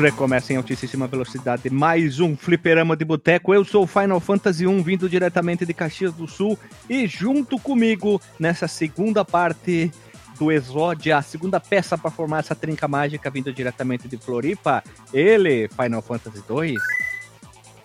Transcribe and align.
Recomeça 0.00 0.54
em 0.54 0.56
altíssima 0.56 1.06
velocidade 1.06 1.68
mais 1.68 2.20
um 2.20 2.34
fliperama 2.34 2.96
de 2.96 3.04
boteco. 3.04 3.52
Eu 3.52 3.62
sou 3.66 3.84
o 3.84 3.86
Final 3.86 4.18
Fantasy 4.18 4.66
1, 4.66 4.82
vindo 4.82 5.10
diretamente 5.10 5.66
de 5.66 5.74
Caxias 5.74 6.14
do 6.14 6.26
Sul 6.26 6.58
e 6.88 7.06
junto 7.06 7.58
comigo 7.58 8.18
nessa 8.38 8.66
segunda 8.66 9.26
parte 9.26 9.92
do 10.38 10.50
Exódia, 10.50 11.18
a 11.18 11.22
segunda 11.22 11.60
peça 11.60 11.98
para 11.98 12.10
formar 12.10 12.38
essa 12.38 12.54
trinca 12.54 12.88
mágica 12.88 13.30
vindo 13.30 13.52
diretamente 13.52 14.08
de 14.08 14.16
Floripa, 14.16 14.82
ele, 15.12 15.68
Final 15.68 16.00
Fantasy 16.00 16.42
2. 16.48 16.80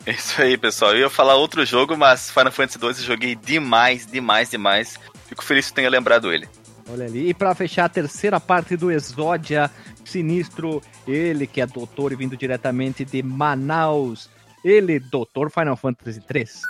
É 0.05 0.11
isso 0.11 0.41
aí, 0.41 0.57
pessoal. 0.57 0.93
Eu 0.93 0.99
ia 0.99 1.09
falar 1.09 1.35
outro 1.35 1.65
jogo, 1.65 1.97
mas 1.97 2.31
Final 2.31 2.51
Fantasy 2.53 2.79
2 2.79 2.99
eu 2.99 3.03
joguei 3.03 3.35
demais, 3.35 4.05
demais, 4.05 4.49
demais. 4.49 4.97
Fico 5.27 5.43
feliz 5.43 5.67
que 5.67 5.73
tenha 5.73 5.89
lembrado 5.89 6.31
ele. 6.31 6.47
Olha 6.89 7.05
ali. 7.05 7.29
E 7.29 7.33
para 7.33 7.53
fechar 7.55 7.85
a 7.85 7.89
terceira 7.89 8.39
parte 8.39 8.77
do 8.77 8.91
Exódia, 8.91 9.71
sinistro, 10.05 10.81
ele 11.07 11.47
que 11.47 11.61
é 11.61 11.65
doutor 11.65 12.11
e 12.11 12.15
vindo 12.15 12.37
diretamente 12.37 13.03
de 13.03 13.21
Manaus. 13.21 14.29
Ele, 14.63 14.99
doutor 14.99 15.51
Final 15.51 15.75
Fantasy 15.75 16.21
3. 16.21 16.61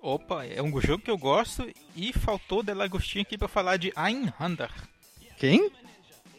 Opa, 0.00 0.44
é 0.44 0.62
um 0.62 0.80
jogo 0.80 1.02
que 1.02 1.10
eu 1.10 1.18
gosto 1.18 1.68
e 1.94 2.12
faltou 2.12 2.62
de 2.62 2.72
Lagostinho 2.72 3.22
aqui 3.22 3.36
para 3.36 3.48
falar 3.48 3.76
de 3.76 3.92
Einhander. 3.96 4.70
Quem? 5.38 5.70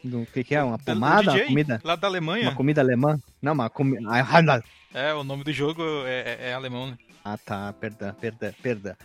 O 0.03 0.25
que, 0.25 0.44
que, 0.44 0.56
é? 0.56 0.64
Uma 0.64 0.80
pomada? 0.80 1.31
DJ, 1.31 1.42
uma 1.42 1.48
comida? 1.48 1.81
Lá 1.83 1.95
da 1.95 2.08
Alemanha. 2.08 2.44
Uma 2.50 2.55
comida 2.55 2.81
alemã? 2.81 3.20
Não, 3.42 3.53
uma 3.53 3.70
comida. 3.70 4.64
É, 4.94 5.14
o 5.14 5.23
nome 5.23 5.44
do 5.44 5.53
jogo 5.53 5.83
é, 6.05 6.38
é, 6.39 6.50
é 6.50 6.53
alemão, 6.53 6.88
né? 6.88 6.98
Ah, 7.23 7.38
tá. 7.38 7.72
Perdão, 7.73 8.14
perdão, 8.20 8.53
perdão. 8.61 8.95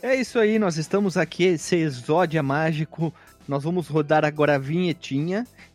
É 0.00 0.14
isso 0.14 0.38
aí, 0.38 0.58
nós 0.58 0.76
estamos 0.76 1.16
aqui, 1.16 1.44
esse 1.44 1.74
exódia 1.74 2.42
mágico 2.42 3.12
nós 3.48 3.62
vamos 3.62 3.88
rodar 3.88 4.24
agora 4.24 4.56
a 4.56 4.58
vinhetinha 4.58 5.46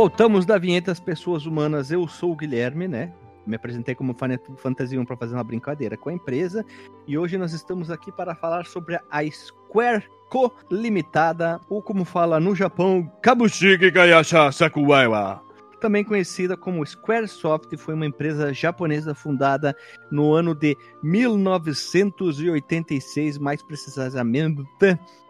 Voltamos 0.00 0.46
da 0.46 0.56
vinheta 0.56 0.90
As 0.90 0.98
Pessoas 0.98 1.44
Humanas. 1.44 1.90
Eu 1.90 2.08
sou 2.08 2.32
o 2.32 2.34
Guilherme, 2.34 2.88
né? 2.88 3.12
Me 3.46 3.56
apresentei 3.56 3.94
como 3.94 4.16
Fantasy 4.56 4.98
1 4.98 5.04
para 5.04 5.14
fazer 5.14 5.34
uma 5.34 5.44
brincadeira 5.44 5.94
com 5.94 6.08
a 6.08 6.14
empresa. 6.14 6.64
E 7.06 7.18
hoje 7.18 7.36
nós 7.36 7.52
estamos 7.52 7.90
aqui 7.90 8.10
para 8.10 8.34
falar 8.34 8.64
sobre 8.64 8.98
a 9.10 9.30
Square 9.30 10.08
Co. 10.30 10.50
Limitada, 10.70 11.60
ou 11.68 11.82
como 11.82 12.06
fala 12.06 12.40
no 12.40 12.56
Japão, 12.56 13.12
Kabushiki 13.20 13.90
Gayasha 13.90 14.50
Sakuwaiwa. 14.50 15.42
Também 15.82 16.02
conhecida 16.02 16.56
como 16.56 16.86
Squaresoft, 16.86 17.76
foi 17.76 17.92
uma 17.92 18.06
empresa 18.06 18.54
japonesa 18.54 19.14
fundada 19.14 19.76
no 20.10 20.32
ano 20.32 20.54
de 20.54 20.78
1986, 21.02 23.36
mais 23.36 23.62
precisamente 23.62 24.56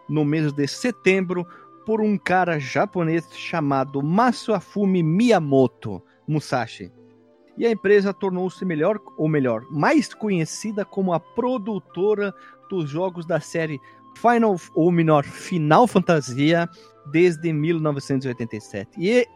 no 0.09 0.25
mês 0.25 0.53
de 0.53 0.69
setembro, 0.69 1.45
por 1.85 2.01
um 2.01 2.17
cara 2.17 2.59
japonês 2.59 3.27
chamado 3.33 4.03
Masafumi 4.03 5.03
Miyamoto 5.03 6.03
Musashi. 6.27 6.93
E 7.57 7.67
a 7.67 7.71
empresa 7.71 8.15
tornou-se 8.15 8.65
melhor, 8.65 8.99
ou 9.17 9.29
melhor, 9.29 9.63
mais 9.71 10.15
conhecida 10.15 10.85
como 10.85 11.13
a 11.13 11.21
produtora 11.21 12.35
dos 12.71 12.89
jogos 12.89 13.27
da 13.27 13.41
série 13.41 13.81
Final, 14.17 14.57
ou 14.75 14.91
melhor, 14.91 15.25
Final 15.25 15.87
Fantasia 15.87 16.69
desde 17.07 17.53
1987. 17.53 18.91
E 18.99 19.27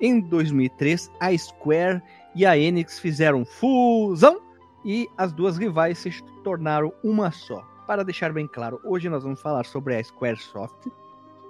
em 0.00 0.20
2003, 0.20 1.10
a 1.20 1.36
Square 1.36 2.02
e 2.34 2.44
a 2.44 2.56
Enix 2.56 2.98
fizeram 2.98 3.44
fusão 3.44 4.40
e 4.84 5.08
as 5.16 5.32
duas 5.32 5.56
rivais 5.56 5.98
se 5.98 6.10
tornaram 6.44 6.92
uma 7.02 7.30
só. 7.30 7.62
Para 7.86 8.04
deixar 8.04 8.32
bem 8.32 8.46
claro, 8.46 8.80
hoje 8.84 9.08
nós 9.08 9.22
vamos 9.22 9.40
falar 9.40 9.64
sobre 9.64 9.96
a 9.96 10.02
Squaresoft, 10.02 10.90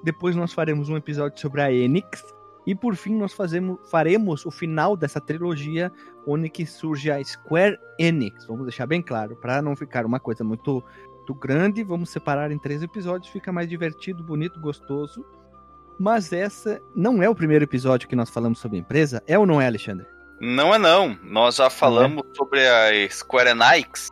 depois 0.07 0.37
nós 0.37 0.53
faremos 0.53 0.89
um 0.89 0.97
episódio 0.97 1.41
sobre 1.41 1.61
a 1.61 1.73
Enix. 1.73 2.25
E 2.65 2.77
por 2.77 2.95
fim 2.95 3.17
nós 3.17 3.33
fazemos, 3.33 3.79
faremos 3.91 4.47
o 4.47 4.53
final 4.53 4.97
dessa 4.97 5.21
trilogia 5.21 5.93
onde 6.25 6.49
que 6.49 6.65
surge 6.65 7.11
a 7.11 7.23
Square 7.23 7.77
Enix. 7.99 8.47
Vamos 8.47 8.67
deixar 8.67 8.87
bem 8.87 9.03
claro, 9.03 9.35
para 9.35 9.61
não 9.61 9.75
ficar 9.75 10.07
uma 10.07 10.21
coisa 10.21 10.45
muito, 10.45 10.81
muito 11.17 11.35
grande. 11.35 11.83
Vamos 11.83 12.11
separar 12.11 12.53
em 12.53 12.59
três 12.59 12.85
episódios, 12.85 13.33
fica 13.33 13.53
mais 13.53 13.69
divertido, 13.69 14.23
bonito, 14.23 14.61
gostoso. 14.61 15.27
Mas 15.99 16.33
essa 16.33 16.81
não 16.95 17.21
é 17.21 17.29
o 17.29 17.35
primeiro 17.35 17.65
episódio 17.65 18.09
que 18.09 18.15
nós 18.15 18.31
falamos 18.31 18.61
sobre 18.61 18.79
a 18.79 18.81
empresa, 18.81 19.21
é 19.27 19.37
ou 19.37 19.45
não 19.45 19.61
é, 19.61 19.67
Alexandre? 19.67 20.07
Não 20.41 20.73
é 20.73 20.79
não. 20.79 21.19
Nós 21.25 21.57
já 21.57 21.69
falamos 21.69 22.23
é? 22.31 22.35
sobre 22.37 22.65
a 22.65 23.11
Square 23.11 23.51
Enix 23.51 24.09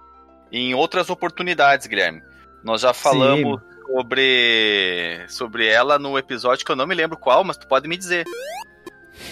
em 0.50 0.74
outras 0.74 1.08
oportunidades, 1.08 1.86
Guilherme. 1.86 2.20
Nós 2.64 2.80
já 2.80 2.92
falamos 2.92 3.60
Sim 3.60 3.73
sobre, 3.94 5.24
sobre 5.28 5.68
ela 5.68 5.98
no 5.98 6.18
episódio 6.18 6.66
que 6.66 6.72
eu 6.72 6.76
não 6.76 6.86
me 6.86 6.94
lembro 6.94 7.16
qual, 7.16 7.44
mas 7.44 7.56
tu 7.56 7.68
pode 7.68 7.88
me 7.88 7.96
dizer. 7.96 8.24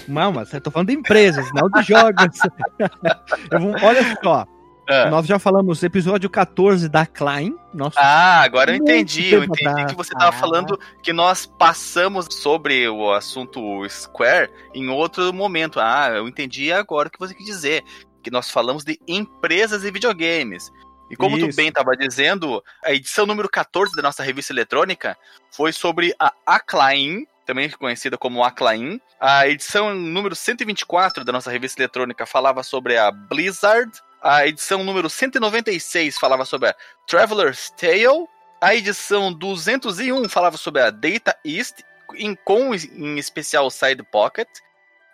Não, 0.06 0.30
mas 0.30 0.52
eu 0.52 0.60
tô 0.60 0.70
falando 0.70 0.88
de 0.88 0.94
empresas, 0.94 1.48
não 1.52 1.68
de 1.68 1.82
jogos. 1.82 2.38
vou, 3.59 3.74
olha 3.82 4.16
só. 4.22 4.47
É. 4.88 5.09
Nós 5.10 5.26
já 5.26 5.38
falamos 5.38 5.82
episódio 5.82 6.30
14 6.30 6.88
da 6.88 7.06
Klein. 7.06 7.56
Nossa, 7.74 7.98
ah, 8.00 8.42
agora 8.42 8.72
eu 8.72 8.76
entendi. 8.76 9.32
Eu 9.32 9.44
entendi 9.44 9.86
que 9.86 9.94
você 9.97 10.12
tava 10.12 10.36
ah. 10.36 10.41
falando 10.41 10.78
que 11.03 11.12
nós 11.12 11.47
passamos 11.47 12.26
sobre 12.30 12.88
o 12.88 13.12
assunto 13.12 13.60
Square 13.88 14.50
em 14.74 14.88
outro 14.88 15.32
momento. 15.32 15.80
Ah, 15.80 16.10
eu 16.15 16.28
entendi 16.28 16.72
agora 16.72 17.08
o 17.08 17.10
que 17.10 17.18
você 17.18 17.34
quis 17.34 17.47
dizer. 17.47 17.82
Que 18.22 18.30
nós 18.30 18.50
falamos 18.50 18.84
de 18.84 18.98
empresas 19.08 19.84
e 19.84 19.91
videogames. 19.91 20.70
E 21.12 21.16
como 21.16 21.36
Isso. 21.36 21.50
tu 21.50 21.54
bem 21.54 21.68
estava 21.68 21.94
dizendo, 21.94 22.64
a 22.82 22.91
edição 22.91 23.26
número 23.26 23.47
14 23.47 23.94
da 23.94 24.00
nossa 24.00 24.22
revista 24.22 24.50
eletrônica 24.50 25.14
foi 25.50 25.70
sobre 25.70 26.14
a 26.18 26.32
Acclaim, 26.47 27.26
também 27.44 27.68
conhecida 27.68 28.16
como 28.16 28.42
Acclaim. 28.42 28.98
A 29.20 29.47
edição 29.47 29.94
número 29.94 30.34
124 30.34 31.22
da 31.22 31.30
nossa 31.30 31.50
revista 31.50 31.82
eletrônica 31.82 32.24
falava 32.24 32.62
sobre 32.62 32.97
a 32.97 33.10
Blizzard. 33.10 33.92
A 34.22 34.47
edição 34.47 34.82
número 34.82 35.10
196 35.10 36.16
falava 36.16 36.47
sobre 36.47 36.70
a 36.70 36.76
Traveler's 37.06 37.68
Tale. 37.76 38.26
A 38.58 38.74
edição 38.74 39.30
201 39.30 40.30
falava 40.30 40.56
sobre 40.56 40.80
a 40.80 40.88
Data 40.88 41.36
East, 41.44 41.82
em, 42.15 42.34
com 42.34 42.74
em 42.74 43.18
especial 43.18 43.70
Side 43.70 44.03
Pocket. 44.04 44.48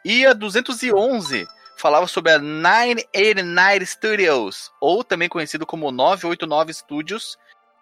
E 0.05 0.25
a 0.25 0.33
211 0.33 1.49
falava 1.81 2.07
sobre 2.07 2.33
a 2.33 2.39
989 2.39 3.87
Studios, 3.87 4.73
ou 4.81 5.05
também 5.05 5.29
conhecido 5.29 5.65
como 5.65 5.91
989 5.91 6.73
Studios, 6.75 7.39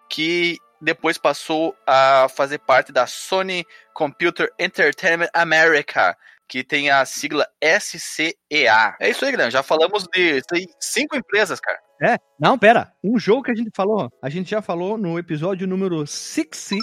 que 0.09 0.57
depois 0.81 1.17
passou 1.17 1.75
a 1.85 2.27
fazer 2.29 2.59
parte 2.59 2.91
da 2.91 3.07
Sony 3.07 3.65
Computer 3.93 4.49
Entertainment 4.59 5.29
America, 5.33 6.15
que 6.47 6.63
tem 6.63 6.89
a 6.89 7.03
sigla 7.05 7.45
SCEA. 7.61 8.95
É 8.99 9.09
isso 9.09 9.25
aí, 9.25 9.31
Guilherme. 9.31 9.51
Já 9.51 9.63
falamos 9.63 10.05
de 10.13 10.41
cinco 10.79 11.15
empresas, 11.15 11.59
cara. 11.59 11.79
É, 12.01 12.17
não, 12.39 12.57
pera. 12.57 12.93
Um 13.03 13.17
jogo 13.17 13.43
que 13.43 13.51
a 13.51 13.55
gente 13.55 13.71
falou, 13.75 14.09
a 14.21 14.29
gente 14.29 14.51
já 14.51 14.61
falou 14.61 14.97
no 14.97 15.17
episódio 15.17 15.67
número 15.67 16.05
66, 16.05 16.81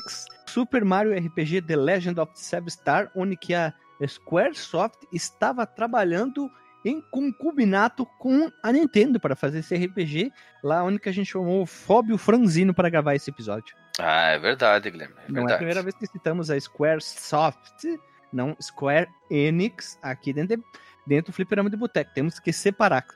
Super 0.49 0.85
Mario 0.85 1.17
RPG 1.17 1.63
The 1.63 1.77
Legend 1.77 2.21
of 2.21 2.33
Seven 2.35 2.69
Star, 2.69 3.11
onde 3.15 3.37
que 3.37 3.55
a 3.55 3.73
Squaresoft 4.07 4.99
estava 5.13 5.65
trabalhando 5.65 6.51
em 6.85 7.01
concubinato 7.01 8.05
com 8.19 8.51
a 8.63 8.71
Nintendo 8.71 9.19
para 9.19 9.35
fazer 9.35 9.61
esse 9.61 9.75
RPG, 9.75 10.31
lá 10.63 10.85
onde 10.85 10.99
que 10.99 11.09
a 11.09 11.13
gente 11.13 11.31
chamou 11.31 11.63
o 11.63 11.67
Fóbio 11.67 12.19
Franzino 12.19 12.75
para 12.75 12.91
gravar 12.91 13.15
esse 13.15 13.31
episódio. 13.31 13.75
Ah, 13.99 14.31
é 14.31 14.39
verdade, 14.39 14.91
Guilherme. 14.91 15.15
É 15.27 15.33
não 15.33 15.49
é 15.49 15.53
a 15.53 15.57
primeira 15.57 15.83
vez 15.83 15.95
que 15.95 16.07
citamos 16.07 16.51
a 16.51 16.61
Squaresoft, 16.61 17.85
não 18.33 18.57
Square 18.61 19.09
Enix, 19.31 19.99
aqui 20.03 20.33
dentro, 20.33 20.57
de, 20.57 20.63
dentro 21.07 21.33
do 21.33 21.35
Fliperama 21.35 21.71
de 21.71 21.77
Boteco. 21.77 22.13
Temos 22.15 22.39
que 22.39 22.53
separar. 22.53 23.07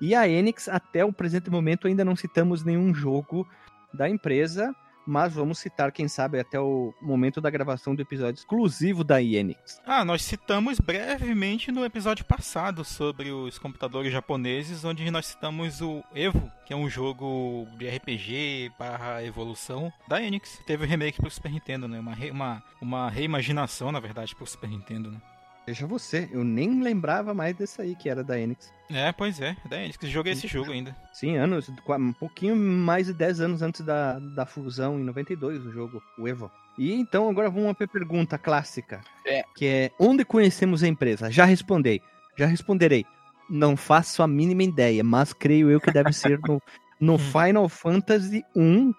E 0.00 0.14
a 0.14 0.28
Enix, 0.28 0.68
até 0.68 1.04
o 1.04 1.12
presente 1.12 1.50
momento, 1.50 1.86
ainda 1.86 2.04
não 2.04 2.16
citamos 2.16 2.64
nenhum 2.64 2.94
jogo 2.94 3.46
da 3.92 4.08
empresa 4.08 4.74
mas 5.08 5.34
vamos 5.34 5.58
citar, 5.58 5.90
quem 5.90 6.06
sabe, 6.06 6.38
até 6.38 6.60
o 6.60 6.92
momento 7.00 7.40
da 7.40 7.48
gravação 7.48 7.94
do 7.94 8.02
episódio 8.02 8.38
exclusivo 8.38 9.02
da 9.02 9.22
Enix. 9.22 9.80
Ah, 9.86 10.04
nós 10.04 10.22
citamos 10.22 10.78
brevemente 10.78 11.72
no 11.72 11.82
episódio 11.82 12.26
passado 12.26 12.84
sobre 12.84 13.32
os 13.32 13.58
computadores 13.58 14.12
japoneses, 14.12 14.84
onde 14.84 15.10
nós 15.10 15.26
citamos 15.26 15.80
o 15.80 16.04
Evo, 16.14 16.52
que 16.66 16.74
é 16.74 16.76
um 16.76 16.90
jogo 16.90 17.66
de 17.78 17.88
RPG 17.88 18.72
barra 18.78 19.24
evolução 19.24 19.90
da 20.06 20.22
Enix. 20.22 20.60
Teve 20.66 20.84
o 20.84 20.86
um 20.86 20.90
remake 20.90 21.20
pro 21.20 21.30
Super 21.30 21.52
Nintendo, 21.52 21.88
né? 21.88 21.98
Uma, 21.98 22.14
re, 22.14 22.30
uma, 22.30 22.62
uma 22.78 23.08
reimaginação, 23.08 23.90
na 23.90 24.00
verdade, 24.00 24.36
pro 24.36 24.46
Super 24.46 24.68
Nintendo, 24.68 25.10
né? 25.10 25.20
Veja 25.68 25.86
você, 25.86 26.26
eu 26.32 26.42
nem 26.42 26.80
lembrava 26.80 27.34
mais 27.34 27.54
desse 27.54 27.82
aí 27.82 27.94
que 27.94 28.08
era 28.08 28.24
da 28.24 28.40
Enix. 28.40 28.72
É, 28.88 29.12
pois 29.12 29.38
é, 29.38 29.54
da 29.68 29.76
Enix. 29.76 29.98
Joguei 30.08 30.32
esse 30.32 30.48
jogo 30.48 30.72
ainda. 30.72 30.96
Sim, 31.12 31.36
anos, 31.36 31.68
um 31.68 32.12
pouquinho 32.14 32.56
mais 32.56 33.04
de 33.04 33.12
10 33.12 33.42
anos 33.42 33.60
antes 33.60 33.82
da, 33.82 34.18
da 34.18 34.46
fusão, 34.46 34.98
em 34.98 35.04
92, 35.04 35.66
o 35.66 35.70
jogo, 35.70 36.02
o 36.18 36.26
Evo. 36.26 36.50
E 36.78 36.94
então 36.94 37.28
agora 37.28 37.50
vamos 37.50 37.68
uma 37.68 37.74
pergunta 37.74 38.38
clássica. 38.38 39.02
É. 39.26 39.44
Que 39.54 39.66
é, 39.66 39.90
onde 40.00 40.24
conhecemos 40.24 40.82
a 40.82 40.88
empresa? 40.88 41.30
Já 41.30 41.44
respondei, 41.44 42.00
já 42.34 42.46
responderei. 42.46 43.04
Não 43.50 43.76
faço 43.76 44.22
a 44.22 44.26
mínima 44.26 44.62
ideia, 44.62 45.04
mas 45.04 45.34
creio 45.34 45.70
eu 45.70 45.82
que 45.82 45.92
deve 45.92 46.14
ser 46.14 46.40
no, 46.48 46.62
no 46.98 47.16
hum. 47.16 47.18
Final 47.18 47.68
Fantasy 47.68 48.42
1, 48.56 48.94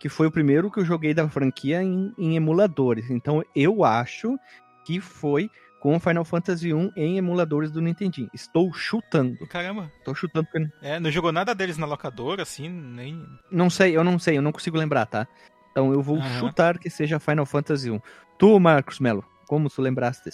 que 0.00 0.08
foi 0.08 0.26
o 0.26 0.32
primeiro 0.32 0.70
que 0.70 0.80
eu 0.80 0.86
joguei 0.86 1.12
da 1.12 1.28
franquia 1.28 1.82
em, 1.82 2.14
em 2.16 2.34
emuladores. 2.34 3.10
Então 3.10 3.44
eu 3.54 3.84
acho 3.84 4.38
que 4.86 5.00
foi 5.00 5.50
com 5.84 6.00
Final 6.00 6.24
Fantasy 6.24 6.72
1 6.72 6.92
em 6.96 7.18
emuladores 7.18 7.70
do 7.70 7.82
Nintendinho. 7.82 8.30
Estou 8.32 8.72
chutando. 8.72 9.46
Caramba. 9.46 9.92
Estou 9.98 10.14
chutando 10.14 10.48
porque... 10.50 10.66
É, 10.80 10.98
não 10.98 11.10
jogou 11.10 11.30
nada 11.30 11.54
deles 11.54 11.76
na 11.76 11.84
locadora, 11.84 12.40
assim, 12.40 12.70
nem... 12.70 13.22
Não 13.50 13.68
sei, 13.68 13.94
eu 13.94 14.02
não 14.02 14.18
sei, 14.18 14.38
eu 14.38 14.40
não 14.40 14.50
consigo 14.50 14.78
lembrar, 14.78 15.04
tá? 15.04 15.28
Então 15.70 15.92
eu 15.92 16.00
vou 16.00 16.22
chutar 16.40 16.78
que 16.78 16.88
seja 16.88 17.20
Final 17.20 17.44
Fantasy 17.44 17.90
1. 17.90 18.00
Tu, 18.38 18.58
Marcos 18.58 18.98
Melo, 18.98 19.22
como 19.46 19.68
tu 19.68 19.82
lembraste? 19.82 20.30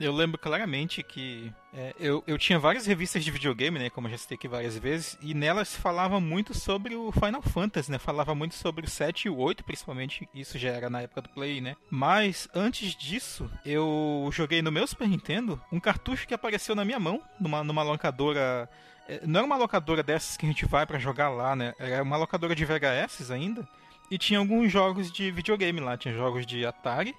Eu 0.00 0.14
lembro 0.14 0.38
claramente 0.38 1.02
que 1.02 1.52
é, 1.74 1.94
eu, 2.00 2.24
eu 2.26 2.38
tinha 2.38 2.58
várias 2.58 2.86
revistas 2.86 3.22
de 3.22 3.30
videogame, 3.30 3.78
né? 3.78 3.90
Como 3.90 4.06
eu 4.06 4.12
já 4.12 4.16
citei 4.16 4.34
aqui 4.34 4.48
várias 4.48 4.78
vezes, 4.78 5.18
e 5.20 5.34
nelas 5.34 5.76
falava 5.76 6.18
muito 6.18 6.54
sobre 6.54 6.96
o 6.96 7.12
Final 7.12 7.42
Fantasy, 7.42 7.90
né? 7.90 7.98
Falava 7.98 8.34
muito 8.34 8.54
sobre 8.54 8.86
o 8.86 8.88
7 8.88 9.26
e 9.26 9.28
o 9.28 9.36
8, 9.36 9.62
principalmente. 9.62 10.26
Isso 10.34 10.58
já 10.58 10.70
era 10.70 10.88
na 10.88 11.02
época 11.02 11.20
do 11.20 11.28
Play, 11.28 11.60
né? 11.60 11.76
Mas 11.90 12.48
antes 12.54 12.96
disso, 12.96 13.50
eu 13.62 14.30
joguei 14.32 14.62
no 14.62 14.72
meu 14.72 14.86
Super 14.86 15.06
Nintendo 15.06 15.60
um 15.70 15.78
cartucho 15.78 16.26
que 16.26 16.32
apareceu 16.32 16.74
na 16.74 16.84
minha 16.84 16.98
mão, 16.98 17.20
numa, 17.38 17.62
numa 17.62 17.82
locadora. 17.82 18.70
É, 19.06 19.20
não 19.26 19.40
era 19.40 19.46
uma 19.46 19.58
locadora 19.58 20.02
dessas 20.02 20.34
que 20.34 20.46
a 20.46 20.48
gente 20.48 20.64
vai 20.64 20.86
para 20.86 20.98
jogar 20.98 21.28
lá, 21.28 21.54
né? 21.54 21.74
Era 21.78 22.02
uma 22.02 22.16
locadora 22.16 22.54
de 22.54 22.64
VHS 22.64 23.30
ainda. 23.30 23.68
E 24.10 24.16
tinha 24.16 24.38
alguns 24.38 24.72
jogos 24.72 25.12
de 25.12 25.30
videogame 25.30 25.78
lá. 25.78 25.94
Tinha 25.98 26.14
jogos 26.14 26.46
de 26.46 26.64
Atari, 26.64 27.14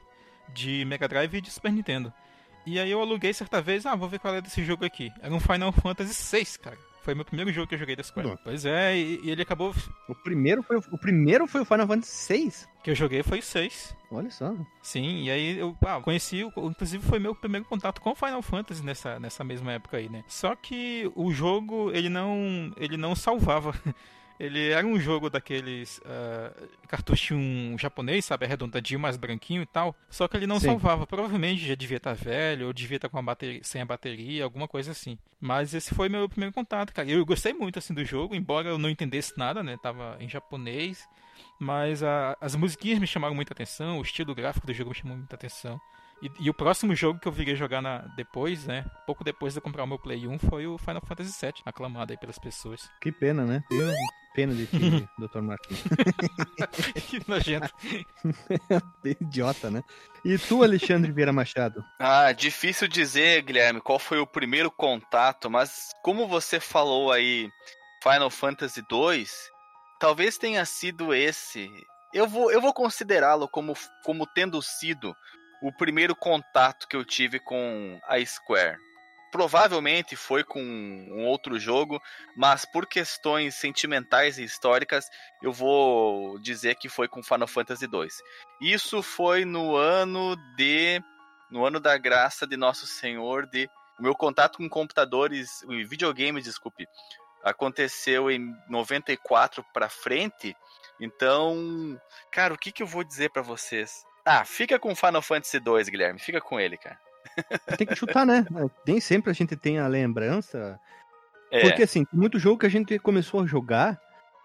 de 0.52 0.84
Mega 0.86 1.08
Drive 1.08 1.36
e 1.36 1.42
de 1.42 1.52
Super 1.52 1.72
Nintendo. 1.72 2.12
E 2.66 2.80
aí 2.80 2.92
eu 2.92 3.02
aluguei 3.02 3.34
certa 3.34 3.62
vez, 3.62 3.86
ah, 3.86 3.96
vou 3.96 4.08
ver 4.08 4.20
qual 4.20 4.36
é 4.36 4.42
desse 4.42 4.64
jogo 4.64 4.86
aqui. 4.86 5.12
Era 5.22 5.34
um 5.34 5.40
Final 5.40 5.72
Fantasy 5.72 6.38
VI, 6.38 6.60
cara. 6.60 6.78
Foi 7.02 7.16
meu 7.16 7.26
primeiro 7.26 7.52
jogo 7.52 7.68
que 7.68 7.74
eu 7.74 7.80
joguei 7.80 7.96
da 7.96 8.04
Square. 8.04 8.30
Não. 8.30 8.38
Pois 8.38 8.64
é, 8.64 8.96
e, 8.96 9.20
e, 9.24 9.32
ele 9.32 9.42
acabou. 9.42 9.74
O 10.08 10.14
primeiro 10.14 10.62
foi 10.62 10.78
o 10.78 10.98
primeiro 10.98 11.48
foi 11.48 11.62
o 11.62 11.66
Final 11.66 11.88
Fantasy 11.88 12.34
VI. 12.34 12.52
Que 12.84 12.92
eu 12.92 12.96
joguei 12.96 13.24
foi 13.24 13.40
o 13.40 13.44
6. 13.44 13.96
Olha 14.12 14.30
só. 14.30 14.54
Sim, 14.84 15.24
e 15.24 15.32
aí 15.32 15.58
eu 15.58 15.76
ah, 15.86 16.00
conheci, 16.00 16.42
inclusive 16.42 17.04
foi 17.04 17.18
meu 17.18 17.34
primeiro 17.34 17.66
contato 17.66 18.00
com 18.02 18.14
Final 18.14 18.42
Fantasy 18.44 18.84
nessa, 18.84 19.20
nessa 19.20 19.44
mesma 19.44 19.72
época 19.74 19.98
aí, 19.98 20.10
né? 20.10 20.24
Só 20.28 20.56
que 20.56 21.12
o 21.16 21.32
jogo, 21.32 21.92
ele 21.92 22.10
não, 22.10 22.72
ele 22.78 22.98
não 22.98 23.16
salvava 23.16 23.74
Ele 24.42 24.70
era 24.70 24.88
um 24.88 25.00
jogo 25.00 25.30
daqueles 25.30 26.00
uh, 26.00 26.68
cartuchinho 26.88 27.78
japonês, 27.78 28.26
sabe? 28.26 28.44
Arredondadinho, 28.44 29.00
mais 29.00 29.16
branquinho 29.16 29.62
e 29.62 29.68
tal. 29.68 29.96
Só 30.10 30.28
que 30.28 30.36
ele 30.36 30.48
não 30.48 30.60
Sim. 30.60 30.66
salvava. 30.66 31.06
Provavelmente 31.06 31.64
já 31.64 31.76
devia 31.76 31.98
estar 31.98 32.16
tá 32.16 32.24
velho, 32.24 32.66
ou 32.66 32.74
devia 32.74 32.96
estar 32.96 33.08
tá 33.08 33.12
com 33.12 33.20
a 33.20 33.22
bateria, 33.22 33.60
sem 33.64 33.84
a 33.84 33.86
bateria, 33.86 34.44
alguma 34.44 34.68
coisa 34.68 34.94
assim. 34.94 35.16
Mas 35.40 35.76
esse 35.76 35.94
foi 35.94 36.10
meu 36.10 36.28
primeiro 36.28 36.52
contato, 36.56 36.92
cara. 36.92 37.08
Eu 37.08 37.24
gostei 37.24 37.54
muito 37.54 37.78
assim 37.78 37.94
do 37.94 38.04
jogo, 38.04 38.34
embora 38.34 38.70
eu 38.70 38.80
não 38.80 38.90
entendesse 38.90 39.38
nada, 39.38 39.62
né? 39.62 39.78
Tava 39.78 40.18
em 40.20 40.28
japonês. 40.28 41.08
Mas 41.60 42.02
a, 42.02 42.36
as 42.42 42.56
musiquinhas 42.56 42.98
me 42.98 43.06
chamaram 43.06 43.36
muita 43.36 43.54
atenção, 43.54 44.00
o 44.00 44.02
estilo 44.02 44.34
gráfico 44.34 44.66
do 44.66 44.74
jogo 44.74 44.90
me 44.90 44.96
chamou 44.96 45.18
muita 45.18 45.36
atenção. 45.36 45.80
E, 46.22 46.32
e, 46.40 46.50
o 46.50 46.54
próximo 46.54 46.94
jogo 46.96 47.20
que 47.20 47.28
eu 47.28 47.32
virei 47.32 47.56
jogar 47.56 47.82
na, 47.82 48.00
depois, 48.16 48.68
né? 48.68 48.86
Pouco 49.08 49.24
depois 49.24 49.54
de 49.54 49.60
eu 49.60 49.64
comprar 49.64 49.84
o 49.84 49.88
meu 49.88 49.98
Play 49.98 50.28
1 50.28 50.38
foi 50.38 50.68
o 50.68 50.78
Final 50.78 51.02
Fantasy 51.02 51.34
VII, 51.46 51.64
aclamado 51.66 52.14
aí 52.14 52.18
pelas 52.18 52.38
pessoas. 52.38 52.90
Que 53.02 53.12
pena, 53.12 53.44
né? 53.44 53.64
Eu, 53.72 53.92
pena 54.36 54.54
de 54.54 54.68
ti, 54.68 55.10
Dr. 55.18 55.42
Marquinhos. 55.42 55.82
que 57.10 57.28
nojento. 57.28 57.74
Idiota, 59.20 59.72
né? 59.72 59.84
E 60.24 60.38
tu, 60.38 60.64
Alexandre 60.64 61.12
Vieira 61.12 61.34
Machado? 61.34 61.84
Ah, 62.00 62.32
difícil 62.32 62.88
dizer, 62.88 63.42
Guilherme, 63.42 63.82
qual 63.82 63.98
foi 63.98 64.20
o 64.20 64.28
primeiro 64.28 64.70
contato, 64.70 65.50
mas 65.50 65.90
como 66.04 66.28
você 66.28 66.60
falou 66.60 67.12
aí, 67.12 67.50
Final 68.04 68.30
Fantasy 68.30 68.84
2, 68.88 69.50
talvez 70.00 70.38
tenha 70.38 70.64
sido 70.66 71.16
esse. 71.16 71.68
Eu 72.14 72.28
vou, 72.28 72.52
eu 72.52 72.62
vou 72.62 72.74
considerá-lo 72.74 73.48
como, 73.48 73.74
como 74.04 74.28
tendo 74.28 74.62
sido 74.62 75.16
o 75.62 75.72
primeiro 75.72 76.16
contato 76.16 76.88
que 76.88 76.96
eu 76.96 77.06
tive 77.06 77.40
com 77.40 78.00
a 78.04 78.24
Square. 78.26 78.78
Provavelmente 79.32 80.16
foi 80.18 80.44
com 80.44 80.62
um 80.62 81.26
outro 81.26 81.58
jogo, 81.58 82.02
mas 82.36 82.66
por 82.66 82.86
questões 82.86 83.56
sentimentais 83.56 84.38
e 84.38 84.44
históricas, 84.44 85.06
eu 85.42 85.54
vou 85.54 86.38
dizer 86.40 86.76
que 86.76 86.90
foi 86.90 87.08
com 87.08 87.24
Final 87.24 87.48
Fantasy 87.48 87.86
II. 87.86 88.10
Isso 88.60 89.02
foi 89.02 89.46
no 89.46 89.76
ano 89.76 90.36
de. 90.58 91.02
No 91.50 91.66
ano 91.66 91.80
da 91.80 91.98
graça 91.98 92.46
de 92.46 92.58
Nosso 92.58 92.86
Senhor, 92.86 93.46
de. 93.48 93.70
O 93.98 94.04
meu 94.04 94.16
contato 94.16 94.58
com 94.58 94.68
computadores, 94.68 95.64
videogames, 95.88 96.44
desculpe, 96.44 96.88
aconteceu 97.44 98.32
em 98.32 98.54
94 98.68 99.64
para 99.74 99.88
frente. 99.88 100.56
Então, 101.00 102.00
cara, 102.32 102.54
o 102.54 102.58
que, 102.58 102.72
que 102.72 102.84
eu 102.84 102.88
vou 102.88 103.04
dizer 103.04 103.30
para 103.30 103.42
vocês? 103.42 104.04
Ah, 104.26 104.46
fica 104.46 104.78
com 104.78 104.96
Final 104.96 105.22
Fantasy 105.22 105.60
2, 105.60 105.90
Guilherme. 105.90 106.20
Fica 106.20 106.40
com 106.40 106.60
ele, 106.60 106.78
cara. 106.78 106.98
Tem 107.78 107.88
que 107.88 107.96
chutar, 107.96 108.26
né? 108.26 108.46
Nem 108.86 109.00
sempre 109.00 109.32
a 109.32 109.34
gente 109.34 109.56
tem 109.56 109.80
a 109.80 109.88
lembrança. 109.88 110.80
É. 111.52 111.62
Porque, 111.62 111.84
assim, 111.84 112.06
tem 112.06 112.20
muito 112.20 112.40
jogo 112.40 112.60
que 112.60 112.66
a 112.66 112.70
gente 112.70 112.98
começou 113.00 113.42
a 113.42 113.46
jogar 113.46 114.00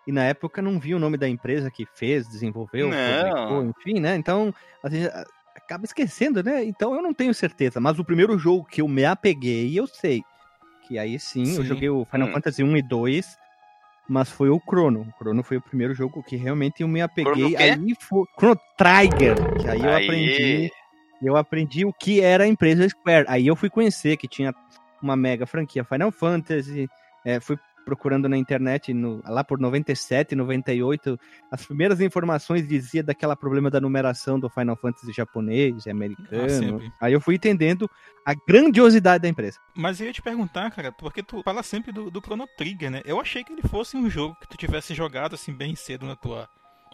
e 0.07 0.13
na 0.13 0.25
época 0.25 0.63
não 0.63 0.79
via 0.79 0.97
o 0.97 1.01
nome 1.01 1.17
da 1.17 1.29
empresa 1.29 1.71
que 1.71 1.87
fez, 1.95 2.29
desenvolveu, 2.29 2.91
publicou, 2.91 3.65
enfim, 3.65 4.01
né? 4.01 4.17
Então, 4.17 4.55
a 4.83 4.89
gente 4.89 5.09
acaba 5.55 5.85
esquecendo, 5.85 6.43
né? 6.43 6.65
Então 6.65 6.95
eu 6.95 7.03
não 7.03 7.13
tenho 7.13 7.35
certeza. 7.35 7.81
Mas 7.81 7.99
o 7.99 8.05
primeiro 8.05 8.39
jogo 8.39 8.65
que 8.65 8.81
eu 8.81 8.89
me 8.89 9.05
apeguei, 9.05 9.79
eu 9.79 9.87
sei. 9.87 10.23
Que 10.87 10.99
aí 10.99 11.19
sim, 11.19 11.45
sim. 11.45 11.57
eu 11.57 11.65
joguei 11.65 11.89
o 11.89 12.05
Final 12.05 12.29
hum. 12.29 12.33
Fantasy 12.33 12.63
1 12.63 12.77
e 12.77 12.83
2 12.83 13.37
mas 14.09 14.31
foi 14.31 14.49
o 14.51 14.61
Chrono. 14.61 15.01
O 15.01 15.19
Chrono 15.19 15.43
foi 15.43 15.57
o 15.57 15.61
primeiro 15.61 15.95
jogo 15.95 16.23
que 16.23 16.37
realmente 16.37 16.83
eu 16.83 16.89
me 16.89 17.01
apeguei. 17.01 17.57
Aí 17.57 17.95
foi 17.99 18.25
Chrono 18.39 18.61
Trigger, 18.77 19.37
que 19.61 19.69
aí, 19.69 19.81
aí 19.81 19.85
eu 19.85 19.97
aprendi. 19.97 20.73
Eu 21.23 21.37
aprendi 21.37 21.85
o 21.85 21.93
que 21.93 22.21
era 22.21 22.45
a 22.45 22.47
empresa 22.47 22.89
Square. 22.89 23.27
Aí 23.29 23.47
eu 23.47 23.57
fui 23.57 23.71
conhecer 23.71 24.17
que 24.17 24.29
tinha 24.29 24.55
uma 25.03 25.17
mega 25.17 25.47
franquia 25.47 25.85
Final 25.85 26.13
Fantasy. 26.13 26.89
É, 27.25 27.41
fui 27.41 27.57
procurando 27.87 28.29
na 28.29 28.37
internet 28.37 28.93
no, 28.93 29.23
lá 29.25 29.45
por 29.45 29.61
97, 29.61 30.35
98, 30.35 31.17
as 31.53 31.65
primeiras 31.65 32.01
informações 32.01 32.67
dizia 32.67 33.01
daquela 33.01 33.37
problema 33.37 33.71
da 33.71 33.81
numeração 33.81 34.41
do 34.41 34.51
Final 34.51 34.75
Fantasy 34.75 35.13
japonês 35.13 35.87
e 35.87 35.91
americano. 35.91 36.83
Ah, 37.01 37.07
Aí 37.07 37.13
eu 37.13 37.21
fui 37.21 37.37
entendendo 37.37 37.89
a 38.27 38.35
grandiosidade 38.35 39.23
da 39.23 39.29
empresa. 39.29 39.61
Mas 39.73 40.01
eu 40.01 40.09
ia 40.09 40.13
te 40.13 40.21
perguntar, 40.21 40.69
cara, 40.73 40.91
porque 40.91 41.23
tu 41.23 41.45
fala 41.45 41.63
sempre 41.63 41.93
do, 41.93 42.11
do 42.11 42.21
Chrono 42.21 42.49
Trigger, 42.59 42.91
né? 42.91 43.03
Eu 43.05 43.21
achei 43.21 43.45
que 43.45 43.53
ele 43.53 43.63
fosse 43.63 43.97
um 43.97 44.11
jogo 44.11 44.37
que 44.41 44.49
tu 44.49 44.57
tivesse 44.57 44.93
jogado 44.93 45.35
assim 45.35 45.53
bem 45.53 45.77
cedo 45.77 46.07
na 46.07 46.17
tua, 46.17 46.49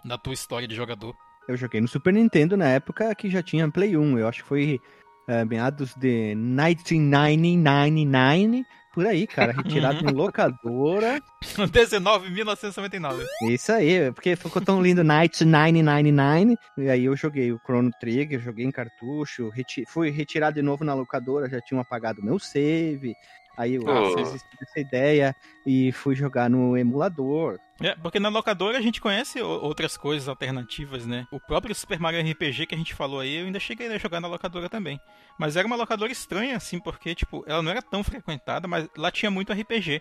na 0.05 0.19
tua 0.19 0.35
história 0.35 0.69
de 0.69 0.75
jogador. 0.75 1.17
Eu 1.49 1.57
joguei 1.57 1.81
no 1.81 1.89
Super 1.89 2.13
Nintendo 2.13 2.55
na 2.55 2.69
época 2.69 3.15
que 3.15 3.31
já 3.31 3.43
tinha 3.43 3.71
Play 3.71 3.97
1. 3.97 4.19
Eu 4.19 4.29
acho 4.29 4.43
que 4.43 4.49
foi 4.49 4.79
uh, 5.27 5.47
meados 5.47 5.95
de 5.95 6.35
1999 6.35 8.63
por 8.93 9.07
aí, 9.07 9.27
cara, 9.27 9.53
retirado 9.53 10.05
em 10.05 10.13
locadora. 10.13 11.21
19.999. 11.43 13.25
Isso 13.49 13.73
aí, 13.73 14.13
porque 14.13 14.37
ficou 14.37 14.61
tão 14.63 14.83
lindo 14.83 15.03
Night 15.03 15.45
999. 15.45 16.57
E 16.79 16.89
aí 16.89 17.05
eu 17.05 17.17
joguei 17.17 17.53
o 17.53 17.59
Chrono 17.59 17.91
Trigger, 17.99 18.41
joguei 18.41 18.65
em 18.65 18.71
cartucho, 18.71 19.49
reti 19.49 19.85
fui 19.89 20.11
retirado 20.11 20.55
de 20.55 20.63
novo 20.63 20.85
na 20.85 20.95
locadora, 20.95 21.49
já 21.49 21.61
tinham 21.61 21.81
apagado 21.81 22.23
meu 22.23 22.39
save. 22.39 23.15
Aí 23.57 23.75
eu 23.75 23.83
oh. 23.85 24.21
essa 24.63 24.81
ideia 24.81 25.37
e 25.67 25.93
fui 25.93 26.15
jogar 26.15 26.49
no 26.49 26.77
emulador. 26.77 27.59
É, 27.81 27.95
porque 27.97 28.21
na 28.21 28.29
locadora 28.29 28.79
a 28.79 28.81
gente 28.81 29.01
conhece 29.01 29.43
outras 29.43 29.97
coisas 29.97 30.29
alternativas, 30.29 31.05
né? 31.05 31.27
O 31.33 31.41
próprio 31.41 31.75
Super 31.75 31.99
Mario 31.99 32.21
RPG 32.21 32.67
que 32.67 32.75
a 32.75 32.79
gente 32.79 32.95
falou 32.95 33.21
aí, 33.21 33.37
eu 33.37 33.47
ainda 33.47 33.59
cheguei 33.59 33.89
a 33.89 33.99
jogar 33.99 34.21
na 34.21 34.29
locadora 34.29 34.69
também. 34.69 35.01
Mas 35.39 35.57
era 35.57 35.67
uma 35.67 35.77
locadora 35.77 36.13
estranha, 36.13 36.57
assim, 36.57 36.79
porque, 36.79 37.15
tipo, 37.15 37.45
ela 37.47 37.63
não 37.63 37.71
era 37.71 37.83
tão 37.83 38.05
frequentada, 38.05 38.69
mas 38.69 38.89
lá 38.97 39.11
tinha 39.11 39.31
muito 39.31 39.53
RPG. 39.53 40.01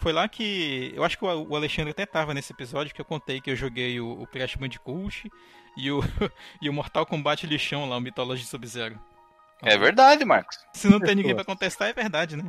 Foi 0.00 0.12
lá 0.12 0.26
que. 0.28 0.92
Eu 0.96 1.04
acho 1.04 1.16
que 1.16 1.24
o 1.24 1.54
Alexandre 1.54 1.92
até 1.92 2.04
tava 2.04 2.34
nesse 2.34 2.52
episódio 2.52 2.92
que 2.94 3.00
eu 3.00 3.04
contei 3.04 3.40
que 3.40 3.50
eu 3.50 3.56
joguei 3.56 4.00
o, 4.00 4.22
o 4.22 4.26
Crash 4.26 4.56
Bandicoot 4.56 5.30
e 5.76 5.90
o, 5.92 6.00
e 6.60 6.68
o 6.68 6.72
Mortal 6.72 7.06
Kombat 7.06 7.46
lixão 7.46 7.88
lá, 7.88 7.96
o 7.96 8.00
Mythology 8.00 8.44
Sub-Zero. 8.44 8.98
É 9.62 9.78
verdade, 9.78 10.24
Marcos. 10.24 10.58
Se 10.74 10.88
não 10.88 10.98
tem 10.98 11.14
ninguém 11.14 11.34
para 11.34 11.44
contestar, 11.44 11.88
é 11.88 11.92
verdade, 11.92 12.36
né? 12.36 12.44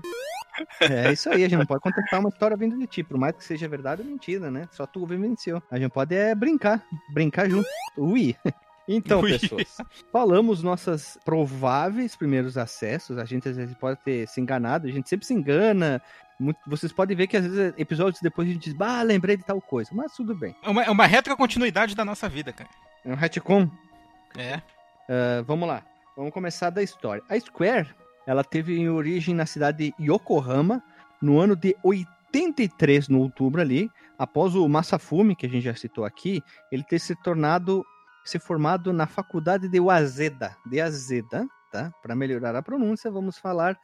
É 0.81 1.11
isso 1.11 1.29
aí, 1.29 1.43
a 1.43 1.47
gente 1.49 1.57
não 1.57 1.65
pode 1.65 1.81
contestar 1.81 2.19
uma 2.19 2.29
história 2.29 2.57
vindo 2.57 2.77
de 2.77 2.87
ti, 2.87 3.03
por 3.03 3.17
mais 3.17 3.35
que 3.35 3.43
seja 3.43 3.67
verdade 3.67 4.01
ou 4.01 4.07
mentira, 4.07 4.51
né? 4.51 4.67
Só 4.71 4.85
tu 4.85 5.05
vivenciou. 5.05 5.61
A 5.71 5.79
gente 5.79 5.91
pode 5.91 6.15
é 6.15 6.33
brincar, 6.35 6.83
brincar 7.11 7.49
junto. 7.49 7.67
Ui. 7.97 8.35
Então, 8.85 9.21
Ui. 9.21 9.31
pessoas, 9.31 9.77
falamos 10.11 10.61
nossas 10.61 11.17
prováveis 11.23 12.17
primeiros 12.17 12.57
acessos. 12.57 13.17
A 13.17 13.23
gente 13.23 13.47
às 13.47 13.55
vezes 13.55 13.73
pode 13.75 13.97
ter 14.01 14.27
se 14.27 14.41
enganado, 14.41 14.87
a 14.87 14.91
gente 14.91 15.07
sempre 15.07 15.25
se 15.25 15.33
engana. 15.33 16.01
Vocês 16.67 16.91
podem 16.91 17.15
ver 17.15 17.27
que 17.27 17.37
às 17.37 17.45
vezes 17.45 17.73
episódios 17.77 18.21
depois 18.21 18.45
a 18.45 18.51
gente 18.51 18.69
diz, 18.69 18.81
ah, 18.81 19.01
lembrei 19.01 19.37
de 19.37 19.45
tal 19.45 19.61
coisa, 19.61 19.89
mas 19.93 20.13
tudo 20.13 20.35
bem. 20.35 20.53
É 20.61 20.69
uma, 20.69 20.83
é 20.83 20.89
uma 20.89 21.05
retrocontinuidade 21.05 21.95
da 21.95 22.03
nossa 22.03 22.27
vida, 22.27 22.51
cara. 22.51 22.69
É 23.05 23.09
um 23.09 23.15
retcon. 23.15 23.71
É. 24.37 24.57
Uh, 24.57 25.43
vamos 25.45 25.65
lá. 25.65 25.81
Vamos 26.15 26.31
começar 26.31 26.69
da 26.69 26.83
história. 26.83 27.23
A 27.27 27.39
Square, 27.39 27.89
ela 28.27 28.43
teve 28.43 28.87
origem 28.87 29.33
na 29.33 29.47
cidade 29.47 29.93
de 29.97 30.11
Yokohama 30.11 30.83
no 31.19 31.39
ano 31.39 31.55
de 31.55 31.75
83, 31.83 33.07
no 33.07 33.19
outubro 33.21 33.61
ali, 33.61 33.89
após 34.17 34.53
o 34.53 34.67
Masafumi, 34.67 35.35
que 35.35 35.45
a 35.45 35.49
gente 35.49 35.63
já 35.63 35.75
citou 35.75 36.05
aqui, 36.05 36.43
ele 36.71 36.83
ter 36.83 36.99
se 36.99 37.15
tornado, 37.15 37.83
se 38.23 38.37
formado 38.37 38.93
na 38.93 39.07
faculdade 39.07 39.67
de 39.67 39.79
Waseda, 39.79 40.55
de 40.65 40.79
Azeda, 40.79 41.47
tá? 41.71 41.91
Para 42.01 42.15
melhorar 42.15 42.55
a 42.55 42.61
pronúncia, 42.61 43.09
vamos 43.09 43.39
falar, 43.39 43.75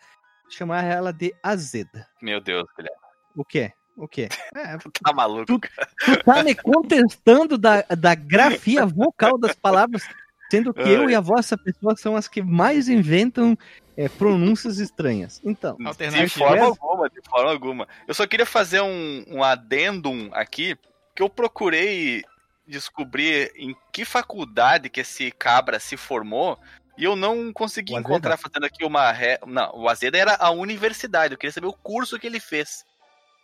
chamar 0.50 0.84
ela 0.84 1.12
de 1.12 1.34
Azeda. 1.42 2.06
Meu 2.22 2.40
Deus, 2.40 2.66
Guilherme. 2.78 3.00
O 3.36 3.44
que? 3.44 3.72
O 3.98 4.08
quê? 4.08 4.30
É, 4.56 4.78
tá 5.04 5.14
maluco. 5.14 5.46
Tu, 5.46 5.60
tu 5.60 6.24
tá 6.24 6.44
me 6.44 6.54
contestando 6.54 7.58
da, 7.58 7.82
da 7.82 8.14
grafia 8.14 8.86
vocal 8.86 9.38
das 9.38 9.56
palavras 9.56 10.04
Sendo 10.50 10.74
que 10.74 10.82
eu 10.82 11.10
e 11.10 11.16
a 11.16 11.20
vossa 11.20 11.58
pessoa 11.58 11.96
são 11.96 12.16
as 12.16 12.28
que 12.28 12.42
mais 12.42 12.90
inventam 12.90 13.58
é, 13.96 14.10
pronúncias 14.10 14.80
estranhas. 14.80 15.42
Então, 15.44 15.78
de 15.78 16.30
forma 16.30 16.66
alguma, 16.66 17.10
de 17.10 17.22
forma 17.30 17.52
alguma. 17.52 17.88
Eu 18.08 18.14
só 18.14 18.26
queria 18.26 18.46
fazer 18.46 18.82
um, 18.82 19.26
um 19.28 19.44
adendum 19.44 20.30
aqui, 20.32 20.78
que 21.16 21.22
eu 21.22 21.30
procurei 21.30 22.24
descobrir 22.66 23.52
em 23.56 23.76
que 23.92 24.06
faculdade 24.06 24.90
que 24.90 25.02
esse 25.02 25.32
cabra 25.32 25.80
se 25.80 25.98
formou 25.98 26.58
e 26.98 27.04
eu 27.04 27.16
não 27.16 27.52
consegui 27.54 27.94
encontrar 27.94 28.38
fazendo 28.38 28.66
aqui 28.66 28.84
uma 28.86 29.12
ré. 29.12 29.40
Não, 29.46 29.72
o 29.74 29.90
Azeda 29.90 30.18
era 30.18 30.36
a 30.36 30.52
universidade. 30.52 31.34
Eu 31.34 31.38
queria 31.38 31.54
saber 31.54 31.68
o 31.68 31.74
curso 31.74 32.20
que 32.20 32.28
ele 32.28 32.40
fez. 32.40 32.86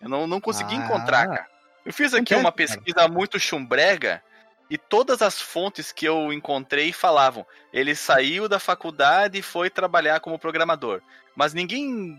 Eu 0.02 0.10
não, 0.10 0.28
não 0.28 0.42
consegui 0.42 0.76
ah, 0.76 0.78
encontrar, 0.78 1.28
cara. 1.28 1.48
Eu 1.86 1.94
fiz 1.94 2.14
aqui 2.14 2.36
uma 2.36 2.52
pesquisa 2.52 3.08
muito 3.08 3.40
chumbrega 3.40 4.22
e 4.70 4.78
todas 4.78 5.22
as 5.22 5.42
fontes 5.42 5.92
que 5.92 6.06
eu 6.06 6.34
encontrei 6.34 6.92
falavam: 6.92 7.46
ele 7.72 7.96
saiu 7.96 8.48
da 8.48 8.60
faculdade 8.60 9.40
e 9.40 9.44
foi 9.44 9.70
trabalhar 9.70 10.20
como 10.20 10.40
programador. 10.40 11.02
Mas 11.36 11.54
ninguém 11.54 12.18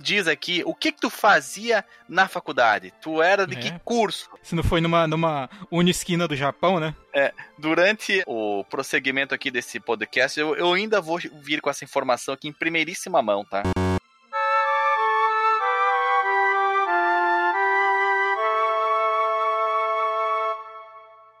diz 0.00 0.26
aqui 0.28 0.62
o 0.64 0.74
que, 0.74 0.92
que 0.92 1.00
tu 1.00 1.10
fazia 1.10 1.84
na 2.08 2.28
faculdade. 2.28 2.92
Tu 3.02 3.20
era 3.20 3.46
de 3.46 3.56
é. 3.56 3.60
que 3.60 3.78
curso? 3.84 4.30
Se 4.42 4.54
não 4.54 4.62
foi 4.62 4.80
numa, 4.80 5.06
numa 5.06 5.50
unisquina 5.70 6.26
do 6.26 6.36
Japão, 6.36 6.78
né? 6.80 6.94
É, 7.12 7.32
durante 7.58 8.22
o 8.26 8.64
prosseguimento 8.64 9.34
aqui 9.34 9.50
desse 9.50 9.80
podcast, 9.80 10.38
eu, 10.38 10.54
eu 10.56 10.72
ainda 10.72 11.00
vou 11.00 11.18
vir 11.18 11.60
com 11.60 11.70
essa 11.70 11.84
informação 11.84 12.34
aqui 12.34 12.48
em 12.48 12.52
primeiríssima 12.52 13.20
mão, 13.22 13.44
tá? 13.44 13.62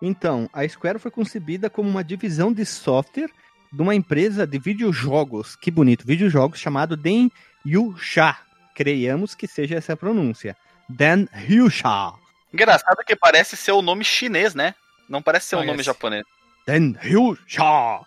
Então, 0.00 0.48
a 0.52 0.66
Square 0.66 0.98
foi 0.98 1.10
concebida 1.10 1.68
como 1.68 1.88
uma 1.88 2.04
divisão 2.04 2.52
de 2.52 2.64
software 2.64 3.30
de 3.72 3.82
uma 3.82 3.94
empresa 3.94 4.46
de 4.46 4.58
videojogos, 4.58 5.56
que 5.56 5.70
bonito, 5.70 6.06
videojogos 6.06 6.58
chamado 6.58 6.96
Den 6.96 7.30
Yusha. 7.66 8.36
Creiamos 8.74 9.34
que 9.34 9.46
seja 9.46 9.76
essa 9.76 9.92
a 9.92 9.96
pronúncia. 9.96 10.56
Den 10.88 11.28
Yusha. 11.48 12.12
Engraçado 12.52 13.04
que 13.06 13.16
parece 13.16 13.56
ser 13.56 13.72
o 13.72 13.82
nome 13.82 14.04
chinês, 14.04 14.54
né? 14.54 14.74
Não 15.08 15.20
parece 15.20 15.48
ser 15.48 15.56
o 15.56 15.60
um 15.60 15.66
nome 15.66 15.82
japonês. 15.82 16.24
Den 16.66 16.96
Yusha. 17.04 18.00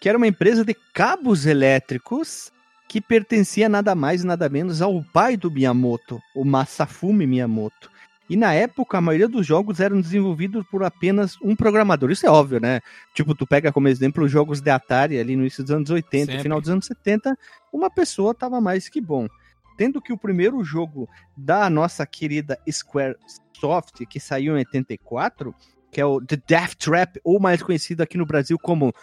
Que 0.00 0.08
era 0.08 0.16
uma 0.16 0.26
empresa 0.26 0.64
de 0.64 0.74
cabos 0.94 1.44
elétricos 1.44 2.52
que 2.88 3.00
pertencia 3.00 3.68
nada 3.68 3.94
mais 3.94 4.22
e 4.22 4.26
nada 4.26 4.48
menos 4.48 4.82
ao 4.82 5.02
pai 5.02 5.36
do 5.36 5.50
Miyamoto, 5.50 6.20
o 6.34 6.44
Masafumi 6.44 7.26
Miyamoto. 7.26 7.90
E 8.32 8.36
na 8.36 8.54
época, 8.54 8.96
a 8.96 9.00
maioria 9.02 9.28
dos 9.28 9.46
jogos 9.46 9.78
eram 9.78 10.00
desenvolvidos 10.00 10.64
por 10.70 10.82
apenas 10.82 11.36
um 11.42 11.54
programador. 11.54 12.10
Isso 12.10 12.26
é 12.26 12.30
óbvio, 12.30 12.58
né? 12.58 12.80
Tipo, 13.12 13.34
tu 13.34 13.46
pega 13.46 13.70
como 13.70 13.88
exemplo 13.88 14.24
os 14.24 14.30
jogos 14.30 14.62
de 14.62 14.70
Atari 14.70 15.18
ali 15.18 15.36
no 15.36 15.42
início 15.42 15.62
dos 15.62 15.70
anos 15.70 15.90
80, 15.90 16.24
Sempre. 16.24 16.42
final 16.42 16.58
dos 16.58 16.70
anos 16.70 16.86
70, 16.86 17.36
uma 17.70 17.90
pessoa 17.90 18.34
tava 18.34 18.58
mais 18.58 18.88
que 18.88 19.02
bom. 19.02 19.28
Tendo 19.76 20.00
que 20.00 20.14
o 20.14 20.16
primeiro 20.16 20.64
jogo 20.64 21.06
da 21.36 21.68
nossa 21.68 22.06
querida 22.06 22.58
Square 22.70 23.16
Soft, 23.60 24.06
que 24.08 24.18
saiu 24.18 24.54
em 24.54 24.60
84, 24.60 25.54
que 25.90 26.00
é 26.00 26.06
o 26.06 26.18
The 26.18 26.38
Death 26.48 26.76
Trap, 26.76 27.20
ou 27.22 27.38
mais 27.38 27.62
conhecido 27.62 28.02
aqui 28.02 28.16
no 28.16 28.24
Brasil 28.24 28.58
como 28.58 28.94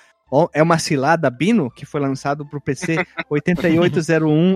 é 0.53 0.63
uma 0.63 0.79
cilada 0.79 1.29
Bino, 1.29 1.69
que 1.69 1.86
foi 1.86 2.01
lançado 2.01 2.48
para 2.48 2.57
o 2.57 2.62
PC 2.62 2.98
8801 3.29 4.55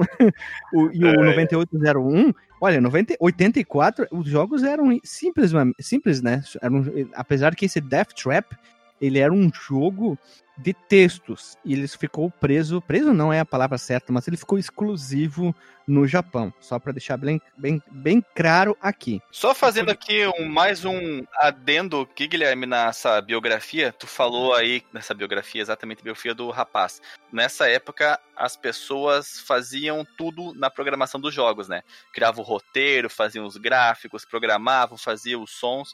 o, 0.74 0.90
e 0.92 1.06
o 1.06 1.14
9801. 1.14 2.34
Olha, 2.66 2.80
90, 2.80 3.18
84, 3.20 4.08
os 4.10 4.26
jogos 4.26 4.64
eram 4.64 4.98
simples, 5.04 5.52
simples 5.82 6.22
né? 6.22 6.42
Eram, 6.62 6.86
apesar 7.14 7.54
que 7.58 7.66
esse 7.66 7.82
Death 7.82 8.14
Trap, 8.14 8.56
ele 9.02 9.20
era 9.20 9.34
um 9.34 9.52
jogo 9.54 10.18
de 10.58 10.74
textos. 10.74 11.58
E 11.66 11.74
ele 11.74 11.88
ficou 11.88 12.30
preso, 12.30 12.82
preso 12.82 13.14
não 13.14 13.32
é 13.32 13.40
a 13.40 13.46
palavra 13.46 13.78
certa, 13.78 14.12
mas 14.12 14.28
ele 14.28 14.38
ficou 14.38 14.58
exclusivo 14.58 15.56
no 15.88 16.08
Japão. 16.08 16.54
Só 16.60 16.80
para 16.80 16.94
deixar 16.94 17.18
bem, 17.18 17.42
bem, 17.58 17.82
bem 17.92 18.24
claro 18.36 18.78
aqui. 18.82 19.22
Só 19.32 19.54
fazendo 19.54 19.90
aqui 19.90 20.26
um, 20.40 20.48
mais 20.48 20.86
um 20.86 21.24
adendo 21.36 22.02
aqui, 22.02 22.28
Guilherme, 22.28 22.66
nessa 22.66 23.20
biografia. 23.22 23.92
Tu 23.92 24.08
falou 24.08 24.54
aí, 24.54 24.84
nessa 24.94 25.14
biografia, 25.14 25.62
exatamente 25.62 26.00
a 26.00 26.04
biografia 26.04 26.34
do 26.34 26.50
rapaz. 26.50 27.02
Nessa 27.32 27.68
época, 27.68 28.20
as 28.36 28.56
pessoas 28.56 29.40
faziam 29.40 30.06
tudo 30.18 30.54
na 30.56 30.70
programação 30.70 31.20
dos 31.20 31.34
jogos, 31.34 31.68
né? 31.68 31.84
Criavam 32.14 32.44
o 32.44 32.48
roteiro, 32.48 33.10
faziam 33.10 33.46
os 33.46 33.58
gráficos, 33.58 34.26
programavam, 34.26 34.98
faziam 34.98 35.42
os 35.42 35.52
sons 35.52 35.94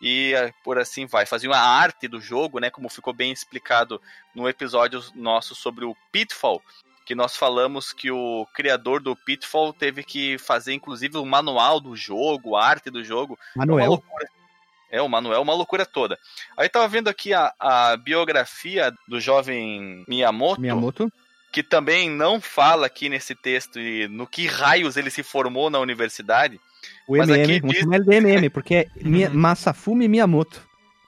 e 0.00 0.32
eh, 0.34 0.52
por 0.64 0.78
assim 0.78 1.06
vai. 1.06 1.26
Faziam 1.26 1.52
a 1.52 1.58
arte 1.58 2.08
do 2.08 2.20
jogo, 2.20 2.58
né? 2.58 2.70
Como 2.70 2.88
ficou 2.88 3.12
bem 3.12 3.30
explicado 3.30 4.00
no 4.34 4.48
episódio 4.48 5.02
nosso 5.14 5.54
sobre 5.54 5.84
o 5.84 5.96
Pitfall, 6.10 6.62
que 7.04 7.14
nós 7.14 7.36
falamos 7.36 7.92
que 7.92 8.10
o 8.10 8.46
criador 8.54 9.02
do 9.02 9.14
Pitfall 9.14 9.72
teve 9.72 10.02
que 10.02 10.38
fazer, 10.38 10.72
inclusive, 10.72 11.18
o 11.18 11.26
manual 11.26 11.80
do 11.80 11.94
jogo, 11.96 12.56
a 12.56 12.64
arte 12.64 12.90
do 12.90 13.04
jogo. 13.04 13.38
Manuel. 13.54 14.02
É, 14.90 15.00
o 15.00 15.08
Manuel, 15.08 15.42
uma 15.42 15.54
loucura 15.54 15.86
toda. 15.86 16.18
Aí 16.56 16.68
tava 16.68 16.88
vendo 16.88 17.08
aqui 17.08 17.32
a, 17.32 17.54
a 17.60 17.96
biografia 17.96 18.92
do 19.06 19.20
jovem 19.20 20.04
Miyamoto. 20.08 20.60
Miyamoto. 20.60 21.12
Que 21.52 21.62
também 21.62 22.08
não 22.08 22.40
fala 22.40 22.86
aqui 22.86 23.08
nesse 23.08 23.34
texto 23.34 23.78
no 24.08 24.26
que 24.26 24.46
raios 24.46 24.96
ele 24.96 25.10
se 25.10 25.22
formou 25.22 25.68
na 25.68 25.78
universidade. 25.78 26.60
O 27.10 27.16
MM, 27.16 27.58
vamos 27.58 27.74
diz... 27.74 27.82
chamar 27.82 27.96
ele 27.96 28.04
de 28.04 28.14
MM, 28.14 28.50
porque 28.50 28.74
é. 28.74 28.86
Masafumi 29.34 30.06
Miyamoto. 30.06 30.64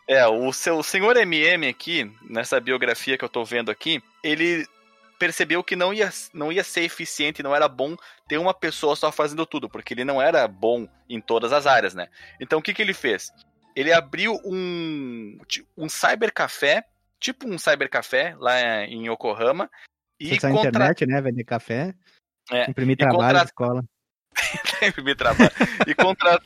É, 0.09 0.27
o 0.27 0.53
seu 0.53 0.83
senhor 0.83 1.17
MM 1.17 1.69
aqui, 1.69 2.11
nessa 2.29 2.59
biografia 2.59 3.17
que 3.17 3.25
eu 3.25 3.29
tô 3.29 3.45
vendo 3.45 3.71
aqui, 3.71 4.03
ele 4.23 4.67
percebeu 5.17 5.63
que 5.63 5.77
não 5.77 5.95
ia, 5.95 6.11
não 6.35 6.51
ia 6.51 6.65
ser 6.65 6.81
eficiente, 6.81 7.41
não 7.41 7.55
era 7.55 7.69
bom 7.69 7.97
ter 8.27 8.37
uma 8.37 8.53
pessoa 8.53 8.97
só 8.97 9.13
fazendo 9.13 9.47
tudo, 9.47 9.69
porque 9.71 9.95
ele 9.95 10.05
não 10.05 10.21
era 10.21 10.49
bom 10.49 10.89
em 11.09 11.21
todas 11.21 11.53
as 11.53 11.69
áreas, 11.69 11.95
né? 11.95 12.09
Então 12.41 12.59
o 12.59 12.63
que, 12.63 12.75
que 12.75 12.83
ele 12.83 12.93
fez? 12.93 13.31
Ele 13.77 13.93
abriu 13.93 14.41
um, 14.45 15.39
um 15.79 15.89
cybercafé, 15.89 16.83
tipo 17.21 17.47
um 17.47 17.59
cybercafé 17.59 18.35
lá 18.41 18.85
em 18.87 19.07
Yokohama. 19.09 19.71
E 20.19 20.31
contra... 20.41 20.69
internet, 20.69 21.07
né? 21.07 21.23
Vender 21.23 21.45
café, 21.45 21.95
é, 22.51 22.69
imprimir 22.69 22.97
trabalho 22.97 23.21
contra... 23.21 23.39
na 23.39 23.45
escola. 23.45 23.85
Imprimir 24.83 25.17
trabalho. 25.17 25.51
e, 25.87 25.95
contra... 25.95 26.41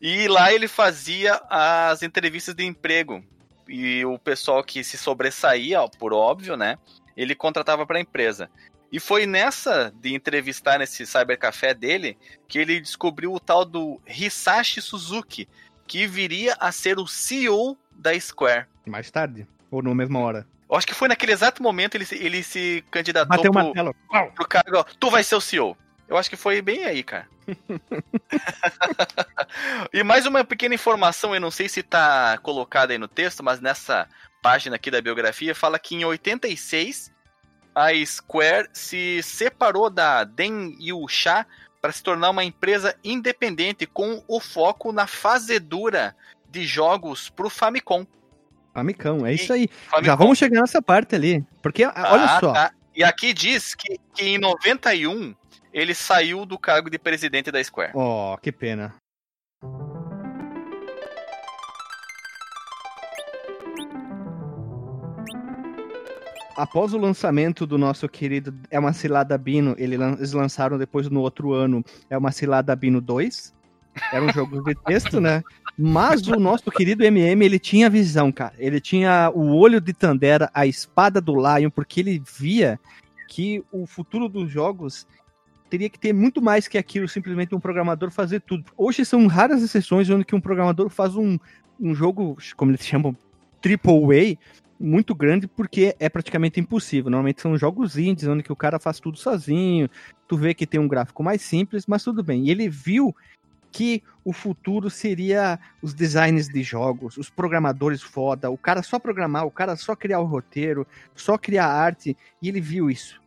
e 0.00 0.28
lá 0.28 0.52
ele 0.52 0.68
fazia 0.68 1.40
as 1.48 2.02
entrevistas 2.02 2.54
de 2.54 2.64
emprego. 2.64 3.24
E 3.68 4.04
o 4.04 4.18
pessoal 4.18 4.62
que 4.62 4.84
se 4.84 4.98
sobressaía, 4.98 5.80
por 5.98 6.12
óbvio, 6.12 6.56
né? 6.56 6.78
Ele 7.16 7.34
contratava 7.34 7.86
para 7.86 7.98
a 7.98 8.00
empresa. 8.00 8.50
E 8.92 9.00
foi 9.00 9.26
nessa 9.26 9.92
de 10.00 10.14
entrevistar 10.14 10.78
nesse 10.78 11.04
cybercafé 11.06 11.74
dele 11.74 12.16
que 12.46 12.58
ele 12.58 12.80
descobriu 12.80 13.32
o 13.32 13.40
tal 13.40 13.64
do 13.64 14.00
Hisashi 14.06 14.80
Suzuki, 14.80 15.48
que 15.86 16.06
viria 16.06 16.54
a 16.60 16.70
ser 16.70 16.98
o 16.98 17.06
CEO 17.06 17.76
da 17.90 18.18
Square. 18.18 18.66
Mais 18.86 19.10
tarde? 19.10 19.46
Ou 19.70 19.82
na 19.82 19.94
mesma 19.94 20.20
hora? 20.20 20.46
Eu 20.70 20.76
acho 20.76 20.86
que 20.86 20.94
foi 20.94 21.08
naquele 21.08 21.32
exato 21.32 21.62
momento 21.62 21.94
ele, 21.96 22.06
ele 22.12 22.42
se 22.42 22.84
candidatou 22.90 23.36
Bateu 23.36 23.52
pro, 23.52 23.64
martelo. 23.64 23.94
pro 24.34 24.48
cargo, 24.48 24.78
ó, 24.78 24.84
tu 24.98 25.10
vai 25.10 25.22
ser 25.24 25.34
o 25.34 25.40
CEO. 25.40 25.76
Eu 26.08 26.16
acho 26.16 26.28
que 26.28 26.36
foi 26.36 26.60
bem 26.60 26.84
aí, 26.84 27.02
cara. 27.02 27.26
e 29.92 30.02
mais 30.02 30.26
uma 30.26 30.44
pequena 30.44 30.74
informação, 30.74 31.34
eu 31.34 31.40
não 31.40 31.50
sei 31.50 31.68
se 31.68 31.82
tá 31.82 32.38
colocada 32.42 32.92
aí 32.92 32.98
no 32.98 33.08
texto, 33.08 33.42
mas 33.42 33.60
nessa 33.60 34.08
página 34.42 34.76
aqui 34.76 34.90
da 34.90 35.00
biografia 35.00 35.54
fala 35.54 35.78
que 35.78 35.94
em 35.94 36.04
86 36.04 37.12
a 37.74 37.88
Square 38.04 38.68
se 38.72 39.22
separou 39.22 39.90
da 39.90 40.24
Den 40.24 40.76
Yusha 40.80 41.46
para 41.80 41.92
se 41.92 42.02
tornar 42.02 42.30
uma 42.30 42.44
empresa 42.44 42.94
independente 43.02 43.86
com 43.86 44.22
o 44.28 44.40
foco 44.40 44.92
na 44.92 45.06
fazedura 45.06 46.14
de 46.48 46.64
jogos 46.64 47.28
pro 47.28 47.50
Famicom. 47.50 48.06
Famicom, 48.72 49.26
é 49.26 49.34
isso 49.34 49.52
aí. 49.52 49.68
Famicom. 49.88 50.06
Já 50.06 50.14
vamos 50.14 50.38
chegar 50.38 50.60
nessa 50.60 50.80
parte 50.80 51.14
ali. 51.14 51.44
Porque, 51.60 51.84
ah, 51.84 52.08
olha 52.12 52.40
só. 52.40 52.52
Tá. 52.52 52.72
E 52.94 53.02
aqui 53.02 53.32
diz 53.32 53.74
que, 53.74 53.98
que 54.14 54.24
em 54.24 54.38
91 54.38 55.34
ele 55.74 55.92
saiu 55.92 56.46
do 56.46 56.56
cargo 56.56 56.88
de 56.88 56.98
presidente 56.98 57.50
da 57.50 57.62
Square. 57.62 57.90
Oh, 57.94 58.38
que 58.40 58.52
pena. 58.52 58.94
após 66.56 66.94
o 66.94 66.98
lançamento 66.98 67.66
do 67.66 67.76
nosso 67.76 68.08
querido 68.08 68.54
É 68.70 68.78
uma 68.78 68.92
Cilada 68.92 69.36
Bino, 69.36 69.74
eles 69.76 70.32
lançaram 70.32 70.78
depois 70.78 71.10
no 71.10 71.20
outro 71.20 71.52
ano 71.52 71.84
É 72.08 72.16
uma 72.16 72.30
Cilada 72.30 72.76
Bino 72.76 73.00
2. 73.00 73.52
Era 74.12 74.24
um 74.24 74.32
jogo 74.32 74.62
de 74.62 74.72
texto, 74.84 75.20
né? 75.20 75.42
Mas 75.76 76.26
o 76.28 76.36
nosso 76.38 76.70
querido 76.70 77.04
MM, 77.04 77.44
ele 77.44 77.58
tinha 77.58 77.90
visão, 77.90 78.30
cara. 78.30 78.54
Ele 78.56 78.80
tinha 78.80 79.32
o 79.34 79.56
olho 79.56 79.80
de 79.80 79.92
Tandera, 79.92 80.48
a 80.54 80.64
espada 80.64 81.20
do 81.20 81.34
Lion, 81.34 81.70
porque 81.70 81.98
ele 81.98 82.22
via 82.24 82.78
que 83.28 83.64
o 83.72 83.84
futuro 83.84 84.28
dos 84.28 84.48
jogos 84.48 85.06
teria 85.74 85.90
que 85.90 85.98
ter 85.98 86.12
muito 86.12 86.40
mais 86.40 86.68
que 86.68 86.78
aquilo, 86.78 87.08
simplesmente 87.08 87.52
um 87.52 87.58
programador 87.58 88.08
fazer 88.08 88.40
tudo. 88.40 88.64
Hoje 88.76 89.04
são 89.04 89.26
raras 89.26 89.60
exceções 89.60 90.08
onde 90.08 90.24
que 90.24 90.36
um 90.36 90.40
programador 90.40 90.88
faz 90.88 91.16
um, 91.16 91.36
um 91.80 91.92
jogo, 91.92 92.38
como 92.56 92.70
eles 92.70 92.86
chamam, 92.86 93.16
triple 93.60 94.36
A, 94.36 94.54
muito 94.78 95.16
grande 95.16 95.48
porque 95.48 95.96
é 95.98 96.08
praticamente 96.08 96.60
impossível. 96.60 97.10
Normalmente 97.10 97.42
são 97.42 97.58
jogos 97.58 97.98
indies 97.98 98.28
onde 98.28 98.44
que 98.44 98.52
o 98.52 98.56
cara 98.56 98.78
faz 98.78 99.00
tudo 99.00 99.18
sozinho. 99.18 99.90
Tu 100.28 100.36
vê 100.36 100.54
que 100.54 100.64
tem 100.64 100.78
um 100.78 100.86
gráfico 100.86 101.24
mais 101.24 101.42
simples, 101.42 101.86
mas 101.88 102.04
tudo 102.04 102.22
bem. 102.22 102.46
E 102.46 102.52
ele 102.52 102.68
viu 102.68 103.12
que 103.72 104.00
o 104.24 104.32
futuro 104.32 104.88
seria 104.88 105.58
os 105.82 105.92
designs 105.92 106.48
de 106.48 106.62
jogos, 106.62 107.16
os 107.16 107.28
programadores 107.28 108.00
foda, 108.00 108.48
o 108.48 108.56
cara 108.56 108.80
só 108.80 109.00
programar, 109.00 109.44
o 109.44 109.50
cara 109.50 109.74
só 109.74 109.96
criar 109.96 110.20
o 110.20 110.24
roteiro, 110.24 110.86
só 111.16 111.36
criar 111.36 111.66
arte, 111.66 112.16
e 112.40 112.48
ele 112.48 112.60
viu 112.60 112.88
isso. 112.88 113.23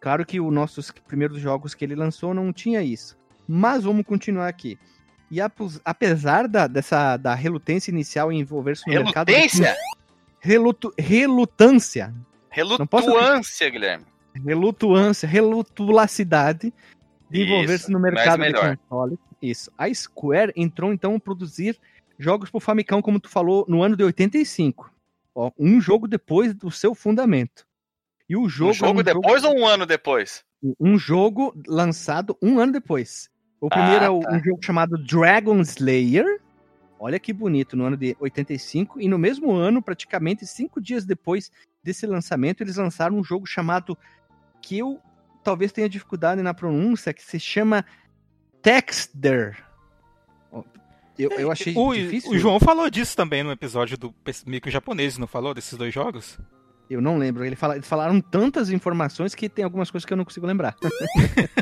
Claro 0.00 0.24
que 0.24 0.40
os 0.40 0.52
nossos 0.52 0.90
primeiros 0.90 1.38
jogos 1.38 1.74
que 1.74 1.84
ele 1.84 1.94
lançou 1.94 2.32
não 2.32 2.52
tinha 2.52 2.82
isso. 2.82 3.18
Mas 3.46 3.84
vamos 3.84 4.06
continuar 4.06 4.48
aqui. 4.48 4.78
E 5.30 5.38
apesar 5.84 6.48
da, 6.48 6.66
dessa 6.66 7.16
da 7.16 7.34
relutância 7.34 7.90
inicial 7.90 8.32
em 8.32 8.40
envolver-se 8.40 8.86
no 8.86 8.92
relutância? 8.92 9.24
mercado. 9.24 9.28
Relutância? 9.28 9.76
relutu, 10.40 10.92
relutância. 10.98 12.14
Relutuância, 12.48 13.70
Guilherme. 13.70 14.06
Relutuância, 14.34 15.28
relutulacidade 15.28 16.72
de 17.28 17.42
envolver-se 17.42 17.92
no 17.92 18.00
mercado 18.00 18.42
de 18.42 18.52
consoles. 18.52 19.18
Isso. 19.40 19.70
A 19.78 19.92
Square 19.92 20.52
entrou 20.56 20.92
então 20.92 21.14
a 21.14 21.20
produzir 21.20 21.78
jogos 22.18 22.50
para 22.50 22.60
Famicom, 22.60 23.00
como 23.00 23.20
tu 23.20 23.28
falou, 23.28 23.64
no 23.68 23.82
ano 23.82 23.96
de 23.96 24.02
85. 24.02 24.92
Ó, 25.34 25.50
um 25.58 25.80
jogo 25.80 26.08
depois 26.08 26.54
do 26.54 26.70
seu 26.70 26.94
fundamento. 26.94 27.66
E 28.30 28.36
o 28.36 28.48
jogo. 28.48 28.70
Um 28.70 28.74
jogo 28.74 28.98
é 28.98 29.00
um 29.00 29.04
depois 29.04 29.42
jogo... 29.42 29.54
ou 29.54 29.60
um 29.60 29.66
ano 29.66 29.84
depois? 29.84 30.44
Um 30.78 30.96
jogo 30.96 31.52
lançado 31.66 32.38
um 32.40 32.58
ano 32.58 32.72
depois. 32.72 33.28
O 33.60 33.68
primeiro 33.68 34.04
ah, 34.04 34.18
é 34.18 34.20
tá. 34.20 34.36
um 34.36 34.42
jogo 34.42 34.64
chamado 34.64 34.96
Dragon 34.96 35.60
Slayer, 35.60 36.40
Olha 37.02 37.18
que 37.18 37.32
bonito, 37.32 37.78
no 37.78 37.86
ano 37.86 37.96
de 37.96 38.14
85, 38.20 39.00
e 39.00 39.08
no 39.08 39.18
mesmo 39.18 39.52
ano, 39.54 39.80
praticamente 39.80 40.46
cinco 40.46 40.82
dias 40.82 41.06
depois 41.06 41.50
desse 41.82 42.06
lançamento, 42.06 42.62
eles 42.62 42.76
lançaram 42.76 43.16
um 43.16 43.24
jogo 43.24 43.46
chamado 43.46 43.96
que 44.60 44.76
eu 44.76 45.00
talvez 45.42 45.72
tenha 45.72 45.88
dificuldade 45.88 46.42
na 46.42 46.52
pronúncia, 46.52 47.14
que 47.14 47.24
se 47.24 47.40
chama 47.40 47.86
Texter. 48.60 49.64
Eu, 51.18 51.30
eu 51.32 51.50
achei 51.50 51.74
o, 51.74 51.94
difícil. 51.94 52.32
O 52.32 52.38
João 52.38 52.60
falou 52.60 52.90
disso 52.90 53.16
também 53.16 53.42
no 53.42 53.50
episódio 53.50 53.96
do 53.96 54.14
Mico 54.46 54.70
Japonês, 54.70 55.16
não 55.16 55.26
falou 55.26 55.54
desses 55.54 55.78
dois 55.78 55.94
jogos? 55.94 56.38
Eu 56.90 57.00
não 57.00 57.16
lembro. 57.16 57.44
Ele 57.44 57.54
fala, 57.54 57.76
eles 57.76 57.88
falaram 57.88 58.20
tantas 58.20 58.70
informações 58.70 59.32
que 59.32 59.48
tem 59.48 59.64
algumas 59.64 59.92
coisas 59.92 60.04
que 60.04 60.12
eu 60.12 60.16
não 60.16 60.24
consigo 60.24 60.46
lembrar. 60.46 60.76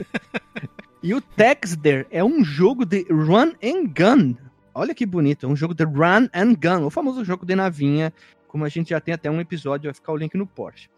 e 1.02 1.12
o 1.12 1.20
Texter 1.20 2.06
é 2.10 2.24
um 2.24 2.42
jogo 2.42 2.86
de 2.86 3.06
run 3.10 3.52
and 3.62 3.84
gun. 3.94 4.34
Olha 4.74 4.94
que 4.94 5.04
bonito, 5.04 5.44
é 5.44 5.48
um 5.48 5.56
jogo 5.56 5.74
de 5.74 5.84
run 5.84 6.28
and 6.32 6.54
gun, 6.54 6.86
o 6.86 6.90
famoso 6.90 7.24
jogo 7.24 7.44
de 7.44 7.54
navinha, 7.54 8.12
como 8.46 8.64
a 8.64 8.68
gente 8.68 8.90
já 8.90 9.00
tem 9.00 9.12
até 9.12 9.30
um 9.30 9.40
episódio, 9.40 9.88
vai 9.88 9.94
ficar 9.94 10.12
o 10.12 10.16
link 10.16 10.34
no 10.36 10.46
Porsche. 10.46 10.88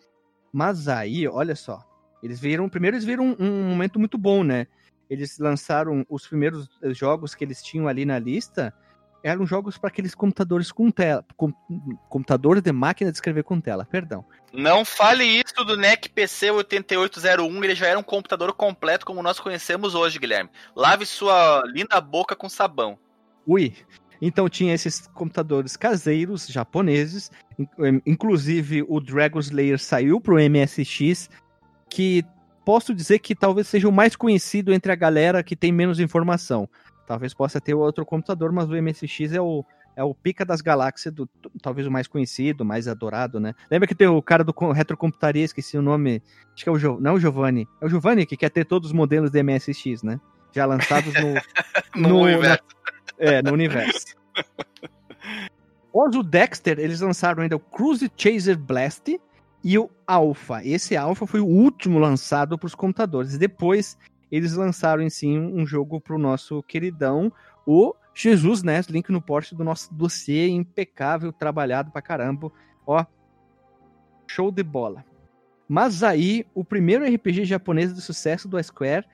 Mas 0.52 0.86
aí, 0.86 1.26
olha 1.26 1.56
só, 1.56 1.82
eles 2.22 2.38
viram, 2.38 2.68
primeiro 2.68 2.96
eles 2.96 3.06
viram 3.06 3.24
um, 3.24 3.44
um 3.44 3.68
momento 3.70 3.98
muito 3.98 4.18
bom, 4.18 4.44
né? 4.44 4.66
Eles 5.08 5.38
lançaram 5.38 6.06
os 6.08 6.26
primeiros 6.28 6.68
jogos 6.90 7.34
que 7.34 7.42
eles 7.42 7.62
tinham 7.62 7.88
ali 7.88 8.04
na 8.04 8.18
lista, 8.18 8.72
eram 9.22 9.46
jogos 9.46 9.76
para 9.76 9.88
aqueles 9.88 10.14
computadores 10.14 10.72
com 10.72 10.90
tela, 10.90 11.24
com, 11.36 11.52
computadores 12.08 12.62
de 12.62 12.72
máquina 12.72 13.10
de 13.10 13.16
escrever 13.16 13.44
com 13.44 13.60
tela, 13.60 13.84
perdão. 13.84 14.24
Não 14.52 14.84
fale 14.84 15.24
isso 15.24 15.64
do 15.64 15.76
NEC 15.76 16.08
PC 16.08 16.50
8801, 16.50 17.64
ele 17.64 17.74
já 17.74 17.86
era 17.86 17.98
um 17.98 18.02
computador 18.02 18.52
completo 18.52 19.06
como 19.06 19.22
nós 19.22 19.38
conhecemos 19.38 19.94
hoje, 19.94 20.18
Guilherme. 20.18 20.50
Lave 20.74 21.06
sua 21.06 21.62
linda 21.66 22.00
boca 22.00 22.34
com 22.34 22.48
sabão. 22.48 22.98
Ui. 23.46 23.74
Então 24.22 24.48
tinha 24.48 24.74
esses 24.74 25.06
computadores 25.08 25.76
caseiros 25.76 26.46
japoneses, 26.46 27.30
inclusive 28.04 28.84
o 28.86 29.00
Dragon 29.00 29.38
Slayer 29.38 29.78
saiu 29.78 30.20
pro 30.20 30.36
MSX, 30.36 31.30
que 31.88 32.22
posso 32.64 32.94
dizer 32.94 33.18
que 33.20 33.34
talvez 33.34 33.66
seja 33.66 33.88
o 33.88 33.92
mais 33.92 34.14
conhecido 34.14 34.72
entre 34.72 34.92
a 34.92 34.96
galera 34.96 35.42
que 35.42 35.56
tem 35.56 35.72
menos 35.72 35.98
informação. 35.98 36.68
Talvez 37.10 37.34
possa 37.34 37.60
ter 37.60 37.74
outro 37.74 38.06
computador, 38.06 38.52
mas 38.52 38.70
o 38.70 38.80
MSX 38.80 39.32
é 39.32 39.40
o, 39.40 39.64
é 39.96 40.04
o 40.04 40.14
pica 40.14 40.44
das 40.44 40.60
galáxias, 40.60 41.12
do, 41.12 41.28
talvez 41.60 41.84
o 41.84 41.90
mais 41.90 42.06
conhecido, 42.06 42.64
mais 42.64 42.86
adorado, 42.86 43.40
né? 43.40 43.52
Lembra 43.68 43.88
que 43.88 43.96
tem 43.96 44.06
o 44.06 44.22
cara 44.22 44.44
do 44.44 44.54
retrocomputaria, 44.70 45.44
esqueci 45.44 45.76
o 45.76 45.82
nome, 45.82 46.22
acho 46.54 46.62
que 46.62 46.68
é 46.68 46.72
o 46.72 46.78
jo, 46.78 47.00
não 47.00 47.10
é 47.10 47.14
o 47.14 47.18
Giovanni, 47.18 47.66
é 47.80 47.84
o 47.84 47.88
Giovanni 47.88 48.24
que 48.24 48.36
quer 48.36 48.48
ter 48.48 48.64
todos 48.64 48.90
os 48.90 48.92
modelos 48.92 49.32
de 49.32 49.42
MSX, 49.42 50.04
né? 50.04 50.20
Já 50.52 50.66
lançados 50.66 51.12
no, 51.12 51.34
no, 52.00 52.08
no 52.10 52.20
universo. 52.20 52.62
É, 53.18 53.42
no 53.42 53.52
universo. 53.54 54.14
Após 55.88 56.14
o 56.14 56.22
Dexter, 56.22 56.78
eles 56.78 57.00
lançaram 57.00 57.42
ainda 57.42 57.56
o 57.56 57.60
Cruise 57.60 58.08
Chaser 58.16 58.56
Blast 58.56 59.18
e 59.64 59.76
o 59.76 59.90
Alpha. 60.06 60.64
Esse 60.64 60.96
Alpha 60.96 61.26
foi 61.26 61.40
o 61.40 61.46
último 61.46 61.98
lançado 61.98 62.56
para 62.56 62.68
os 62.68 62.74
computadores. 62.76 63.36
Depois, 63.36 63.98
eles 64.30 64.54
lançaram 64.54 65.02
em 65.02 65.10
si 65.10 65.26
um 65.26 65.66
jogo 65.66 66.00
para 66.00 66.14
o 66.14 66.18
nosso 66.18 66.62
queridão, 66.62 67.32
o 67.66 67.94
Jesus, 68.14 68.62
né? 68.62 68.80
Link 68.88 69.10
no 69.10 69.22
post 69.22 69.54
do 69.54 69.64
nosso 69.64 69.92
dossiê 69.94 70.48
impecável, 70.48 71.32
trabalhado 71.32 71.90
pra 71.90 72.02
caramba. 72.02 72.50
Ó, 72.86 73.04
show 74.26 74.50
de 74.50 74.62
bola. 74.62 75.04
Mas 75.68 76.02
aí, 76.02 76.44
o 76.54 76.64
primeiro 76.64 77.04
RPG 77.04 77.44
japonês 77.44 77.94
de 77.94 78.00
sucesso 78.00 78.48
do 78.48 78.62
Square 78.62 79.06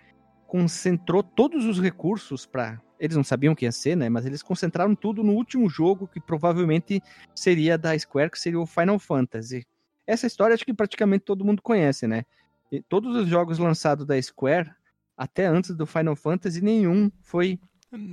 concentrou 0.47 1.23
todos 1.23 1.65
os 1.67 1.81
recursos 1.81 2.47
para 2.47 2.81
eles 2.99 3.17
não 3.17 3.25
sabiam 3.25 3.53
o 3.53 3.57
que 3.57 3.65
ia 3.65 3.73
ser, 3.73 3.97
né? 3.97 4.09
Mas 4.09 4.25
eles 4.27 4.43
concentraram 4.43 4.95
tudo 4.95 5.23
no 5.23 5.33
último 5.33 5.69
jogo 5.69 6.09
que 6.09 6.21
provavelmente 6.21 7.03
seria 7.35 7.77
da 7.77 7.99
Square, 7.99 8.31
que 8.31 8.39
seria 8.39 8.59
o 8.59 8.67
Final 8.67 8.99
Fantasy. 8.99 9.67
Essa 10.07 10.27
história 10.27 10.55
acho 10.55 10.65
que 10.65 10.73
praticamente 10.73 11.25
todo 11.25 11.45
mundo 11.45 11.61
conhece, 11.61 12.07
né? 12.07 12.25
E 12.71 12.81
todos 12.81 13.15
os 13.15 13.29
jogos 13.29 13.59
lançados 13.59 14.07
da 14.07 14.21
Square, 14.21 14.71
até 15.17 15.47
antes 15.47 15.75
do 15.75 15.87
Final 15.87 16.17
Fantasy, 16.17 16.61
nenhum 16.61 17.11
foi 17.23 17.59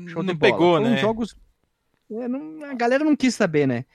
show 0.08 0.24
não 0.24 0.34
de 0.34 0.40
bola. 0.40 0.54
pegou, 0.54 0.78
Foram 0.78 0.90
né? 0.92 0.98
jogos 0.98 1.36
é, 2.12 2.28
não, 2.28 2.64
a 2.66 2.74
galera 2.74 3.04
não 3.04 3.16
quis 3.16 3.34
saber, 3.34 3.68
né? 3.68 3.86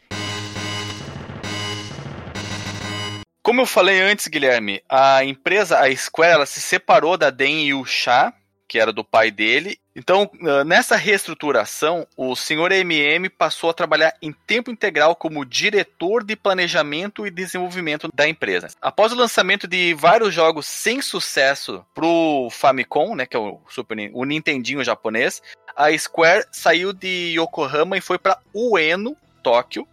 Como 3.42 3.60
eu 3.62 3.66
falei 3.66 4.00
antes, 4.00 4.26
Guilherme, 4.28 4.82
a 4.88 5.24
empresa, 5.24 5.78
a 5.78 5.94
Square, 5.94 6.32
ela 6.32 6.46
se 6.46 6.60
separou 6.60 7.16
da 7.16 7.30
Den 7.30 7.68
Yusha 7.68 8.34
que 8.68 8.78
era 8.78 8.92
do 8.92 9.02
pai 9.02 9.30
dele. 9.30 9.80
Então, 9.98 10.30
ah, 10.46 10.62
nessa 10.62 10.94
reestruturação, 10.94 12.06
o 12.16 12.36
senhor 12.36 12.70
MM 12.70 13.28
passou 13.28 13.68
a 13.68 13.74
trabalhar 13.74 14.14
em 14.22 14.32
tempo 14.32 14.70
integral 14.70 15.16
como 15.16 15.44
diretor 15.44 16.22
de 16.22 16.36
planejamento 16.36 17.26
e 17.26 17.32
desenvolvimento 17.32 18.08
da 18.14 18.28
empresa. 18.28 18.68
Após 18.80 19.10
o 19.10 19.16
lançamento 19.16 19.66
de 19.66 19.94
vários 19.94 20.32
jogos 20.32 20.66
sem 20.66 21.02
sucesso 21.02 21.84
pro 21.92 22.48
Famicom, 22.52 23.16
né, 23.16 23.26
que 23.26 23.36
é 23.36 23.40
o 23.40 23.60
Super 23.68 23.98
o 24.12 24.24
Nintendinho 24.24 24.84
japonês, 24.84 25.42
a 25.74 25.90
Square 25.98 26.46
saiu 26.52 26.92
de 26.92 27.34
Yokohama 27.36 27.98
e 27.98 28.00
foi 28.00 28.18
para 28.18 28.38
Ueno, 28.54 29.16
Tóquio, 29.42 29.84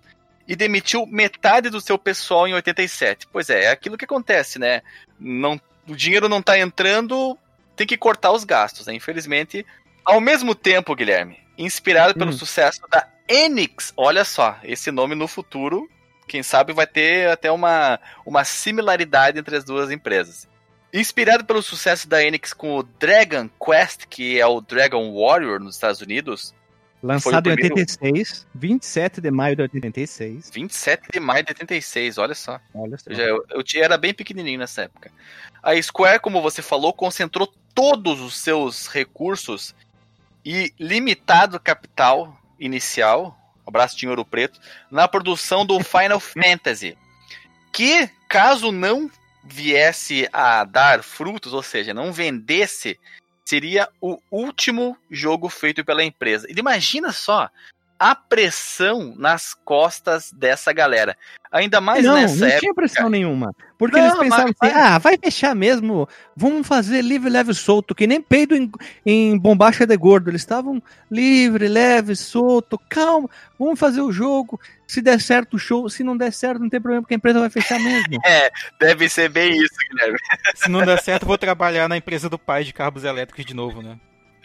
e 0.48 0.56
demitiu 0.56 1.08
metade 1.08 1.72
do 1.72 1.82
seu 1.82 1.98
pessoal 1.98 2.48
em 2.48 2.54
87. 2.54 3.26
Pois 3.32 3.50
é, 3.50 3.64
é 3.64 3.70
aquilo 3.72 3.98
que 3.98 4.06
acontece, 4.06 4.60
né? 4.60 4.84
Não, 5.20 5.60
o 5.88 5.96
dinheiro 5.96 6.30
não 6.30 6.44
tá 6.44 6.60
entrando, 6.60 7.36
tem 7.76 7.88
que 7.88 7.98
cortar 7.98 8.32
os 8.32 8.44
gastos, 8.44 8.86
né? 8.86 8.94
Infelizmente. 8.94 9.66
Ao 10.06 10.22
mesmo 10.22 10.54
tempo, 10.54 10.96
Guilherme, 10.96 11.40
inspirado 11.58 12.14
pelo 12.14 12.30
hum. 12.30 12.38
sucesso 12.38 12.82
da 12.90 13.08
Enix, 13.28 13.92
olha 13.98 14.24
só, 14.24 14.58
esse 14.64 14.92
nome 14.92 15.16
no 15.16 15.28
futuro, 15.28 15.90
quem 16.28 16.44
sabe 16.44 16.74
vai 16.74 16.86
ter 16.86 17.30
até 17.30 17.52
uma, 17.52 18.00
uma 18.26 18.44
similaridade 18.44 19.40
entre 19.40 19.56
as 19.56 19.64
duas 19.64 19.90
empresas. 19.90 20.48
Inspirado 20.94 21.44
pelo 21.44 21.62
sucesso 21.62 22.08
da 22.08 22.24
Enix 22.24 22.54
com 22.54 22.78
o 22.78 22.84
Dragon 22.84 23.50
Quest, 23.50 24.06
que 24.08 24.40
é 24.40 24.46
o 24.46 24.62
Dragon 24.62 25.12
Warrior 25.14 25.60
nos 25.60 25.76
Estados 25.76 26.02
Unidos, 26.02 26.54
Lançado 27.06 27.50
em 27.50 27.52
86, 27.52 28.48
27 28.56 29.22
de 29.22 29.30
maio 29.30 29.56
de 29.56 29.62
86. 29.62 30.50
27 30.52 31.10
de 31.14 31.20
maio 31.20 31.44
de 31.44 31.52
86, 31.52 32.18
olha 32.18 32.34
só. 32.34 32.60
Olha 32.74 32.98
só. 32.98 33.12
Eu, 33.12 33.16
já, 33.16 33.24
eu, 33.24 33.46
eu 33.52 33.64
era 33.84 33.96
bem 33.96 34.12
pequenininho 34.12 34.58
nessa 34.58 34.84
época. 34.84 35.12
A 35.62 35.80
Square, 35.80 36.20
como 36.20 36.42
você 36.42 36.64
falou, 36.64 36.92
concentrou 36.94 37.54
todos 37.76 38.22
os 38.22 38.38
seus 38.38 38.88
recursos 38.88 39.76
e 40.46 40.72
limitado 40.80 41.60
capital 41.60 42.40
inicial, 42.60 43.36
abraço 43.66 43.98
de 43.98 44.08
ouro 44.08 44.24
preto, 44.24 44.60
na 44.92 45.08
produção 45.08 45.66
do 45.66 45.80
Final 45.84 46.20
Fantasy. 46.22 46.98
Que, 47.74 48.10
caso 48.30 48.72
não 48.72 49.10
viesse 49.44 50.30
a 50.32 50.64
dar 50.64 51.04
frutos, 51.04 51.54
ou 51.54 51.64
seja, 51.64 51.94
não 51.94 52.14
vendesse 52.14 52.98
seria 53.44 53.88
o 54.02 54.20
último 54.32 54.98
jogo 55.10 55.50
feito 55.50 55.86
pela 55.86 56.04
empresa. 56.04 56.48
E 56.50 56.58
imagina 56.58 57.12
só 57.12 57.50
a 58.06 58.14
pressão 58.14 59.16
nas 59.18 59.56
costas 59.56 60.32
dessa 60.32 60.72
galera. 60.72 61.18
Ainda 61.52 61.82
mais 61.82 62.06
não, 62.06 62.14
nessa 62.14 62.36
não 62.36 62.46
época. 62.46 62.54
Não 62.54 62.60
tinha 62.60 62.74
pressão 62.76 63.10
nenhuma. 63.10 63.52
Porque 63.80 63.98
não, 63.98 64.06
eles 64.06 64.20
pensavam 64.20 64.54
mas... 64.62 64.72
assim, 64.72 64.80
ah, 64.80 64.98
vai 65.00 65.18
fechar 65.18 65.56
mesmo, 65.56 66.08
vamos 66.36 66.68
fazer 66.68 67.02
livre, 67.02 67.32
leve, 67.32 67.52
solto, 67.56 67.96
que 67.96 68.06
nem 68.06 68.22
peido 68.22 68.56
em, 68.56 68.72
em 69.04 69.36
bombacha 69.36 69.88
de 69.88 69.98
gordo. 69.98 70.30
Eles 70.30 70.42
estavam 70.42 70.80
livre, 71.10 71.68
leve, 71.68 72.16
solto, 72.16 72.80
calma, 72.88 73.28
vamos 73.58 73.80
fazer 73.80 74.02
o 74.02 74.12
jogo. 74.12 74.60
Se 74.88 75.02
der 75.02 75.20
certo 75.20 75.56
o 75.56 75.60
show, 75.60 75.90
se 75.90 76.04
não 76.04 76.16
der 76.16 76.32
certo, 76.32 76.62
não 76.62 76.70
tem 76.70 76.80
problema, 76.80 77.02
porque 77.02 77.16
a 77.16 77.18
empresa 77.18 77.40
vai 77.40 77.50
fechar 77.50 77.80
mesmo. 77.80 78.20
é, 78.24 78.52
deve 78.80 79.10
ser 79.10 79.30
bem 79.30 79.52
isso, 79.52 79.74
Guilherme. 79.90 80.20
se 80.54 80.70
não 80.70 80.86
der 80.86 81.02
certo, 81.02 81.26
vou 81.26 81.40
trabalhar 81.40 81.90
na 81.90 81.98
empresa 81.98 82.30
do 82.30 82.38
pai 82.38 82.64
de 82.64 82.72
carros 82.72 83.04
elétricos 83.04 83.44
de 83.44 83.56
novo, 83.56 83.82
né? 83.82 83.98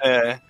É. 0.03 0.41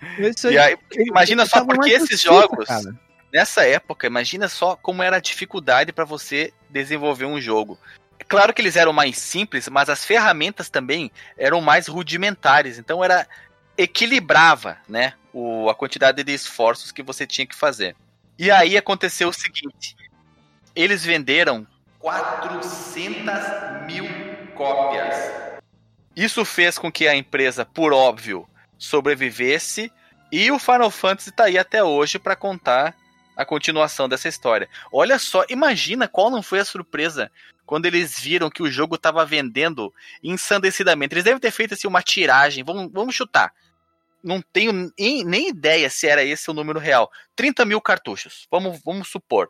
Aí, 0.47 0.57
aí, 0.57 0.77
imagina 1.07 1.45
só 1.45 1.65
porque 1.65 1.91
esses 1.91 2.21
jogos, 2.21 2.65
cara. 2.65 2.95
nessa 3.31 3.65
época, 3.65 4.07
imagina 4.07 4.47
só 4.47 4.75
como 4.75 5.03
era 5.03 5.17
a 5.17 5.21
dificuldade 5.21 5.91
para 5.91 6.05
você 6.05 6.53
desenvolver 6.69 7.25
um 7.25 7.39
jogo. 7.39 7.77
É 8.19 8.23
claro 8.23 8.53
que 8.53 8.61
eles 8.61 8.75
eram 8.75 8.93
mais 8.93 9.17
simples, 9.17 9.67
mas 9.67 9.89
as 9.89 10.05
ferramentas 10.05 10.69
também 10.69 11.11
eram 11.37 11.59
mais 11.59 11.87
rudimentares, 11.87 12.77
então 12.77 13.03
era 13.03 13.27
equilibrava, 13.77 14.77
né, 14.87 15.13
o, 15.33 15.69
a 15.69 15.75
quantidade 15.75 16.23
de 16.23 16.33
esforços 16.33 16.91
que 16.91 17.01
você 17.01 17.25
tinha 17.25 17.47
que 17.47 17.55
fazer. 17.55 17.95
E 18.37 18.49
aí 18.51 18.77
aconteceu 18.77 19.29
o 19.29 19.33
seguinte: 19.33 19.95
eles 20.75 21.03
venderam 21.03 21.65
400 21.99 23.85
mil 23.85 24.05
cópias. 24.55 25.15
Isso 26.15 26.43
fez 26.43 26.77
com 26.77 26.91
que 26.91 27.07
a 27.07 27.15
empresa, 27.15 27.65
por 27.65 27.93
óbvio, 27.93 28.47
sobrevivesse. 28.81 29.91
E 30.31 30.51
o 30.51 30.57
Final 30.57 30.89
Fantasy 30.89 31.29
está 31.29 31.45
aí 31.45 31.57
até 31.57 31.83
hoje 31.83 32.17
para 32.17 32.35
contar 32.35 32.95
a 33.35 33.45
continuação 33.45 34.09
dessa 34.09 34.27
história. 34.27 34.69
Olha 34.91 35.19
só, 35.19 35.45
imagina 35.49 36.07
qual 36.07 36.29
não 36.29 36.41
foi 36.41 36.59
a 36.59 36.65
surpresa 36.65 37.31
quando 37.65 37.85
eles 37.85 38.19
viram 38.19 38.49
que 38.49 38.63
o 38.63 38.71
jogo 38.71 38.95
estava 38.95 39.25
vendendo 39.25 39.93
ensandecidamente. 40.23 41.13
Eles 41.13 41.23
devem 41.23 41.39
ter 41.39 41.51
feito 41.51 41.73
assim, 41.73 41.87
uma 41.87 42.01
tiragem, 42.01 42.63
vamos, 42.63 42.91
vamos 42.91 43.15
chutar. 43.15 43.53
Não 44.23 44.41
tenho 44.41 44.91
nem 44.97 45.49
ideia 45.49 45.89
se 45.89 46.07
era 46.07 46.23
esse 46.23 46.49
o 46.49 46.53
número 46.53 46.79
real. 46.79 47.09
30 47.35 47.65
mil 47.65 47.81
cartuchos, 47.81 48.47
vamos, 48.51 48.79
vamos 48.83 49.07
supor. 49.07 49.49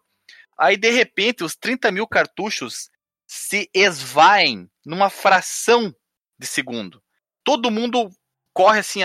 Aí, 0.57 0.77
de 0.77 0.91
repente, 0.91 1.43
os 1.43 1.55
30 1.55 1.91
mil 1.91 2.07
cartuchos 2.07 2.89
se 3.25 3.69
esvaem 3.73 4.69
numa 4.85 5.09
fração 5.09 5.93
de 6.37 6.45
segundo. 6.45 7.01
Todo 7.43 7.71
mundo 7.71 8.11
corre 8.53 8.79
assim, 8.79 9.01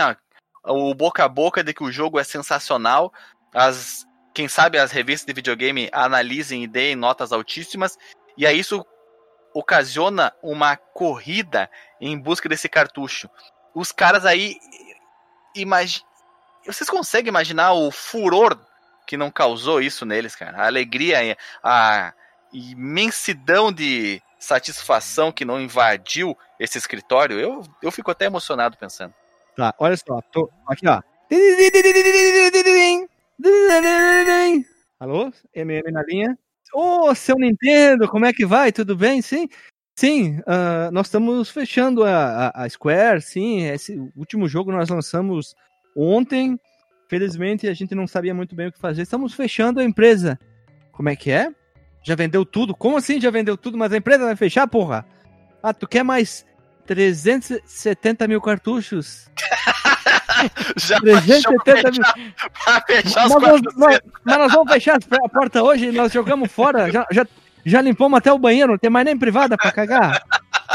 o 0.64 0.94
boca 0.94 1.24
a 1.24 1.28
boca 1.28 1.62
de 1.62 1.72
que 1.72 1.84
o 1.84 1.92
jogo 1.92 2.18
é 2.18 2.24
sensacional. 2.24 3.12
As, 3.54 4.04
quem 4.34 4.48
sabe 4.48 4.78
as 4.78 4.90
revistas 4.90 5.26
de 5.26 5.32
videogame 5.32 5.88
analisem 5.92 6.64
e 6.64 6.66
deem 6.66 6.96
notas 6.96 7.32
altíssimas. 7.32 7.96
E 8.36 8.46
aí 8.46 8.58
isso 8.58 8.84
ocasiona 9.54 10.32
uma 10.42 10.76
corrida 10.76 11.70
em 12.00 12.18
busca 12.18 12.48
desse 12.48 12.68
cartucho. 12.68 13.30
Os 13.74 13.92
caras 13.92 14.24
aí. 14.26 14.56
Imag... 15.54 16.02
Vocês 16.66 16.90
conseguem 16.90 17.28
imaginar 17.28 17.72
o 17.72 17.90
furor 17.90 18.58
que 19.06 19.16
não 19.16 19.30
causou 19.30 19.80
isso 19.80 20.04
neles, 20.04 20.34
cara? 20.34 20.58
A 20.58 20.66
alegria, 20.66 21.38
a 21.62 22.12
imensidão 22.52 23.72
de 23.72 24.20
satisfação 24.38 25.30
que 25.30 25.44
não 25.44 25.60
invadiu 25.60 26.36
esse 26.58 26.76
escritório. 26.76 27.38
Eu, 27.38 27.62
eu 27.82 27.92
fico 27.92 28.10
até 28.10 28.26
emocionado 28.26 28.76
pensando. 28.76 29.14
Tá, 29.56 29.74
olha 29.78 29.96
só. 29.96 30.20
Tô, 30.30 30.50
aqui, 30.66 30.86
ó. 30.86 31.00
Alô? 35.00 35.32
MM 35.54 35.90
na 35.90 36.02
linha. 36.02 36.38
Ô, 36.74 37.08
oh, 37.08 37.14
seu 37.14 37.36
Nintendo, 37.36 38.06
como 38.06 38.26
é 38.26 38.34
que 38.34 38.44
vai? 38.44 38.70
Tudo 38.70 38.94
bem? 38.94 39.22
Sim? 39.22 39.48
Sim, 39.98 40.40
uh, 40.40 40.90
nós 40.92 41.06
estamos 41.06 41.48
fechando 41.48 42.04
a, 42.04 42.48
a, 42.48 42.64
a, 42.64 42.68
Square, 42.68 43.22
sim. 43.22 43.62
Esse 43.62 43.98
último 44.14 44.46
jogo 44.46 44.70
nós 44.70 44.90
lançamos 44.90 45.54
ontem. 45.96 46.60
Felizmente 47.08 47.66
a 47.66 47.72
gente 47.72 47.94
não 47.94 48.06
sabia 48.06 48.34
muito 48.34 48.54
bem 48.54 48.66
o 48.66 48.72
que 48.72 48.78
fazer. 48.78 49.02
Estamos 49.02 49.32
fechando 49.32 49.80
a 49.80 49.84
empresa. 49.84 50.38
Como 50.92 51.08
é 51.08 51.16
que 51.16 51.30
é? 51.30 51.50
Já 52.02 52.14
vendeu 52.14 52.44
tudo? 52.44 52.76
Como 52.76 52.98
assim 52.98 53.18
já 53.18 53.30
vendeu 53.30 53.56
tudo? 53.56 53.78
Mas 53.78 53.90
a 53.90 53.96
empresa 53.96 54.24
vai 54.24 54.36
fechar, 54.36 54.66
porra? 54.68 55.06
Ah, 55.62 55.72
tu 55.72 55.88
quer 55.88 56.02
mais 56.02 56.44
370 56.86 58.28
mil 58.28 58.40
cartuchos. 58.40 59.28
Já 60.76 61.00
370 61.00 61.90
mil. 61.90 62.02
Pra 62.64 62.80
fechar 62.86 63.26
os 63.26 63.32
nós, 63.32 63.42
vamos, 63.42 63.62
nós, 63.76 64.00
mas 64.24 64.38
nós 64.38 64.52
vamos 64.52 64.72
fechar 64.72 64.98
a 64.98 65.28
porta 65.28 65.62
hoje, 65.62 65.90
nós 65.92 66.12
jogamos 66.12 66.52
fora, 66.52 66.90
já, 66.90 67.06
já, 67.10 67.26
já 67.64 67.80
limpamos 67.80 68.18
até 68.18 68.32
o 68.32 68.38
banheiro, 68.38 68.72
não 68.72 68.78
tem 68.78 68.90
mais 68.90 69.06
nem 69.06 69.18
privada 69.18 69.56
pra 69.56 69.72
cagar. 69.72 70.22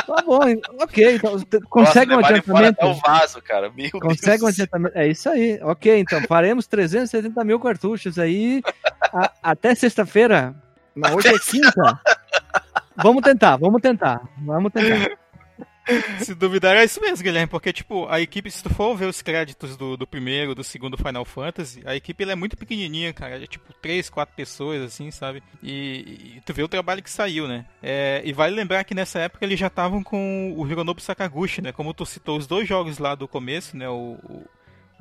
Tá 0.07 0.23
bom, 0.25 0.39
ok. 0.79 1.15
Então, 1.15 1.39
consegue 1.69 2.11
Nossa, 2.15 2.21
um 2.21 2.25
adiantamento. 2.25 2.81
Até 2.81 2.85
o 2.85 2.93
vaso, 2.95 3.41
cara. 3.41 3.71
Meu 3.71 3.89
consegue 3.91 4.39
Deus. 4.39 4.41
um 4.41 4.47
adiantamento. 4.47 4.97
É 4.97 5.07
isso 5.07 5.29
aí. 5.29 5.59
Ok, 5.61 5.99
então 5.99 6.21
faremos 6.23 6.65
370 6.67 7.43
mil 7.43 7.59
cartuchos 7.59 8.17
aí 8.17 8.61
a, 9.13 9.31
até 9.43 9.75
sexta-feira. 9.75 10.55
Hoje 11.13 11.27
é 11.27 11.39
quinta. 11.39 11.99
Vamos 12.97 13.21
tentar, 13.21 13.57
vamos 13.57 13.81
tentar. 13.81 14.21
Vamos 14.45 14.71
tentar. 14.71 15.17
se 16.19 16.35
duvidar, 16.35 16.75
é 16.75 16.83
isso 16.83 17.01
mesmo, 17.01 17.23
Guilherme, 17.23 17.47
porque, 17.47 17.73
tipo, 17.73 18.07
a 18.07 18.21
equipe, 18.21 18.49
se 18.51 18.63
tu 18.63 18.69
for 18.69 18.95
ver 18.95 19.05
os 19.05 19.21
créditos 19.21 19.75
do, 19.75 19.97
do 19.97 20.07
primeiro, 20.07 20.53
do 20.53 20.63
segundo 20.63 20.97
Final 20.97 21.25
Fantasy, 21.25 21.81
a 21.85 21.95
equipe 21.95 22.23
é 22.23 22.35
muito 22.35 22.55
pequenininha, 22.55 23.13
cara, 23.13 23.43
é 23.43 23.47
tipo 23.47 23.73
três, 23.81 24.09
quatro 24.09 24.35
pessoas, 24.35 24.81
assim, 24.81 25.09
sabe? 25.11 25.41
E, 25.63 26.35
e 26.37 26.41
tu 26.45 26.53
vê 26.53 26.63
o 26.63 26.67
trabalho 26.67 27.01
que 27.01 27.09
saiu, 27.09 27.47
né? 27.47 27.65
É, 27.81 28.21
e 28.23 28.31
vale 28.31 28.55
lembrar 28.55 28.83
que 28.83 28.93
nessa 28.93 29.19
época 29.19 29.45
eles 29.45 29.59
já 29.59 29.67
estavam 29.67 30.03
com 30.03 30.53
o 30.55 30.67
Hironobu 30.67 31.01
Sakaguchi, 31.01 31.61
né? 31.61 31.71
Como 31.71 31.93
tu 31.93 32.05
citou 32.05 32.37
os 32.37 32.47
dois 32.47 32.67
jogos 32.67 32.97
lá 32.97 33.15
do 33.15 33.27
começo, 33.27 33.75
né? 33.75 33.89
O, 33.89 34.17
o 34.23 34.45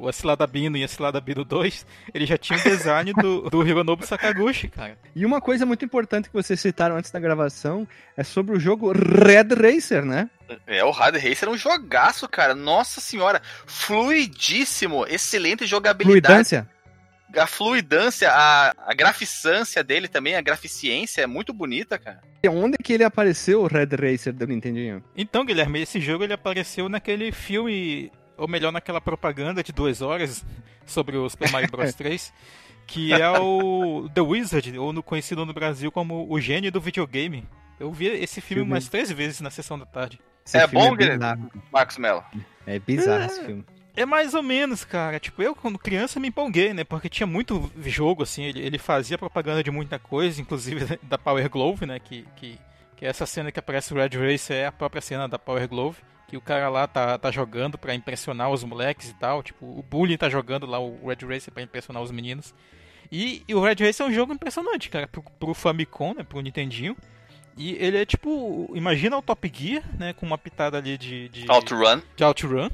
o 0.01 0.09
Acilada 0.09 0.47
Bino 0.47 0.77
e 0.77 0.83
Acilada 0.83 1.21
Bino 1.21 1.45
2, 1.45 1.87
ele 2.15 2.25
já 2.25 2.39
tinha 2.39 2.59
o 2.59 2.63
design 2.63 3.13
do, 3.13 3.51
do 3.51 3.67
Hironobu 3.67 4.05
Sakaguchi, 4.07 4.69
cara. 4.69 4.99
E 5.15 5.27
uma 5.27 5.41
coisa 5.41 5.67
muito 5.67 5.85
importante 5.85 6.29
que 6.29 6.35
vocês 6.35 6.59
citaram 6.59 6.97
antes 6.97 7.11
da 7.11 7.21
gravação 7.21 7.87
é 8.17 8.25
sobre 8.25 8.57
o 8.57 8.61
jogo 8.61 8.93
Red 8.93 9.55
Racer, 9.55 10.05
né? 10.05 10.31
É, 10.67 10.83
o 10.83 10.91
Red 10.91 11.19
Racer 11.19 11.49
é 11.49 11.53
um 11.53 11.57
jogaço, 11.57 12.27
cara. 12.29 12.55
Nossa 12.55 13.01
senhora, 13.01 13.43
fluidíssimo, 13.67 15.07
excelente 15.07 15.67
jogabilidade. 15.67 16.27
Fluidância? 16.27 16.69
A 17.37 17.47
fluidância, 17.47 18.29
a, 18.33 18.75
a 18.87 18.95
graficância 18.95 19.85
dele 19.85 20.09
também, 20.09 20.35
a 20.35 20.41
graficiência 20.41 21.23
é 21.23 21.27
muito 21.27 21.53
bonita, 21.53 21.97
cara. 21.97 22.21
E 22.43 22.49
onde 22.49 22.77
que 22.79 22.93
ele 22.93 23.05
apareceu, 23.05 23.63
o 23.63 23.67
Red 23.69 23.91
Racer 24.01 24.33
do 24.33 24.47
Nintendinho? 24.47 25.05
Então, 25.15 25.45
Guilherme, 25.45 25.83
esse 25.83 26.01
jogo 26.01 26.25
ele 26.25 26.33
apareceu 26.33 26.89
naquele 26.89 27.31
filme 27.31 28.11
ou 28.41 28.49
melhor, 28.49 28.73
naquela 28.73 29.01
propaganda 29.01 29.63
de 29.63 29.73
duas 29.73 30.01
horas 30.01 30.45
sobre 30.87 31.17
o 31.17 31.29
Super 31.29 31.51
Mario 31.51 31.71
Bros 31.71 31.93
3, 31.95 32.33
que 32.87 33.13
é 33.13 33.31
o 33.39 34.09
The 34.15 34.21
Wizard, 34.21 34.79
ou 34.79 34.93
no, 34.93 35.03
conhecido 35.03 35.45
no 35.45 35.53
Brasil 35.53 35.93
como 35.93 36.27
o 36.29 36.41
gênio 36.41 36.73
do 36.73 36.81
videogame. 36.81 37.47
Eu 37.79 37.93
vi 37.93 38.07
esse 38.07 38.41
filme, 38.41 38.63
filme. 38.63 38.73
umas 38.73 38.89
três 38.89 39.11
vezes 39.13 39.41
na 39.41 39.51
sessão 39.51 39.79
da 39.79 39.87
tarde. 39.87 40.19
Esse 40.45 40.59
é 40.59 40.67
bom, 40.67 40.97
é 40.97 41.19
Marcos 41.71 41.99
Mello? 41.99 42.25
É 42.67 42.79
bizarro 42.79 43.23
é... 43.23 43.27
esse 43.27 43.45
filme. 43.45 43.65
É 43.95 44.07
mais 44.07 44.35
ou 44.35 44.43
menos, 44.43 44.85
cara. 44.85 45.19
Tipo, 45.19 45.43
eu 45.43 45.55
quando 45.55 45.79
criança 45.79 46.19
me 46.19 46.29
empolguei, 46.29 46.73
né? 46.73 46.85
Porque 46.85 47.09
tinha 47.09 47.27
muito 47.27 47.71
jogo, 47.85 48.23
assim. 48.23 48.45
Ele, 48.45 48.61
ele 48.61 48.79
fazia 48.79 49.19
propaganda 49.19 49.63
de 49.63 49.71
muita 49.71 49.99
coisa, 49.99 50.41
inclusive 50.41 50.99
da 51.03 51.19
Power 51.19 51.49
Glove, 51.51 51.87
né? 51.87 51.99
Que, 51.99 52.27
que, 52.37 52.59
que 52.97 53.05
essa 53.05 53.27
cena 53.27 53.53
que 53.53 53.59
aparece 53.59 53.93
o 53.93 53.97
Red 53.97 54.11
Race 54.17 54.53
é 54.53 54.67
a 54.67 54.73
própria 54.73 55.03
cena 55.03 55.29
da 55.29 55.39
Power 55.39 55.69
Glove. 55.69 55.99
Que 56.31 56.37
o 56.37 56.41
cara 56.41 56.69
lá 56.69 56.87
tá, 56.87 57.19
tá 57.19 57.31
jogando 57.31 57.77
para 57.77 57.95
impressionar 57.95 58.51
os 58.51 58.63
moleques 58.65 59.11
e 59.11 59.15
tal. 59.15 59.43
Tipo, 59.43 59.67
o 59.67 59.83
Bully 59.83 60.17
tá 60.17 60.29
jogando 60.29 60.65
lá 60.65 60.79
o 60.79 61.09
Red 61.09 61.27
Race 61.27 61.51
para 61.51 61.63
impressionar 61.63 62.03
os 62.03 62.11
meninos. 62.11 62.55
E, 63.11 63.43
e, 63.49 63.55
o 63.55 63.61
Red 63.61 63.85
Race 63.85 64.01
é 64.01 64.05
um 64.05 64.13
jogo 64.13 64.33
impressionante, 64.33 64.89
cara. 64.89 65.09
Pro, 65.09 65.25
pro 65.39 65.53
Famicom, 65.53 66.15
né? 66.15 66.23
Pro 66.23 66.41
Nintendinho. 66.41 66.97
E 67.57 67.73
ele 67.73 67.99
é 67.99 68.07
tipo. 68.07 68.71
Imagina 68.75 69.19
o 69.19 69.23
Top 69.23 69.51
Gear, 69.53 69.83
né? 69.99 70.13
Com 70.13 70.25
uma 70.25 70.39
pitada 70.39 70.79
ali 70.79 70.97
de. 70.97 71.29
de 71.29 71.51
Outrun. 71.51 72.01
De 72.17 72.23
Outrun 72.23 72.71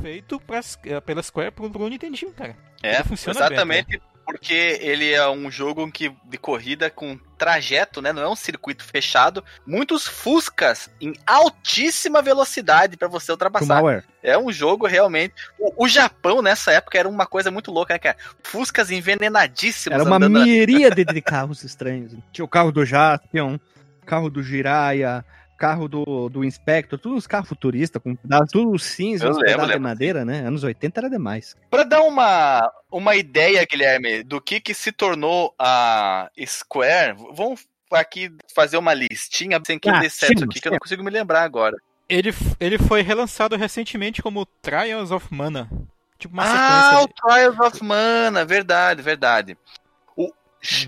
feito 0.00 0.38
pra, 0.40 0.60
eh, 0.84 1.00
pela 1.00 1.22
Square 1.22 1.50
pro, 1.50 1.68
pro 1.68 1.88
Nintendinho, 1.88 2.32
cara. 2.32 2.56
É, 2.82 3.00
exatamente. 3.00 3.98
Bem, 3.98 4.00
porque 4.24 4.78
ele 4.80 5.12
é 5.12 5.28
um 5.28 5.50
jogo 5.50 5.90
que, 5.90 6.12
de 6.24 6.38
corrida 6.38 6.88
com 6.90 7.18
trajeto, 7.36 8.00
né? 8.00 8.12
Não 8.12 8.22
é 8.22 8.28
um 8.28 8.36
circuito 8.36 8.84
fechado. 8.84 9.44
Muitos 9.66 10.06
Fuscas 10.06 10.88
em 11.00 11.12
altíssima 11.26 12.22
velocidade 12.22 12.96
para 12.96 13.08
você 13.08 13.30
ultrapassar. 13.30 14.04
É 14.22 14.38
um 14.38 14.50
jogo 14.50 14.86
realmente. 14.86 15.34
O, 15.58 15.84
o, 15.84 15.88
Japão 15.88 16.40
nessa 16.40 16.72
época 16.72 16.98
era 16.98 17.08
uma 17.08 17.26
coisa 17.26 17.50
muito 17.50 17.70
louca, 17.70 17.94
né, 17.94 17.98
cara? 17.98 18.16
Fuscas 18.42 18.90
envenenadíssimas. 18.90 20.00
Era 20.00 20.08
uma 20.08 20.28
miríade 20.28 21.04
de 21.04 21.20
carros 21.20 21.62
estranhos. 21.62 22.16
Tinha 22.32 22.44
o 22.44 22.48
carro 22.48 22.72
do 22.72 22.84
Jaspion, 22.84 23.58
carro 24.06 24.30
do 24.30 24.42
Jiraiya, 24.42 25.24
carro 25.64 25.88
do, 25.88 26.28
do 26.28 26.44
Inspector, 26.44 26.98
todos 26.98 27.16
os 27.20 27.26
carros 27.26 27.48
futuristas, 27.48 28.02
com 28.02 28.14
tudo 28.52 28.78
cinza, 28.78 29.30
lembro, 29.30 29.66
de 29.66 29.78
madeira, 29.78 30.22
né? 30.22 30.40
Anos 30.40 30.62
80 30.62 31.00
era 31.00 31.08
demais. 31.08 31.56
Para 31.70 31.84
dar 31.84 32.02
uma, 32.02 32.70
uma 32.92 33.16
ideia, 33.16 33.64
Guilherme, 33.64 34.22
do 34.22 34.42
que, 34.42 34.60
que 34.60 34.74
se 34.74 34.92
tornou 34.92 35.54
a 35.58 36.28
Square, 36.46 37.16
vamos 37.32 37.66
aqui 37.90 38.30
fazer 38.54 38.76
uma 38.76 38.92
listinha 38.92 39.58
sem 39.66 39.78
que 39.78 39.88
ah, 39.88 40.00
dê 40.00 40.10
certo 40.10 40.44
aqui, 40.44 40.60
que 40.60 40.68
eu 40.68 40.72
não 40.72 40.78
consigo 40.78 41.02
me 41.02 41.10
lembrar 41.10 41.44
agora. 41.44 41.78
Ele, 42.10 42.30
ele 42.60 42.76
foi 42.76 43.00
relançado 43.00 43.56
recentemente 43.56 44.20
como 44.20 44.44
Trials 44.60 45.10
of 45.10 45.32
Mana. 45.32 45.70
Tipo 46.18 46.34
uma 46.34 46.44
ah, 46.44 47.02
o 47.02 47.08
Trials 47.08 47.58
of 47.58 47.82
Mana, 47.82 48.44
verdade, 48.44 49.00
verdade 49.00 49.56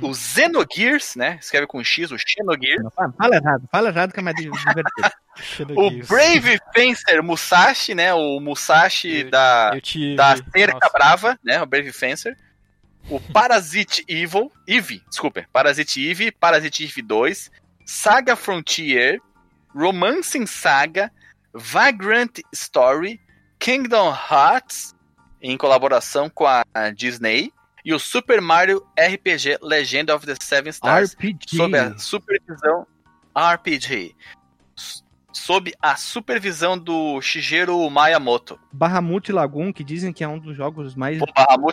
o 0.02 0.14
Xenogears, 0.14 1.16
né? 1.16 1.38
Escreve 1.40 1.66
com 1.66 1.82
X, 1.82 2.10
o 2.10 2.16
Xenogears. 2.18 2.82
Fala 2.94 3.36
errado, 3.36 3.68
fala 3.70 3.88
errado 3.88 4.12
que 4.12 4.20
é 4.20 4.22
mais 4.22 4.36
divertido. 4.36 4.88
o 5.76 5.90
Brave 6.06 6.58
Fencer 6.74 7.22
Musashi, 7.22 7.94
né? 7.94 8.14
O 8.14 8.40
Musashi 8.40 9.22
eu, 9.22 9.30
da, 9.30 9.72
eu 9.74 9.80
te... 9.80 10.16
da 10.16 10.36
Cerca 10.36 10.78
Nossa. 10.80 10.92
Brava, 10.92 11.38
né? 11.44 11.62
O 11.62 11.66
Brave 11.66 11.92
Fencer. 11.92 12.36
O 13.08 13.20
Parasite 13.20 14.04
Evil, 14.08 14.50
Eve, 14.66 15.00
desculpa, 15.08 15.46
Parasite 15.52 16.04
Eve, 16.04 16.32
Parasite 16.32 16.82
Eve 16.82 17.02
2, 17.02 17.52
Saga 17.84 18.34
Frontier, 18.34 19.20
Romancing 19.72 20.44
Saga, 20.44 21.12
Vagrant 21.54 22.40
Story, 22.52 23.20
Kingdom 23.60 24.08
Hearts, 24.08 24.92
em 25.40 25.56
colaboração 25.56 26.28
com 26.28 26.46
a 26.46 26.64
Disney, 26.96 27.52
e 27.86 27.94
o 27.94 28.00
Super 28.00 28.40
Mario 28.40 28.84
RPG 28.98 29.58
Legend 29.62 30.10
of 30.10 30.26
the 30.26 30.34
Seven 30.40 30.70
Stars. 30.70 31.14
RPG. 31.14 31.56
Sob 31.56 31.78
a 31.78 31.96
supervisão 31.96 32.84
RPG. 33.32 34.16
Sob 35.32 35.72
a 35.80 35.94
supervisão 35.94 36.76
do 36.76 37.20
Shigeru 37.20 37.88
Miyamoto. 37.88 38.58
Bahamut 38.72 39.30
Lagoon, 39.30 39.72
que 39.72 39.84
dizem 39.84 40.12
que 40.12 40.24
é 40.24 40.28
um 40.28 40.38
dos 40.38 40.56
jogos 40.56 40.96
mais, 40.96 41.20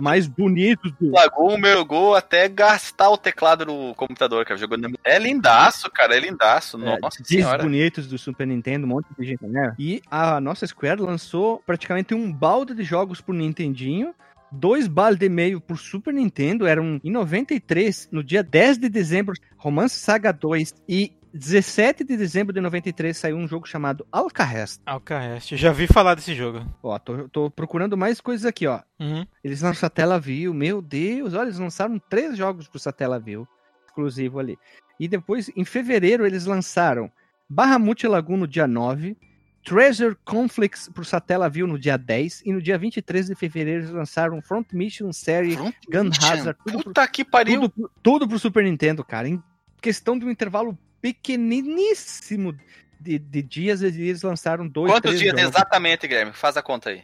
mais 0.01 0.27
bonitos 0.27 0.91
do. 0.99 1.09
Lagoon 1.09 1.57
mergulhou 1.57 2.13
até 2.13 2.47
gastar 2.47 3.09
o 3.09 3.17
teclado 3.17 3.65
no 3.65 3.95
computador, 3.95 4.45
cara. 4.45 4.59
Jogou 4.59 4.77
É 5.03 5.17
lindaço, 5.17 5.89
cara. 5.89 6.15
É 6.15 6.19
lindaço. 6.19 6.77
É, 6.85 6.99
nossa 6.99 7.23
senhora. 7.23 7.63
bonitos 7.63 8.05
do 8.05 8.19
Super 8.19 8.45
Nintendo, 8.45 8.85
um 8.85 8.89
monte 8.89 9.07
de 9.17 9.25
gente, 9.25 9.47
né? 9.47 9.73
E 9.79 10.03
a 10.11 10.39
nossa 10.39 10.67
Square 10.67 11.01
lançou 11.01 11.63
praticamente 11.65 12.13
um 12.13 12.31
balde 12.31 12.75
de 12.75 12.83
jogos 12.83 13.19
pro 13.19 13.33
Nintendinho 13.33 14.13
dois 14.53 14.87
balas 14.87 15.17
de 15.17 15.27
meio 15.27 15.59
por 15.59 15.77
Super 15.77 16.13
Nintendo, 16.13 16.67
eram 16.67 16.99
em 17.03 17.11
93, 17.11 18.09
no 18.11 18.23
dia 18.23 18.43
10 18.43 18.77
de 18.77 18.89
dezembro, 18.89 19.33
Romance 19.57 19.99
Saga 19.99 20.31
2 20.31 20.75
e 20.87 21.11
17 21.33 22.03
de 22.03 22.15
dezembro 22.15 22.53
de 22.53 22.61
93 22.61 23.17
saiu 23.17 23.37
um 23.37 23.47
jogo 23.47 23.67
chamado 23.67 24.05
Alcahest. 24.11 24.79
Alcahest, 24.85 25.55
já 25.57 25.71
vi 25.71 25.87
falar 25.87 26.13
desse 26.13 26.35
jogo. 26.35 26.63
Ó, 26.83 26.99
tô, 26.99 27.27
tô 27.29 27.49
procurando 27.49 27.97
mais 27.97 28.21
coisas 28.21 28.45
aqui, 28.45 28.67
ó. 28.67 28.81
Uhum. 28.99 29.25
Eles 29.43 29.61
lançaram 29.61 29.79
Satela 29.79 30.19
View, 30.19 30.53
meu 30.53 30.79
Deus, 30.79 31.33
olha, 31.33 31.47
eles 31.47 31.57
lançaram 31.57 31.97
três 31.97 32.37
jogos 32.37 32.67
pro 32.67 32.77
Satela 32.77 33.19
View, 33.19 33.47
exclusivo 33.87 34.39
ali. 34.39 34.59
E 34.99 35.07
depois, 35.07 35.49
em 35.55 35.65
fevereiro, 35.65 36.23
eles 36.23 36.45
lançaram 36.45 37.11
Bahamut 37.49 38.05
Lagoon 38.07 38.37
no 38.37 38.47
dia 38.47 38.67
9, 38.67 39.17
Treasure 39.63 40.15
Conflicts 40.25 40.89
pro 40.93 41.05
Satellaview 41.05 41.65
no 41.65 41.79
dia 41.79 41.97
10 41.97 42.43
e 42.45 42.51
no 42.51 42.61
dia 42.61 42.77
23 42.77 43.27
de 43.27 43.35
fevereiro 43.35 43.81
eles 43.83 43.91
lançaram 43.91 44.41
Front 44.41 44.67
Mission 44.73 45.11
Série 45.13 45.55
Gun 45.55 46.09
Hazard. 46.21 46.57
Tudo 46.65 46.83
Puta 46.83 47.01
pro, 47.03 47.11
que 47.11 47.23
pariu! 47.23 47.69
Tudo, 47.69 47.91
tudo 48.01 48.27
pro 48.27 48.37
Super 48.37 48.63
Nintendo, 48.63 49.03
cara. 49.03 49.27
Em 49.29 49.41
questão 49.81 50.19
de 50.19 50.25
um 50.25 50.29
intervalo 50.29 50.77
pequeniníssimo 51.01 52.55
de, 52.99 53.17
de 53.19 53.41
dias, 53.41 53.81
eles 53.81 54.21
lançaram 54.21 54.67
dois, 54.67 54.91
Quantos 54.91 55.19
dias 55.19 55.31
jogos. 55.31 55.55
exatamente, 55.55 56.07
Guilherme? 56.07 56.33
Faz 56.33 56.57
a 56.57 56.61
conta 56.61 56.89
aí. 56.89 57.03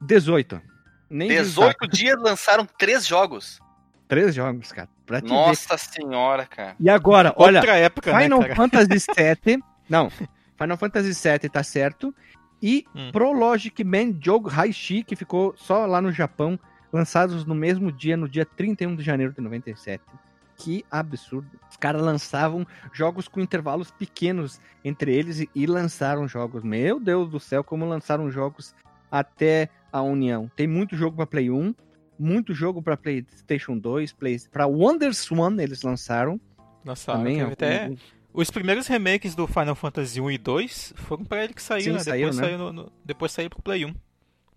18. 0.00 0.60
Nem 1.10 1.28
18 1.28 1.88
dias 1.88 2.16
lançaram 2.20 2.66
três 2.66 3.06
jogos. 3.06 3.60
Três 4.06 4.34
jogos, 4.34 4.72
cara. 4.72 4.88
Nossa 5.22 5.76
ver. 5.76 5.78
senhora, 5.78 6.46
cara. 6.46 6.76
E 6.78 6.88
agora, 6.88 7.32
olha, 7.36 7.60
Outra 7.60 7.76
época, 7.76 8.12
né, 8.12 8.22
Final 8.22 8.40
né, 8.40 8.54
Fantasy 8.54 8.88
VII... 9.44 9.62
Não, 9.88 10.10
Final 10.58 10.76
Fantasy 10.76 11.12
VII 11.12 11.48
tá 11.48 11.62
certo. 11.62 12.14
E 12.60 12.84
hum. 12.94 13.10
Pro 13.12 13.32
Logic 13.32 13.84
Man 13.84 14.18
Jogo 14.20 14.50
Haishi, 14.50 15.04
que 15.04 15.14
ficou 15.14 15.54
só 15.56 15.86
lá 15.86 16.02
no 16.02 16.10
Japão, 16.10 16.58
lançados 16.92 17.44
no 17.44 17.54
mesmo 17.54 17.92
dia, 17.92 18.16
no 18.16 18.28
dia 18.28 18.44
31 18.44 18.96
de 18.96 19.02
janeiro 19.02 19.32
de 19.32 19.40
97. 19.40 20.02
Que 20.56 20.84
absurdo. 20.90 21.48
Os 21.70 21.76
caras 21.76 22.02
lançavam 22.02 22.66
jogos 22.92 23.28
com 23.28 23.40
intervalos 23.40 23.92
pequenos 23.92 24.60
entre 24.84 25.14
eles 25.14 25.46
e, 25.54 25.66
lançaram 25.66 26.26
jogos. 26.26 26.64
Meu 26.64 26.98
Deus 26.98 27.30
do 27.30 27.38
céu, 27.38 27.62
como 27.62 27.86
lançaram 27.86 28.28
jogos 28.28 28.74
até 29.08 29.68
a 29.92 30.02
União. 30.02 30.50
Tem 30.56 30.66
muito 30.66 30.96
jogo 30.96 31.16
para 31.16 31.26
Play 31.26 31.48
1, 31.48 31.72
muito 32.18 32.52
jogo 32.52 32.82
para 32.82 32.96
PlayStation 32.96 33.78
2, 33.78 34.12
Play... 34.14 34.36
para 34.50 34.66
WonderSwan 34.66 35.56
eles 35.60 35.82
lançaram. 35.82 36.40
Nossa, 36.84 37.12
também, 37.12 37.40
até 37.40 37.92
os 38.32 38.50
primeiros 38.50 38.86
remakes 38.86 39.34
do 39.34 39.46
Final 39.46 39.74
Fantasy 39.74 40.20
1 40.20 40.30
e 40.30 40.38
2 40.38 40.94
foram 40.96 41.24
para 41.24 41.44
ele 41.44 41.54
que 41.54 41.62
saiu, 41.62 41.84
Sim, 41.84 41.92
né? 41.92 41.98
Saiu, 42.00 42.26
depois, 42.26 42.36
né? 42.36 42.42
Saiu 42.44 42.58
no, 42.58 42.72
no, 42.72 42.92
depois 43.04 43.32
saiu 43.32 43.50
pro 43.50 43.62
Play 43.62 43.84
1. 43.84 43.94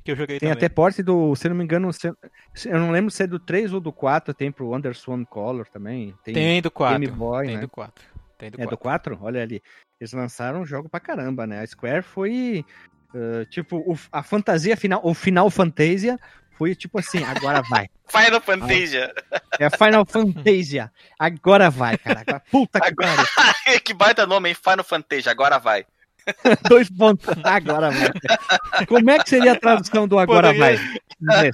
Que 0.03 0.11
eu 0.11 0.15
joguei 0.15 0.39
tem 0.39 0.49
também. 0.49 0.53
até 0.53 0.67
porte 0.67 1.03
do, 1.03 1.35
se 1.35 1.47
não 1.47 1.55
me 1.55 1.63
engano, 1.63 1.91
se, 1.93 2.07
eu 2.07 2.79
não 2.79 2.89
lembro 2.91 3.11
se 3.11 3.23
é 3.23 3.27
do 3.27 3.39
3 3.39 3.71
ou 3.71 3.79
do 3.79 3.93
4, 3.93 4.33
tem 4.33 4.51
pro 4.51 4.73
Underswan 4.75 5.23
Color 5.23 5.67
também. 5.67 6.15
Tem, 6.23 6.33
tem 6.33 6.61
do 6.61 6.71
4. 6.71 6.99
Game 6.99 7.15
Boy, 7.15 7.45
tem 7.45 7.55
né? 7.55 7.61
do 7.61 7.69
4. 7.69 8.05
Tem 8.37 8.49
do 8.49 8.55
é 8.55 8.65
4. 8.65 8.69
do 8.69 8.77
4? 8.77 9.19
Olha 9.21 9.43
ali. 9.43 9.61
Eles 9.99 10.11
lançaram 10.13 10.61
um 10.61 10.65
jogo 10.65 10.89
pra 10.89 10.99
caramba, 10.99 11.45
né? 11.45 11.61
A 11.61 11.67
Square 11.67 12.01
foi. 12.01 12.65
Uh, 13.13 13.45
tipo, 13.45 13.77
o, 13.77 13.95
a 14.11 14.23
fantasia 14.23 14.75
final, 14.75 15.01
o 15.03 15.13
Final 15.13 15.49
Fantasia 15.51 16.17
foi 16.61 16.75
tipo 16.75 16.99
assim, 16.99 17.23
agora 17.23 17.63
vai. 17.63 17.89
Final 18.07 18.39
Fantasia. 18.39 19.11
É 19.59 19.67
Final 19.67 20.05
Fantasia. 20.05 20.91
Agora 21.17 21.71
vai, 21.71 21.97
cara. 21.97 22.39
Puta 22.51 22.79
que 22.79 22.87
agora... 22.87 23.25
que 23.83 23.93
baita 23.95 24.27
nome, 24.27 24.49
hein? 24.49 24.55
Final 24.55 24.83
Fantasia, 24.83 25.31
agora 25.31 25.57
vai. 25.57 25.87
Dois 26.69 26.87
pontos. 26.87 27.27
Agora 27.43 27.89
vai. 27.89 28.85
Como 28.85 29.09
é 29.09 29.17
que 29.17 29.29
seria 29.31 29.53
a 29.53 29.59
tradução 29.59 30.07
do 30.07 30.19
agora 30.19 30.53
Poderia... 30.53 30.77
vai? 31.19 31.51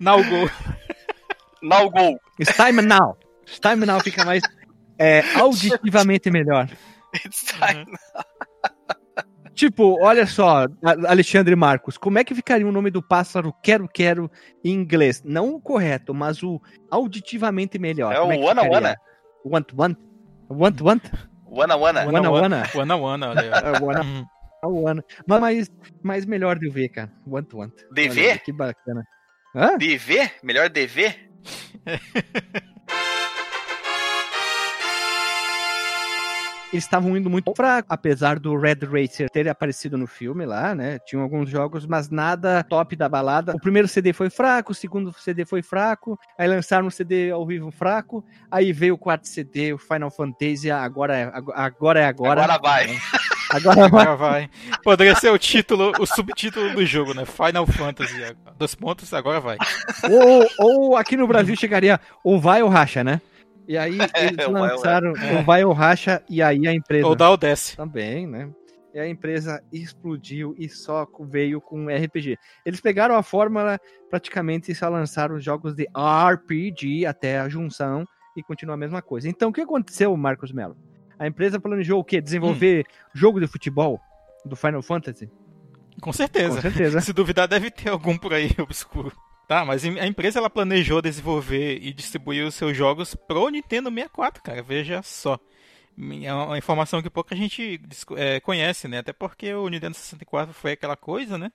Now 0.00 0.24
go. 0.24 0.50
Now 1.62 1.88
go. 1.88 2.18
It's 2.40 2.56
time 2.56 2.82
now. 2.82 3.16
It's 3.46 3.60
time 3.60 3.86
now 3.86 4.00
fica 4.00 4.24
mais 4.24 4.42
é, 4.98 5.22
auditivamente 5.36 6.32
melhor. 6.32 6.68
It's 7.24 7.44
time 7.44 7.84
uhum. 7.84 7.92
now. 7.92 8.55
Tipo, 9.56 9.98
olha 10.02 10.26
só, 10.26 10.66
Alexandre 11.08 11.56
Marcos, 11.56 11.96
como 11.96 12.18
é 12.18 12.24
que 12.24 12.34
ficaria 12.34 12.68
o 12.68 12.70
nome 12.70 12.90
do 12.90 13.02
pássaro 13.02 13.54
Quero 13.62 13.88
Quero 13.88 14.30
em 14.62 14.74
inglês? 14.74 15.22
Não 15.24 15.54
o 15.54 15.60
correto, 15.60 16.12
mas 16.12 16.42
o 16.42 16.60
auditivamente 16.90 17.78
melhor. 17.78 18.12
É 18.12 18.20
como 18.20 18.32
o 18.32 18.42
é 18.42 18.44
Wana 18.44 18.62
Wana. 18.62 18.96
Want 19.46 19.72
Want? 19.72 19.98
Want 20.50 20.80
Want? 20.82 21.04
Wana 21.46 21.74
Wana. 21.74 22.04
Wana 22.04 22.30
Wana. 22.30 22.62
Wana 22.74 22.96
Wana. 22.96 23.26
É, 23.40 23.82
wana. 23.82 24.02
Uhum. 24.02 24.26
o 24.62 24.86
ano. 24.86 25.02
Mas, 25.26 25.70
mas 26.02 26.26
melhor 26.26 26.58
de 26.58 26.68
ver, 26.68 26.90
cara. 26.90 27.10
Want 27.26 27.54
Want. 27.54 27.72
DV? 27.92 28.20
Olha, 28.20 28.38
que 28.38 28.52
bacana. 28.52 29.06
Hã? 29.54 29.78
DV? 29.78 30.32
Melhor 30.42 30.68
DV? 30.68 31.14
eles 36.72 36.84
estavam 36.84 37.16
indo 37.16 37.30
muito 37.30 37.52
fraco, 37.54 37.88
apesar 37.90 38.38
do 38.38 38.56
Red 38.56 38.80
Racer 38.82 39.30
ter 39.30 39.48
aparecido 39.48 39.96
no 39.96 40.06
filme 40.06 40.44
lá, 40.44 40.74
né? 40.74 40.98
Tinham 41.00 41.22
alguns 41.22 41.48
jogos, 41.48 41.86
mas 41.86 42.10
nada 42.10 42.62
top 42.64 42.96
da 42.96 43.08
balada. 43.08 43.54
O 43.54 43.60
primeiro 43.60 43.88
CD 43.88 44.12
foi 44.12 44.30
fraco, 44.30 44.72
o 44.72 44.74
segundo 44.74 45.12
CD 45.12 45.44
foi 45.44 45.62
fraco, 45.62 46.18
aí 46.38 46.48
lançaram 46.48 46.86
um 46.86 46.90
CD 46.90 47.30
ao 47.30 47.46
vivo 47.46 47.70
fraco, 47.70 48.24
aí 48.50 48.72
veio 48.72 48.94
o 48.94 48.98
quarto 48.98 49.28
CD, 49.28 49.72
o 49.72 49.78
Final 49.78 50.10
Fantasy, 50.10 50.70
agora 50.70 51.16
é 51.16 51.30
agora. 51.32 52.00
É 52.00 52.04
agora. 52.06 52.42
agora 52.42 52.58
vai. 52.58 52.98
Agora 53.50 53.88
vai. 53.88 54.02
agora 54.02 54.16
vai. 54.16 54.50
Poderia 54.82 55.14
ser 55.14 55.30
o 55.30 55.38
título, 55.38 55.92
o 56.00 56.06
subtítulo 56.06 56.74
do 56.74 56.84
jogo, 56.84 57.14
né? 57.14 57.24
Final 57.24 57.66
Fantasy. 57.66 58.36
Dos 58.58 58.74
pontos, 58.74 59.14
agora 59.14 59.40
vai. 59.40 59.56
Ou, 60.10 60.48
ou 60.58 60.96
aqui 60.96 61.16
no 61.16 61.26
Brasil 61.26 61.54
chegaria 61.56 62.00
ou 62.24 62.40
vai 62.40 62.62
ou 62.62 62.68
racha, 62.68 63.04
né? 63.04 63.20
E 63.68 63.76
aí 63.76 63.98
eles 64.16 64.48
lançaram 64.48 65.12
o 65.12 65.44
Vai 65.44 65.64
ou 65.64 65.72
Racha 65.72 66.22
e 66.28 66.42
aí 66.42 66.66
a 66.66 66.72
empresa. 66.72 67.06
Ou 67.06 67.14
dá 67.14 67.30
ou 67.30 67.36
desce. 67.36 67.76
Também, 67.76 68.26
né? 68.26 68.50
E 68.94 68.98
a 68.98 69.06
empresa 69.06 69.62
explodiu 69.70 70.54
e 70.58 70.68
só 70.68 71.06
veio 71.28 71.60
com 71.60 71.86
RPG. 71.86 72.38
Eles 72.64 72.80
pegaram 72.80 73.14
a 73.14 73.22
fórmula 73.22 73.78
praticamente 74.08 74.72
e 74.72 74.74
só 74.74 74.88
lançaram 74.88 75.38
jogos 75.38 75.74
de 75.74 75.86
RPG 75.94 77.04
até 77.04 77.38
a 77.38 77.48
junção 77.48 78.06
e 78.34 78.42
continua 78.42 78.74
a 78.74 78.78
mesma 78.78 79.02
coisa. 79.02 79.28
Então 79.28 79.50
o 79.50 79.52
que 79.52 79.60
aconteceu, 79.60 80.16
Marcos 80.16 80.50
Mello? 80.50 80.76
A 81.18 81.26
empresa 81.26 81.60
planejou 81.60 82.00
o 82.00 82.04
quê? 82.04 82.20
Desenvolver 82.20 82.86
hum. 82.86 83.10
jogo 83.14 83.40
de 83.40 83.46
futebol 83.46 84.00
do 84.44 84.56
Final 84.56 84.82
Fantasy? 84.82 85.30
Com 86.00 86.12
certeza. 86.12 86.56
Com 86.56 86.62
certeza. 86.62 87.00
Se 87.02 87.12
duvidar, 87.12 87.48
deve 87.48 87.70
ter 87.70 87.90
algum 87.90 88.16
por 88.16 88.32
aí 88.32 88.50
obscuro. 88.60 89.12
Tá, 89.46 89.64
mas 89.64 89.84
a 89.84 90.06
empresa 90.06 90.40
ela 90.40 90.50
planejou 90.50 91.00
desenvolver 91.00 91.78
e 91.80 91.92
distribuir 91.92 92.44
os 92.44 92.54
seus 92.54 92.76
jogos 92.76 93.14
pro 93.14 93.48
Nintendo 93.48 93.88
64, 93.90 94.42
cara. 94.42 94.60
Veja 94.60 95.02
só. 95.02 95.38
É 96.22 96.34
uma 96.34 96.58
informação 96.58 97.00
que 97.00 97.08
pouca 97.08 97.34
gente 97.36 97.80
é, 98.16 98.40
conhece, 98.40 98.88
né? 98.88 98.98
Até 98.98 99.12
porque 99.12 99.54
o 99.54 99.68
Nintendo 99.68 99.94
64 99.94 100.52
foi 100.52 100.72
aquela 100.72 100.96
coisa, 100.96 101.38
né? 101.38 101.52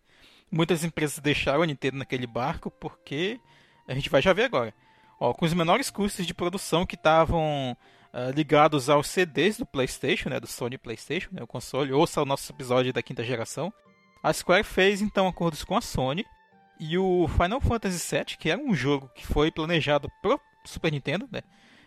Muitas 0.49 0.86
empresas 0.86 1.19
deixaram 1.19 1.62
o 1.62 1.65
Nintendo 1.65 1.97
naquele 1.97 2.25
barco 2.25 2.71
porque 2.71 3.39
a 3.86 3.93
gente 3.93 4.10
vai 4.10 4.21
já 4.21 4.32
ver 4.32 4.45
agora. 4.45 4.73
Ó, 5.19 5.34
com 5.34 5.45
os 5.45 5.54
menores 5.54 5.89
custos 5.89 6.25
de 6.25 6.34
produção 6.34 6.86
que 6.86 6.95
estavam 6.95 7.77
uh, 8.13 8.32
ligados 8.34 8.89
aos 8.89 9.08
CDs 9.08 9.58
do 9.58 9.65
PlayStation, 9.65 10.30
né? 10.30 10.39
Do 10.39 10.47
Sony 10.47 10.77
PlayStation, 10.77 11.30
né? 11.34 11.43
O 11.43 11.47
console. 11.47 11.91
Ouça 11.91 12.21
o 12.21 12.25
nosso 12.25 12.49
episódio 12.54 12.93
da 12.93 13.04
quinta 13.04 13.21
geração. 13.21 13.71
A 14.23 14.32
Square 14.32 14.63
fez 14.63 15.01
então 15.01 15.27
acordos 15.27 15.65
com 15.65 15.75
a 15.75 15.82
Sony 15.82 16.25
e 16.82 16.98
o 16.98 17.28
Final 17.28 17.62
Fantasy 17.62 18.15
VII, 18.15 18.38
que 18.39 18.50
era 18.50 18.60
um 18.60 18.74
jogo 18.74 19.08
que 19.13 19.24
foi 19.26 19.52
planejado 19.52 20.12
pro 20.20 20.41
Super 20.65 20.91
Nintendo, 20.91 21.30
né? 21.32 21.41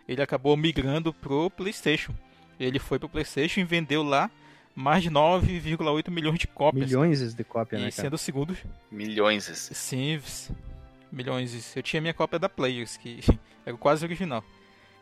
Ele 0.07 0.23
acabou 0.23 0.57
migrando 0.57 1.13
pro 1.13 1.51
PlayStation. 1.51 2.15
Ele 2.61 2.79
foi 2.79 2.97
pro 3.01 3.09
PlayStation 3.09 3.59
e 3.59 3.65
vendeu 3.65 4.05
lá 4.05 4.31
mais 4.73 5.03
de 5.03 5.11
9,8 5.11 6.11
milhões 6.13 6.39
de 6.39 6.47
cópias. 6.47 6.87
Milhões 6.87 7.35
de 7.35 7.43
cópias, 7.43 7.83
né? 7.83 7.89
E 7.89 7.93
sendo 7.93 8.15
o 8.15 8.19
segundo. 8.19 8.57
Milhões. 8.89 9.47
Sim, 9.73 10.21
milhões. 11.11 11.75
Eu 11.75 11.83
tinha 11.83 12.01
minha 12.01 12.15
cópia 12.15 12.39
da 12.39 12.49
Players, 12.49 12.97
que 12.97 13.19
era 13.67 13.77
quase 13.77 14.05
original. 14.05 14.45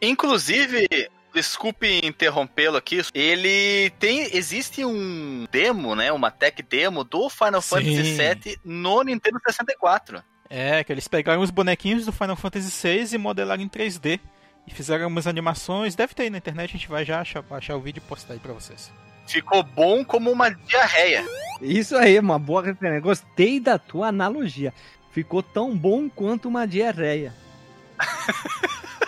Inclusive, 0.01 0.89
desculpe 1.33 2.01
interrompê-lo 2.05 2.77
aqui. 2.77 3.01
Ele 3.15 3.91
tem. 3.99 4.37
Existe 4.37 4.85
um 4.85 5.47
demo, 5.51 5.95
né? 5.95 6.13
Uma 6.13 6.31
tech 6.31 6.63
demo 6.63 7.05
do 7.05 7.29
Final 7.29 7.63
Sim. 7.63 7.69
Fantasy 7.69 8.03
VII 8.03 8.59
no 8.65 9.03
Nintendo 9.03 9.41
64. 9.45 10.23
É, 10.49 10.85
que 10.85 10.93
eles 10.93 11.09
pegaram 11.09 11.41
os 11.41 11.51
bonequinhos 11.51 12.05
do 12.05 12.13
Final 12.13 12.37
Fantasy 12.37 12.71
VI 12.71 13.15
e 13.15 13.19
modelaram 13.19 13.63
em 13.63 13.69
3D. 13.69 14.21
E 14.67 14.73
fizeram 14.73 15.09
umas 15.09 15.27
animações. 15.27 15.95
Deve 15.95 16.15
ter 16.15 16.25
aí 16.25 16.31
na 16.31 16.39
internet, 16.39 16.71
a 16.71 16.73
gente 16.73 16.89
vai 16.89 17.05
já 17.05 17.21
achar, 17.21 17.43
achar 17.51 17.77
o 17.77 17.81
vídeo 17.81 18.03
e 18.05 18.09
postar 18.09 18.35
aí 18.35 18.39
pra 18.39 18.53
vocês. 18.53 18.93
Ficou 19.27 19.63
bom 19.63 20.05
como 20.05 20.31
uma 20.31 20.51
diarreia. 20.51 21.25
Isso 21.61 21.97
aí, 21.97 22.19
uma 22.19 22.39
boa 22.39 22.63
referência. 22.63 23.01
Gostei 23.01 23.59
da 23.59 23.79
tua 23.79 24.09
analogia. 24.09 24.75
Ficou 25.11 25.43
tão 25.43 25.77
bom 25.77 26.09
quanto 26.09 26.49
uma 26.49 26.67
diarreia. 26.67 27.35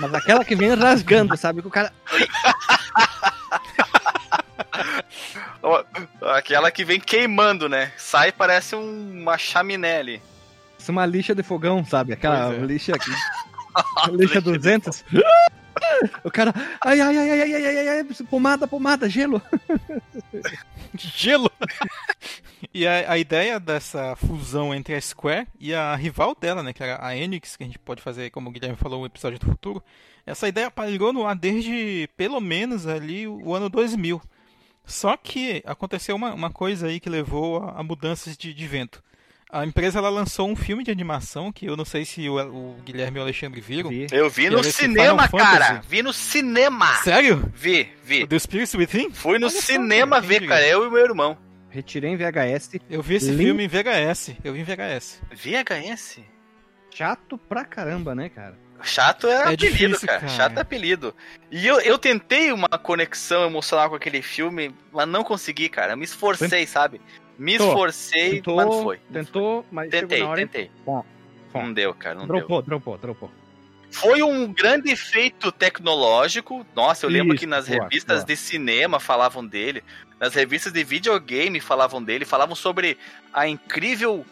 Mas 0.01 0.15
aquela 0.15 0.45
que 0.45 0.55
vem 0.55 0.75
rasgando, 0.75 1.37
sabe? 1.37 1.63
Que 1.63 1.69
o 1.69 1.71
cara. 1.71 1.93
aquela 6.35 6.71
que 6.71 6.85
vem 6.85 7.01
queimando, 7.01 7.69
né? 7.69 7.93
Sai 7.97 8.33
parece 8.33 8.75
um, 8.75 9.23
uma 9.23 9.39
chaminé 9.39 9.99
ali. 9.99 10.23
Isso 10.79 10.91
é 10.91 10.93
uma 10.93 11.07
lixa 11.07 11.35
de 11.35 11.43
fogão, 11.43 11.85
sabe? 11.85 12.13
Aquela 12.13 12.53
é. 12.53 12.59
lixa 12.59 12.95
aqui. 12.95 13.11
lixa 14.13 14.41
200. 14.41 15.05
O 16.23 16.31
cara. 16.31 16.55
Ai, 16.85 17.01
ai, 17.01 17.17
ai, 17.17 17.31
ai, 17.31 17.41
ai, 17.41 17.55
ai, 17.55 17.79
ai, 17.79 17.89
ai, 17.89 18.05
pomada, 18.29 18.67
pomada, 18.67 19.09
gelo. 19.09 19.41
gelo? 21.17 21.51
e 22.73 22.87
a, 22.87 23.13
a, 23.13 23.19
ideia 23.19 23.59
dessa 23.59 24.17
fusão 24.17 24.75
entre 24.75 24.95
a 24.95 25.01
Square 25.01 25.47
e 25.59 25.75
a 25.75 25.95
rival 25.95 26.37
dela, 26.39 26.63
né? 26.63 26.73
Que 26.73 26.83
era 26.83 27.05
a 27.05 27.17
Enix, 27.17 27.57
que 27.57 27.65
a 27.65 27.67
gente 27.67 27.79
pode 27.79 28.01
fazer, 28.01 28.31
como 28.31 28.49
o 28.49 28.53
Guilherme 28.53 28.77
falou, 28.77 29.03
um 29.03 29.07
episódio 29.07 29.39
do 29.39 29.47
futuro. 29.47 29.83
Essa 30.25 30.49
ideia 30.49 30.71
pairou 30.71 31.13
no 31.13 31.27
ar 31.27 31.37
desde 31.37 32.09
pelo 32.17 32.41
menos 32.41 32.87
ali 32.87 33.27
o 33.27 33.55
ano 33.55 33.69
2000. 33.69 34.21
Só 34.87 35.17
que 35.17 35.63
aconteceu 35.67 36.15
uma, 36.15 36.33
uma 36.33 36.51
coisa 36.51 36.87
aí 36.87 37.01
que 37.01 37.09
levou 37.09 37.63
a, 37.63 37.81
a 37.81 37.83
mudanças 37.83 38.37
de, 38.37 38.55
de 38.55 38.67
vento. 38.67 39.03
A 39.55 39.65
empresa 39.65 40.01
ela 40.01 40.11
lançou 40.11 40.49
um 40.49 40.57
filme 40.57 40.83
de 40.83 40.91
animação 40.91 41.53
que 41.53 41.65
eu 41.67 41.77
não 41.77 41.85
sei 41.85 42.05
se 42.05 42.29
o, 42.29 42.41
o 42.41 42.77
Guilherme 42.85 43.19
e 43.19 43.21
o 43.21 43.23
Alexandre 43.23 43.61
viram. 43.61 43.89
Vi. 43.89 44.09
Eu 44.11 44.29
vi 44.29 44.51
no 44.51 44.65
cinema, 44.65 45.29
cara. 45.29 45.81
Vi 45.89 46.03
no 46.03 46.13
cinema. 46.13 46.93
Sério? 47.05 47.53
Vi, 47.55 47.89
vi. 48.03 48.25
O 48.25 48.27
The 48.27 48.37
Spirits 48.37 48.75
Within? 48.75 49.13
Fui 49.13 49.39
no 49.39 49.47
Olha 49.47 49.61
cinema 49.61 50.21
só, 50.21 50.27
ver, 50.27 50.49
cara. 50.49 50.67
Eu 50.67 50.85
e 50.85 50.91
meu 50.91 51.05
irmão. 51.05 51.39
Retirei 51.71 52.11
em 52.11 52.17
VHS. 52.17 52.81
Eu 52.91 53.01
vi 53.01 53.15
esse 53.15 53.31
Link... 53.31 53.45
filme 53.45 53.65
em 53.65 53.69
VHS. 53.69 54.35
Eu 54.43 54.55
vi 54.55 54.59
em 54.59 54.65
VHS. 54.65 55.23
VHS? 55.31 56.19
Chato 56.91 57.39
pra 57.39 57.65
caramba, 57.65 58.13
né, 58.13 58.31
cara? 58.31 58.59
Chato 58.83 59.29
é, 59.29 59.35
é 59.35 59.43
apelido, 59.43 59.67
difícil, 59.69 60.09
cara. 60.09 60.21
cara. 60.21 60.33
Chato 60.33 60.59
é 60.59 60.61
apelido. 60.63 61.15
E 61.49 61.65
eu, 61.65 61.81
eu 61.81 61.97
tentei 61.97 62.51
uma 62.51 62.69
conexão 62.69 63.47
emocional 63.47 63.89
com 63.89 63.95
aquele 63.95 64.21
filme, 64.21 64.75
mas 64.93 65.07
não 65.07 65.23
consegui, 65.23 65.69
cara. 65.69 65.93
Eu 65.93 65.97
me 65.97 66.05
esforcei, 66.05 66.67
sabe? 66.67 67.01
Me 67.39 67.55
esforcei, 67.55 68.37
tentou, 68.37 68.57
mas 68.57 68.67
não 68.67 68.83
foi. 68.83 68.99
Tentou, 69.13 69.67
mas 69.71 69.91
tentei, 69.91 70.19
chegou 70.19 70.27
na 70.27 70.31
hora 70.31 70.41
tentei. 70.41 70.71
Bom, 70.85 71.05
bom. 71.53 71.63
Não 71.63 71.73
deu, 71.73 71.95
cara, 71.95 72.15
não 72.15 72.27
dropou, 72.27 72.63
deu. 72.63 72.67
Dropou, 72.67 72.99
dropou, 72.99 73.31
Foi 73.91 74.23
um 74.23 74.53
grande 74.53 74.91
efeito 74.91 75.51
tecnológico. 75.51 76.65
Nossa, 76.75 77.07
eu 77.07 77.11
Isso, 77.11 77.19
lembro 77.19 77.37
que 77.37 77.47
nas 77.47 77.69
boa, 77.69 77.83
revistas 77.83 78.19
boa. 78.19 78.27
de 78.27 78.37
cinema 78.37 79.01
falavam 79.01 79.45
dele, 79.45 79.83
nas 80.21 80.35
revistas 80.35 80.73
de 80.73 80.85
videogame 80.85 81.61
falavam 81.61 82.03
dele, 82.03 82.25
falavam 82.25 82.55
sobre 82.55 82.97
a 83.33 83.49
incrível 83.49 84.25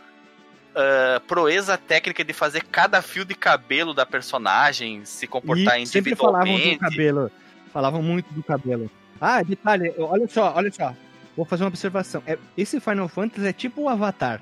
uh, 0.73 1.21
proeza 1.27 1.77
técnica 1.77 2.25
de 2.25 2.33
fazer 2.33 2.65
cada 2.65 3.03
fio 3.03 3.25
de 3.25 3.35
cabelo 3.35 3.95
da 3.95 4.07
personagem 4.07 5.05
se 5.05 5.27
comportar 5.27 5.79
e 5.79 5.83
individualmente. 5.83 5.91
Sempre 5.91 6.15
falavam 6.17 6.73
do 6.73 6.79
cabelo, 6.79 7.31
falavam 7.73 8.03
muito 8.03 8.33
do 8.33 8.43
cabelo. 8.43 8.91
Ah, 9.21 9.43
detalhe, 9.43 9.95
olha 9.99 10.27
só, 10.29 10.53
olha 10.57 10.73
só. 10.73 10.95
Vou 11.37 11.45
fazer 11.45 11.64
uma 11.64 11.68
observação. 11.68 12.23
É, 12.27 12.38
esse 12.57 12.79
Final 12.81 13.09
Fantasy 13.09 13.46
é 13.46 13.52
tipo 13.52 13.83
o 13.83 13.88
Avatar. 13.88 14.40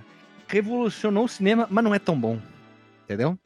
Revolucionou 0.48 1.24
o 1.24 1.28
cinema, 1.28 1.66
mas 1.70 1.84
não 1.84 1.94
é 1.94 1.98
tão 1.98 2.18
bom. 2.18 2.38
Entendeu? 3.04 3.38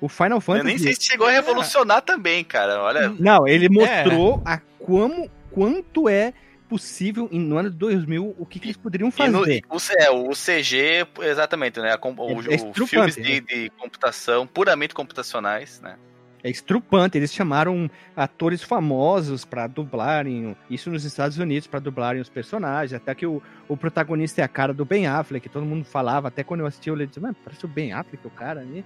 O 0.00 0.08
Final 0.08 0.40
Fantasy. 0.40 0.60
Eu 0.60 0.64
nem 0.64 0.78
sei 0.78 0.94
se 0.94 1.02
chegou 1.02 1.26
a 1.26 1.30
revolucionar 1.30 1.98
é. 1.98 2.00
também, 2.00 2.44
cara. 2.44 2.82
Olha. 2.82 3.08
Não, 3.08 3.46
ele 3.46 3.68
mostrou 3.68 4.42
é. 4.46 4.52
a 4.52 4.60
como, 4.78 5.30
quanto 5.50 6.08
é 6.08 6.34
possível 6.68 7.28
no 7.30 7.56
ano 7.56 7.70
de 7.70 7.76
2000 7.76 8.34
o 8.38 8.46
que, 8.46 8.58
que 8.58 8.66
eles 8.66 8.76
poderiam 8.76 9.10
fazer. 9.10 9.30
No, 9.30 9.42
o, 9.42 9.80
é, 9.98 10.10
o 10.10 10.30
CG, 10.30 11.06
exatamente, 11.22 11.78
né? 11.78 11.94
O, 12.02 12.08
o, 12.08 12.40
é 12.52 12.56
o 12.56 12.86
filmes 12.86 13.14
de, 13.14 13.22
né? 13.22 13.40
de 13.40 13.70
computação, 13.78 14.46
puramente 14.46 14.92
computacionais, 14.92 15.80
né? 15.80 15.96
É 16.44 16.50
estrupante. 16.50 17.16
Eles 17.16 17.32
chamaram 17.32 17.90
atores 18.14 18.62
famosos 18.62 19.46
para 19.46 19.66
dublarem 19.66 20.54
isso 20.68 20.90
nos 20.90 21.04
Estados 21.04 21.38
Unidos, 21.38 21.66
para 21.66 21.80
dublarem 21.80 22.20
os 22.20 22.28
personagens. 22.28 22.92
Até 22.92 23.14
que 23.14 23.24
o, 23.24 23.42
o 23.66 23.76
protagonista 23.76 24.42
é 24.42 24.44
a 24.44 24.48
cara 24.48 24.74
do 24.74 24.84
Ben 24.84 25.06
Affleck, 25.06 25.48
todo 25.48 25.64
mundo 25.64 25.86
falava. 25.86 26.28
Até 26.28 26.44
quando 26.44 26.60
eu 26.60 26.66
assisti, 26.66 26.90
eu 26.90 26.96
disse, 27.06 27.18
mano, 27.18 27.34
parece 27.42 27.64
o 27.64 27.68
Ben 27.68 27.94
Affleck, 27.94 28.24
o 28.26 28.30
cara 28.30 28.60
ali. 28.60 28.84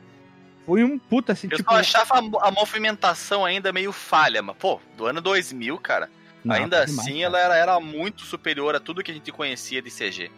Foi 0.64 0.84
um 0.84 0.98
puta 0.98 1.32
assim, 1.32 1.48
eu 1.50 1.56
tipo. 1.56 1.72
Eu 1.72 1.78
achava 1.78 2.14
a, 2.14 2.48
a, 2.48 2.50
movimentação 2.52 3.44
ainda 3.44 3.72
meio 3.72 3.90
falha, 3.90 4.40
mas, 4.40 4.56
pô, 4.56 4.80
do 4.96 5.06
ano 5.06 5.20
2000, 5.20 5.76
cara. 5.78 6.08
Não, 6.44 6.54
ainda 6.54 6.84
assim, 6.84 7.24
ela 7.24 7.40
era, 7.40 7.56
era 7.56 7.80
muito 7.80 8.22
superior 8.22 8.76
a 8.76 8.80
tudo 8.80 9.02
que 9.02 9.10
a 9.10 9.14
gente 9.14 9.32
conhecia 9.32 9.82
de 9.82 9.90
CG 9.90 10.30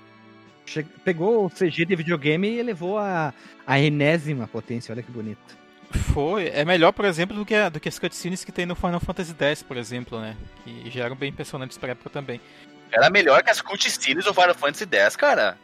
pegou 1.05 1.47
o 1.47 1.51
CG 1.51 1.85
de 1.85 1.97
videogame 1.97 2.49
e 2.49 2.61
elevou 2.61 2.97
a, 2.97 3.35
a 3.67 3.81
enésima 3.81 4.47
potência, 4.47 4.93
olha 4.93 5.03
que 5.03 5.11
bonito. 5.11 5.59
Foi. 5.91 6.49
É 6.49 6.65
melhor, 6.65 6.93
por 6.93 7.05
exemplo, 7.05 7.37
do 7.37 7.45
que, 7.45 7.71
do 7.71 7.81
que 7.81 7.89
as 7.89 7.99
cutscenes 7.99 8.45
que 8.45 8.53
tem 8.53 8.67
no 8.67 8.75
Final 8.75 9.01
Fantasy 9.01 9.35
X, 9.39 9.63
por 9.63 9.77
exemplo, 9.77 10.21
né? 10.21 10.37
Que 10.65 10.91
já 10.91 11.05
eram 11.05 11.17
bem 11.17 11.31
impressionantes 11.31 11.77
pra 11.77 11.91
época 11.91 12.11
também. 12.11 12.41
Era 12.93 13.11
melhor 13.11 13.43
que 13.43 13.51
as 13.51 13.61
cutscenes 13.61 14.25
do 14.25 14.35
Final 14.35 14.55
Fantasy 14.55 14.87
X, 14.91 15.17
cara. 15.17 15.59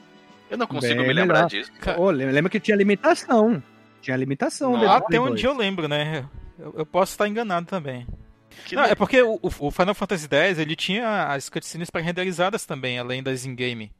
Eu 0.50 0.56
não 0.56 0.66
consigo 0.66 0.98
Bem 0.98 1.08
me 1.08 1.12
lembrar 1.12 1.46
melhor. 1.46 1.48
disso. 1.48 1.72
Oh, 1.96 2.10
lembra 2.10 2.50
que 2.50 2.60
tinha 2.60 2.76
limitação. 2.76 3.62
Tinha 4.00 4.16
limitação. 4.16 4.76
Não, 4.76 4.90
até 4.90 5.18
onde 5.18 5.44
eu 5.44 5.56
lembro, 5.56 5.88
né? 5.88 6.24
Eu, 6.58 6.74
eu, 6.78 6.86
posso 6.86 7.12
estar 7.12 7.28
enganado 7.28 7.66
também. 7.66 8.06
Não, 8.72 8.84
é 8.84 8.94
porque 8.94 9.20
o, 9.20 9.38
o, 9.42 9.70
Final 9.70 9.94
Fantasy 9.94 10.28
X 10.30 10.58
ele 10.58 10.74
tinha 10.74 11.26
as 11.26 11.48
cutscenes 11.48 11.90
pré-renderizadas 11.90 12.64
também, 12.64 12.98
além 12.98 13.22
das 13.22 13.44
in-game. 13.44 13.92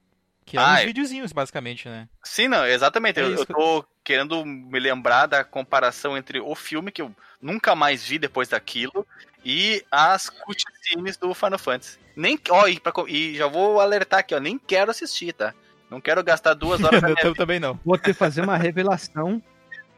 Que 0.45 0.57
eram 0.57 0.69
ah, 0.69 0.75
uns 0.75 0.81
é. 0.81 0.87
videozinhos, 0.87 1.33
basicamente, 1.33 1.89
né? 1.89 2.09
Sim, 2.23 2.49
não, 2.49 2.65
exatamente. 2.65 3.19
É 3.19 3.25
eu, 3.25 3.35
eu 3.35 3.47
tô 3.47 3.85
querendo 4.07 4.45
me 4.45 4.79
lembrar 4.79 5.27
da 5.27 5.43
comparação 5.43 6.17
entre 6.17 6.39
o 6.39 6.55
filme, 6.55 6.93
que 6.93 7.03
eu 7.03 7.11
nunca 7.43 7.75
mais 7.75 8.07
vi 8.07 8.21
depois 8.21 8.47
daquilo, 8.47 9.05
e 9.45 9.85
as 9.91 10.31
cutscenes 10.31 11.17
do 11.17 11.35
Final 11.35 11.59
Fantasy. 11.59 11.99
Nem, 12.15 12.39
ó, 12.49 12.69
e, 12.69 12.79
pra, 12.79 12.93
e 13.09 13.35
já 13.35 13.49
vou 13.49 13.81
alertar 13.81 14.21
aqui, 14.21 14.33
ó, 14.33 14.39
nem 14.39 14.57
quero 14.57 14.93
assistir, 14.93 15.33
tá? 15.33 15.53
Não 15.91 16.01
quero 16.01 16.23
gastar 16.23 16.55
duas 16.55 16.85
horas 16.85 17.01
da 17.03 17.09
minha 17.09 17.35
também 17.35 17.59
não. 17.59 17.81
Vou 17.85 17.99
ter 17.99 18.13
que 18.13 18.19
fazer 18.19 18.43
uma 18.43 18.57
revelação 18.57 19.43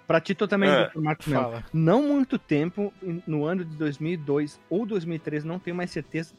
para 0.06 0.22
ti 0.22 0.34
também, 0.34 0.70
é, 0.70 0.86
Dr. 0.86 1.00
Marcos 1.00 1.26
Melo. 1.26 1.62
Não 1.70 2.00
muito 2.00 2.38
tempo, 2.38 2.90
no 3.26 3.44
ano 3.44 3.62
de 3.62 3.76
2002 3.76 4.58
ou 4.70 4.86
2003, 4.86 5.44
não 5.44 5.58
tenho 5.58 5.76
mais 5.76 5.90
certeza, 5.90 6.32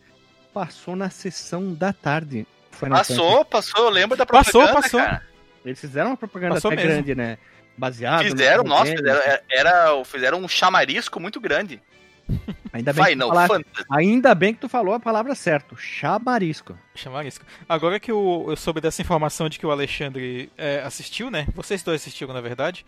passou 0.51 0.95
na 0.95 1.11
sessão 1.11 1.71
da 1.71 1.93
tarde. 1.93 2.47
passou, 2.79 3.45
passou, 3.45 3.85
eu 3.85 3.89
lembro 3.91 4.17
da 4.17 4.25
propaganda, 4.25 4.73
Passou, 4.73 4.81
passou. 4.81 4.99
Cara. 4.99 5.29
Eles 5.63 5.79
fizeram 5.79 6.11
uma 6.11 6.17
propaganda 6.17 6.55
passou 6.55 6.71
até 6.71 6.77
mesmo. 6.77 6.91
grande, 6.91 7.13
né? 7.13 7.37
Baseado 7.79 8.23
Fizeram, 8.23 8.63
nossa, 8.65 8.91
fizeram, 8.91 9.21
era, 9.49 10.03
fizeram 10.03 10.37
um 10.39 10.47
chamarisco 10.49 11.17
muito 11.17 11.39
grande. 11.39 11.81
Ainda 12.73 12.91
bem, 12.93 13.05
Final 13.05 13.29
falaste, 13.29 13.65
ainda 13.89 14.35
bem 14.35 14.53
que 14.53 14.59
tu 14.59 14.69
falou 14.69 14.93
a 14.93 14.99
palavra 14.99 15.33
certa, 15.33 15.75
chamarisco. 15.75 16.77
Chamarisco. 16.93 17.43
Agora 17.67 17.99
que 17.99 18.11
eu, 18.11 18.45
eu 18.47 18.55
soube 18.55 18.79
dessa 18.79 19.01
informação 19.01 19.49
de 19.49 19.57
que 19.57 19.65
o 19.65 19.71
Alexandre 19.71 20.51
é, 20.55 20.81
assistiu, 20.81 21.31
né? 21.31 21.47
Vocês 21.55 21.81
dois 21.81 22.01
assistiram, 22.01 22.31
na 22.31 22.41
verdade. 22.41 22.85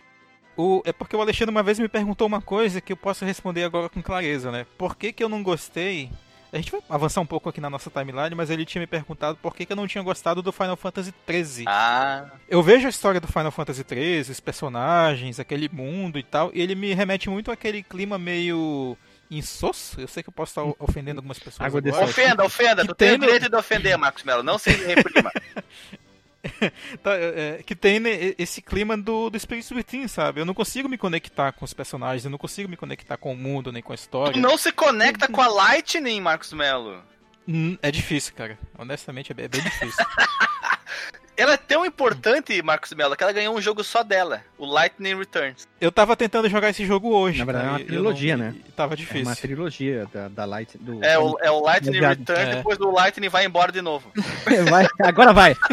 O, 0.56 0.82
é 0.84 0.92
porque 0.92 1.16
o 1.16 1.20
Alexandre 1.20 1.50
uma 1.50 1.62
vez 1.62 1.80
me 1.80 1.88
perguntou 1.88 2.28
uma 2.28 2.40
coisa 2.40 2.80
que 2.80 2.92
eu 2.92 2.96
posso 2.96 3.24
responder 3.24 3.64
agora 3.64 3.88
com 3.88 4.00
clareza, 4.00 4.52
né? 4.52 4.66
Por 4.78 4.94
que, 4.94 5.12
que 5.12 5.24
eu 5.24 5.28
não 5.28 5.42
gostei? 5.42 6.10
A 6.52 6.56
gente 6.56 6.70
vai 6.70 6.82
avançar 6.90 7.20
um 7.22 7.26
pouco 7.26 7.48
aqui 7.48 7.62
na 7.62 7.70
nossa 7.70 7.90
timeline, 7.90 8.34
mas 8.34 8.50
ele 8.50 8.66
tinha 8.66 8.80
me 8.80 8.86
perguntado 8.86 9.38
por 9.40 9.56
que, 9.56 9.64
que 9.64 9.72
eu 9.72 9.76
não 9.76 9.86
tinha 9.86 10.04
gostado 10.04 10.42
do 10.42 10.52
Final 10.52 10.76
Fantasy 10.76 11.14
XIII. 11.26 11.64
Ah. 11.66 12.26
Eu 12.46 12.62
vejo 12.62 12.86
a 12.86 12.90
história 12.90 13.18
do 13.18 13.26
Final 13.26 13.50
Fantasy 13.50 13.82
XIII, 13.88 14.20
os 14.30 14.40
personagens, 14.40 15.40
aquele 15.40 15.68
mundo 15.72 16.18
e 16.18 16.22
tal, 16.22 16.50
e 16.52 16.60
ele 16.60 16.74
me 16.74 16.92
remete 16.92 17.30
muito 17.30 17.50
àquele 17.50 17.82
clima 17.82 18.18
meio 18.18 18.98
insosso? 19.30 19.98
Eu 19.98 20.06
sei 20.06 20.22
que 20.22 20.28
eu 20.28 20.32
posso 20.32 20.50
estar 20.50 20.74
ofendendo 20.78 21.20
algumas 21.20 21.38
pessoas. 21.38 21.66
Água 21.66 21.80
agora. 21.80 22.04
Ofenda, 22.04 22.44
ofenda. 22.44 22.86
Tu 22.86 22.94
tem 22.94 23.12
o 23.12 23.18
direito 23.18 23.48
de 23.48 23.56
ofender, 23.56 23.96
Marcos 23.96 24.22
Melo. 24.22 24.42
Não 24.42 24.58
se 24.58 24.70
reprima. 24.70 25.32
tá, 27.02 27.14
é, 27.16 27.58
é, 27.58 27.62
que 27.62 27.74
tem 27.74 28.00
né, 28.00 28.34
esse 28.38 28.60
clima 28.60 28.96
do, 28.96 29.30
do 29.30 29.38
Spirit 29.38 29.72
Within, 29.72 30.08
sabe? 30.08 30.40
Eu 30.40 30.44
não 30.44 30.54
consigo 30.54 30.88
me 30.88 30.98
conectar 30.98 31.52
com 31.52 31.64
os 31.64 31.72
personagens, 31.72 32.24
eu 32.24 32.30
não 32.30 32.38
consigo 32.38 32.68
me 32.68 32.76
conectar 32.76 33.16
com 33.16 33.32
o 33.32 33.36
mundo, 33.36 33.70
nem 33.70 33.82
com 33.82 33.92
a 33.92 33.94
história. 33.94 34.32
Tu 34.32 34.40
não 34.40 34.58
se 34.58 34.72
conecta 34.72 35.28
com 35.28 35.40
a 35.40 35.48
Lightning, 35.48 36.20
Marcos 36.20 36.52
Melo? 36.52 37.02
Hum, 37.46 37.78
é 37.82 37.90
difícil, 37.90 38.34
cara. 38.34 38.58
Honestamente, 38.78 39.32
é 39.32 39.34
bem, 39.34 39.44
é 39.44 39.48
bem 39.48 39.62
difícil. 39.62 40.04
Ela 41.42 41.54
é 41.54 41.56
tão 41.56 41.84
importante, 41.84 42.62
Marcos 42.62 42.92
Mello, 42.92 43.16
que 43.16 43.22
ela 43.24 43.32
ganhou 43.32 43.56
um 43.56 43.60
jogo 43.60 43.82
só 43.82 44.04
dela, 44.04 44.42
o 44.56 44.64
Lightning 44.64 45.16
Returns. 45.16 45.66
Eu 45.80 45.90
tava 45.90 46.14
tentando 46.16 46.48
jogar 46.48 46.70
esse 46.70 46.86
jogo 46.86 47.08
hoje. 47.08 47.40
Na 47.40 47.44
verdade, 47.44 47.66
é 47.66 47.70
uma 47.70 47.80
trilogia, 47.80 48.36
não... 48.36 48.44
né? 48.44 48.54
Tava 48.76 48.94
difícil. 48.94 49.22
É 49.22 49.28
uma 49.28 49.34
trilogia 49.34 50.06
da, 50.14 50.28
da 50.28 50.44
Lightning. 50.44 50.84
Do... 50.84 51.04
É, 51.04 51.18
o, 51.18 51.36
é 51.40 51.50
o 51.50 51.60
Lightning 51.60 51.98
Returns, 51.98 52.38
é. 52.38 52.54
depois 52.54 52.78
do 52.78 52.92
Lightning 52.92 53.28
vai 53.28 53.44
embora 53.44 53.72
de 53.72 53.82
novo. 53.82 54.12
vai, 54.70 54.86
agora 55.00 55.32
vai. 55.32 55.56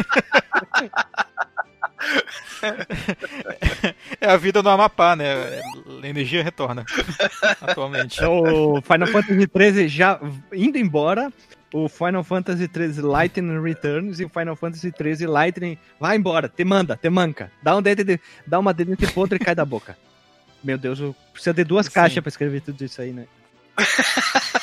é 4.20 4.28
a 4.28 4.36
vida 4.36 4.60
no 4.62 4.70
Amapá, 4.70 5.14
né? 5.14 5.60
A 6.02 6.06
energia 6.06 6.42
retorna 6.42 6.84
atualmente. 7.62 8.20
O 8.24 8.82
Final 8.82 9.06
Fantasy 9.06 9.48
XIII 9.56 9.88
já 9.88 10.18
indo 10.52 10.78
embora 10.78 11.32
o 11.72 11.88
Final 11.88 12.24
Fantasy 12.24 12.68
XIII 12.72 13.02
Lightning 13.02 13.60
Returns 13.60 14.20
e 14.20 14.24
o 14.24 14.28
Final 14.28 14.56
Fantasy 14.56 14.92
XIII 14.96 15.26
Lightning. 15.26 15.78
Vai 15.98 16.16
embora, 16.16 16.48
te 16.48 16.64
manda, 16.64 16.96
te 16.96 17.08
manca. 17.08 17.50
Dá, 17.62 17.76
um 17.76 17.82
dedo 17.82 18.04
de, 18.04 18.20
dá 18.46 18.58
uma 18.58 18.74
dedinha 18.74 18.96
de 18.96 19.06
podre 19.08 19.36
e 19.36 19.44
cai 19.44 19.54
da 19.54 19.64
boca. 19.64 19.96
Meu 20.62 20.76
Deus, 20.76 21.00
precisa 21.32 21.54
de 21.54 21.64
duas 21.64 21.86
Sim. 21.86 21.92
caixas 21.92 22.20
pra 22.22 22.28
escrever 22.28 22.60
tudo 22.60 22.84
isso 22.84 23.00
aí, 23.00 23.12
né? 23.12 23.26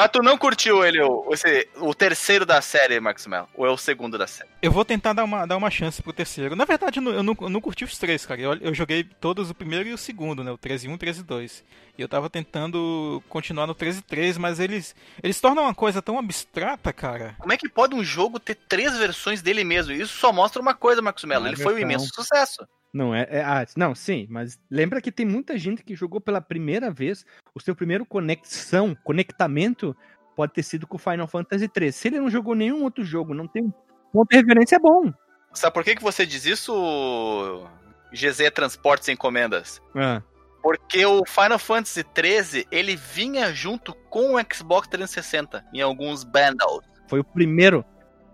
Mas 0.00 0.10
tu 0.10 0.22
não 0.22 0.38
curtiu 0.38 0.82
ele, 0.82 0.98
o, 1.02 1.28
esse, 1.30 1.68
o 1.76 1.94
terceiro 1.94 2.46
da 2.46 2.62
série, 2.62 2.98
Max 2.98 3.26
Mello? 3.26 3.46
Ou 3.54 3.66
é 3.66 3.70
o 3.70 3.76
segundo 3.76 4.16
da 4.16 4.26
série? 4.26 4.48
Eu 4.62 4.72
vou 4.72 4.82
tentar 4.82 5.12
dar 5.12 5.24
uma, 5.24 5.44
dar 5.44 5.58
uma 5.58 5.70
chance 5.70 6.02
pro 6.02 6.10
terceiro. 6.10 6.56
Na 6.56 6.64
verdade, 6.64 7.00
eu 7.00 7.02
não, 7.02 7.12
eu 7.12 7.22
não, 7.22 7.36
eu 7.38 7.50
não 7.50 7.60
curti 7.60 7.84
os 7.84 7.98
três, 7.98 8.24
cara. 8.24 8.40
Eu, 8.40 8.54
eu, 8.54 8.74
joguei 8.74 9.04
todos 9.04 9.50
o 9.50 9.54
primeiro 9.54 9.90
e 9.90 9.92
o 9.92 9.98
segundo, 9.98 10.42
né? 10.42 10.50
O 10.50 10.56
13 10.56 10.88
1 10.88 10.92
e 10.92 10.94
o 10.94 10.98
13 10.98 11.22
2. 11.22 11.64
E 11.98 12.00
eu 12.00 12.08
tava 12.08 12.30
tentando 12.30 13.22
continuar 13.28 13.66
no 13.66 13.74
13 13.74 14.00
3, 14.00 14.38
mas 14.38 14.58
eles, 14.58 14.96
eles 15.22 15.38
tornam 15.38 15.64
uma 15.64 15.74
coisa 15.74 16.00
tão 16.00 16.18
abstrata, 16.18 16.94
cara. 16.94 17.36
Como 17.38 17.52
é 17.52 17.58
que 17.58 17.68
pode 17.68 17.94
um 17.94 18.02
jogo 18.02 18.40
ter 18.40 18.54
três 18.54 18.96
versões 18.96 19.42
dele 19.42 19.64
mesmo? 19.64 19.92
Isso 19.92 20.16
só 20.16 20.32
mostra 20.32 20.62
uma 20.62 20.72
coisa, 20.72 21.02
Marcos 21.02 21.24
Mello. 21.24 21.46
Ele 21.46 21.56
foi 21.56 21.74
um 21.74 21.78
imenso 21.78 22.08
sucesso. 22.14 22.66
Não, 22.92 23.14
é, 23.14 23.26
é 23.30 23.42
ah, 23.42 23.64
não, 23.76 23.94
sim, 23.94 24.26
mas 24.28 24.58
lembra 24.70 25.00
que 25.00 25.12
tem 25.12 25.24
muita 25.24 25.56
gente 25.56 25.82
que 25.82 25.94
jogou 25.94 26.20
pela 26.20 26.40
primeira 26.40 26.90
vez 26.90 27.24
o 27.54 27.60
seu 27.60 27.74
primeiro 27.74 28.04
conexão, 28.04 28.96
conectamento 29.04 29.96
pode 30.34 30.52
ter 30.52 30.62
sido 30.62 30.86
com 30.86 30.96
o 30.96 30.98
Final 30.98 31.28
Fantasy 31.28 31.68
13. 31.68 31.96
Se 31.96 32.08
ele 32.08 32.18
não 32.18 32.30
jogou 32.30 32.54
nenhum 32.54 32.82
outro 32.82 33.04
jogo, 33.04 33.34
não 33.34 33.46
tem 33.46 33.72
ponto 34.12 34.28
de 34.28 34.36
referência, 34.36 34.76
é 34.76 34.78
bom. 34.78 35.12
Sabe 35.52 35.74
por 35.74 35.84
que, 35.84 35.96
que 35.96 36.02
você 36.02 36.24
diz 36.24 36.46
isso, 36.46 37.66
GZ 38.12 38.50
Transportes 38.54 39.08
e 39.08 39.12
Encomendas? 39.12 39.80
Ah. 39.94 40.22
Porque 40.62 41.04
o 41.06 41.24
Final 41.26 41.58
Fantasy 41.58 42.04
13 42.04 42.66
ele 42.70 42.96
vinha 42.96 43.52
junto 43.52 43.94
com 44.08 44.34
o 44.34 44.54
Xbox 44.54 44.88
360 44.88 45.64
em 45.72 45.80
alguns 45.80 46.22
bundles. 46.22 46.88
Foi 47.08 47.20
o 47.20 47.24
primeiro 47.24 47.84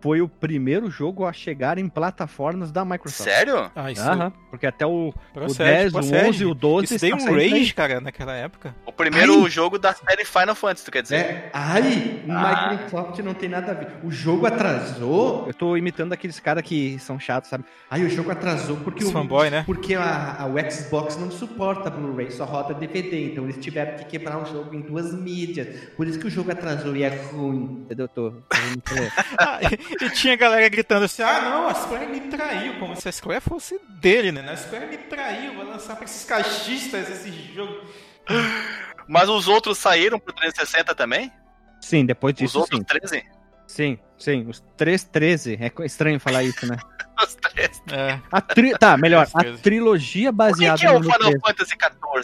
foi 0.06 0.20
o 0.20 0.28
primeiro 0.28 0.88
jogo 0.88 1.26
a 1.26 1.32
chegar 1.32 1.78
em 1.78 1.88
plataformas 1.88 2.70
da 2.70 2.84
Microsoft. 2.84 3.28
Sério? 3.28 3.68
Ah, 3.74 3.90
isso... 3.90 4.00
Aham, 4.08 4.32
porque 4.48 4.64
até 4.64 4.86
o, 4.86 5.12
procede, 5.34 5.62
o 5.62 5.64
10, 5.64 5.92
procede. 5.92 6.24
o 6.24 6.28
11 6.28 6.42
e 6.42 6.46
o 6.46 6.54
12... 6.54 6.84
Isso 6.84 6.98
tem 7.00 7.12
um 7.12 7.34
rage, 7.34 7.74
cara, 7.74 8.00
naquela 8.00 8.32
época. 8.32 8.72
O 8.86 8.92
primeiro 8.92 9.42
ai. 9.42 9.50
jogo 9.50 9.80
da 9.80 9.92
série 9.92 10.24
Final 10.24 10.54
Fantasy, 10.54 10.84
tu 10.84 10.92
quer 10.92 11.02
dizer? 11.02 11.16
É, 11.16 11.50
ai, 11.52 12.22
ah. 12.28 12.68
Microsoft 12.70 13.18
não 13.18 13.34
tem 13.34 13.48
nada 13.48 13.72
a 13.72 13.74
ver. 13.74 13.88
O 14.04 14.12
jogo 14.12 14.46
atrasou... 14.46 15.44
Eu 15.48 15.54
tô 15.54 15.76
imitando 15.76 16.12
aqueles 16.12 16.38
caras 16.38 16.62
que 16.62 17.00
são 17.00 17.18
chatos, 17.18 17.50
sabe? 17.50 17.64
Ai, 17.90 18.04
o 18.04 18.08
jogo 18.08 18.30
atrasou 18.30 18.76
porque 18.76 19.02
Os 19.02 19.10
o... 19.10 19.12
fanboy, 19.12 19.50
né? 19.50 19.64
Porque 19.66 19.96
a, 19.96 20.36
a, 20.38 20.46
o 20.46 20.70
Xbox 20.70 21.16
não 21.16 21.32
suporta 21.32 21.90
Blu-ray, 21.90 22.30
só 22.30 22.44
roda 22.44 22.74
DVD. 22.74 23.32
Então 23.32 23.42
eles 23.42 23.56
tiveram 23.56 23.98
que 23.98 24.04
quebrar 24.04 24.40
o 24.40 24.46
jogo 24.46 24.72
em 24.72 24.82
duas 24.82 25.12
mídias. 25.12 25.66
Por 25.96 26.06
isso 26.06 26.16
que 26.20 26.28
o 26.28 26.30
jogo 26.30 26.52
atrasou 26.52 26.94
e 26.94 27.02
é 27.02 27.08
ruim. 27.08 27.82
Entendeu? 27.84 28.06
Tô... 28.06 28.32
e 30.00 30.10
tinha 30.10 30.36
galera 30.36 30.68
gritando 30.68 31.04
assim: 31.04 31.22
ah, 31.22 31.40
não, 31.40 31.68
a 31.68 31.74
Square 31.74 32.06
me 32.06 32.20
traiu, 32.20 32.78
como 32.78 32.96
se 32.96 33.08
a 33.08 33.12
Square 33.12 33.40
fosse 33.40 33.80
dele, 33.88 34.32
né? 34.32 34.50
A 34.50 34.56
Square 34.56 34.86
me 34.86 34.98
traiu, 34.98 35.54
vai 35.54 35.66
lançar 35.66 35.96
pra 35.96 36.04
esses 36.04 36.24
caixistas 36.24 37.08
esse 37.10 37.30
jogo. 37.54 37.80
Mas 39.08 39.28
os 39.28 39.46
outros 39.46 39.78
saíram 39.78 40.18
pro 40.18 40.32
360 40.32 40.94
também? 40.94 41.32
Sim, 41.80 42.04
depois 42.04 42.34
disso. 42.34 42.58
Os 42.58 42.62
outros 42.62 42.80
sim. 42.80 42.84
13? 42.84 43.24
Sim, 43.66 43.98
sim, 44.18 44.46
os 44.48 44.60
313. 44.76 45.58
É 45.60 45.84
estranho 45.84 46.18
falar 46.18 46.42
isso, 46.42 46.66
né? 46.66 46.76
os 47.22 47.34
13. 47.34 47.82
É. 47.92 48.20
A 48.32 48.40
tri... 48.40 48.76
Tá, 48.76 48.96
melhor, 48.96 49.28
a 49.32 49.44
trilogia 49.58 50.32
baseada 50.32 50.82
no. 50.90 50.98
O 50.98 51.02
que, 51.02 51.08
que 51.08 51.12
é 51.12 51.12
o 51.12 51.12
Final 51.12 51.18
13? 51.18 51.40
Fantasy 51.40 51.74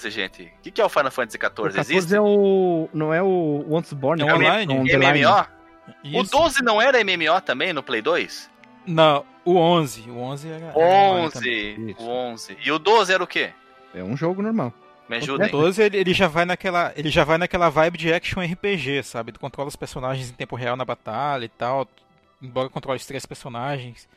XIV, 0.01 0.11
gente? 0.11 0.43
O 0.43 0.61
que, 0.62 0.70
que 0.73 0.81
é 0.81 0.85
o 0.85 0.89
Final 0.89 1.11
Fantasy 1.11 1.39
XIV? 1.39 1.47
O 1.47 1.62
14 1.62 1.79
Existe? 1.79 2.14
é 2.14 2.20
o. 2.20 2.89
Não 2.93 3.14
é 3.14 3.23
o 3.23 3.64
Once 3.70 3.95
Born, 3.95 4.23
é, 4.23 4.27
é 4.27 4.35
online. 4.35 4.75
MMO? 4.75 5.62
Isso. 6.05 6.37
O 6.37 6.43
12 6.43 6.62
não 6.62 6.80
era 6.80 7.03
MMO 7.05 7.41
também 7.45 7.72
no 7.72 7.83
Play 7.83 8.03
2? 8.03 8.51
Não, 8.87 9.24
o 9.45 9.57
11. 9.57 10.11
O 10.11 10.18
11 10.18 10.49
era. 10.49 10.72
11. 10.76 11.97
O 11.99 12.09
11. 12.09 12.57
E 12.64 12.72
o 12.72 12.78
12 12.78 13.12
era 13.12 13.22
o 13.22 13.26
quê? 13.26 13.51
É 13.95 14.03
um 14.03 14.16
jogo 14.16 14.43
normal. 14.43 14.72
Me 15.09 15.16
ajuda. 15.16 15.47
O 15.47 15.51
12 15.51 15.83
ele, 15.83 15.97
ele, 15.99 16.14
já 16.14 16.28
vai 16.28 16.45
naquela, 16.45 16.93
ele 16.97 17.11
já 17.11 17.24
vai 17.24 17.39
naquela 17.39 17.68
vibe 17.68 17.99
de 17.99 18.12
action 18.12 18.41
RPG, 18.41 19.03
sabe? 19.03 19.33
Tu 19.33 19.41
controla 19.41 19.68
os 19.68 19.76
personagens 19.76 20.30
em 20.30 20.35
tempo 20.35 20.57
real 20.57 20.76
na 20.76 20.85
batalha 20.85 21.45
e 21.45 21.49
tal, 21.49 21.87
embora 22.41 22.68
controle 22.68 22.97
os 22.97 23.07
três 23.07 23.26
personagens. 23.26 24.09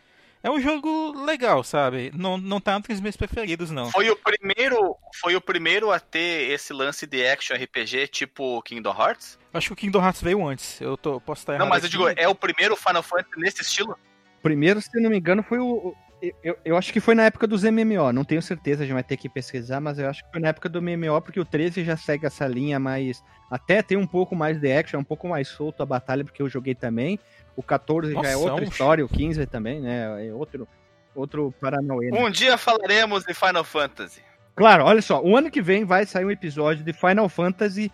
É 0.46 0.50
um 0.52 0.62
jogo 0.62 1.12
legal, 1.26 1.64
sabe? 1.64 2.12
Não, 2.14 2.38
não 2.38 2.62
tá 2.62 2.76
entre 2.76 2.94
os 2.94 3.02
meus 3.02 3.18
preferidos, 3.18 3.72
não. 3.72 3.90
Foi 3.90 4.12
o 4.12 4.16
primeiro, 4.16 4.96
foi 5.20 5.36
o 5.36 5.42
primeiro 5.42 5.92
a 5.92 6.00
ter 6.00 6.52
esse 6.52 6.72
lance 6.72 7.08
de 7.08 7.26
action 7.26 7.56
RPG 7.56 8.10
tipo 8.10 8.62
Kingdom 8.62 8.96
Hearts? 8.96 9.40
Acho 9.52 9.70
que 9.70 9.74
o 9.74 9.76
Kingdom 9.76 10.04
Hearts 10.04 10.22
veio 10.22 10.48
antes. 10.48 10.80
Eu 10.80 10.96
tô, 10.98 11.20
posso 11.20 11.42
estar 11.42 11.54
errado. 11.54 11.66
Não, 11.66 11.68
mas 11.68 11.84
aqui. 11.84 11.96
eu 11.96 12.10
digo, 12.10 12.22
é 12.22 12.28
o 12.28 12.36
primeiro 12.36 12.76
Final 12.76 13.02
Fantasy 13.02 13.40
nesse 13.40 13.64
estilo? 13.64 13.98
Primeiro, 14.44 14.80
se 14.80 15.02
não 15.02 15.10
me 15.10 15.18
engano, 15.18 15.42
foi 15.42 15.58
o 15.58 15.96
eu, 16.44 16.58
eu, 16.64 16.78
acho 16.78 16.94
que 16.94 17.00
foi 17.00 17.16
na 17.16 17.24
época 17.24 17.46
dos 17.48 17.64
MMO, 17.64 18.12
não 18.14 18.24
tenho 18.24 18.42
certeza, 18.42 18.84
a 18.84 18.86
gente 18.86 18.94
vai 18.94 19.04
ter 19.04 19.18
que 19.18 19.28
pesquisar, 19.28 19.80
mas 19.80 20.00
eu 20.00 20.10
acho 20.10 20.24
que 20.24 20.32
foi 20.32 20.42
na 20.42 20.50
época 20.50 20.70
do 20.70 20.82
MMO, 20.82 21.22
porque 21.22 21.40
o 21.40 21.46
13 21.46 21.84
já 21.84 21.98
segue 21.98 22.26
essa 22.26 22.48
linha 22.48 22.80
mais. 22.80 23.24
Até 23.52 23.82
tem 23.82 23.98
um 23.98 24.08
pouco 24.08 24.36
mais 24.36 24.60
de 24.60 24.72
action, 24.72 24.98
é 24.98 25.02
um 25.02 25.06
pouco 25.06 25.28
mais 25.28 25.48
solto 25.48 25.84
a 25.84 25.86
batalha, 25.86 26.24
porque 26.24 26.42
eu 26.42 26.50
joguei 26.50 26.76
também. 26.76 27.20
O 27.56 27.64
14 27.64 28.14
Nossa, 28.14 28.28
já 28.28 28.34
é 28.34 28.38
outra 28.38 28.66
um... 28.66 28.68
história, 28.68 29.06
o 29.06 29.10
15 29.10 29.46
também, 29.48 29.80
né? 29.82 30.28
É 30.28 30.34
outro, 30.34 30.68
outro 31.14 31.54
Paranauê. 31.60 32.12
Né? 32.12 32.20
Um 32.20 32.30
dia 32.30 32.58
falaremos 32.58 33.24
de 33.24 33.34
Final 33.34 33.64
Fantasy. 33.64 34.22
Claro, 34.56 34.86
olha 34.86 35.02
só, 35.02 35.22
o 35.22 35.36
ano 35.36 35.52
que 35.52 35.62
vem 35.62 35.84
vai 35.84 36.06
sair 36.06 36.24
um 36.24 36.32
episódio 36.32 36.84
de 36.84 36.94
Final 36.94 37.28
Fantasy. 37.28 37.92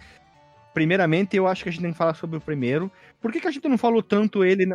Primeiramente, 0.73 1.35
eu 1.35 1.47
acho 1.47 1.63
que 1.63 1.69
a 1.69 1.71
gente 1.71 1.81
tem 1.81 1.91
que 1.91 1.97
falar 1.97 2.13
sobre 2.13 2.37
o 2.37 2.41
primeiro. 2.41 2.91
Por 3.19 3.31
que, 3.31 3.41
que 3.41 3.47
a 3.47 3.51
gente 3.51 3.67
não 3.67 3.77
falou 3.77 4.01
tanto 4.01 4.43
ele, 4.45 4.73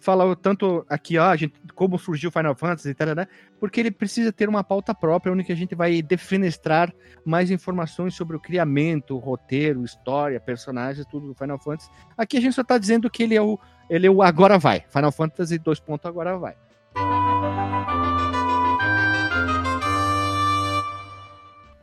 falou 0.00 0.34
tanto 0.34 0.84
aqui, 0.88 1.18
ó, 1.18 1.30
a 1.30 1.36
gente, 1.36 1.54
como 1.74 1.98
surgiu 1.98 2.30
Final 2.30 2.54
Fantasy 2.54 2.90
e 2.90 2.94
tal, 2.94 3.14
né? 3.14 3.26
Porque 3.58 3.80
ele 3.80 3.90
precisa 3.90 4.32
ter 4.32 4.48
uma 4.48 4.64
pauta 4.64 4.94
própria, 4.94 5.32
onde 5.32 5.50
a 5.50 5.54
gente 5.54 5.74
vai 5.74 6.02
defenestrar 6.02 6.92
mais 7.24 7.50
informações 7.50 8.14
sobre 8.14 8.36
o 8.36 8.40
criamento, 8.40 9.16
roteiro, 9.18 9.84
história, 9.84 10.40
personagens, 10.40 11.06
tudo 11.06 11.28
do 11.28 11.34
Final 11.34 11.58
Fantasy. 11.58 11.90
Aqui 12.16 12.36
a 12.36 12.40
gente 12.40 12.54
só 12.54 12.64
tá 12.64 12.76
dizendo 12.76 13.08
que 13.08 13.22
ele 13.22 13.36
é 13.36 13.42
o, 13.42 13.58
ele 13.88 14.06
é 14.06 14.10
o 14.10 14.22
agora 14.22 14.58
vai. 14.58 14.84
Final 14.88 15.12
Fantasy 15.12 15.58
2. 15.58 15.82
agora 16.04 16.36
vai. 16.36 16.56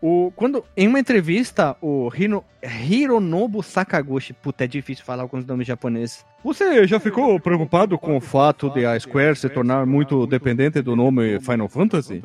O, 0.01 0.31
quando, 0.35 0.63
em 0.75 0.87
uma 0.87 0.99
entrevista, 0.99 1.75
o 1.81 2.11
Hiro, 2.15 2.43
Hironobu 2.63 3.63
Sakaguchi, 3.63 4.31
puta, 4.31 4.63
é 4.63 4.67
difícil 4.67 5.03
falar 5.03 5.23
alguns 5.23 5.45
nomes 5.45 5.65
japoneses. 5.65 6.23
Você 6.43 6.85
já 6.85 6.99
ficou 6.99 7.39
preocupado 7.39 7.97
com 7.97 8.15
o 8.15 8.21
fato 8.21 8.69
de 8.69 8.85
a 8.85 8.99
Square 8.99 9.35
se 9.35 9.49
tornar 9.49 9.85
muito 9.85 10.27
dependente 10.27 10.81
do 10.81 10.95
nome 10.95 11.39
Final 11.39 11.67
Fantasy? 11.67 12.21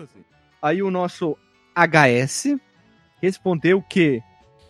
Aí 0.60 0.82
o 0.82 0.90
nosso 0.90 1.36
HS 1.74 2.56
respondeu 3.22 3.80
que 3.80 4.20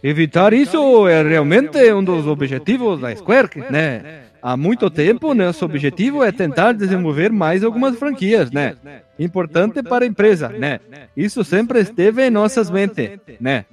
evitar 0.02 0.52
isso 0.52 1.08
é 1.08 1.22
realmente 1.22 1.92
um 1.92 2.04
dos 2.04 2.26
objetivos 2.26 3.00
da 3.00 3.14
Square, 3.16 3.48
né? 3.68 4.31
Há 4.42 4.56
muito 4.56 4.90
tempo, 4.90 5.34
nosso 5.34 5.64
objetivo 5.64 6.24
é 6.24 6.32
tentar 6.32 6.72
desenvolver 6.72 7.30
mais 7.30 7.62
algumas 7.62 7.96
franquias, 7.96 8.50
né? 8.50 8.74
Importante 9.16 9.82
para 9.82 10.04
a 10.04 10.08
empresa, 10.08 10.48
né? 10.48 10.80
Isso 11.16 11.44
sempre 11.44 11.78
esteve 11.80 12.26
em 12.26 12.30
nossas 12.30 12.68
mentes, 12.68 13.20
né? 13.40 13.64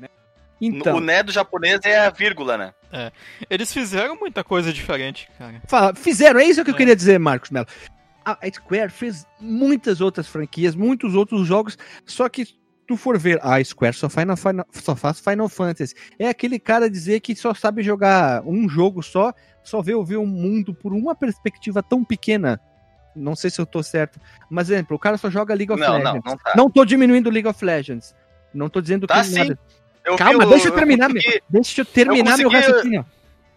Então, 0.62 0.98
o 0.98 1.00
né 1.00 1.24
do 1.24 1.32
japonês 1.32 1.80
é 1.86 1.98
a 1.98 2.10
vírgula, 2.10 2.58
né? 2.58 2.74
É. 2.92 3.12
Eles 3.50 3.72
fizeram 3.72 4.16
muita 4.18 4.44
coisa 4.44 4.74
diferente, 4.74 5.30
cara. 5.40 5.62
Fala, 5.68 5.96
fizeram, 5.96 6.40
é 6.40 6.44
isso 6.44 6.64
que 6.64 6.70
eu 6.70 6.76
é. 6.76 6.78
queria 6.78 6.96
dizer, 6.96 7.18
Marcos 7.18 7.50
Mello. 7.50 7.68
A 8.26 8.38
Square 8.54 8.92
fez 8.92 9.26
muitas 9.40 10.02
outras 10.02 10.28
franquias, 10.28 10.76
muitos 10.76 11.16
outros 11.16 11.48
jogos, 11.48 11.78
só 12.06 12.28
que 12.28 12.46
tu 12.86 12.98
for 12.98 13.18
ver, 13.18 13.40
a 13.42 13.64
Square 13.64 13.96
só, 13.96 14.10
Final, 14.10 14.36
Final, 14.36 14.66
só 14.72 14.96
faz 14.96 15.20
Final 15.20 15.48
Fantasy. 15.48 15.96
É 16.18 16.28
aquele 16.28 16.60
cara 16.60 16.90
dizer 16.90 17.22
que 17.22 17.36
só 17.36 17.54
sabe 17.54 17.82
jogar 17.82 18.44
um 18.46 18.68
jogo 18.68 19.02
só 19.02 19.34
só 19.70 19.82
vê 19.82 19.94
ver 20.04 20.18
o 20.18 20.26
mundo 20.26 20.74
por 20.74 20.94
uma 20.94 21.14
perspectiva 21.14 21.84
tão 21.84 22.04
pequena. 22.04 22.60
Não 23.16 23.36
sei 23.36 23.50
se 23.50 23.60
eu 23.60 23.66
tô 23.66 23.84
certo. 23.84 24.20
Mas, 24.50 24.70
exemplo, 24.70 24.96
o 24.96 25.00
cara 25.00 25.18
só 25.18 25.30
joga 25.30 25.54
League 25.54 25.72
of 25.72 25.80
não, 25.80 25.94
Legends. 25.94 26.14
Não, 26.14 26.32
não, 26.32 26.38
tá. 26.38 26.54
não 26.56 26.70
tô 26.70 26.84
diminuindo 26.86 27.30
League 27.30 27.48
of 27.48 27.64
Legends. 27.64 28.16
Não 28.54 28.70
tô 28.70 28.82
dizendo 28.82 29.06
tá 29.06 29.22
que 29.22 29.28
sim. 29.28 29.40
nada. 29.40 29.60
Eu 30.04 30.16
Calma, 30.16 30.46
deixa 30.46 30.68
eu, 30.68 30.74
eu 30.74 30.78
terminar, 30.78 31.08
consegui... 31.12 31.30
meu. 31.30 31.42
Deixa 31.50 31.82
eu 31.82 31.86
terminar 31.86 32.40
eu 32.40 32.50
consegui... 32.50 32.50
meu 32.50 32.62
raciocínio. 32.62 33.06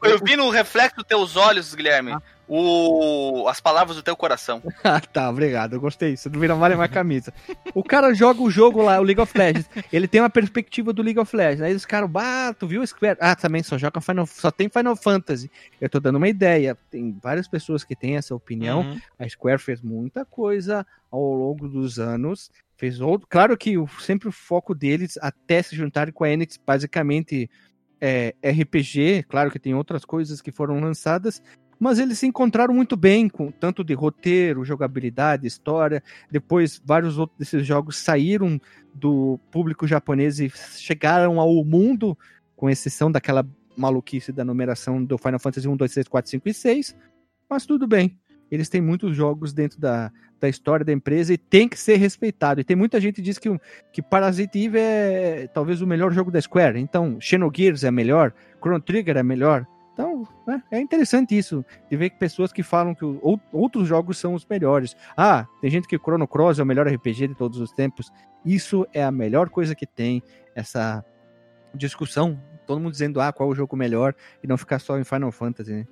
Eu 0.02 0.18
vi 0.22 0.36
no 0.36 0.50
reflexo 0.50 0.96
dos 0.96 1.06
teus 1.06 1.36
olhos, 1.36 1.74
Guilherme, 1.74 2.12
ah. 2.12 2.22
O... 2.48 3.46
as 3.48 3.60
palavras 3.60 3.96
do 3.96 4.02
teu 4.02 4.16
coração. 4.16 4.62
ah, 4.84 5.00
tá, 5.00 5.28
obrigado. 5.30 5.74
Eu 5.74 5.80
gostei. 5.80 6.16
Você 6.16 6.28
não 6.28 6.40
vira 6.40 6.54
vale 6.54 6.76
mais 6.76 6.90
camisa. 6.90 7.32
o 7.74 7.82
cara 7.82 8.12
joga 8.14 8.42
o 8.42 8.50
jogo 8.50 8.82
lá, 8.82 9.00
o 9.00 9.02
League 9.02 9.20
of 9.20 9.36
Legends. 9.36 9.68
Ele 9.92 10.08
tem 10.08 10.20
uma 10.20 10.30
perspectiva 10.30 10.92
do 10.92 11.02
League 11.02 11.18
of 11.18 11.34
Legends. 11.34 11.62
Aí 11.62 11.74
os 11.74 11.86
caras, 11.86 12.10
bah, 12.10 12.54
tu 12.54 12.66
viu 12.66 12.82
o 12.82 12.86
Square? 12.86 13.18
Ah, 13.20 13.34
também 13.34 13.62
só 13.62 13.78
joga 13.78 14.00
Final, 14.00 14.26
só 14.26 14.50
tem 14.50 14.68
Final 14.68 14.96
Fantasy. 14.96 15.50
Eu 15.80 15.88
tô 15.88 16.00
dando 16.00 16.16
uma 16.16 16.28
ideia. 16.28 16.76
Tem 16.90 17.16
várias 17.22 17.48
pessoas 17.48 17.84
que 17.84 17.96
têm 17.96 18.16
essa 18.16 18.34
opinião. 18.34 18.80
Uhum. 18.80 19.00
A 19.18 19.28
Square 19.28 19.58
fez 19.58 19.80
muita 19.80 20.24
coisa 20.24 20.86
ao 21.10 21.20
longo 21.20 21.68
dos 21.68 21.98
anos. 21.98 22.50
Fez 22.76 23.00
outro. 23.00 23.26
Claro 23.30 23.56
que 23.56 23.74
sempre 24.00 24.28
o 24.28 24.32
foco 24.32 24.74
deles, 24.74 25.18
até 25.22 25.62
se 25.62 25.76
juntarem 25.76 26.12
com 26.12 26.24
a 26.24 26.30
Enix, 26.30 26.58
basicamente 26.66 27.48
é, 28.04 28.34
RPG, 28.42 29.26
claro 29.28 29.48
que 29.48 29.60
tem 29.60 29.74
outras 29.74 30.04
coisas 30.04 30.42
que 30.42 30.50
foram 30.50 30.80
lançadas, 30.80 31.40
mas 31.82 31.98
eles 31.98 32.16
se 32.16 32.28
encontraram 32.28 32.72
muito 32.72 32.96
bem 32.96 33.28
com 33.28 33.50
tanto 33.50 33.82
de 33.82 33.92
roteiro, 33.92 34.64
jogabilidade, 34.64 35.48
história. 35.48 36.00
Depois, 36.30 36.80
vários 36.84 37.18
outros 37.18 37.36
desses 37.36 37.66
jogos 37.66 37.96
saíram 37.96 38.60
do 38.94 39.36
público 39.50 39.84
japonês 39.84 40.38
e 40.38 40.48
chegaram 40.76 41.40
ao 41.40 41.64
mundo, 41.64 42.16
com 42.54 42.70
exceção 42.70 43.10
daquela 43.10 43.44
maluquice 43.76 44.30
da 44.30 44.44
numeração 44.44 45.04
do 45.04 45.18
Final 45.18 45.40
Fantasy 45.40 45.66
1, 45.66 45.76
2, 45.76 45.92
3, 45.92 46.06
4, 46.06 46.30
5 46.30 46.48
e 46.48 46.54
6. 46.54 46.96
Mas 47.50 47.66
tudo 47.66 47.88
bem. 47.88 48.16
Eles 48.48 48.68
têm 48.68 48.80
muitos 48.80 49.16
jogos 49.16 49.52
dentro 49.52 49.80
da, 49.80 50.12
da 50.38 50.48
história 50.48 50.84
da 50.84 50.92
empresa 50.92 51.34
e 51.34 51.38
tem 51.38 51.68
que 51.68 51.76
ser 51.76 51.96
respeitado. 51.96 52.60
E 52.60 52.64
tem 52.64 52.76
muita 52.76 53.00
gente 53.00 53.16
que 53.16 53.22
diz 53.22 53.38
que, 53.38 53.48
que 53.92 54.00
Parasite 54.00 54.56
Eve 54.56 54.78
é 54.78 55.48
talvez 55.52 55.82
o 55.82 55.86
melhor 55.88 56.12
jogo 56.12 56.30
da 56.30 56.40
Square. 56.40 56.78
Então, 56.78 57.20
Xenogears 57.20 57.82
é 57.82 57.90
melhor, 57.90 58.32
Chrono 58.60 58.78
Trigger 58.78 59.16
é 59.16 59.22
melhor. 59.24 59.66
Então, 59.92 60.26
né, 60.46 60.62
é 60.70 60.80
interessante 60.80 61.36
isso, 61.36 61.64
de 61.90 61.96
ver 61.96 62.10
que 62.10 62.18
pessoas 62.18 62.52
que 62.52 62.62
falam 62.62 62.94
que 62.94 63.04
o, 63.04 63.38
outros 63.52 63.86
jogos 63.86 64.16
são 64.18 64.34
os 64.34 64.46
melhores. 64.46 64.96
Ah, 65.16 65.46
tem 65.60 65.70
gente 65.70 65.86
que 65.86 65.98
Chrono 65.98 66.26
Cross 66.26 66.58
é 66.58 66.62
o 66.62 66.66
melhor 66.66 66.88
RPG 66.88 67.28
de 67.28 67.34
todos 67.34 67.60
os 67.60 67.72
tempos. 67.72 68.10
Isso 68.44 68.86
é 68.92 69.04
a 69.04 69.12
melhor 69.12 69.50
coisa 69.50 69.74
que 69.74 69.86
tem, 69.86 70.22
essa 70.54 71.04
discussão, 71.74 72.40
todo 72.66 72.80
mundo 72.80 72.92
dizendo, 72.92 73.20
ah, 73.20 73.32
qual 73.32 73.50
é 73.50 73.52
o 73.52 73.54
jogo 73.54 73.76
melhor, 73.76 74.14
e 74.42 74.46
não 74.46 74.56
ficar 74.56 74.78
só 74.78 74.98
em 74.98 75.04
Final 75.04 75.30
Fantasy, 75.30 75.72
né? 75.72 75.86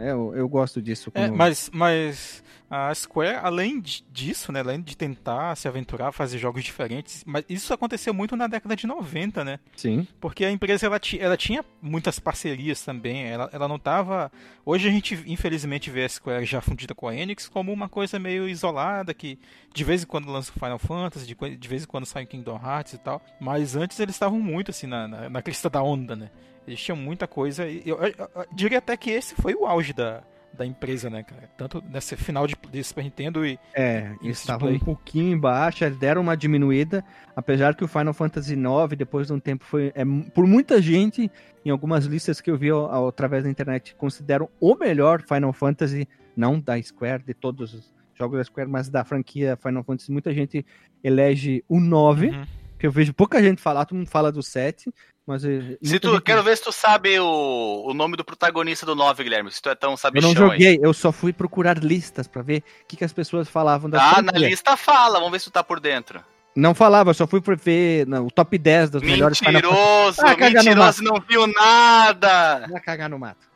É, 0.00 0.10
eu, 0.12 0.34
eu 0.34 0.48
gosto 0.48 0.80
disso. 0.80 1.10
É, 1.14 1.26
como... 1.26 1.34
É, 1.34 1.38
mas, 1.38 1.70
mas 1.72 2.42
a 2.70 2.94
Square, 2.94 3.40
além 3.42 3.80
disso, 3.80 4.52
né, 4.52 4.60
além 4.60 4.80
de 4.80 4.96
tentar 4.96 5.56
se 5.56 5.66
aventurar, 5.66 6.12
fazer 6.12 6.38
jogos 6.38 6.62
diferentes, 6.62 7.24
mas 7.26 7.44
isso 7.48 7.74
aconteceu 7.74 8.14
muito 8.14 8.36
na 8.36 8.46
década 8.46 8.76
de 8.76 8.86
90, 8.86 9.44
né? 9.44 9.58
Sim. 9.76 10.06
Porque 10.20 10.44
a 10.44 10.50
empresa 10.52 10.86
ela, 10.86 11.00
ela 11.18 11.36
tinha 11.36 11.64
muitas 11.82 12.20
parcerias 12.20 12.82
também, 12.84 13.24
ela, 13.24 13.50
ela 13.52 13.66
não 13.66 13.78
tava... 13.78 14.30
Hoje 14.64 14.88
a 14.88 14.90
gente, 14.90 15.20
infelizmente, 15.26 15.90
vê 15.90 16.04
a 16.04 16.08
Square 16.08 16.46
já 16.46 16.60
fundida 16.60 16.94
com 16.94 17.08
a 17.08 17.14
Enix 17.14 17.48
como 17.48 17.72
uma 17.72 17.88
coisa 17.88 18.20
meio 18.20 18.48
isolada, 18.48 19.12
que 19.12 19.36
de 19.74 19.82
vez 19.82 20.04
em 20.04 20.06
quando 20.06 20.30
lança 20.30 20.52
Final 20.52 20.78
Fantasy, 20.78 21.26
de, 21.26 21.56
de 21.56 21.68
vez 21.68 21.82
em 21.82 21.86
quando 21.86 22.06
sai 22.06 22.24
Kingdom 22.24 22.60
Hearts 22.62 22.92
e 22.92 22.98
tal, 22.98 23.20
mas 23.40 23.74
antes 23.74 23.98
eles 23.98 24.14
estavam 24.14 24.38
muito, 24.40 24.70
assim, 24.70 24.86
na, 24.86 25.08
na, 25.08 25.28
na 25.28 25.42
crista 25.42 25.68
da 25.68 25.82
onda, 25.82 26.14
né? 26.14 26.30
Eles 26.70 26.80
tinham 26.80 26.96
muita 26.96 27.26
coisa. 27.26 27.66
E 27.66 27.82
eu, 27.84 27.98
eu, 27.98 28.14
eu, 28.18 28.46
diria 28.52 28.78
até 28.78 28.96
que 28.96 29.10
esse 29.10 29.34
foi 29.34 29.54
o 29.54 29.66
auge 29.66 29.92
da, 29.92 30.22
da 30.52 30.64
empresa, 30.64 31.10
né, 31.10 31.22
cara? 31.22 31.50
Tanto 31.56 31.82
nesse 31.90 32.16
final 32.16 32.46
de, 32.46 32.56
de 32.70 32.84
Super 32.84 33.04
Nintendo 33.04 33.44
e. 33.44 33.58
É, 33.74 34.14
eles 34.22 34.38
estavam 34.38 34.70
um 34.70 34.78
pouquinho 34.78 35.32
embaixo, 35.32 35.84
eles 35.84 35.98
deram 35.98 36.22
uma 36.22 36.36
diminuída, 36.36 37.04
apesar 37.34 37.74
que 37.74 37.84
o 37.84 37.88
Final 37.88 38.14
Fantasy 38.14 38.54
IX, 38.54 38.96
depois 38.96 39.26
de 39.26 39.32
um 39.32 39.40
tempo, 39.40 39.64
foi. 39.64 39.92
É, 39.94 40.04
por 40.32 40.46
muita 40.46 40.80
gente, 40.80 41.30
em 41.64 41.70
algumas 41.70 42.04
listas 42.04 42.40
que 42.40 42.50
eu 42.50 42.56
vi 42.56 42.70
ao, 42.70 42.90
ao, 42.92 43.08
através 43.08 43.44
da 43.44 43.50
internet, 43.50 43.94
consideram 43.96 44.48
o 44.60 44.76
melhor 44.76 45.22
Final 45.22 45.52
Fantasy, 45.52 46.08
não 46.36 46.60
da 46.60 46.80
Square, 46.80 47.24
de 47.24 47.34
todos 47.34 47.74
os 47.74 47.92
jogos 48.14 48.38
da 48.38 48.44
Square, 48.44 48.68
mas 48.68 48.88
da 48.88 49.04
franquia 49.04 49.56
Final 49.56 49.82
Fantasy. 49.82 50.12
Muita 50.12 50.32
gente 50.32 50.64
elege 51.02 51.64
o 51.68 51.80
9. 51.80 52.28
Uhum. 52.28 52.44
Que 52.78 52.86
eu 52.86 52.90
vejo 52.90 53.12
pouca 53.12 53.42
gente 53.42 53.60
falar, 53.60 53.84
todo 53.84 53.98
mundo 53.98 54.08
fala 54.08 54.32
do 54.32 54.42
7, 54.42 54.90
mas, 55.30 55.44
eh, 55.44 55.78
se 55.80 56.00
tu, 56.00 56.20
quero 56.20 56.42
ver 56.42 56.56
se 56.56 56.64
tu 56.64 56.72
sabe 56.72 57.20
o, 57.20 57.84
o 57.86 57.94
nome 57.94 58.16
do 58.16 58.24
protagonista 58.24 58.84
do 58.84 58.96
9, 58.96 59.22
Guilherme. 59.22 59.48
Se 59.52 59.62
tu 59.62 59.68
é 59.70 59.76
tão 59.76 59.96
sabichão 59.96 60.30
Eu 60.30 60.34
não 60.34 60.48
joguei, 60.48 60.70
aí. 60.70 60.78
eu 60.82 60.92
só 60.92 61.12
fui 61.12 61.32
procurar 61.32 61.78
listas 61.78 62.26
para 62.26 62.42
ver 62.42 62.64
o 62.82 62.86
que, 62.88 62.96
que 62.96 63.04
as 63.04 63.12
pessoas 63.12 63.48
falavam 63.48 63.88
da 63.88 64.02
Ah, 64.02 64.20
na 64.20 64.32
lista 64.32 64.76
fala, 64.76 65.20
vamos 65.20 65.30
ver 65.30 65.38
se 65.38 65.44
tu 65.44 65.52
tá 65.52 65.62
por 65.62 65.78
dentro. 65.78 66.20
Não 66.56 66.74
falava, 66.74 67.10
eu 67.10 67.14
só 67.14 67.28
fui 67.28 67.40
ver 67.62 68.08
não, 68.08 68.26
o 68.26 68.30
top 68.32 68.58
10 68.58 68.90
dos 68.90 69.02
melhores 69.02 69.40
Mentiroso, 69.40 70.20
ah, 70.20 70.36
mentiroso, 70.36 71.04
não 71.04 71.20
viu 71.20 71.46
nada. 71.46 72.66
Vai 72.68 72.80
cagar 72.80 73.08
no 73.08 73.16
mato. 73.16 73.48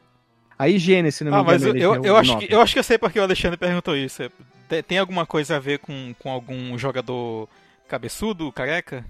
Aí 0.56 0.78
Gênesis, 0.78 1.22
não 1.22 1.32
me 1.32 1.38
ah, 1.38 1.40
engano. 1.40 1.72
Mas 1.72 1.82
eu, 1.82 1.94
eu, 1.96 2.04
eu 2.04 2.16
acho 2.16 2.38
que, 2.38 2.54
eu 2.54 2.60
acho 2.60 2.72
que 2.72 2.78
eu 2.78 2.84
sei 2.84 2.98
porque 2.98 3.18
o 3.18 3.22
Alexandre 3.24 3.58
perguntou 3.58 3.96
isso. 3.96 4.22
Tem 4.86 4.98
alguma 4.98 5.26
coisa 5.26 5.56
a 5.56 5.58
ver 5.58 5.80
com, 5.80 6.14
com 6.20 6.30
algum 6.30 6.78
jogador 6.78 7.48
cabeçudo, 7.88 8.52
careca? 8.52 9.04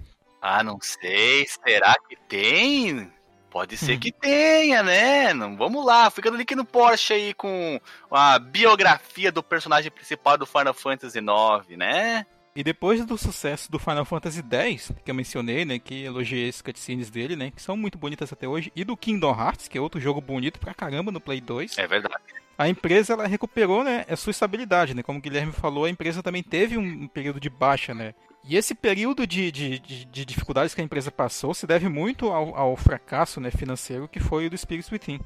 Ah, 0.47 0.63
não 0.63 0.77
sei. 0.79 1.47
Será 1.47 1.95
que 2.07 2.15
tem? 2.15 3.11
Pode 3.49 3.75
ser 3.77 3.95
hum. 3.95 3.99
que 3.99 4.11
tenha, 4.11 4.83
né? 4.83 5.33
Não, 5.33 5.57
vamos 5.57 5.83
lá, 5.83 6.11
fica 6.11 6.29
no 6.29 6.37
link 6.37 6.53
no 6.53 6.63
Porsche 6.63 7.13
aí 7.13 7.33
com 7.33 7.81
a 8.11 8.37
biografia 8.37 9.31
do 9.31 9.41
personagem 9.41 9.89
principal 9.89 10.37
do 10.37 10.45
Final 10.45 10.75
Fantasy 10.75 11.17
IX, 11.17 11.77
né? 11.77 12.27
E 12.55 12.63
depois 12.63 13.03
do 13.03 13.17
sucesso 13.17 13.71
do 13.71 13.79
Final 13.79 14.05
Fantasy 14.05 14.43
X, 14.47 14.91
que 15.03 15.09
eu 15.09 15.15
mencionei, 15.15 15.65
né, 15.65 15.79
que 15.79 16.03
elogiei 16.03 16.47
as 16.47 16.61
cutscenes 16.61 17.09
dele, 17.09 17.35
né, 17.35 17.49
que 17.49 17.61
são 17.61 17.75
muito 17.75 17.97
bonitas 17.97 18.31
até 18.31 18.47
hoje, 18.47 18.71
e 18.75 18.83
do 18.83 18.95
Kingdom 18.95 19.35
Hearts, 19.35 19.67
que 19.67 19.79
é 19.79 19.81
outro 19.81 19.99
jogo 19.99 20.21
bonito 20.21 20.59
pra 20.59 20.75
caramba 20.75 21.11
no 21.11 21.19
Play 21.19 21.41
2. 21.41 21.77
É 21.79 21.87
verdade. 21.87 22.23
a 22.55 22.69
empresa 22.69 23.13
ela 23.13 23.25
recuperou 23.25 23.83
né, 23.83 24.05
a 24.07 24.15
sua 24.15 24.31
estabilidade, 24.31 24.93
né? 24.93 25.01
Como 25.01 25.17
o 25.17 25.21
Guilherme 25.21 25.51
falou, 25.51 25.85
a 25.85 25.89
empresa 25.89 26.21
também 26.21 26.43
teve 26.43 26.77
um 26.77 27.07
período 27.07 27.39
de 27.39 27.49
baixa, 27.49 27.95
né? 27.95 28.13
E 28.47 28.55
esse 28.55 28.75
período 28.75 29.25
de, 29.25 29.51
de, 29.51 29.79
de, 29.79 30.05
de 30.05 30.25
dificuldades 30.25 30.75
que 30.75 30.81
a 30.81 30.83
empresa 30.83 31.09
passou 31.09 31.53
se 31.53 31.65
deve 31.65 31.89
muito 31.89 32.27
ao, 32.27 32.55
ao, 32.55 32.75
fracasso 32.75 33.41
né, 33.41 33.49
financeiro 33.49 34.07
que 34.07 34.19
foi 34.19 34.45
o 34.45 34.49
do 34.49 34.57
Spirits 34.57 34.91
Within. 34.91 35.19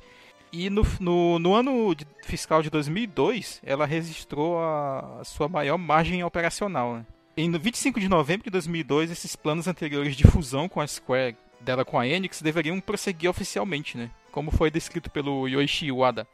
E 0.54 0.70
no, 0.70 0.84
no, 1.00 1.38
no 1.38 1.54
ano 1.54 1.96
fiscal 2.24 2.64
de 2.64 2.70
2002, 2.70 3.62
ela 3.64 3.86
registrou 3.86 4.58
a, 4.60 5.20
a 5.20 5.24
sua 5.26 5.50
maior 5.50 5.78
margem 5.78 6.24
operacional. 6.24 6.96
Né? 6.96 7.06
Em 7.36 7.52
25 7.52 8.00
de 8.00 8.08
novembro 8.08 8.46
de 8.46 8.50
2002, 8.52 9.12
esses 9.12 9.36
planos 9.36 9.68
anteriores 9.68 10.16
de 10.16 10.26
fusão 10.26 10.70
com 10.70 10.80
a 10.80 10.88
Square 10.88 11.36
dela 11.60 11.84
com 11.84 12.00
a 12.00 12.08
Enix 12.08 12.42
deveriam 12.42 12.80
prosseguir 12.80 13.30
oficialmente, 13.30 13.98
né? 13.98 14.10
como 14.32 14.50
foi 14.50 14.72
descrito 14.72 15.12
pelo 15.12 15.48
Yoichi 15.48 15.92
Wada. 15.92 16.26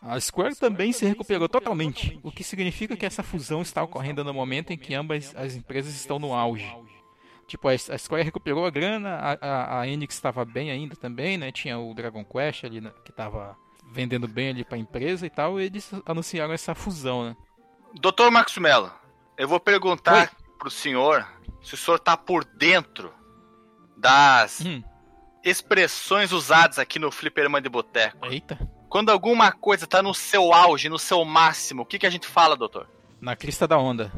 A 0.00 0.20
Square 0.20 0.54
também 0.56 0.92
se 0.92 1.04
recuperou 1.04 1.48
totalmente, 1.48 2.18
o 2.22 2.30
que 2.30 2.44
significa 2.44 2.96
que 2.96 3.06
essa 3.06 3.22
fusão 3.22 3.62
está 3.62 3.82
ocorrendo 3.82 4.22
no 4.22 4.32
momento 4.32 4.72
em 4.72 4.78
que 4.78 4.94
ambas 4.94 5.34
as 5.36 5.54
empresas 5.54 5.94
estão 5.94 6.18
no 6.18 6.32
auge. 6.32 6.72
Tipo, 7.46 7.68
a 7.68 7.98
Square 7.98 8.24
recuperou 8.24 8.66
a 8.66 8.70
grana, 8.70 9.36
a, 9.40 9.80
a, 9.80 9.88
Enix 9.88 10.14
estava 10.14 10.44
bem 10.44 10.70
ainda 10.70 10.96
também, 10.96 11.38
né? 11.38 11.52
Tinha 11.52 11.78
o 11.78 11.94
Dragon 11.94 12.24
Quest 12.24 12.64
ali 12.64 12.80
né? 12.80 12.92
que 13.04 13.10
estava 13.10 13.56
vendendo 13.92 14.26
bem 14.26 14.48
ali 14.48 14.64
para 14.64 14.76
a 14.76 14.80
empresa 14.80 15.24
e 15.24 15.30
tal, 15.30 15.60
e 15.60 15.64
eles 15.64 15.92
anunciaram 16.04 16.52
essa 16.52 16.74
fusão, 16.74 17.24
né? 17.24 17.36
Doutor 17.94 18.30
Max 18.30 18.56
Mello, 18.58 18.92
eu 19.38 19.46
vou 19.46 19.60
perguntar 19.60 20.32
para 20.58 20.68
o 20.68 20.70
senhor 20.70 21.26
se 21.62 21.74
o 21.74 21.76
senhor 21.76 21.96
está 21.96 22.16
por 22.16 22.44
dentro 22.44 23.12
das 23.96 24.60
hum. 24.60 24.82
expressões 25.44 26.32
usadas 26.32 26.78
aqui 26.78 26.98
no 26.98 27.10
Fliperama 27.12 27.60
de 27.60 27.68
Boteco. 27.68 28.26
Eita. 28.26 28.58
Quando 28.88 29.10
alguma 29.10 29.52
coisa 29.52 29.84
está 29.84 30.02
no 30.02 30.14
seu 30.14 30.52
auge, 30.52 30.88
no 30.88 30.98
seu 30.98 31.24
máximo, 31.24 31.82
o 31.82 31.86
que, 31.86 31.98
que 31.98 32.06
a 32.06 32.10
gente 32.10 32.26
fala, 32.26 32.56
doutor? 32.56 32.88
Na 33.20 33.34
crista 33.34 33.66
da 33.66 33.78
onda. 33.78 34.12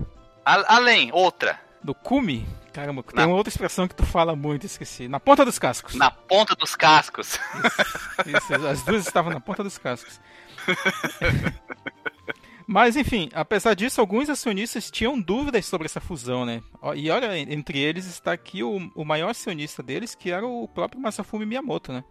A 0.44 0.76
além, 0.76 1.10
outra. 1.12 1.60
Do 1.82 1.94
cume? 1.94 2.46
Caramba, 2.72 3.02
tem 3.02 3.26
uma 3.26 3.36
outra 3.36 3.50
expressão 3.50 3.88
que 3.88 3.94
tu 3.94 4.04
fala 4.04 4.36
muito, 4.36 4.66
esqueci. 4.66 5.08
Na 5.08 5.18
ponta 5.18 5.44
dos 5.44 5.58
cascos. 5.58 5.94
Na 5.94 6.10
ponta 6.10 6.54
dos 6.54 6.76
cascos. 6.76 7.38
Isso, 8.26 8.54
isso 8.54 8.66
as 8.66 8.82
duas 8.82 9.06
estavam 9.06 9.32
na 9.32 9.40
ponta 9.40 9.64
dos 9.64 9.78
cascos. 9.78 10.20
Mas, 12.66 12.96
enfim, 12.96 13.30
apesar 13.32 13.72
disso, 13.72 13.98
alguns 13.98 14.28
acionistas 14.28 14.90
tinham 14.90 15.18
dúvidas 15.18 15.64
sobre 15.64 15.86
essa 15.86 16.02
fusão, 16.02 16.44
né? 16.44 16.62
E 16.94 17.10
olha, 17.10 17.38
entre 17.38 17.78
eles 17.78 18.04
está 18.06 18.32
aqui 18.32 18.62
o, 18.62 18.90
o 18.94 19.04
maior 19.06 19.30
acionista 19.30 19.82
deles, 19.82 20.14
que 20.14 20.30
era 20.30 20.46
o 20.46 20.68
próprio 20.68 21.00
Masafumi 21.00 21.46
Miyamoto, 21.46 21.92
né? 21.92 22.04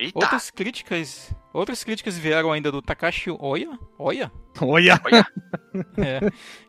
Eita. 0.00 0.18
Outras 0.18 0.50
críticas, 0.50 1.30
outras 1.52 1.84
críticas 1.84 2.16
vieram 2.16 2.50
ainda 2.50 2.72
do 2.72 2.80
Takashi 2.80 3.30
Oya, 3.38 3.78
Oya, 3.98 4.32
Oya, 4.58 4.98
é, 5.98 6.20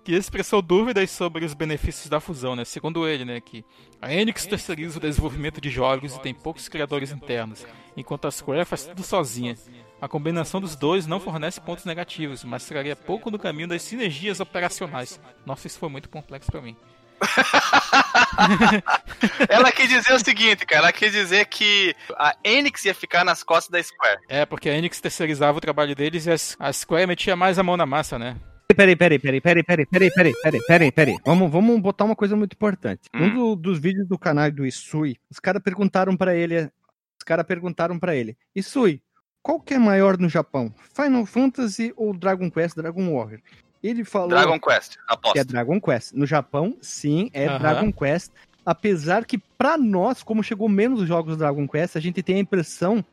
que 0.04 0.12
expressou 0.12 0.62
dúvidas 0.62 1.10
sobre 1.12 1.46
os 1.46 1.54
benefícios 1.54 2.10
da 2.10 2.20
fusão, 2.20 2.58
né? 2.58 2.66
Segundo 2.66 3.08
ele, 3.08 3.24
né, 3.24 3.40
que 3.40 3.64
a 4.02 4.14
Enix 4.14 4.46
terceiriza 4.46 4.98
o 4.98 5.02
desenvolvimento 5.02 5.62
de 5.62 5.70
jogos 5.70 6.14
e 6.14 6.20
tem 6.20 6.34
poucos 6.34 6.68
criadores 6.68 7.14
internos, 7.14 7.66
enquanto 7.96 8.28
a 8.28 8.32
Square 8.32 8.66
faz 8.66 8.86
tudo 8.88 9.02
sozinha. 9.02 9.56
A 10.02 10.10
combinação 10.10 10.60
dos 10.60 10.76
dois 10.76 11.08
não 11.08 11.22
fornece 11.22 11.62
pontos 11.62 11.86
negativos, 11.86 12.44
mas 12.44 12.66
traria 12.66 12.98
pouco 12.98 13.32
no 13.32 13.40
caminho 13.40 13.70
das 13.70 13.82
sinergias 13.82 14.42
operacionais. 14.42 15.22
Nossa, 15.46 15.68
isso 15.68 15.80
foi 15.80 15.88
muito 15.88 16.10
complexo 16.10 16.52
para 16.52 16.62
mim. 16.62 16.76
ela 19.50 19.72
quis 19.72 19.90
dizer 19.90 20.14
o 20.14 20.20
seguinte, 20.20 20.66
cara. 20.66 20.82
Ela 20.82 20.92
quis 20.92 21.12
dizer 21.12 21.46
que 21.46 21.96
a 22.18 22.36
Enix 22.44 22.86
ia 22.86 22.96
ficar 22.96 23.24
nas 23.24 23.44
costas 23.44 23.72
da 23.72 23.84
Square. 23.84 24.20
É, 24.28 24.46
porque 24.46 24.70
a 24.70 24.78
Enix 24.78 25.00
terceirizava 25.00 25.58
o 25.58 25.62
trabalho 25.62 25.96
deles 25.96 26.26
e 26.26 26.32
a 26.60 26.74
Square 26.74 27.08
metia 27.08 27.36
mais 27.36 27.60
a 27.60 27.64
mão 27.64 27.78
na 27.78 27.86
massa, 27.86 28.18
né? 28.18 28.36
Peraí, 28.76 28.96
peraí, 28.96 29.20
peraí, 29.20 29.42
peraí, 29.42 29.64
peraí, 29.64 29.88
peraí, 29.88 30.12
peraí, 30.12 30.34
peraí, 30.42 30.62
peraí, 30.66 30.92
peraí. 30.92 31.18
Vamos, 31.26 31.52
vamos 31.52 31.80
botar 31.82 32.06
uma 32.06 32.16
coisa 32.16 32.36
muito 32.36 32.54
importante. 32.54 33.10
Hum. 33.14 33.26
Um 33.26 33.34
do, 33.34 33.56
dos 33.56 33.80
vídeos 33.80 34.08
do 34.08 34.18
canal 34.18 34.50
do 34.52 34.66
Isui, 34.66 35.18
os 35.30 35.40
caras 35.40 35.62
perguntaram 35.62 36.16
para 36.16 36.34
ele, 36.34 36.58
os 36.58 37.26
caras 37.26 37.46
perguntaram 37.46 38.00
para 38.00 38.16
ele, 38.16 38.38
Isui, 38.56 39.02
qual 39.42 39.60
que 39.60 39.74
é 39.74 39.80
maior 39.80 40.18
no 40.18 40.30
Japão? 40.30 40.74
Final 40.96 41.26
Fantasy 41.26 41.94
ou 41.98 42.18
Dragon 42.18 42.50
Quest, 42.50 42.76
Dragon 42.76 43.14
Warrior? 43.14 43.42
Ele 43.84 44.04
falou. 44.04 44.30
Dragon 44.30 44.60
Quest, 44.60 44.98
aposto. 45.08 45.34
Que 45.34 45.40
é 45.40 45.44
Dragon 45.44 45.80
Quest. 45.80 46.14
No 46.14 46.26
Japão, 46.26 46.78
sim, 46.82 47.30
é 47.34 47.58
Dragon 47.58 47.92
Quest. 47.92 48.32
Apesar 48.66 49.26
que, 49.26 49.38
para 49.38 49.78
nós, 49.78 50.22
como 50.22 50.44
chegou 50.44 50.70
menos 50.70 51.08
jogos 51.08 51.36
do 51.36 51.40
Dragon 51.40 51.68
Quest, 51.68 51.96
a 51.96 52.00
gente 52.00 52.22
tem 52.22 52.36
a 52.36 52.40
impressão 52.40 53.04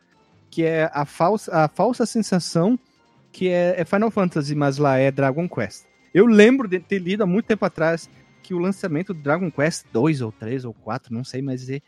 que 0.51 0.65
é 0.65 0.91
a 0.93 1.05
falsa, 1.05 1.65
a 1.65 1.69
falsa 1.69 2.05
sensação 2.07 2.79
que 3.33 3.49
é, 3.49 3.75
é 3.79 3.85
Final 3.85 4.11
Fantasy, 4.11 4.55
mas 4.55 4.79
lá 4.79 4.99
é 4.99 5.11
Dragon 5.11 5.49
Quest. 5.49 5.85
Eu 6.13 6.27
lembro 6.27 6.69
de 6.69 6.81
ter 6.81 6.99
lido 6.99 7.23
há 7.23 7.27
muito 7.27 7.47
tempo 7.47 7.65
atrás 7.65 8.09
que 8.43 8.55
o 8.55 8.59
lançamento 8.59 9.13
do 9.13 9.21
Dragon 9.21 9.51
Quest 9.51 9.87
2 9.93 10.23
ou 10.23 10.33
3 10.33 10.65
ou 10.65 10.75
4, 10.75 11.13
não 11.13 11.23
sei, 11.23 11.43
mas 11.43 11.69
é, 11.69 11.81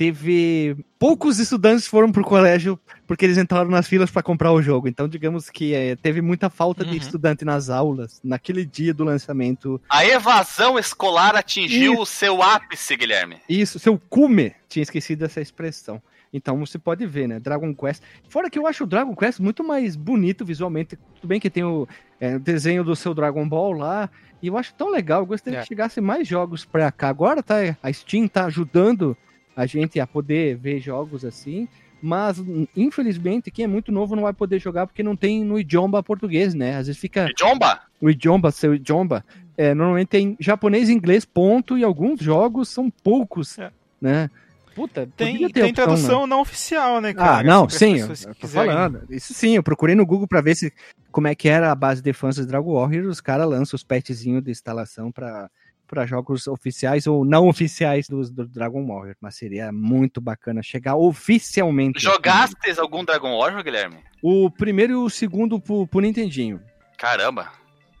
teve 0.00 0.78
poucos 0.98 1.38
estudantes 1.38 1.86
foram 1.86 2.10
pro 2.10 2.24
colégio 2.24 2.80
porque 3.06 3.22
eles 3.22 3.36
entraram 3.36 3.68
nas 3.68 3.86
filas 3.86 4.10
para 4.10 4.22
comprar 4.22 4.50
o 4.50 4.62
jogo. 4.62 4.88
Então, 4.88 5.06
digamos 5.06 5.50
que 5.50 5.74
é, 5.74 5.94
teve 5.94 6.22
muita 6.22 6.48
falta 6.48 6.84
uhum. 6.84 6.90
de 6.90 6.96
estudante 6.96 7.44
nas 7.44 7.68
aulas 7.68 8.18
naquele 8.24 8.64
dia 8.64 8.94
do 8.94 9.04
lançamento. 9.04 9.78
A 9.90 10.06
evasão 10.06 10.78
escolar 10.78 11.36
atingiu 11.36 11.92
Isso. 11.92 12.02
o 12.02 12.06
seu 12.06 12.42
ápice, 12.42 12.96
Guilherme. 12.96 13.42
Isso, 13.46 13.78
seu 13.78 14.00
cume. 14.08 14.54
Tinha 14.70 14.82
esquecido 14.82 15.22
essa 15.26 15.38
expressão. 15.38 16.00
Então 16.32 16.58
você 16.58 16.78
pode 16.78 17.04
ver, 17.04 17.28
né? 17.28 17.38
Dragon 17.38 17.74
Quest. 17.74 18.02
Fora 18.30 18.48
que 18.48 18.58
eu 18.58 18.66
acho 18.66 18.84
o 18.84 18.86
Dragon 18.86 19.14
Quest 19.14 19.38
muito 19.38 19.62
mais 19.62 19.96
bonito 19.96 20.46
visualmente. 20.46 20.96
Tudo 21.16 21.28
bem 21.28 21.38
que 21.38 21.50
tem 21.50 21.62
o, 21.62 21.86
é, 22.18 22.38
desenho 22.38 22.82
do 22.82 22.96
seu 22.96 23.12
Dragon 23.12 23.46
Ball 23.46 23.72
lá. 23.72 24.08
E 24.40 24.46
eu 24.46 24.56
acho 24.56 24.72
tão 24.72 24.88
legal. 24.88 25.20
Eu 25.20 25.26
gostaria 25.26 25.58
é. 25.58 25.62
que 25.62 25.68
chegasse 25.68 26.00
mais 26.00 26.26
jogos 26.26 26.64
pra 26.64 26.90
cá. 26.90 27.10
Agora 27.10 27.42
tá, 27.42 27.56
a 27.82 27.92
Steam 27.92 28.26
tá 28.26 28.46
ajudando 28.46 29.14
a 29.56 29.66
gente 29.66 30.00
a 30.00 30.06
poder 30.06 30.56
ver 30.56 30.80
jogos 30.80 31.24
assim. 31.24 31.68
Mas, 32.02 32.42
infelizmente, 32.74 33.50
quem 33.50 33.64
é 33.64 33.68
muito 33.68 33.92
novo 33.92 34.16
não 34.16 34.22
vai 34.22 34.32
poder 34.32 34.58
jogar 34.58 34.86
porque 34.86 35.02
não 35.02 35.14
tem 35.14 35.44
no 35.44 35.58
idioma 35.58 36.02
português, 36.02 36.54
né? 36.54 36.76
Às 36.76 36.86
vezes 36.86 37.00
fica. 37.00 37.28
Idioma? 37.30 37.80
O 38.00 38.08
idioma, 38.08 38.50
seu 38.50 38.74
idioma. 38.74 39.24
É, 39.56 39.74
normalmente 39.74 40.08
tem 40.08 40.36
japonês 40.40 40.88
e 40.88 40.94
inglês, 40.94 41.26
ponto, 41.26 41.76
e 41.76 41.84
alguns 41.84 42.20
jogos 42.20 42.70
são 42.70 42.90
poucos, 42.90 43.58
é. 43.58 43.70
né? 44.00 44.30
Puta, 44.74 45.06
tem, 45.14 45.36
tem 45.50 45.64
opção, 45.64 45.72
tradução 45.72 46.20
né? 46.22 46.26
não 46.28 46.40
oficial, 46.40 47.00
né, 47.00 47.12
cara? 47.12 47.40
Ah, 47.40 47.42
não, 47.42 47.68
sim, 47.68 47.98
eu 47.98 48.34
tô 48.36 48.48
falando. 48.48 49.02
Isso 49.10 49.34
sim, 49.34 49.56
eu 49.56 49.62
procurei 49.62 49.94
no 49.94 50.06
Google 50.06 50.26
para 50.26 50.40
ver 50.40 50.54
se 50.54 50.72
como 51.10 51.28
é 51.28 51.34
que 51.34 51.48
era 51.48 51.70
a 51.70 51.74
base 51.74 52.00
de 52.00 52.12
fãs 52.14 52.36
de 52.36 52.46
Dragon 52.46 52.72
Warrior, 52.72 53.06
os 53.06 53.20
caras 53.20 53.48
lançam 53.48 53.76
os 53.76 53.82
patchzinhos 53.82 54.42
de 54.42 54.50
instalação 54.50 55.12
para 55.12 55.50
para 55.90 56.06
jogos 56.06 56.46
oficiais 56.46 57.08
ou 57.08 57.24
não 57.24 57.48
oficiais 57.48 58.06
do, 58.08 58.22
do 58.30 58.46
Dragon 58.46 58.86
Warrior, 58.86 59.16
mas 59.20 59.34
seria 59.34 59.72
muito 59.72 60.20
bacana 60.20 60.62
chegar 60.62 60.94
oficialmente. 60.94 62.00
Jogaste 62.00 62.78
algum 62.78 63.04
Dragon 63.04 63.36
Warrior, 63.36 63.64
Guilherme? 63.64 63.98
O 64.22 64.48
primeiro 64.48 64.92
e 64.92 64.96
o 64.96 65.10
segundo 65.10 65.60
pro, 65.60 65.88
pro 65.88 66.00
Nintendinho. 66.00 66.62
Caramba. 66.96 67.50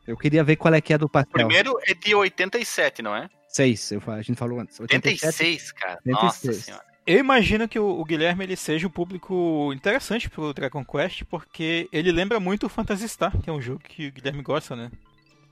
Eu 0.06 0.16
queria 0.16 0.44
ver 0.44 0.54
qual 0.54 0.72
é 0.72 0.80
que 0.80 0.94
é 0.94 0.98
do 0.98 1.08
papel. 1.08 1.46
O 1.46 1.48
primeiro 1.48 1.76
é 1.84 1.92
de 1.92 2.14
87, 2.14 3.02
não 3.02 3.14
é? 3.14 3.28
6, 3.48 3.92
eu, 3.92 4.02
a 4.06 4.22
gente 4.22 4.36
falou 4.36 4.60
antes. 4.60 4.78
87, 4.78 5.26
86, 5.26 5.72
cara. 5.72 5.98
86. 6.06 6.44
Nossa 6.44 6.52
senhora. 6.62 6.84
Eu 7.04 7.18
imagino 7.18 7.66
que 7.66 7.78
o, 7.78 8.04
Guilherme 8.04 8.44
ele 8.44 8.54
seja 8.54 8.86
um 8.86 8.90
público 8.90 9.72
interessante 9.74 10.30
pro 10.30 10.54
Dragon 10.54 10.84
Quest, 10.84 11.24
porque 11.24 11.88
ele 11.90 12.12
lembra 12.12 12.38
muito 12.38 12.66
o 12.66 12.68
Phantasy 12.68 13.08
Star, 13.08 13.36
que 13.40 13.50
é 13.50 13.52
um 13.52 13.60
jogo 13.60 13.80
que 13.80 14.06
o 14.06 14.12
Guilherme 14.12 14.42
gosta, 14.42 14.76
né? 14.76 14.92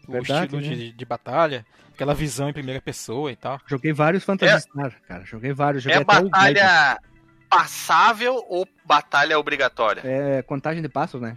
Verdade, 0.09 0.57
o 0.57 0.59
estilo 0.59 0.77
né? 0.77 0.85
de, 0.85 0.93
de, 0.93 1.05
batalha, 1.05 1.67
aquela 1.93 2.15
visão 2.15 2.49
em 2.49 2.53
primeira 2.53 2.81
pessoa 2.81 3.31
e 3.31 3.37
tal. 3.37 3.61
Joguei 3.67 3.93
vários 3.93 4.25
Phantasy 4.25 4.55
é, 4.55 4.61
Star, 4.61 4.95
cara. 5.07 5.25
Joguei 5.25 5.53
vários. 5.53 5.83
Joguei 5.83 6.01
é 6.01 6.05
batalha 6.05 6.99
passável 7.49 8.45
ou 8.49 8.67
batalha 8.85 9.39
obrigatória? 9.39 10.03
É 10.05 10.43
contagem 10.43 10.83
de 10.83 10.89
passos, 10.89 11.21
né? 11.21 11.35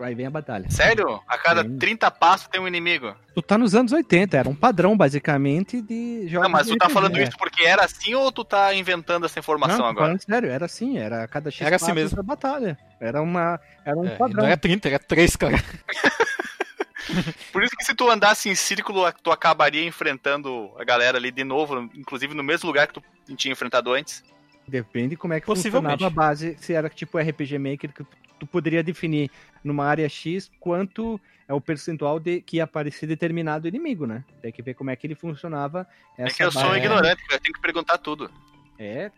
Aí 0.00 0.14
vem 0.14 0.26
a 0.26 0.30
batalha. 0.30 0.70
Sério? 0.70 1.20
A 1.26 1.36
cada 1.38 1.62
Sim. 1.62 1.78
30 1.78 2.10
passos 2.10 2.48
tem 2.48 2.60
um 2.60 2.68
inimigo? 2.68 3.14
Tu 3.34 3.42
tá 3.42 3.58
nos 3.58 3.74
anos 3.74 3.92
80, 3.92 4.36
era 4.36 4.48
um 4.48 4.54
padrão, 4.54 4.96
basicamente, 4.96 5.80
de 5.82 6.28
jogos. 6.28 6.44
Não, 6.44 6.50
mas 6.50 6.66
tu 6.66 6.76
tá 6.76 6.88
falando 6.88 7.18
isso 7.20 7.36
porque 7.36 7.64
era 7.64 7.84
assim 7.84 8.14
ou 8.14 8.30
tu 8.30 8.44
tá 8.44 8.74
inventando 8.74 9.26
essa 9.26 9.38
informação 9.38 9.78
não, 9.78 9.86
agora? 9.86 10.06
Falando 10.06 10.22
sério, 10.22 10.50
era 10.50 10.64
assim, 10.66 10.98
era 10.98 11.24
a 11.24 11.28
cada 11.28 11.50
X 11.50 11.66
era 11.66 11.76
assim 11.76 11.92
mesmo. 11.92 12.22
batalha. 12.22 12.78
Era 13.00 13.22
uma. 13.22 13.60
Era 13.84 13.96
um 13.96 14.06
é, 14.06 14.16
padrão. 14.16 14.42
Não 14.42 14.48
era 14.48 14.56
30, 14.56 14.88
era 14.88 14.98
3, 14.98 15.36
cara. 15.36 15.56
Por 17.52 17.62
isso 17.62 17.74
que 17.76 17.84
se 17.84 17.94
tu 17.94 18.10
andasse 18.10 18.48
em 18.48 18.54
círculo, 18.54 19.10
tu 19.22 19.30
acabaria 19.30 19.84
enfrentando 19.84 20.70
a 20.78 20.84
galera 20.84 21.16
ali 21.16 21.30
de 21.30 21.44
novo, 21.44 21.88
inclusive 21.94 22.34
no 22.34 22.42
mesmo 22.42 22.66
lugar 22.66 22.86
que 22.86 22.94
tu 22.94 23.02
tinha 23.34 23.52
enfrentado 23.52 23.92
antes. 23.92 24.22
Depende 24.66 25.16
como 25.16 25.32
é 25.32 25.40
que 25.40 25.46
funcionava 25.46 26.06
a 26.06 26.10
base, 26.10 26.56
se 26.60 26.74
era 26.74 26.90
tipo 26.90 27.18
RPG 27.18 27.58
Maker, 27.58 27.92
que 27.92 28.04
tu 28.38 28.46
poderia 28.46 28.82
definir 28.82 29.30
numa 29.62 29.84
área 29.84 30.08
X 30.08 30.50
quanto 30.60 31.20
é 31.46 31.54
o 31.54 31.60
percentual 31.60 32.20
de 32.20 32.40
que 32.40 32.58
ia 32.58 32.64
aparecer 32.64 33.06
determinado 33.06 33.66
inimigo, 33.66 34.06
né? 34.06 34.24
Tem 34.40 34.52
que 34.52 34.62
ver 34.62 34.74
como 34.74 34.90
é 34.90 34.96
que 34.96 35.06
ele 35.06 35.14
funcionava. 35.14 35.86
é 36.16 36.26
que 36.26 36.42
eu 36.42 36.52
sou 36.52 36.76
ignorante, 36.76 37.22
eu 37.30 37.40
tenho 37.40 37.54
que 37.54 37.60
perguntar 37.60 37.98
tudo. 37.98 38.30
É, 38.78 39.10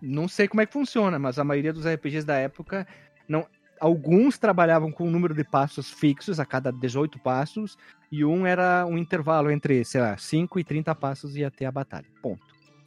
não 0.00 0.28
sei 0.28 0.46
como 0.48 0.60
é 0.60 0.66
que 0.66 0.72
funciona, 0.72 1.18
mas 1.18 1.38
a 1.38 1.44
maioria 1.44 1.72
dos 1.72 1.86
RPGs 1.86 2.26
da 2.26 2.36
época 2.36 2.86
não 3.28 3.46
alguns 3.80 4.38
trabalhavam 4.38 4.90
com 4.90 5.06
um 5.06 5.10
número 5.10 5.34
de 5.34 5.44
passos 5.44 5.90
fixos 5.90 6.40
a 6.40 6.46
cada 6.46 6.72
18 6.72 7.18
passos 7.18 7.76
e 8.10 8.24
um 8.24 8.46
era 8.46 8.86
um 8.86 8.96
intervalo 8.96 9.50
entre, 9.50 9.84
sei 9.84 10.00
lá, 10.00 10.16
5 10.16 10.58
e 10.58 10.64
30 10.64 10.94
passos 10.94 11.36
e 11.36 11.44
até 11.44 11.66
a 11.66 11.72
batalha. 11.72 12.06
Ponto. 12.22 12.45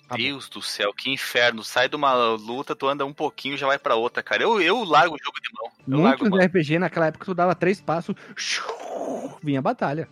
Tá 0.09 0.15
Deus 0.15 0.49
do 0.49 0.59
céu, 0.59 0.91
que 0.91 1.11
inferno. 1.11 1.63
Sai 1.63 1.87
de 1.87 1.95
uma 1.95 2.33
luta, 2.33 2.75
tu 2.75 2.87
anda 2.87 3.05
um 3.05 3.13
pouquinho 3.13 3.55
já 3.55 3.67
vai 3.67 3.77
para 3.77 3.93
outra, 3.93 4.23
cara. 4.23 4.41
Eu, 4.41 4.59
eu 4.59 4.83
largo 4.83 5.13
o 5.13 5.19
jogo 5.23 5.37
de 5.39 5.49
mão. 5.53 5.71
Eu 5.87 5.99
Muitos 5.99 6.45
RPG 6.45 6.79
naquela 6.79 7.05
época 7.07 7.25
tu 7.25 7.35
dava 7.35 7.53
três 7.53 7.79
passos, 7.79 8.15
vinha 9.43 9.59
a 9.59 9.61
batalha. 9.61 10.09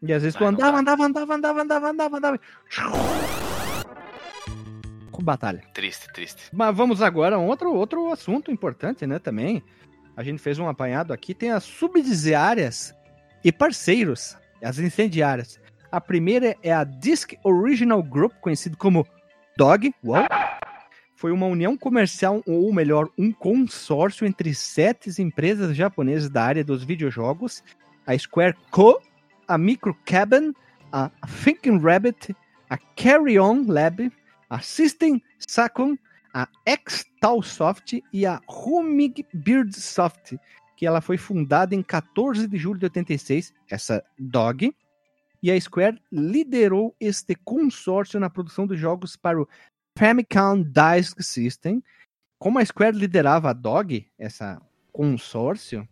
E 0.00 0.12
às 0.12 0.22
vezes 0.22 0.38
tu 0.38 0.44
andava, 0.44 0.78
andava, 0.78 1.04
andava, 1.04 1.34
andava, 1.34 1.60
andava, 1.60 1.90
andava, 1.90 2.16
andava. 2.18 2.40
Com 5.10 5.22
batalha. 5.24 5.64
Triste, 5.74 6.06
triste. 6.12 6.42
Mas 6.52 6.74
vamos 6.74 7.02
agora 7.02 7.34
a 7.34 7.38
um 7.40 7.48
outro, 7.48 7.74
outro 7.74 8.12
assunto 8.12 8.52
importante, 8.52 9.08
né, 9.08 9.18
também. 9.18 9.60
A 10.16 10.22
gente 10.22 10.40
fez 10.40 10.56
um 10.60 10.68
apanhado 10.68 11.12
aqui, 11.12 11.34
tem 11.34 11.50
as 11.50 11.64
subsidiárias 11.64 12.94
e 13.44 13.50
parceiros, 13.50 14.36
as 14.62 14.78
incendiárias. 14.78 15.59
A 15.92 16.00
primeira 16.00 16.56
é 16.62 16.72
a 16.72 16.84
Disc 16.84 17.34
Original 17.42 18.00
Group, 18.00 18.34
conhecido 18.40 18.76
como 18.76 19.04
DOG. 19.56 19.92
Foi 21.16 21.32
uma 21.32 21.46
união 21.46 21.76
comercial, 21.76 22.42
ou 22.46 22.72
melhor, 22.72 23.08
um 23.18 23.32
consórcio 23.32 24.24
entre 24.24 24.54
sete 24.54 25.10
empresas 25.20 25.76
japonesas 25.76 26.30
da 26.30 26.44
área 26.44 26.62
dos 26.62 26.84
videojogos, 26.84 27.64
a 28.06 28.16
Square 28.16 28.56
Co., 28.70 29.02
a 29.48 29.58
Micro 29.58 29.92
Cabin, 30.04 30.54
a 30.92 31.10
Thinking 31.42 31.80
Rabbit, 31.80 32.36
a 32.68 32.78
Carry 32.94 33.40
On 33.40 33.64
Lab, 33.66 34.12
a 34.48 34.60
System 34.60 35.20
Sakon, 35.40 35.96
a 36.32 36.46
Xtalsoft 36.68 38.00
e 38.12 38.24
a 38.24 38.40
Humig 38.48 39.26
Beardsoft, 39.34 40.38
que 40.76 40.86
ela 40.86 41.00
foi 41.00 41.18
fundada 41.18 41.74
em 41.74 41.82
14 41.82 42.46
de 42.46 42.56
julho 42.56 42.78
de 42.78 42.86
86, 42.86 43.52
essa 43.68 44.04
DOG, 44.16 44.72
e 45.42 45.50
a 45.50 45.60
Square 45.60 46.00
liderou 46.10 46.94
este 47.00 47.34
consórcio 47.34 48.20
na 48.20 48.30
produção 48.30 48.66
de 48.66 48.76
jogos 48.76 49.16
para 49.16 49.40
o 49.40 49.48
Famicom 49.98 50.62
Disk 50.62 51.22
System. 51.22 51.82
Como 52.38 52.58
a 52.58 52.64
Square 52.64 52.96
liderava 52.96 53.50
a 53.50 53.52
DOG, 53.52 54.06
essa 54.18 54.60
consórcio, 54.92 55.88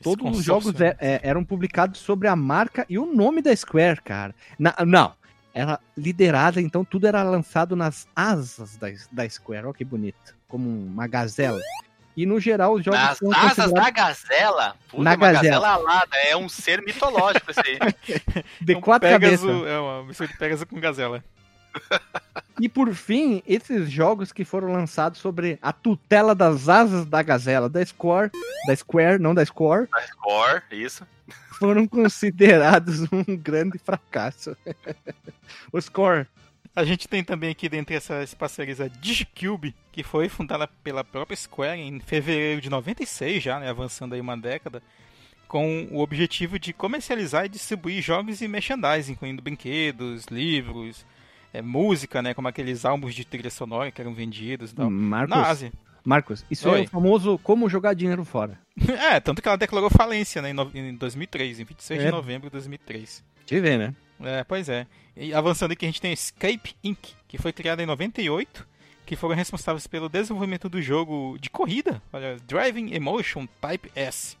todos 0.00 0.38
os 0.38 0.44
jogos 0.44 0.80
é, 0.80 0.96
é, 1.00 1.20
eram 1.22 1.44
publicados 1.44 2.00
sobre 2.00 2.28
a 2.28 2.36
marca 2.36 2.86
e 2.88 2.98
o 2.98 3.06
nome 3.06 3.42
da 3.42 3.54
Square, 3.54 4.00
cara. 4.02 4.34
Na, 4.58 4.74
não, 4.86 5.14
era 5.52 5.80
liderada, 5.96 6.60
então 6.60 6.84
tudo 6.84 7.06
era 7.06 7.22
lançado 7.22 7.74
nas 7.74 8.06
asas 8.14 8.76
da, 8.76 8.88
da 9.10 9.28
Square. 9.28 9.66
Olha 9.66 9.74
que 9.74 9.84
bonito, 9.84 10.36
como 10.46 10.68
uma 10.68 11.06
gazela. 11.06 11.58
E 12.18 12.26
no 12.26 12.40
geral 12.40 12.74
os 12.74 12.84
jogos 12.84 12.98
Nas 12.98 13.20
asas 13.22 13.72
da 13.72 13.90
gazela? 13.90 14.74
Puta, 14.90 15.04
na 15.04 15.10
uma 15.14 15.16
gazela. 15.16 15.68
alada, 15.68 16.16
é 16.26 16.36
um 16.36 16.48
ser 16.48 16.82
mitológico 16.82 17.48
esse 17.48 17.60
aí. 17.60 17.78
de 18.60 18.74
um 18.74 18.80
quatro 18.80 19.08
cabeças. 19.08 19.48
É 19.48 19.78
uma 19.78 20.02
mistura 20.02 20.28
de 20.28 20.36
Pegasus 20.36 20.64
com 20.64 20.80
gazela. 20.80 21.22
E 22.60 22.68
por 22.68 22.92
fim, 22.92 23.40
esses 23.46 23.88
jogos 23.88 24.32
que 24.32 24.44
foram 24.44 24.72
lançados 24.72 25.20
sobre 25.20 25.60
a 25.62 25.72
tutela 25.72 26.34
das 26.34 26.68
asas 26.68 27.06
da 27.06 27.22
gazela, 27.22 27.68
da 27.68 27.86
Square, 27.86 28.32
da 28.66 28.74
Square, 28.74 29.22
não 29.22 29.32
da 29.32 29.46
Score. 29.46 29.86
Da 29.86 30.02
Score, 30.08 30.62
isso. 30.72 31.06
Foram 31.56 31.86
considerados 31.86 33.02
um 33.12 33.36
grande 33.36 33.78
fracasso. 33.78 34.56
o 35.72 35.80
Score. 35.80 36.26
A 36.74 36.84
gente 36.84 37.08
tem 37.08 37.24
também 37.24 37.50
aqui 37.50 37.68
dentre 37.68 37.96
essas 37.96 38.34
parcerias 38.34 38.80
a 38.80 38.88
DigiCube, 38.88 39.74
que 39.90 40.02
foi 40.02 40.28
fundada 40.28 40.68
pela 40.84 41.02
própria 41.02 41.36
Square 41.36 41.80
em 41.80 41.98
fevereiro 42.00 42.60
de 42.60 42.70
96 42.70 43.42
já, 43.42 43.58
né, 43.58 43.68
avançando 43.68 44.14
aí 44.14 44.20
uma 44.20 44.36
década, 44.36 44.82
com 45.48 45.88
o 45.90 46.00
objetivo 46.00 46.58
de 46.58 46.72
comercializar 46.72 47.46
e 47.46 47.48
distribuir 47.48 48.02
jogos 48.02 48.40
e 48.40 48.46
merchandising, 48.46 49.12
incluindo 49.12 49.42
brinquedos, 49.42 50.26
livros, 50.26 51.04
é, 51.52 51.62
música, 51.62 52.22
né? 52.22 52.34
Como 52.34 52.46
aqueles 52.46 52.84
álbuns 52.84 53.14
de 53.14 53.24
trilha 53.24 53.50
sonora 53.50 53.90
que 53.90 54.00
eram 54.00 54.14
vendidos 54.14 54.70
e 54.70 54.74
tal. 54.74 54.90
Marcos, 54.90 55.36
na 55.36 55.46
Ásia. 55.46 55.72
Marcos, 56.04 56.44
isso 56.50 56.68
Oi. 56.70 56.82
é 56.82 56.84
o 56.84 56.88
famoso 56.88 57.38
como 57.38 57.68
jogar 57.68 57.94
dinheiro 57.94 58.24
fora. 58.24 58.58
é, 59.10 59.18
tanto 59.20 59.42
que 59.42 59.48
ela 59.48 59.58
declarou 59.58 59.90
falência, 59.90 60.40
né, 60.40 60.50
em 60.74 60.94
2003, 60.94 61.60
em 61.60 61.64
26 61.64 62.00
é. 62.00 62.04
de 62.04 62.10
novembro 62.10 62.48
de 62.48 62.52
2003. 62.52 63.24
Te 63.44 63.60
vê, 63.60 63.76
né? 63.78 63.94
É, 64.20 64.44
pois 64.44 64.68
é. 64.68 64.86
E 65.16 65.32
avançando 65.34 65.72
aqui, 65.72 65.84
a 65.84 65.88
gente 65.88 66.00
tem 66.00 66.10
a 66.10 66.14
Escape 66.14 66.74
Inc., 66.82 66.98
que 67.26 67.38
foi 67.38 67.52
criada 67.52 67.82
em 67.82 67.86
98, 67.86 68.66
que 69.04 69.16
foram 69.16 69.34
responsáveis 69.34 69.86
pelo 69.86 70.08
desenvolvimento 70.08 70.68
do 70.68 70.82
jogo 70.82 71.36
de 71.40 71.50
corrida, 71.50 72.02
olha, 72.12 72.36
Driving 72.46 72.94
Emotion 72.94 73.46
Type 73.60 73.90
S. 73.94 74.36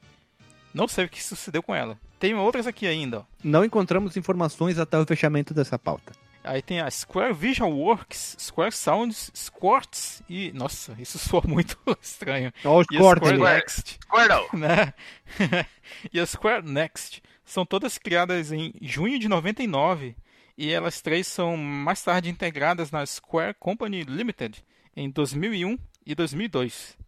Não 0.74 0.86
sei 0.86 1.06
o 1.06 1.08
que 1.08 1.22
sucedeu 1.22 1.62
com 1.62 1.74
ela. 1.74 1.98
Tem 2.18 2.34
outras 2.34 2.66
aqui 2.66 2.86
ainda. 2.86 3.20
Ó. 3.20 3.24
Não 3.42 3.64
encontramos 3.64 4.16
informações 4.16 4.78
até 4.78 4.98
o 4.98 5.06
fechamento 5.06 5.54
dessa 5.54 5.78
pauta. 5.78 6.12
Aí 6.44 6.62
tem 6.62 6.80
a 6.80 6.90
Square 6.90 7.34
Visual 7.34 7.70
Works, 7.70 8.36
Square 8.38 8.72
Sounds, 8.72 9.30
Squarts 9.34 10.22
e. 10.28 10.52
Nossa, 10.52 10.96
isso 10.98 11.18
soa 11.18 11.42
muito 11.46 11.76
estranho. 12.00 12.52
Olha 12.64 12.86
o 12.90 13.16
Square 13.16 13.38
Next. 13.38 13.98
Squirtle! 14.02 14.48
Né? 14.58 14.94
e 16.12 16.18
a 16.18 16.26
Square 16.26 16.66
Next. 16.66 17.22
São 17.48 17.64
todas 17.64 17.96
criadas 17.96 18.52
em 18.52 18.74
junho 18.82 19.18
de 19.18 19.26
99 19.26 20.14
e 20.56 20.70
elas 20.70 21.00
três 21.00 21.26
são 21.26 21.56
mais 21.56 22.02
tarde 22.02 22.28
integradas 22.28 22.90
na 22.90 23.06
Square 23.06 23.56
Company 23.58 24.02
Limited 24.02 24.62
em 24.94 25.08
2001 25.08 25.78
e 26.04 26.14
2002. 26.14 26.98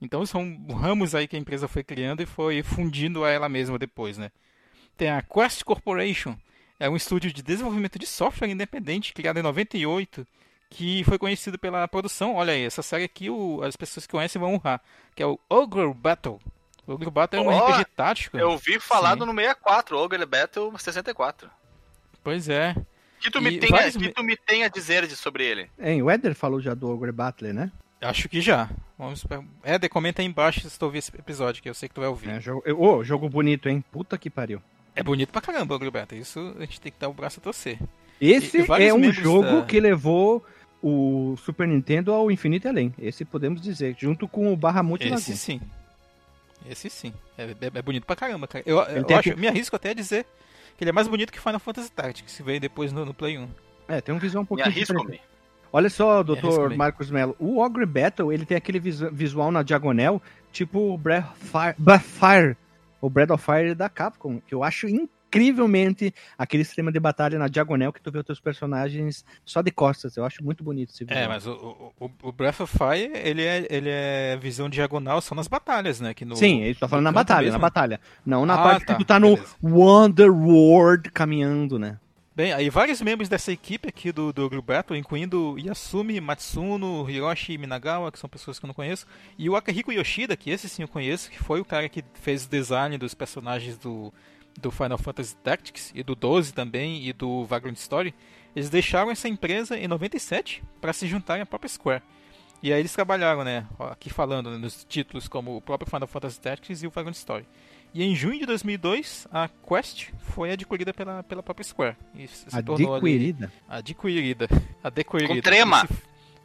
Então 0.00 0.24
são 0.24 0.64
ramos 0.68 1.12
aí 1.12 1.26
que 1.26 1.34
a 1.34 1.38
empresa 1.40 1.66
foi 1.66 1.82
criando 1.82 2.22
e 2.22 2.26
foi 2.26 2.62
fundindo 2.62 3.24
a 3.24 3.30
ela 3.30 3.48
mesma 3.48 3.76
depois, 3.80 4.16
né? 4.16 4.30
Tem 4.96 5.10
a 5.10 5.22
Quest 5.22 5.64
Corporation, 5.64 6.38
é 6.78 6.88
um 6.88 6.94
estúdio 6.94 7.32
de 7.32 7.42
desenvolvimento 7.42 7.98
de 7.98 8.06
software 8.06 8.50
independente 8.50 9.12
criado 9.12 9.40
em 9.40 9.42
98 9.42 10.24
que 10.70 11.02
foi 11.02 11.18
conhecido 11.18 11.58
pela 11.58 11.88
produção. 11.88 12.36
Olha 12.36 12.52
aí, 12.52 12.62
essa 12.62 12.80
série 12.80 13.02
aqui 13.02 13.28
o, 13.28 13.60
as 13.64 13.74
pessoas 13.74 14.06
que 14.06 14.12
conhecem 14.12 14.38
vão 14.38 14.54
honrar, 14.54 14.80
que 15.16 15.22
é 15.22 15.26
o 15.26 15.36
Ogre 15.50 15.92
Battle. 15.92 16.38
O 16.88 16.94
Ogre 16.94 17.10
Battle 17.10 17.42
é 17.42 17.46
um 17.46 17.48
oh, 17.48 17.66
RPG 17.66 17.84
tático. 17.94 18.38
Eu 18.38 18.56
vi 18.56 18.80
falado 18.80 19.20
Sim. 19.20 19.26
no 19.26 19.34
64, 19.34 19.98
Ogre 19.98 20.24
Battle 20.24 20.78
64. 20.78 21.50
Pois 22.24 22.48
é. 22.48 22.74
Que 23.20 23.30
tu, 23.30 23.42
me 23.42 23.58
tenha, 23.58 23.92
que 23.92 24.08
tu 24.08 24.24
me 24.24 24.36
tem 24.36 24.64
a 24.64 24.68
dizer 24.68 25.06
sobre 25.10 25.44
ele? 25.44 25.70
Hein, 25.78 26.02
o 26.02 26.10
Eder 26.10 26.34
falou 26.34 26.60
já 26.60 26.72
do 26.72 26.88
Ogre 26.88 27.12
Battle, 27.12 27.52
né? 27.52 27.70
Acho 28.00 28.28
que 28.28 28.40
já. 28.40 28.70
Vamos 28.96 29.24
Eder, 29.64 29.90
comenta 29.90 30.22
aí 30.22 30.26
embaixo 30.26 30.68
se 30.68 30.78
tu 30.78 30.86
ouvir 30.86 30.98
esse 30.98 31.14
episódio, 31.14 31.62
que 31.62 31.68
eu 31.68 31.74
sei 31.74 31.88
que 31.90 31.94
tu 31.94 32.00
vai 32.00 32.08
ouvir. 32.08 32.30
É, 32.30 32.40
jogo... 32.40 32.62
Oh, 32.78 33.04
jogo 33.04 33.28
bonito, 33.28 33.68
hein? 33.68 33.84
Puta 33.92 34.16
que 34.16 34.30
pariu. 34.30 34.62
É 34.96 35.02
bonito 35.02 35.30
pra 35.30 35.42
caramba, 35.42 35.78
Gilberto. 35.78 36.14
Isso 36.14 36.54
a 36.56 36.60
gente 36.60 36.80
tem 36.80 36.90
que 36.90 36.98
dar 36.98 37.08
o 37.08 37.12
braço 37.12 37.38
a 37.38 37.42
torcer. 37.42 37.78
Esse 38.20 38.62
e, 38.62 38.82
é 38.82 38.94
um 38.94 39.12
jogo 39.12 39.60
da... 39.60 39.66
que 39.66 39.78
levou 39.78 40.44
o 40.82 41.36
Super 41.36 41.68
Nintendo 41.68 42.12
ao 42.12 42.30
infinito 42.30 42.66
e 42.66 42.68
além. 42.68 42.94
Esse 42.98 43.24
podemos 43.24 43.60
dizer, 43.60 43.94
junto 43.98 44.26
com 44.26 44.52
o 44.52 44.56
Barra 44.56 44.82
Multi 44.82 45.08
Esse 45.08 45.36
sim. 45.36 45.60
Esse 46.68 46.88
sim. 46.90 47.12
É, 47.36 47.44
é, 47.44 47.56
é, 47.74 47.82
bonito 47.82 48.06
pra 48.06 48.16
caramba, 48.16 48.46
cara. 48.46 48.64
Eu, 48.66 48.78
eu 48.78 49.16
acho, 49.16 49.36
me 49.36 49.48
arrisco 49.48 49.76
até 49.76 49.90
a 49.90 49.94
dizer 49.94 50.26
que 50.76 50.84
ele 50.84 50.90
é 50.90 50.92
mais 50.92 51.08
bonito 51.08 51.32
que 51.32 51.40
Final 51.40 51.58
Fantasy 51.58 51.90
Tactics, 51.90 52.36
que 52.36 52.42
veio 52.42 52.60
depois 52.60 52.92
no, 52.92 53.04
no 53.04 53.14
Play 53.14 53.38
1. 53.38 53.48
É, 53.88 54.00
tem 54.00 54.14
um 54.14 54.18
visual 54.18 54.42
um 54.42 54.46
pouquinho 54.46 54.72
diferente. 54.72 55.20
Olha 55.72 55.90
só, 55.90 56.22
Dr. 56.22 56.74
Marcos 56.74 57.10
Mello, 57.10 57.36
o 57.38 57.58
Ogre 57.58 57.84
Battle, 57.84 58.32
ele 58.32 58.46
tem 58.46 58.56
aquele 58.56 58.78
visual 58.80 59.50
na 59.50 59.62
diagonal, 59.62 60.22
tipo 60.50 60.94
o 60.94 60.96
Breath 60.96 61.26
Fire, 61.36 62.56
o 63.00 63.10
Breath 63.10 63.30
of 63.30 63.44
Fire 63.44 63.74
da 63.74 63.88
Capcom, 63.88 64.40
que 64.40 64.54
eu 64.54 64.64
acho 64.64 64.88
incrivelmente 65.28 66.12
aquele 66.36 66.64
sistema 66.64 66.90
de 66.90 66.98
batalha 66.98 67.38
na 67.38 67.48
diagonal 67.48 67.92
que 67.92 68.00
tu 68.00 68.10
vê 68.10 68.18
os 68.18 68.24
teus 68.24 68.40
personagens 68.40 69.24
só 69.44 69.62
de 69.62 69.70
costas. 69.70 70.16
Eu 70.16 70.24
acho 70.24 70.42
muito 70.42 70.64
bonito 70.64 70.90
esse 70.90 71.04
visual. 71.04 71.24
É, 71.24 71.28
mas 71.28 71.46
o, 71.46 71.92
o, 72.00 72.10
o 72.22 72.32
Breath 72.32 72.60
of 72.60 72.76
Fire, 72.76 73.12
ele 73.14 73.44
é, 73.44 73.66
ele 73.70 73.90
é 73.90 74.36
visão 74.40 74.68
diagonal 74.68 75.20
só 75.20 75.34
nas 75.34 75.46
batalhas, 75.46 76.00
né? 76.00 76.14
Que 76.14 76.24
no, 76.24 76.34
Sim, 76.34 76.62
ele 76.62 76.74
tá 76.74 76.88
falando 76.88 77.04
na 77.04 77.12
batalha, 77.12 77.44
mesmo. 77.44 77.52
na 77.52 77.58
batalha. 77.58 78.00
Não 78.24 78.46
na 78.46 78.54
ah, 78.54 78.62
parte 78.62 78.86
tá, 78.86 78.94
que 78.94 79.04
tu 79.04 79.06
tá 79.06 79.20
no 79.20 79.34
beleza. 79.34 79.54
Wonder 79.62 80.30
World 80.30 81.10
caminhando, 81.10 81.78
né? 81.78 81.98
Bem, 82.34 82.52
aí 82.52 82.70
vários 82.70 83.02
membros 83.02 83.28
dessa 83.28 83.50
equipe 83.50 83.88
aqui 83.88 84.12
do, 84.12 84.32
do 84.32 84.62
Battle, 84.62 84.96
incluindo 84.96 85.56
Yasumi 85.58 86.20
Matsuno, 86.20 87.10
Hiroshi 87.10 87.58
Minagawa, 87.58 88.12
que 88.12 88.18
são 88.18 88.30
pessoas 88.30 88.60
que 88.60 88.64
eu 88.64 88.68
não 88.68 88.74
conheço, 88.74 89.08
e 89.36 89.50
o 89.50 89.56
Akihiko 89.56 89.90
Yoshida, 89.90 90.36
que 90.36 90.48
esse 90.48 90.68
sim 90.68 90.82
eu 90.82 90.88
conheço, 90.88 91.32
que 91.32 91.38
foi 91.40 91.60
o 91.60 91.64
cara 91.64 91.88
que 91.88 92.04
fez 92.14 92.44
o 92.44 92.48
design 92.48 92.96
dos 92.96 93.12
personagens 93.12 93.76
do, 93.76 94.14
do 94.60 94.70
Final 94.70 94.98
Fantasy 94.98 95.36
Tactics, 95.36 95.92
e 95.94 96.02
do 96.02 96.14
12 96.14 96.52
também, 96.52 97.06
e 97.06 97.12
do 97.12 97.44
Vagrant 97.44 97.76
Story, 97.76 98.14
eles 98.54 98.70
deixaram 98.70 99.10
essa 99.10 99.28
empresa 99.28 99.78
em 99.78 99.86
97 99.86 100.62
para 100.80 100.92
se 100.92 101.06
juntarem 101.06 101.42
à 101.42 101.46
própria 101.46 101.68
Square. 101.68 102.02
E 102.62 102.72
aí 102.72 102.80
eles 102.80 102.92
trabalharam, 102.92 103.44
né, 103.44 103.66
aqui 103.78 104.10
falando 104.10 104.50
né, 104.50 104.58
nos 104.58 104.84
títulos 104.84 105.28
como 105.28 105.56
o 105.56 105.60
próprio 105.60 105.88
Final 105.88 106.08
Fantasy 106.08 106.40
Tactics 106.40 106.82
e 106.82 106.86
o 106.86 106.90
Vagrant 106.90 107.14
Story. 107.14 107.46
E 107.94 108.02
em 108.02 108.14
junho 108.14 108.38
de 108.38 108.46
2002, 108.46 109.28
a 109.30 109.48
Quest 109.48 110.10
foi 110.20 110.50
adquirida 110.50 110.92
pela, 110.92 111.22
pela 111.22 111.42
própria 111.42 111.64
Square. 111.64 111.96
E 112.14 112.26
se 112.26 112.46
adquirida? 112.52 113.52
Ali, 113.68 113.78
adquirida. 113.78 114.48
Adquirida. 114.82 115.34
Com 115.34 115.40
trema! 115.40 115.88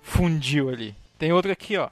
fundiu 0.03 0.69
ali. 0.69 0.95
Tem 1.17 1.31
outro 1.31 1.51
aqui, 1.51 1.77
ó. 1.77 1.89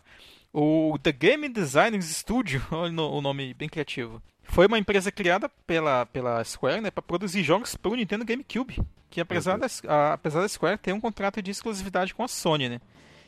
O 0.54 1.00
The 1.02 1.14
Game 1.14 1.50
Designers 1.50 2.06
Studio, 2.06 2.62
olha 2.70 3.02
o 3.02 3.22
nome 3.22 3.54
bem 3.54 3.70
criativo. 3.70 4.22
Foi 4.44 4.68
uma 4.68 4.78
empresa 4.78 5.12
criada 5.12 5.50
pela, 5.66 6.06
pela 6.08 6.44
Square 6.44 6.82
né, 6.82 6.92
para 6.92 7.02
produzir 7.02 7.44
jogos 7.44 7.76
para 7.76 7.92
o 7.92 7.96
Nintendo 7.96 8.26
GameCube. 8.26 8.82
Que 9.10 9.22
apesar 9.22 9.58
da, 9.58 9.68
a, 9.88 10.14
apesar 10.14 10.42
da 10.42 10.48
Square 10.48 10.78
ter 10.78 10.94
um 10.94 11.00
contrato 11.00 11.42
de 11.42 11.52
exclusividade 11.52 12.14
com 12.14 12.24
a 12.24 12.28
Sony, 12.28 12.70
né? 12.70 12.82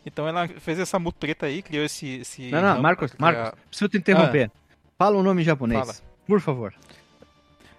Então 0.06 0.28
ela 0.28 0.48
fez 0.48 0.80
essa 0.80 1.00
mutreta 1.00 1.46
aí, 1.46 1.62
criou 1.62 1.86
esse. 1.86 2.08
esse 2.20 2.50
não, 2.52 2.62
não, 2.62 2.82
Marcos, 2.82 3.12
criar... 3.12 3.22
Marcos, 3.22 3.60
preciso 3.70 3.90
te 3.90 3.98
interromper. 3.98 4.52
Ah. 4.54 4.76
Fala 4.98 5.18
o 5.18 5.24
nome 5.24 5.44
japonês. 5.44 5.80
Fala. 5.80 5.96
Por 6.26 6.40
favor. 6.40 6.74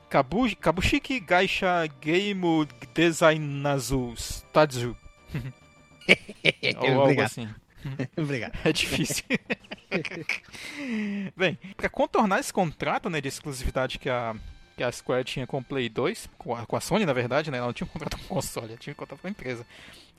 Kabu, 0.08 0.54
Kabushiki 0.56 1.18
Gaisha 1.20 1.86
Game 2.00 2.66
Designazu 2.94 4.14
Tadzu. 4.52 4.96
Ou 6.78 7.00
algo 7.00 7.20
assim. 7.20 7.48
Obrigado. 8.16 8.52
É 8.64 8.72
difícil. 8.72 9.24
Bem, 11.36 11.58
para 11.76 11.88
contornar 11.88 12.40
esse 12.40 12.52
contrato 12.52 13.08
né, 13.10 13.20
de 13.20 13.28
exclusividade 13.28 13.98
que 13.98 14.08
a, 14.08 14.34
que 14.76 14.82
a 14.82 14.90
Square 14.90 15.24
tinha 15.24 15.46
com 15.46 15.58
o 15.58 15.64
Play 15.64 15.88
2, 15.88 16.28
com 16.38 16.54
a, 16.54 16.66
com 16.66 16.76
a 16.76 16.80
Sony, 16.80 17.06
na 17.06 17.12
verdade, 17.12 17.50
né? 17.50 17.58
Ela 17.58 17.66
não 17.66 17.72
tinha 17.72 17.86
um 17.86 17.90
contrato 17.90 18.16
com 18.18 18.24
o 18.24 18.28
console, 18.28 18.68
ela 18.68 18.76
tinha 18.76 18.92
um 18.92 18.96
contrato 18.96 19.20
com 19.20 19.26
a 19.26 19.30
empresa. 19.30 19.66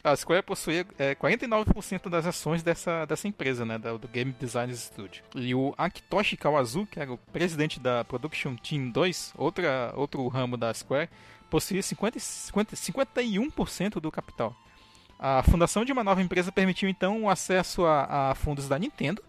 A 0.04 0.16
Square 0.16 0.44
possuía 0.44 0.86
é, 1.00 1.16
49% 1.16 2.10
das 2.10 2.28
ações 2.28 2.62
dessa, 2.62 3.06
dessa 3.06 3.28
empresa, 3.28 3.66
né? 3.66 3.78
Do, 3.78 3.98
do 3.98 4.08
Game 4.08 4.32
Design 4.40 4.76
Studio. 4.76 5.24
E 5.36 5.56
o 5.56 5.74
Akitoshi 5.78 6.38
Kawazu, 6.38 6.86
que 6.86 7.00
era 7.00 7.12
o 7.12 7.18
presidente 7.18 7.80
da 7.80 8.04
Production 8.04 8.56
Team 8.56 8.92
2, 8.92 9.34
outra, 9.36 9.92
outro 9.96 10.28
ramo 10.28 10.58
da 10.58 10.72
Square, 10.74 11.10
possuía 11.50 11.82
50, 11.82 12.20
50, 12.20 12.76
51% 12.76 14.00
do 14.00 14.12
capital. 14.12 14.56
A 15.18 15.42
fundação 15.44 15.86
de 15.86 15.92
uma 15.92 16.04
nova 16.04 16.22
empresa 16.22 16.52
permitiu 16.52 16.90
então 16.90 17.24
o 17.24 17.30
acesso 17.30 17.86
a, 17.86 18.32
a 18.32 18.36
fundos 18.36 18.68
da 18.68 18.78
Nintendo, 18.78 19.22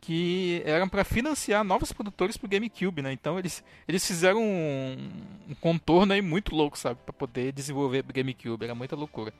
que 0.00 0.62
eram 0.64 0.88
para 0.88 1.04
financiar 1.04 1.62
novos 1.64 1.92
produtores 1.92 2.36
para 2.36 2.46
o 2.46 2.48
GameCube, 2.48 3.02
né? 3.02 3.12
Então 3.12 3.38
eles, 3.38 3.62
eles 3.86 4.06
fizeram 4.06 4.40
um, 4.40 5.10
um 5.50 5.54
contorno 5.56 6.12
aí 6.12 6.22
muito 6.22 6.54
louco, 6.54 6.78
sabe, 6.78 7.00
para 7.04 7.12
poder 7.12 7.52
desenvolver 7.52 8.04
o 8.08 8.12
GameCube, 8.12 8.64
era 8.64 8.74
muita 8.74 8.96
loucura. 8.96 9.32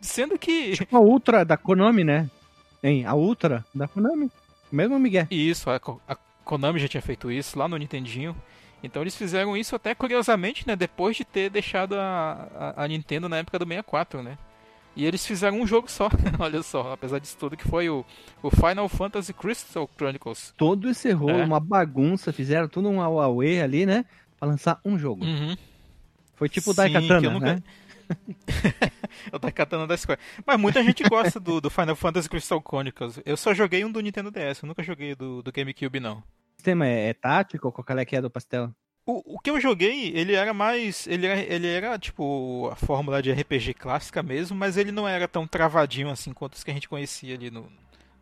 Sendo 0.00 0.38
que 0.38 0.72
tipo 0.72 0.96
a 0.96 1.00
Ultra 1.00 1.44
da 1.44 1.56
Konami, 1.56 2.04
né? 2.04 2.30
Hein, 2.82 3.04
a 3.04 3.14
Ultra 3.14 3.64
da 3.74 3.86
Konami, 3.86 4.30
mesmo 4.72 4.98
Miguel. 4.98 5.26
Isso, 5.30 5.68
a, 5.68 5.80
a 6.08 6.16
Konami 6.44 6.78
já 6.78 6.88
tinha 6.88 7.02
feito 7.02 7.30
isso 7.30 7.58
lá 7.58 7.68
no 7.68 7.76
Nintendinho. 7.76 8.34
Então 8.82 9.02
eles 9.02 9.14
fizeram 9.14 9.56
isso 9.56 9.76
até 9.76 9.94
curiosamente, 9.94 10.66
né, 10.66 10.74
depois 10.74 11.16
de 11.16 11.24
ter 11.24 11.50
deixado 11.50 11.94
a, 11.96 12.74
a, 12.76 12.84
a 12.84 12.88
Nintendo 12.88 13.28
na 13.28 13.36
época 13.36 13.58
do 13.58 13.66
64, 13.66 14.22
né? 14.22 14.38
E 14.96 15.06
eles 15.06 15.24
fizeram 15.24 15.60
um 15.60 15.66
jogo 15.66 15.90
só, 15.90 16.08
olha 16.38 16.62
só, 16.62 16.92
apesar 16.92 17.18
disso 17.18 17.36
tudo, 17.38 17.56
que 17.56 17.68
foi 17.68 17.88
o, 17.88 18.04
o 18.42 18.50
Final 18.50 18.88
Fantasy 18.88 19.32
Crystal 19.32 19.88
Chronicles. 19.96 20.52
Todo 20.56 20.88
esse 20.88 21.10
rolo, 21.12 21.40
é. 21.40 21.44
uma 21.44 21.60
bagunça, 21.60 22.32
fizeram 22.32 22.68
tudo 22.68 22.88
um 22.88 22.98
Huawei 22.98 23.60
ali, 23.60 23.86
né? 23.86 24.04
Pra 24.38 24.48
lançar 24.48 24.80
um 24.84 24.98
jogo. 24.98 25.24
Uhum. 25.24 25.56
Foi 26.34 26.48
tipo 26.48 26.70
o 26.70 26.74
Daikatana, 26.74 27.30
nunca... 27.30 27.54
né? 27.54 27.62
o 29.32 29.38
Daikatana 29.38 29.86
da 29.86 29.96
Square. 29.96 30.20
Mas 30.44 30.58
muita 30.58 30.82
gente 30.82 31.02
gosta 31.04 31.38
do, 31.38 31.60
do 31.60 31.70
Final 31.70 31.94
Fantasy 31.94 32.28
Crystal 32.28 32.62
Chronicles. 32.66 33.20
Eu 33.24 33.36
só 33.36 33.54
joguei 33.54 33.84
um 33.84 33.92
do 33.92 34.00
Nintendo 34.00 34.30
DS, 34.30 34.62
eu 34.62 34.66
nunca 34.66 34.82
joguei 34.82 35.14
do, 35.14 35.42
do 35.42 35.52
GameCube, 35.52 36.00
não. 36.00 36.18
O 36.18 36.24
sistema 36.56 36.86
é, 36.86 37.10
é 37.10 37.14
tático? 37.14 37.70
Qual 37.70 37.98
é 37.98 38.04
que 38.04 38.16
é 38.16 38.20
do 38.20 38.30
pastel? 38.30 38.74
O, 39.10 39.34
o 39.34 39.38
que 39.40 39.50
eu 39.50 39.60
joguei, 39.60 40.12
ele 40.14 40.34
era 40.34 40.54
mais. 40.54 41.06
Ele 41.06 41.26
era, 41.26 41.40
ele 41.40 41.66
era, 41.66 41.98
tipo, 41.98 42.68
a 42.72 42.76
fórmula 42.76 43.20
de 43.20 43.32
RPG 43.32 43.74
clássica 43.74 44.22
mesmo, 44.22 44.56
mas 44.56 44.76
ele 44.76 44.92
não 44.92 45.08
era 45.08 45.26
tão 45.26 45.46
travadinho 45.46 46.10
assim 46.10 46.32
quanto 46.32 46.54
os 46.54 46.62
que 46.62 46.70
a 46.70 46.74
gente 46.74 46.88
conhecia 46.88 47.34
ali 47.34 47.50
no, 47.50 47.70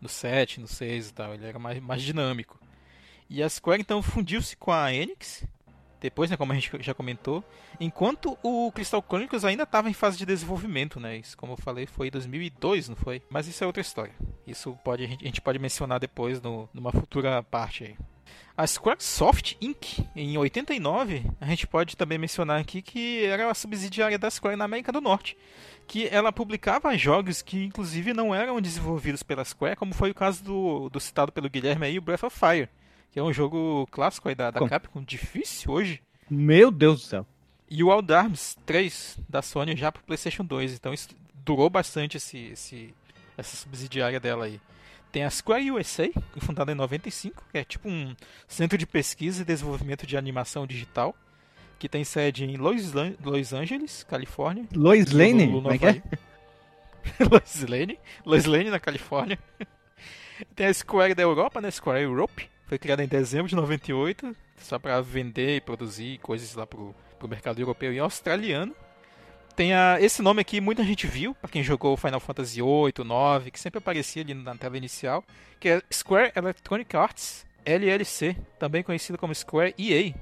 no 0.01 0.09
7, 0.09 0.61
no 0.61 0.67
6 0.67 1.09
e 1.09 1.13
tal. 1.13 1.35
Ele 1.35 1.47
era 1.47 1.59
mais, 1.59 1.79
mais 1.81 2.03
dinâmico. 2.03 2.59
E 3.29 3.43
a 3.43 3.49
Square 3.49 3.83
então 3.83 4.03
fundiu-se 4.03 4.57
com 4.57 4.73
a 4.73 4.93
Enix, 4.93 5.45
depois, 6.01 6.31
né, 6.31 6.37
como 6.37 6.53
a 6.53 6.55
gente 6.55 6.71
já 6.81 6.95
comentou, 6.95 7.45
enquanto 7.79 8.39
o 8.43 8.73
Crystal 8.73 9.05
Chronicles 9.07 9.45
ainda 9.45 9.65
estava 9.65 9.91
em 9.91 9.93
fase 9.93 10.17
de 10.17 10.25
desenvolvimento, 10.25 10.99
né? 10.99 11.17
Isso, 11.17 11.37
como 11.37 11.53
eu 11.53 11.57
falei, 11.57 11.87
foi 11.87 12.07
em 12.07 12.11
2002, 12.11 12.89
não 12.89 12.97
foi? 12.97 13.21
Mas 13.29 13.47
isso 13.47 13.63
é 13.63 13.67
outra 13.67 13.83
história. 13.83 14.15
Isso 14.47 14.79
pode, 14.83 15.05
a 15.05 15.09
gente 15.09 15.41
pode 15.43 15.59
mencionar 15.59 16.01
depois 16.01 16.41
no, 16.41 16.69
numa 16.73 16.93
futura 16.93 17.43
parte 17.43 17.85
aí. 17.85 17.97
A 18.57 18.67
Squaresoft 18.67 19.57
Inc., 19.61 20.05
em 20.17 20.37
89, 20.37 21.25
a 21.41 21.47
gente 21.47 21.65
pode 21.65 21.97
também 21.97 22.19
mencionar 22.19 22.61
aqui 22.61 22.83
que 22.83 23.25
era 23.25 23.49
a 23.49 23.55
subsidiária 23.55 24.19
da 24.19 24.29
Square 24.29 24.57
na 24.57 24.65
América 24.65 24.91
do 24.91 25.01
Norte, 25.01 25.37
que 25.87 26.09
ela 26.09 26.33
publicava 26.33 26.97
jogos 26.99 27.41
que 27.41 27.65
inclusive 27.65 28.13
não 28.13 28.35
eram 28.35 28.61
desenvolvidos 28.61 29.23
pela 29.23 29.45
Square, 29.45 29.77
como 29.77 29.95
foi 29.95 30.11
o 30.11 30.15
caso 30.15 30.43
do, 30.43 30.89
do 30.91 30.99
citado 30.99 31.31
pelo 31.31 31.49
Guilherme 31.49 31.87
aí, 31.87 31.99
o 31.99 32.03
Breath 32.03 32.25
of 32.25 32.37
Fire, 32.37 32.69
que 33.13 33.21
é 33.21 33.23
um 33.23 33.33
jogo 33.33 33.87
clássico 33.93 34.29
aí 34.29 34.35
da, 34.35 34.51
da 34.51 34.69
Capcom, 34.69 35.05
difícil 35.05 35.71
hoje. 35.71 36.03
Meu 36.29 36.73
Deus 36.73 37.03
do 37.03 37.07
céu. 37.07 37.27
E 37.71 37.85
o 37.85 37.95
Wild 37.95 38.13
Arms 38.13 38.59
3 38.67 39.21
da 39.29 39.41
Sony 39.41 39.77
já 39.77 39.93
para 39.93 40.03
PlayStation 40.03 40.45
2, 40.45 40.73
então 40.75 40.93
isso 40.93 41.11
durou 41.45 41.71
bastante 41.71 42.17
esse, 42.17 42.39
esse, 42.49 42.95
essa 43.37 43.57
subsidiária 43.57 44.19
dela 44.19 44.47
aí. 44.47 44.61
Tem 45.11 45.25
a 45.25 45.31
Square 45.31 45.71
USA, 45.71 46.11
fundada 46.39 46.73
em 46.73 46.75
95, 46.75 47.43
que 47.51 47.59
é 47.59 47.65
tipo 47.65 47.89
um 47.89 48.15
centro 48.47 48.77
de 48.77 48.87
pesquisa 48.87 49.43
e 49.43 49.45
desenvolvimento 49.45 50.07
de 50.07 50.17
animação 50.17 50.67
digital, 50.67 51.15
que 51.79 51.89
tem 51.89 52.05
sede 52.05 52.45
em 52.45 52.57
Los, 52.57 52.93
Los 53.25 53.53
Angeles, 53.53 54.05
Califórnia. 54.05 54.67
Lois 54.75 55.11
Lane? 55.11 55.51
Como 55.51 55.71
é 55.71 55.79
que 55.79 55.87
é? 55.87 56.03
Lois 57.31 57.63
Lane, 57.63 57.99
Lois 58.25 58.45
Lane 58.45 58.71
na 58.71 58.79
Califórnia. 58.79 59.39
tem 60.55 60.67
a 60.67 60.75
Square 60.75 61.15
da 61.15 61.23
Europa, 61.23 61.61
né? 61.61 61.71
Square 61.71 62.03
Europe, 62.03 62.49
foi 62.67 62.79
criada 62.79 63.03
em 63.03 63.09
dezembro 63.09 63.49
de 63.49 63.57
98, 63.57 64.37
só 64.59 64.79
para 64.79 65.01
vender 65.01 65.57
e 65.57 65.61
produzir 65.61 66.19
coisas 66.19 66.55
lá 66.55 66.67
pro, 66.67 66.95
pro 67.19 67.29
mercado 67.29 67.61
europeu 67.61 67.93
e 67.95 67.99
australiano. 67.99 68.75
Tem 69.59 69.75
a, 69.75 70.01
esse 70.01 70.23
nome 70.23 70.41
aqui, 70.41 70.61
muita 70.61 70.85
gente 70.85 71.09
viu, 71.09 71.35
para 71.35 71.51
quem 71.51 71.65
jogou 71.65 71.97
Final 71.97 72.21
Fantasy 72.21 72.63
8, 72.63 73.03
9, 73.03 73.51
que 73.51 73.59
sempre 73.59 73.79
aparecia 73.79 74.23
ali 74.23 74.33
na 74.33 74.55
tela 74.55 74.77
inicial, 74.77 75.25
que 75.59 75.69
é 75.69 75.83
Square 75.93 76.31
Electronic 76.37 76.97
Arts 76.97 77.45
LLC, 77.67 78.37
também 78.57 78.85
conhecido 78.85 79.19
como 79.19 79.35
Square 79.35 79.75
EA. 79.77 80.15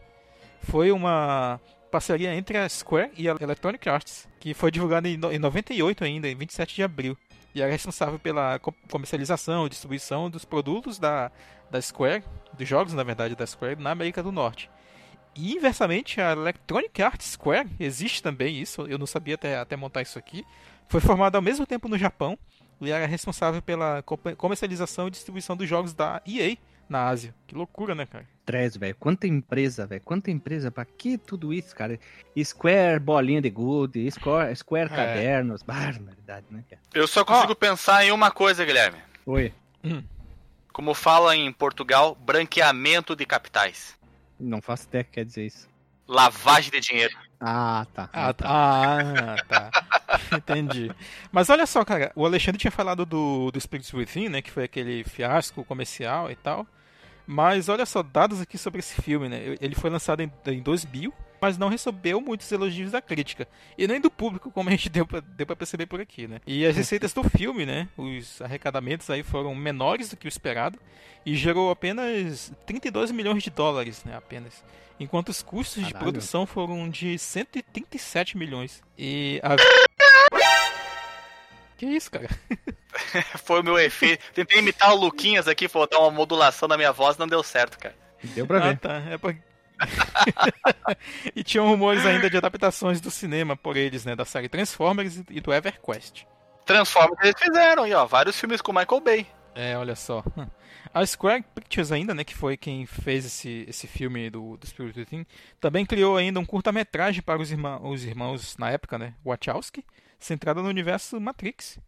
Foi 0.62 0.90
uma 0.90 1.60
parceria 1.92 2.34
entre 2.34 2.56
a 2.56 2.66
Square 2.66 3.10
e 3.14 3.28
a 3.28 3.36
Electronic 3.38 3.86
Arts, 3.86 4.26
que 4.40 4.54
foi 4.54 4.70
divulgada 4.70 5.06
em 5.06 5.18
98 5.18 6.02
ainda, 6.02 6.26
em 6.26 6.34
27 6.34 6.74
de 6.74 6.82
abril. 6.82 7.14
E 7.54 7.60
era 7.60 7.70
responsável 7.70 8.18
pela 8.18 8.58
comercialização 8.90 9.66
e 9.66 9.68
distribuição 9.68 10.30
dos 10.30 10.46
produtos 10.46 10.98
da, 10.98 11.30
da 11.70 11.78
Square, 11.82 12.24
dos 12.56 12.66
jogos, 12.66 12.94
na 12.94 13.02
verdade, 13.02 13.36
da 13.36 13.46
Square, 13.46 13.82
na 13.82 13.90
América 13.90 14.22
do 14.22 14.32
Norte. 14.32 14.70
E 15.36 15.54
inversamente, 15.54 16.20
a 16.20 16.32
Electronic 16.32 17.02
Arts 17.02 17.32
Square, 17.32 17.68
existe 17.78 18.22
também 18.22 18.58
isso, 18.58 18.86
eu 18.86 18.98
não 18.98 19.06
sabia 19.06 19.34
até, 19.34 19.58
até 19.58 19.76
montar 19.76 20.02
isso 20.02 20.18
aqui, 20.18 20.44
foi 20.88 21.00
formada 21.00 21.36
ao 21.36 21.42
mesmo 21.42 21.66
tempo 21.66 21.88
no 21.88 21.98
Japão 21.98 22.38
e 22.80 22.90
era 22.90 23.06
responsável 23.06 23.60
pela 23.60 24.02
comercialização 24.02 25.08
e 25.08 25.10
distribuição 25.10 25.56
dos 25.56 25.68
jogos 25.68 25.92
da 25.92 26.22
EA 26.26 26.56
na 26.88 27.08
Ásia. 27.08 27.34
Que 27.46 27.54
loucura, 27.54 27.94
né, 27.94 28.06
cara? 28.06 28.26
Três, 28.44 28.76
velho. 28.76 28.94
Quanta 28.94 29.26
empresa, 29.26 29.86
velho. 29.86 30.00
Quanta 30.02 30.30
empresa. 30.30 30.70
Pra 30.70 30.84
que 30.84 31.18
tudo 31.18 31.52
isso, 31.52 31.74
cara? 31.74 31.98
Square, 32.42 33.00
bolinha 33.00 33.42
de 33.42 33.50
good, 33.50 34.08
Square, 34.10 34.54
Square 34.54 34.92
é. 34.92 34.96
cadernos. 34.96 35.62
Barbaridade, 35.62 36.46
né, 36.50 36.62
cara? 36.70 36.80
Eu 36.94 37.08
só 37.08 37.24
consigo 37.24 37.52
oh. 37.52 37.56
pensar 37.56 38.04
em 38.04 38.12
uma 38.12 38.30
coisa, 38.30 38.64
Guilherme. 38.64 38.98
Oi. 39.26 39.52
Hum. 39.82 40.02
Como 40.72 40.94
fala 40.94 41.34
em 41.34 41.52
Portugal, 41.52 42.14
branqueamento 42.14 43.16
de 43.16 43.26
capitais. 43.26 43.96
Não 44.38 44.60
faço 44.60 44.86
ideia 44.86 45.04
que 45.04 45.12
quer 45.12 45.24
dizer 45.24 45.46
isso. 45.46 45.68
Lavagem 46.06 46.70
de 46.70 46.80
dinheiro. 46.80 47.16
Ah, 47.40 47.86
tá. 47.92 48.08
Ah, 48.12 48.32
tá. 48.32 48.46
Ah, 48.48 49.36
tá. 49.48 49.70
Entendi. 50.36 50.90
Mas 51.32 51.50
olha 51.50 51.66
só, 51.66 51.84
cara, 51.84 52.12
o 52.14 52.24
Alexandre 52.24 52.60
tinha 52.60 52.70
falado 52.70 53.04
do, 53.04 53.50
do 53.50 53.60
Spirits 53.60 53.92
Within, 53.92 54.28
né? 54.28 54.42
Que 54.42 54.50
foi 54.50 54.64
aquele 54.64 55.04
fiasco 55.04 55.64
comercial 55.64 56.30
e 56.30 56.36
tal. 56.36 56.66
Mas 57.26 57.68
olha 57.68 57.84
só, 57.84 58.02
dados 58.02 58.40
aqui 58.40 58.56
sobre 58.56 58.78
esse 58.78 59.02
filme, 59.02 59.28
né? 59.28 59.56
Ele 59.60 59.74
foi 59.74 59.90
lançado 59.90 60.22
em, 60.22 60.30
em 60.46 60.62
2000, 60.62 61.12
mas 61.40 61.58
não 61.58 61.68
recebeu 61.68 62.20
muitos 62.20 62.50
elogios 62.50 62.92
da 62.92 63.00
crítica. 63.00 63.46
E 63.76 63.86
nem 63.86 64.00
do 64.00 64.10
público, 64.10 64.50
como 64.50 64.68
a 64.68 64.72
gente 64.72 64.88
deu 64.88 65.06
pra, 65.06 65.20
deu 65.20 65.46
pra 65.46 65.56
perceber 65.56 65.86
por 65.86 66.00
aqui, 66.00 66.26
né? 66.26 66.40
E 66.46 66.64
as 66.66 66.76
receitas 66.76 67.12
do 67.12 67.22
filme, 67.24 67.66
né? 67.66 67.88
Os 67.96 68.40
arrecadamentos 68.40 69.08
aí 69.10 69.22
foram 69.22 69.54
menores 69.54 70.10
do 70.10 70.16
que 70.16 70.26
o 70.26 70.28
esperado 70.28 70.78
e 71.24 71.34
gerou 71.34 71.70
apenas 71.70 72.52
32 72.66 73.10
milhões 73.10 73.42
de 73.42 73.50
dólares, 73.50 74.04
né? 74.04 74.16
Apenas. 74.16 74.64
Enquanto 74.98 75.28
os 75.28 75.42
custos 75.42 75.82
Caralho. 75.82 75.94
de 75.94 76.00
produção 76.00 76.46
foram 76.46 76.88
de 76.88 77.18
137 77.18 78.38
milhões. 78.38 78.82
E 78.96 79.40
a... 79.42 79.56
Que 81.76 81.84
isso, 81.84 82.10
cara? 82.10 82.28
Foi 83.44 83.60
o 83.60 83.64
meu 83.64 83.78
efeito. 83.78 84.24
Tentei 84.32 84.58
imitar 84.58 84.94
o 84.94 84.96
Luquinhas 84.96 85.46
aqui, 85.46 85.68
faltar 85.68 86.00
uma 86.00 86.10
modulação 86.10 86.66
na 86.66 86.76
minha 86.76 86.92
voz, 86.92 87.18
não 87.18 87.26
deu 87.26 87.42
certo, 87.42 87.78
cara. 87.78 87.94
Deu 88.22 88.46
pra 88.46 88.58
ver. 88.58 88.68
Ah, 88.70 88.76
tá. 88.76 89.02
É 89.10 89.18
pra... 89.18 89.36
e 91.34 91.42
tinham 91.42 91.68
rumores 91.68 92.04
ainda 92.06 92.30
de 92.30 92.36
adaptações 92.36 93.00
do 93.00 93.10
cinema 93.10 93.56
por 93.56 93.76
eles, 93.76 94.04
né? 94.04 94.16
Da 94.16 94.24
série 94.24 94.48
Transformers 94.48 95.22
e 95.30 95.40
do 95.40 95.52
EverQuest. 95.52 96.26
Transformers 96.64 97.18
eles 97.22 97.40
fizeram, 97.40 97.84
aí, 97.84 97.94
ó, 97.94 98.04
vários 98.06 98.38
filmes 98.38 98.60
com 98.60 98.72
Michael 98.72 99.00
Bay. 99.00 99.26
É, 99.54 99.76
olha 99.78 99.94
só. 99.94 100.22
A 100.92 101.04
Square 101.04 101.44
Pictures 101.54 101.92
ainda, 101.92 102.14
né, 102.14 102.24
que 102.24 102.34
foi 102.34 102.56
quem 102.56 102.86
fez 102.86 103.24
esse, 103.24 103.64
esse 103.68 103.86
filme 103.86 104.28
do, 104.30 104.56
do 104.56 104.66
Spirit 104.66 105.04
Thing, 105.04 105.26
também 105.60 105.84
criou 105.86 106.16
ainda 106.16 106.40
um 106.40 106.44
curta-metragem 106.44 107.22
para 107.22 107.40
os, 107.40 107.50
irmã, 107.50 107.78
os 107.82 108.04
irmãos, 108.04 108.56
na 108.58 108.70
época, 108.70 108.98
né, 108.98 109.14
Wachowski, 109.24 109.84
centrada 110.18 110.62
no 110.62 110.68
universo 110.68 111.20
Matrix, 111.20 111.78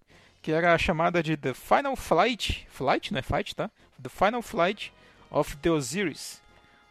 que 0.40 0.52
era 0.52 0.76
chamada 0.78 1.22
de 1.22 1.36
The 1.36 1.54
Final 1.54 1.96
Flight, 1.96 2.66
Flight, 2.70 3.12
né, 3.12 3.22
Fight, 3.22 3.54
tá? 3.54 3.70
The 4.02 4.08
Final 4.08 4.42
Flight 4.42 4.92
of 5.30 5.56
the 5.56 5.70
Osiris. 5.70 6.40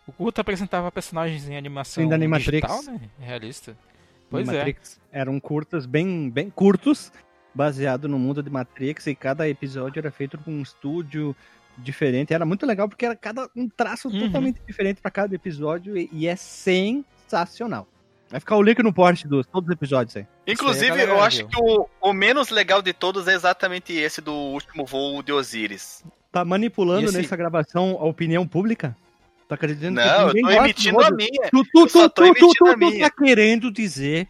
O 0.08 0.12
curta 0.14 0.42
apresentava 0.42 0.92
personagens 0.92 1.48
em 1.50 1.58
animação 1.58 2.02
Ainda 2.02 2.18
digital, 2.18 2.82
né, 2.84 3.00
realista. 3.20 3.76
Pois 4.30 4.48
é. 4.48 4.58
Matrix. 4.58 5.00
Eram 5.12 5.40
curtas 5.40 5.86
bem, 5.86 6.30
bem 6.30 6.50
curtos, 6.50 7.12
baseado 7.54 8.08
no 8.08 8.18
mundo 8.18 8.42
de 8.42 8.50
Matrix, 8.50 9.08
e 9.08 9.16
cada 9.16 9.48
episódio 9.48 10.00
era 10.00 10.12
feito 10.12 10.38
por 10.38 10.50
um 10.52 10.62
estúdio 10.62 11.36
diferente. 11.78 12.34
Era 12.34 12.46
muito 12.46 12.66
legal 12.66 12.88
porque 12.90 13.06
era 13.06 13.16
cada 13.16 13.50
um 13.56 13.68
traço 13.70 14.08
Uhum. 14.10 14.20
totalmente 14.20 14.60
diferente 14.66 15.02
para 15.02 15.12
cada 15.12 15.36
episódio 15.36 15.96
e, 15.98 16.10
e 16.12 16.28
é 16.28 16.36
sensacional. 16.36 17.88
Vai 18.30 18.40
ficar 18.42 18.58
o 18.58 18.62
link 18.62 18.82
no 18.84 18.92
post 18.92 19.26
dos 19.28 19.46
todos 19.48 19.70
os 19.70 19.74
episódios 19.74 20.18
aí. 20.18 20.28
Inclusive, 20.46 20.90
galera 20.90 21.12
eu 21.12 21.22
acho 21.22 21.48
que 21.48 21.56
o, 21.62 21.88
o 22.02 22.14
menos 22.14 22.50
legal 22.50 22.82
de 22.82 22.92
todos 22.92 23.28
é 23.28 23.34
exatamente 23.34 23.94
esse 23.94 24.20
do 24.20 24.34
último 24.34 24.86
voo 24.86 25.24
de 25.24 25.32
Osiris. 25.32 26.04
Tá 26.32 26.44
manipulando 26.44 27.06
esse- 27.08 27.18
nessa 27.18 27.38
gravação 27.38 27.92
a 28.00 28.06
opinião 28.06 28.46
pública? 28.46 28.96
Tá 29.48 29.56
acreditando 29.56 29.96
Não, 29.96 30.28
eu 30.28 30.34
ninguém 30.34 30.58
tô 30.58 30.64
emitindo 30.64 31.02
a 31.02 31.12
minha. 31.12 31.50
Tu, 31.50 31.64
tu, 31.64 31.80
Eu 31.80 31.88
tu, 31.88 32.10
tu, 32.10 32.34
tu, 32.34 32.34
tu, 32.34 32.80
tu 32.80 33.00
tá 33.00 33.10
querendo 33.10 33.72
dizer 33.72 34.28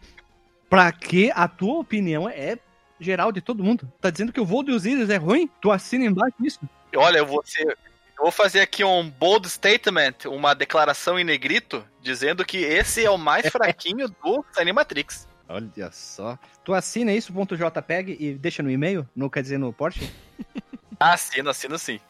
pra 0.70 0.92
que 0.92 1.30
a 1.34 1.48
tua 1.48 1.80
opinião 1.80 2.28
é 2.28 2.58
geral 3.00 3.32
de 3.32 3.40
todo 3.40 3.64
mundo? 3.64 3.90
Tá 4.00 4.10
dizendo 4.10 4.32
que 4.32 4.40
o 4.40 4.44
voo 4.44 4.62
de 4.62 4.72
Osiris 4.72 5.10
é 5.10 5.16
ruim? 5.16 5.50
Tu 5.60 5.70
assina 5.70 6.04
embaixo 6.04 6.36
isso? 6.40 6.60
Olha, 6.94 7.18
eu 7.18 7.26
vou 7.26 7.42
ser. 7.44 7.76
Eu 8.16 8.24
vou 8.24 8.32
fazer 8.32 8.60
aqui 8.60 8.82
um 8.82 9.08
bold 9.08 9.48
statement, 9.48 10.26
uma 10.26 10.54
declaração 10.54 11.18
em 11.18 11.24
negrito, 11.24 11.84
dizendo 12.02 12.44
que 12.44 12.58
esse 12.58 13.04
é 13.04 13.10
o 13.10 13.18
mais 13.18 13.46
fraquinho 13.50 14.08
do 14.08 14.44
Animatrix. 14.56 15.28
Olha 15.48 15.90
só. 15.92 16.38
Tu 16.64 16.74
assina 16.74 17.12
isso, 17.12 17.32
ponto 17.32 17.56
.jpeg, 17.56 18.16
e 18.18 18.34
deixa 18.34 18.62
no 18.62 18.70
e-mail? 18.70 19.08
Não 19.14 19.28
quer 19.28 19.42
dizer 19.42 19.58
no 19.58 19.72
Porsche? 19.72 20.10
Assino, 21.00 21.48
assino 21.48 21.78
sim. 21.78 22.00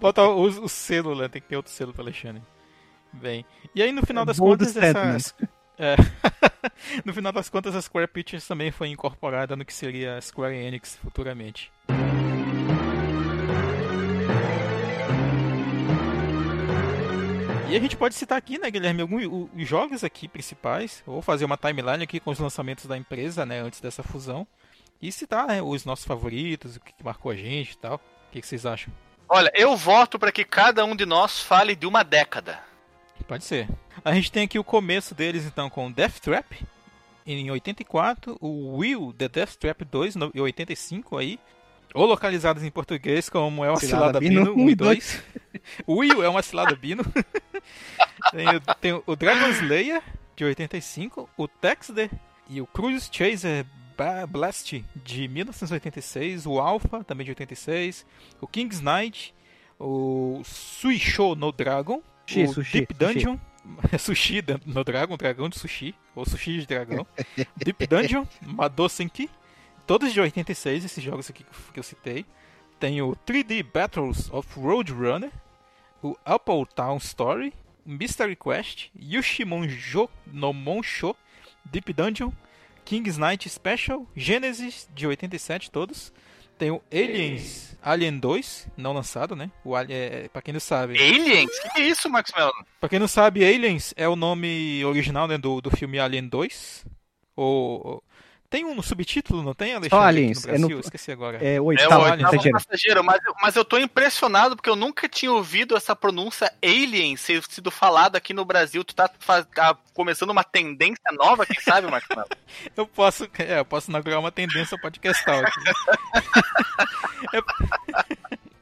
Bota 0.00 0.22
o, 0.22 0.44
o 0.44 0.68
selo, 0.68 1.14
né? 1.14 1.28
Tem 1.28 1.42
que 1.42 1.48
ter 1.48 1.56
outro 1.56 1.72
selo 1.72 1.92
para 1.92 2.02
Alexandre. 2.02 2.42
Bem. 3.12 3.44
E 3.74 3.82
aí 3.82 3.92
no 3.92 4.04
final 4.04 4.24
das 4.24 4.38
Bold 4.38 4.64
contas, 4.64 4.76
essas. 4.76 5.34
É. 5.78 5.96
no 7.04 7.12
final 7.12 7.32
das 7.32 7.48
contas, 7.48 7.74
a 7.74 7.82
Square 7.82 8.08
Pictures 8.08 8.46
também 8.46 8.70
foi 8.70 8.88
incorporada 8.88 9.56
no 9.56 9.64
que 9.64 9.72
seria 9.72 10.16
a 10.16 10.20
Square 10.20 10.54
Enix 10.54 10.96
futuramente. 10.96 11.70
E 17.72 17.76
a 17.76 17.80
gente 17.80 17.96
pode 17.96 18.14
citar 18.14 18.36
aqui, 18.36 18.58
né, 18.58 18.70
Guilherme, 18.70 19.00
alguns 19.00 19.24
os 19.24 19.66
jogos 19.66 20.04
aqui 20.04 20.28
principais, 20.28 21.02
ou 21.06 21.22
fazer 21.22 21.46
uma 21.46 21.56
timeline 21.56 22.04
aqui 22.04 22.20
com 22.20 22.30
os 22.30 22.38
lançamentos 22.38 22.84
da 22.84 22.98
empresa, 22.98 23.46
né, 23.46 23.60
antes 23.60 23.80
dessa 23.80 24.02
fusão, 24.02 24.46
e 25.00 25.10
citar 25.10 25.46
né, 25.46 25.62
os 25.62 25.86
nossos 25.86 26.04
favoritos, 26.04 26.76
o 26.76 26.80
que 26.80 26.92
que 26.92 27.02
marcou 27.02 27.32
a 27.32 27.34
gente 27.34 27.72
e 27.72 27.78
tal. 27.78 27.98
O 28.32 28.34
que, 28.34 28.40
que 28.40 28.46
vocês 28.46 28.64
acham? 28.64 28.90
Olha, 29.28 29.52
eu 29.54 29.76
voto 29.76 30.18
para 30.18 30.32
que 30.32 30.42
cada 30.42 30.86
um 30.86 30.96
de 30.96 31.04
nós 31.04 31.42
fale 31.42 31.76
de 31.76 31.86
uma 31.86 32.02
década. 32.02 32.58
Pode 33.28 33.44
ser. 33.44 33.68
A 34.02 34.14
gente 34.14 34.32
tem 34.32 34.44
aqui 34.44 34.58
o 34.58 34.64
começo 34.64 35.14
deles 35.14 35.44
então 35.44 35.68
com 35.68 35.92
Death 35.92 36.18
Trap 36.20 36.66
em 37.26 37.50
84, 37.50 38.38
o 38.40 38.78
Will 38.78 39.12
The 39.18 39.28
Death 39.28 39.56
Trap 39.56 39.84
2 39.84 40.16
no- 40.16 40.32
em 40.34 40.40
85 40.40 41.18
aí, 41.18 41.38
ou 41.92 42.06
localizados 42.06 42.62
em 42.64 42.70
português 42.70 43.28
como 43.28 43.62
é 43.62 43.68
uma 43.68 43.76
Cilada 43.76 44.18
cilada, 44.18 44.20
Bino, 44.20 44.44
Bino 44.46 44.56
um 44.56 44.64
1 44.64 44.68
e 44.68 44.72
e 44.72 44.74
2. 44.76 45.22
O 45.86 45.96
Will 45.96 46.22
é 46.24 46.28
uma 46.30 46.42
cilada 46.42 46.74
Bino. 46.74 47.04
tem, 48.32 48.48
o, 48.48 48.60
tem 48.80 49.02
o 49.06 49.14
Dragon 49.14 49.48
Slayer 49.50 50.02
de 50.34 50.44
85, 50.46 51.28
o 51.36 51.46
Texter 51.46 52.10
e 52.48 52.62
o 52.62 52.66
Cruise 52.66 53.10
Chaser 53.12 53.66
Blast 54.28 54.82
de 54.96 55.28
1986, 55.28 56.46
o 56.46 56.58
Alpha 56.58 57.04
também 57.04 57.24
de 57.24 57.30
86, 57.32 58.04
o 58.40 58.46
King's 58.46 58.80
Knight, 58.80 59.34
o 59.78 60.40
Suisho 60.44 61.34
no 61.34 61.52
Dragon, 61.52 62.02
Sushi, 62.26 62.44
o 62.44 62.52
sushi, 62.52 62.72
Deep 62.72 62.94
sushi. 62.94 63.14
Dungeon, 63.14 63.38
sushi 63.98 64.42
dentro- 64.42 64.70
no 64.70 64.84
Dragon, 64.84 65.16
dragão 65.16 65.48
de 65.48 65.58
sushi, 65.58 65.94
ou 66.14 66.24
sushi 66.24 66.60
de 66.60 66.66
dragão, 66.66 67.06
Deep 67.56 67.86
Dungeon, 67.86 68.24
Madosenki, 68.40 69.28
todos 69.86 70.12
de 70.12 70.20
86, 70.20 70.84
esses 70.84 71.02
jogos 71.02 71.28
aqui 71.30 71.44
que 71.72 71.78
eu 71.78 71.82
citei. 71.82 72.24
Tem 72.78 73.00
o 73.02 73.14
3D 73.26 73.62
Battles 73.62 74.28
of 74.32 74.48
Roadrunner, 74.58 75.30
o 76.02 76.16
Apple 76.24 76.66
Town 76.74 76.96
Story, 76.96 77.52
Mystery 77.86 78.36
Quest, 78.36 78.88
Yoshimonjo 79.00 80.08
no 80.26 80.52
Monsho, 80.52 81.14
Deep 81.64 81.92
Dungeon, 81.92 82.32
King's 82.84 83.16
Knight 83.16 83.48
Special, 83.48 84.06
Genesis 84.14 84.88
de 84.94 85.06
87 85.06 85.70
todos. 85.70 86.12
Tem 86.58 86.70
o 86.70 86.80
Aliens, 86.92 87.76
Alien 87.82 88.18
2, 88.18 88.68
não 88.76 88.92
lançado, 88.92 89.34
né? 89.34 89.50
O 89.64 89.74
Alien, 89.74 89.98
é, 89.98 90.28
pra 90.28 90.40
quem 90.40 90.52
não 90.52 90.60
sabe. 90.60 90.96
Aliens? 90.96 91.50
Que, 91.58 91.80
é 91.80 91.88
isso, 91.88 92.08
Max 92.08 92.30
Mello? 92.36 92.52
Pra 92.78 92.88
quem 92.88 92.98
não 92.98 93.08
sabe, 93.08 93.44
Aliens 93.44 93.92
é 93.96 94.08
o 94.08 94.14
nome 94.14 94.84
original 94.84 95.26
né, 95.26 95.36
do, 95.36 95.60
do 95.60 95.70
filme 95.70 95.98
Alien 95.98 96.28
2. 96.28 96.86
O, 97.36 98.00
tem 98.52 98.64
um 98.66 98.80
subtítulo, 98.82 99.42
não 99.42 99.54
tem, 99.54 99.72
Alexandre? 99.74 99.96
aqui 99.96 100.06
Aliens, 100.08 100.44
no 100.44 100.54
é 100.54 100.58
no-? 100.58 100.78
Esqueci 100.80 101.10
agora. 101.10 101.38
É 101.38 101.52
o 101.52 101.54
É 101.54 101.60
o 101.60 101.64
oitavo 101.64 101.94
Alien, 102.04 102.12
oitavo 102.12 102.30
passageiro. 102.32 102.58
passageiro, 102.58 103.04
mas, 103.04 103.24
eu- 103.24 103.34
mas 103.40 103.56
eu 103.56 103.64
tô 103.64 103.78
impressionado 103.78 104.54
porque 104.54 104.68
eu 104.68 104.76
nunca 104.76 105.08
tinha 105.08 105.32
ouvido 105.32 105.74
essa 105.76 105.96
pronúncia 105.96 106.52
alien 106.62 107.16
ser 107.16 107.42
sido 107.48 107.70
falada 107.70 108.18
aqui 108.18 108.34
no 108.34 108.44
Brasil. 108.44 108.84
Tu 108.84 108.94
tá 108.94 109.10
faz- 109.18 109.46
tá 109.54 109.74
começando 109.94 110.30
uma 110.30 110.44
tendência 110.44 111.10
nova, 111.12 111.46
quem 111.46 111.60
sabe, 111.60 111.90
Max 111.90 112.06
Mello? 112.10 112.28
Eu 112.76 112.86
posso, 112.86 113.28
é, 113.38 113.58
eu 113.58 113.64
posso 113.64 113.90
inaugurar 113.90 114.20
uma 114.20 114.30
tendência 114.30 114.78
podcastal 114.78 115.40
aqui. 115.40 115.60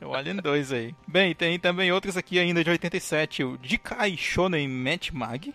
é... 0.00 0.04
o 0.06 0.14
Alien 0.14 0.36
2 0.36 0.72
aí. 0.72 0.94
Bem, 1.06 1.34
tem 1.34 1.58
também 1.58 1.90
outros 1.92 2.16
aqui 2.16 2.38
ainda 2.38 2.62
de 2.62 2.70
87. 2.70 3.42
O 3.44 3.58
Jikai 3.62 4.16
Shonen 4.16 4.68
Match 4.68 5.10
Mag. 5.10 5.52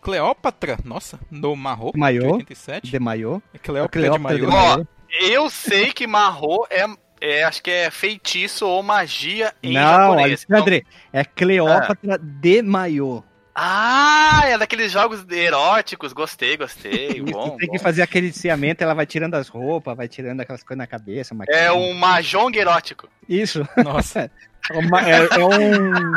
Cleópatra, 0.00 0.78
nossa, 0.84 1.18
no 1.30 1.54
Marro, 1.56 1.92
de 1.92 1.98
Maiô. 1.98 2.32
87. 2.32 2.90
De 2.90 2.98
maiô. 2.98 3.42
Cleópatra, 3.62 4.00
Cleópatra 4.00 4.36
de 4.38 4.46
Maiô. 4.46 4.50
Maiô. 4.74 4.86
Eu 5.20 5.50
sei 5.50 5.92
que 5.92 6.06
Marro 6.06 6.66
é, 6.70 6.86
é, 7.20 7.44
acho 7.44 7.62
que 7.62 7.70
é 7.70 7.90
feitiço 7.90 8.66
ou 8.66 8.82
magia 8.82 9.52
em 9.62 9.72
Não, 9.74 9.80
japonês. 9.82 10.42
Então- 10.44 10.56
Alexandre, 10.56 10.86
é 11.12 11.24
Cleópatra 11.24 12.18
de 12.18 12.62
maiô. 12.62 13.22
Ah, 13.52 14.42
é 14.44 14.56
daqueles 14.56 14.92
jogos 14.92 15.26
eróticos. 15.28 16.12
Gostei, 16.12 16.56
gostei. 16.56 17.20
Bom, 17.20 17.56
tem 17.56 17.68
que 17.68 17.76
bom. 17.78 17.82
fazer 17.82 18.00
aquele 18.00 18.32
ciamento, 18.32 18.82
ela 18.82 18.94
vai 18.94 19.04
tirando 19.04 19.34
as 19.34 19.48
roupas, 19.48 19.96
vai 19.96 20.06
tirando 20.08 20.40
aquelas 20.40 20.62
coisas 20.62 20.78
na 20.78 20.86
cabeça. 20.86 21.34
É 21.34 21.36
maquiagem. 21.36 21.70
um 21.70 21.92
mahjong 21.94 22.56
erótico. 22.56 23.08
Isso. 23.28 23.66
Nossa, 23.84 24.20
É, 24.20 24.30
uma- 24.72 25.02
é- 25.08 25.28
é 25.40 25.44
um. 25.44 26.12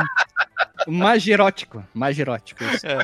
Magirótico. 0.88 1.84
Magirótico. 1.94 2.64
Isso. 2.64 2.86
é. 2.88 2.98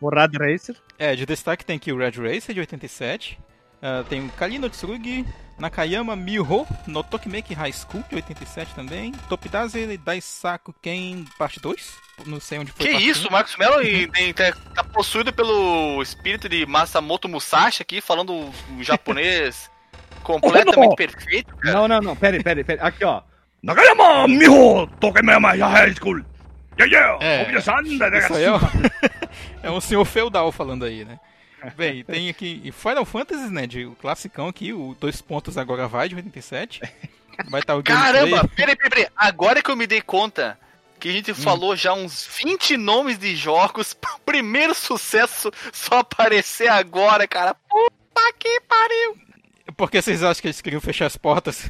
O 0.00 0.08
Rad 0.08 0.34
Racer. 0.36 0.76
É, 0.98 1.14
de 1.16 1.26
destaque 1.26 1.64
tem 1.64 1.76
aqui 1.76 1.92
o 1.92 1.98
Red 1.98 2.12
Racer 2.12 2.54
de 2.54 2.60
87. 2.60 3.38
ah, 3.82 4.04
tem 4.08 4.24
o 4.24 4.28
Kali 4.30 4.58
no 4.58 4.68
Tsurugi, 4.70 5.26
Nakayama 5.58 6.14
Miho 6.14 6.66
no 6.86 7.02
Tokimeki 7.02 7.52
High 7.54 7.72
School 7.72 8.04
de 8.08 8.14
87 8.16 8.74
também. 8.74 9.12
Topidaze 9.28 9.96
Daisaku 9.98 10.72
Ken 10.80 11.24
parte 11.36 11.60
2. 11.60 11.96
Não 12.26 12.40
sei 12.40 12.58
onde 12.58 12.72
foi. 12.72 12.86
Que 12.86 12.92
isso, 12.92 13.28
um. 13.28 13.32
Marcos 13.32 13.56
Mello 13.56 13.74
tá, 14.34 14.52
tá 14.74 14.84
possuído 14.84 15.32
pelo 15.32 16.00
espírito 16.02 16.48
de 16.48 16.64
Masamoto 16.66 17.28
Musashi 17.28 17.82
aqui, 17.82 18.00
falando 18.00 18.32
um 18.32 18.82
japonês 18.82 19.68
completamente 20.22 20.94
perfeito, 20.96 21.56
cara. 21.56 21.74
Não, 21.74 21.88
não, 21.88 22.00
não. 22.00 22.16
Pera 22.16 22.36
aí, 22.36 22.42
pera 22.42 22.60
aí, 22.60 22.64
pera 22.64 22.82
aí. 22.82 22.88
Aqui, 22.88 23.04
ó. 23.04 23.22
Nakayama 23.62 24.28
Miho 24.28 24.86
Tokimema 25.00 25.52
High 25.52 25.94
School. 25.94 26.24
Yeah, 26.78 26.92
yeah. 27.18 27.24
É, 27.24 27.42
Obiya-san, 27.42 27.82
Isso 27.82 28.34
aí 28.34 28.44
é, 28.44 28.52
um- 28.52 28.58
é 29.64 29.70
um 29.70 29.80
senhor 29.80 30.04
feudal 30.04 30.52
falando 30.52 30.84
aí, 30.84 31.04
né? 31.04 31.18
Bem, 31.76 32.04
tem 32.04 32.28
aqui 32.28 32.60
e 32.64 32.70
Final 32.70 33.04
Fantasy, 33.04 33.50
né? 33.52 33.66
De, 33.66 33.84
o 33.84 33.96
classicão 33.96 34.46
aqui, 34.46 34.72
o 34.72 34.96
dois 35.00 35.20
pontos 35.20 35.58
agora 35.58 35.88
vai 35.88 36.08
de 36.08 36.14
87. 36.14 36.80
Vai 37.50 37.60
estar 37.60 37.74
o 37.74 37.82
gameplay. 37.82 38.12
Caramba, 38.12 38.48
peraí, 38.54 38.76
peraí, 38.76 38.90
peraí. 38.90 39.06
Agora 39.16 39.60
que 39.60 39.68
eu 39.70 39.76
me 39.76 39.86
dei 39.88 40.00
conta 40.00 40.56
que 41.00 41.08
a 41.08 41.10
Hum. 41.10 41.14
gente 41.14 41.34
falou 41.34 41.74
já 41.74 41.92
uns 41.94 42.28
20 42.40 42.76
nomes 42.76 43.18
de 43.18 43.34
jogos, 43.34 43.92
pro 44.00 44.18
primeiro 44.24 44.72
sucesso 44.74 45.50
só 45.72 45.98
aparecer 45.98 46.68
agora, 46.68 47.26
cara. 47.26 47.54
Puta 47.54 48.32
que 48.38 48.60
pariu! 48.60 49.16
Por 49.76 49.90
que 49.90 50.00
vocês 50.00 50.22
acham 50.22 50.40
que 50.40 50.46
eles 50.48 50.60
queriam 50.60 50.80
fechar 50.80 51.06
as 51.06 51.16
portas? 51.16 51.68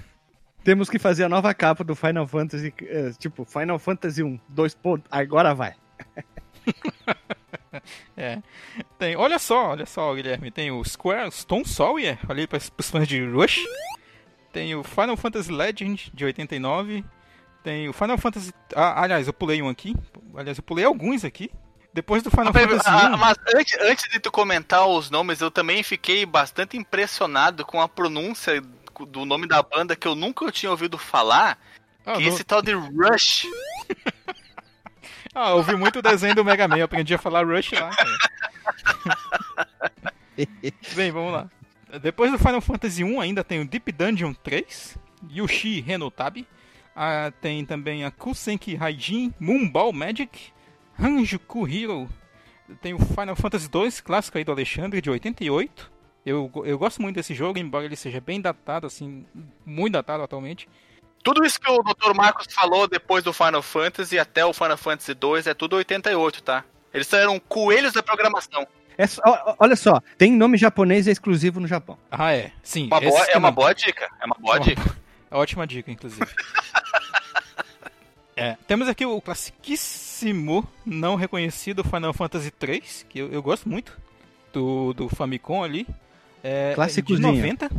Temos 0.68 0.90
que 0.90 0.98
fazer 0.98 1.24
a 1.24 1.30
nova 1.30 1.54
capa 1.54 1.82
do 1.82 1.96
Final 1.96 2.26
Fantasy. 2.26 2.74
eh, 2.82 3.10
tipo, 3.18 3.42
Final 3.46 3.78
Fantasy 3.78 4.22
1, 4.22 4.38
dois 4.46 4.74
pontos. 4.74 5.06
Agora 5.10 5.54
vai. 5.54 5.74
É. 8.16 8.42
Tem, 8.98 9.16
olha 9.16 9.38
só, 9.38 9.68
olha 9.68 9.86
só, 9.86 10.12
Guilherme. 10.14 10.50
Tem 10.50 10.70
o 10.70 10.84
Square 10.84 11.30
Stone 11.30 11.66
Sawyer, 11.66 12.18
ali 12.28 12.46
para 12.46 12.58
os 12.58 12.90
fãs 12.90 13.06
de 13.06 13.24
Rush. 13.24 13.64
Tem 14.52 14.74
o 14.74 14.82
Final 14.82 15.16
Fantasy 15.16 15.52
Legend 15.52 16.10
de 16.12 16.24
89. 16.24 17.04
Tem 17.62 17.88
o 17.88 17.92
Final 17.92 18.18
Fantasy. 18.18 18.52
Ah, 18.74 19.02
aliás, 19.02 19.26
eu 19.26 19.32
pulei 19.32 19.62
um 19.62 19.68
aqui. 19.68 19.96
Aliás, 20.34 20.58
eu 20.58 20.64
pulei 20.64 20.84
alguns 20.84 21.24
aqui. 21.24 21.50
Depois 21.94 22.22
do 22.22 22.30
Final 22.30 22.48
ah, 22.48 22.52
Fantasy 22.52 22.88
ah, 22.88 23.16
Mas 23.16 23.38
antes, 23.54 23.80
antes 23.80 24.10
de 24.10 24.20
tu 24.20 24.30
comentar 24.30 24.86
os 24.86 25.10
nomes, 25.10 25.40
eu 25.40 25.50
também 25.50 25.82
fiquei 25.82 26.26
bastante 26.26 26.76
impressionado 26.76 27.64
com 27.64 27.80
a 27.80 27.88
pronúncia 27.88 28.62
do 29.06 29.24
nome 29.24 29.46
da 29.46 29.62
banda 29.62 29.96
que 29.96 30.06
eu 30.06 30.14
nunca 30.14 30.50
tinha 30.50 30.70
ouvido 30.70 30.98
falar. 30.98 31.58
Ah, 32.04 32.14
que 32.14 32.24
não... 32.24 32.28
esse 32.28 32.44
tal 32.44 32.62
de 32.62 32.72
Rush. 32.72 33.46
ah, 35.34 35.50
eu 35.50 35.56
ouvi 35.56 35.76
muito 35.76 36.00
desenho 36.00 36.34
do 36.34 36.44
Mega 36.44 36.66
Man, 36.66 36.78
eu 36.78 36.84
aprendi 36.84 37.14
a 37.14 37.18
falar 37.18 37.46
Rush 37.46 37.72
lá. 37.72 37.90
Bem, 40.94 41.10
vamos 41.10 41.32
lá. 41.32 41.50
Depois 42.00 42.30
do 42.30 42.38
Final 42.38 42.60
Fantasy 42.60 43.02
1 43.02 43.20
ainda 43.20 43.42
tem 43.42 43.60
o 43.60 43.66
Deep 43.66 43.92
Dungeon 43.92 44.34
3, 44.34 44.98
Yoshi 45.30 45.80
Renotabi. 45.80 46.46
Ah, 46.94 47.32
tem 47.40 47.64
também 47.64 48.04
a 48.04 48.10
Kusenki 48.10 48.76
Haijin 48.76 49.32
Moonball 49.38 49.92
Magic, 49.92 50.52
Hanjuku 50.98 51.66
Hero. 51.66 52.08
Tem 52.82 52.92
o 52.92 52.98
Final 52.98 53.36
Fantasy 53.36 53.68
2, 53.68 54.00
clássico 54.00 54.36
aí 54.36 54.44
do 54.44 54.52
Alexandre, 54.52 55.00
de 55.00 55.08
88. 55.08 55.97
Eu, 56.28 56.50
eu 56.66 56.78
gosto 56.78 57.00
muito 57.00 57.14
desse 57.14 57.34
jogo, 57.34 57.58
embora 57.58 57.86
ele 57.86 57.96
seja 57.96 58.20
bem 58.20 58.38
datado, 58.38 58.86
assim, 58.86 59.24
muito 59.64 59.94
datado 59.94 60.22
atualmente. 60.22 60.68
Tudo 61.24 61.42
isso 61.42 61.58
que 61.58 61.70
o 61.70 61.82
Dr. 61.82 62.14
Marcos 62.14 62.46
falou 62.52 62.86
depois 62.86 63.24
do 63.24 63.32
Final 63.32 63.62
Fantasy 63.62 64.18
até 64.18 64.44
o 64.44 64.52
Final 64.52 64.76
Fantasy 64.76 65.14
2 65.14 65.46
é 65.46 65.54
tudo 65.54 65.76
88, 65.76 66.42
tá? 66.42 66.64
Eles 66.92 67.10
eram 67.14 67.40
coelhos 67.40 67.94
da 67.94 68.02
programação. 68.02 68.66
É 68.98 69.06
só, 69.06 69.22
olha 69.58 69.74
só, 69.74 70.02
tem 70.18 70.30
nome 70.30 70.58
japonês 70.58 71.06
exclusivo 71.06 71.60
no 71.60 71.66
Japão. 71.66 71.96
Ah, 72.10 72.34
é. 72.34 72.52
Sim. 72.62 72.88
Uma 72.88 73.00
boa, 73.00 73.24
é 73.24 73.38
uma 73.38 73.50
boa 73.50 73.72
dica. 73.72 74.10
É 74.20 74.26
uma 74.26 74.36
boa 74.38 74.56
é 74.56 74.58
uma, 74.58 74.64
dica. 74.64 74.96
É 75.30 75.36
ótima 75.36 75.66
dica, 75.66 75.90
inclusive. 75.90 76.26
é, 78.36 78.54
temos 78.66 78.86
aqui 78.86 79.06
o 79.06 79.18
classiquíssimo 79.22 80.68
não 80.84 81.14
reconhecido 81.14 81.82
Final 81.82 82.12
Fantasy 82.12 82.50
3, 82.50 83.06
que 83.08 83.18
eu, 83.18 83.32
eu 83.32 83.42
gosto 83.42 83.66
muito, 83.66 83.96
do, 84.52 84.92
do 84.92 85.08
Famicom 85.08 85.64
ali. 85.64 85.86
É, 86.42 86.72
Clássicozinho. 86.74 87.32
De 87.32 87.38
90. 87.38 87.70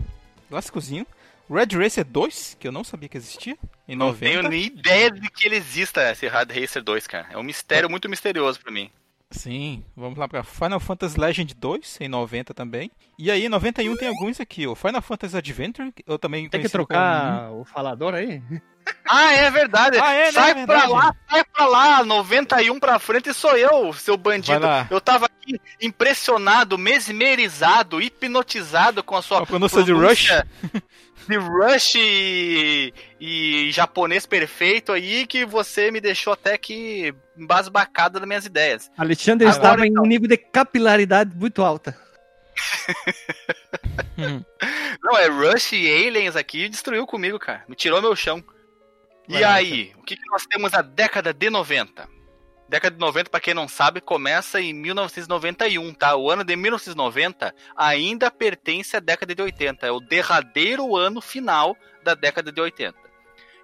Clássicozinho. 0.49 1.07
Red 1.49 1.77
Racer 1.77 2.05
2, 2.05 2.57
que 2.59 2.67
eu 2.67 2.71
não 2.71 2.83
sabia 2.83 3.09
que 3.09 3.17
existia. 3.17 3.57
Em 3.87 3.95
não 3.95 4.07
90. 4.07 4.25
tenho 4.25 4.49
nem 4.49 4.65
ideia 4.65 5.09
de 5.09 5.29
que 5.29 5.47
ele 5.47 5.55
exista, 5.55 6.11
esse 6.11 6.27
Red 6.27 6.59
Racer 6.59 6.83
2, 6.83 7.07
cara. 7.07 7.27
É 7.31 7.37
um 7.37 7.43
mistério 7.43 7.87
é. 7.87 7.89
muito 7.89 8.07
misterioso 8.07 8.59
para 8.59 8.71
mim. 8.71 8.91
Sim, 9.31 9.83
vamos 9.95 10.17
lá 10.17 10.27
para 10.27 10.43
Final 10.43 10.79
Fantasy 10.79 11.19
Legend 11.19 11.53
2, 11.53 11.97
em 12.01 12.07
90 12.07 12.51
também. 12.53 12.89
E 13.17 13.29
aí, 13.29 13.45
em 13.45 13.49
91 13.49 13.95
tem 13.95 14.07
alguns 14.07 14.39
aqui, 14.39 14.65
o 14.65 14.75
Final 14.75 15.01
Fantasy 15.03 15.37
Adventure, 15.37 15.93
eu 16.07 16.17
também 16.17 16.49
Tem 16.49 16.61
que 16.61 16.69
trocar 16.69 17.47
como... 17.47 17.61
o 17.61 17.65
falador 17.65 18.15
aí? 18.15 18.41
Ah, 19.07 19.33
é 19.33 19.51
verdade. 19.51 19.99
Ah, 19.99 20.13
é, 20.13 20.25
né? 20.25 20.31
sai 20.31 20.51
é 20.51 20.53
verdade. 20.53 20.81
pra 20.81 20.89
lá, 20.89 21.15
sai 21.29 21.43
pra 21.43 21.65
lá, 21.67 22.03
91 22.03 22.79
pra 22.79 22.99
frente 22.99 23.33
sou 23.33 23.55
eu, 23.57 23.93
seu 23.93 24.17
bandido. 24.17 24.65
Eu 24.89 25.01
tava 25.01 25.25
aqui 25.25 25.59
impressionado, 25.81 26.77
mesmerizado, 26.77 28.01
hipnotizado 28.01 29.03
com 29.03 29.15
a 29.15 29.21
sua 29.21 29.43
a 29.43 29.45
pronúncia, 29.45 29.83
de 29.83 29.91
Rush. 29.91 30.29
De 31.29 31.37
Rush 31.37 31.93
e, 31.95 32.93
e 33.19 33.71
japonês 33.71 34.25
perfeito 34.25 34.91
aí 34.91 35.27
que 35.27 35.45
você 35.45 35.91
me 35.91 36.01
deixou 36.01 36.33
até 36.33 36.57
que 36.57 37.13
embasbacado 37.37 38.19
das 38.19 38.27
minhas 38.27 38.47
ideias. 38.47 38.89
Alexandre 38.97 39.45
Agora, 39.45 39.57
estava 39.57 39.87
então... 39.87 40.03
em 40.03 40.07
um 40.07 40.09
nível 40.09 40.27
de 40.27 40.37
capilaridade 40.37 41.35
muito 41.35 41.61
alta. 41.61 41.95
Não, 45.03 45.17
é 45.17 45.27
Rush 45.27 45.73
e 45.73 45.87
Aliens 45.87 46.35
aqui 46.35 46.67
destruiu 46.67 47.05
comigo, 47.05 47.37
cara. 47.37 47.63
Me 47.67 47.75
tirou 47.75 48.01
meu 48.01 48.15
chão. 48.15 48.43
E 49.27 49.43
aí, 49.43 49.93
o 49.95 50.01
que, 50.01 50.15
que 50.15 50.29
nós 50.31 50.43
temos 50.47 50.71
na 50.71 50.81
década 50.81 51.31
de 51.31 51.49
90? 51.51 52.09
Década 52.69 52.95
de 52.95 52.99
90, 52.99 53.31
para 53.31 53.39
quem 53.39 53.55
não 53.55 53.67
sabe, 53.67 53.99
começa 53.99 54.61
em 54.61 54.73
1991, 54.73 55.91
tá? 55.91 56.15
O 56.15 56.29
ano 56.29 56.43
de 56.43 56.55
1990 56.55 57.51
ainda 57.75 58.29
pertence 58.29 58.95
à 58.95 58.99
década 58.99 59.33
de 59.33 59.41
80, 59.41 59.87
é 59.87 59.91
o 59.91 59.99
derradeiro 59.99 60.95
ano 60.95 61.19
final 61.19 61.75
da 62.03 62.13
década 62.13 62.51
de 62.51 62.61
80. 62.61 62.95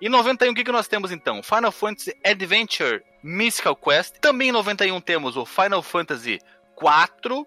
Em 0.01 0.09
91, 0.09 0.51
o 0.51 0.55
que, 0.55 0.63
que 0.63 0.71
nós 0.71 0.87
temos 0.87 1.11
então? 1.11 1.43
Final 1.43 1.71
Fantasy 1.71 2.15
Adventure 2.25 3.03
Mystical 3.21 3.75
Quest. 3.75 4.15
Também 4.19 4.49
em 4.49 4.51
91 4.51 4.99
temos 4.99 5.37
o 5.37 5.45
Final 5.45 5.83
Fantasy 5.83 6.39
4 6.75 7.45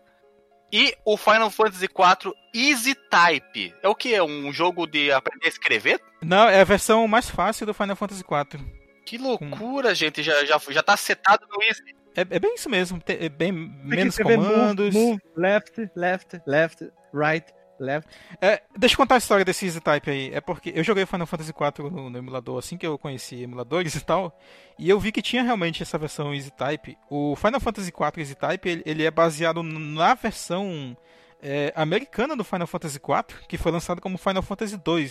e 0.73 0.95
o 1.05 1.17
Final 1.17 1.51
Fantasy 1.51 1.87
IV 1.87 2.33
Easy 2.55 2.95
Type. 3.11 3.75
É 3.83 3.89
o 3.89 3.97
que? 3.97 4.15
É 4.15 4.23
um 4.23 4.53
jogo 4.53 4.87
de 4.87 5.11
aprender 5.11 5.47
a 5.47 5.49
escrever? 5.49 6.01
Não, 6.23 6.49
é 6.49 6.61
a 6.61 6.65
versão 6.65 7.09
mais 7.09 7.29
fácil 7.29 7.67
do 7.67 7.75
Final 7.75 7.97
Fantasy 7.97 8.23
IV. 8.23 8.78
Que 9.09 9.17
loucura, 9.17 9.95
gente. 9.95 10.23
Já, 10.23 10.45
já, 10.45 10.61
já 10.69 10.83
tá 10.83 10.95
setado 10.95 11.47
no 11.51 11.63
Easy. 11.63 11.83
É, 12.15 12.21
é 12.21 12.39
bem 12.39 12.55
isso 12.55 12.69
mesmo. 12.69 13.01
É 13.07 13.29
bem 13.31 13.51
menos 13.51 14.19
comandos. 14.19 14.95
Move, 14.95 15.11
move, 15.13 15.23
left, 15.35 15.91
left, 15.97 16.43
left, 16.47 16.93
right, 17.15 17.47
left. 17.81 18.07
É, 18.39 18.61
deixa 18.77 18.93
eu 18.93 18.99
contar 18.99 19.15
a 19.15 19.19
história 19.19 19.47
desse 19.47 19.65
Easy 19.65 19.81
Type 19.81 20.11
aí. 20.11 20.31
É 20.35 20.43
porque 20.43 20.75
eu 20.77 20.85
joguei 20.85 21.07
Final 21.07 21.27
Fantasy 21.27 21.53
IV 21.53 21.91
no, 21.91 22.11
no, 22.11 22.19
emulador 22.19 22.59
assim 22.59 22.77
que 22.77 22.87
eu 22.87 22.99
conheci 22.99 23.43
emuladores 23.43 23.95
e 23.95 24.05
tal. 24.05 24.39
E 24.79 24.91
eu 24.91 25.01
vi 25.01 25.11
que 25.11 25.23
tinha 25.23 25.43
realmente 25.43 25.83
essa 25.83 25.97
versão 25.97 26.35
Easy 26.35 26.51
Type. 26.51 26.99
O 27.09 27.35
Final 27.35 27.61
Fantasy 27.61 27.89
IV 27.89 28.21
Easy 28.21 28.35
Type 28.35 28.69
ele, 28.69 28.83
ele 28.85 29.05
é 29.05 29.11
baseado 29.11 29.63
na 29.63 30.13
versão 30.13 30.95
é, 31.41 31.73
americana 31.75 32.37
do 32.37 32.45
Final 32.45 32.67
Fantasy 32.67 32.99
IV, 32.99 33.47
que 33.49 33.57
foi 33.57 33.73
lançado 33.73 34.03
como 34.03 34.19
Final 34.19 34.43
Fantasy 34.43 34.75
II. 34.75 35.11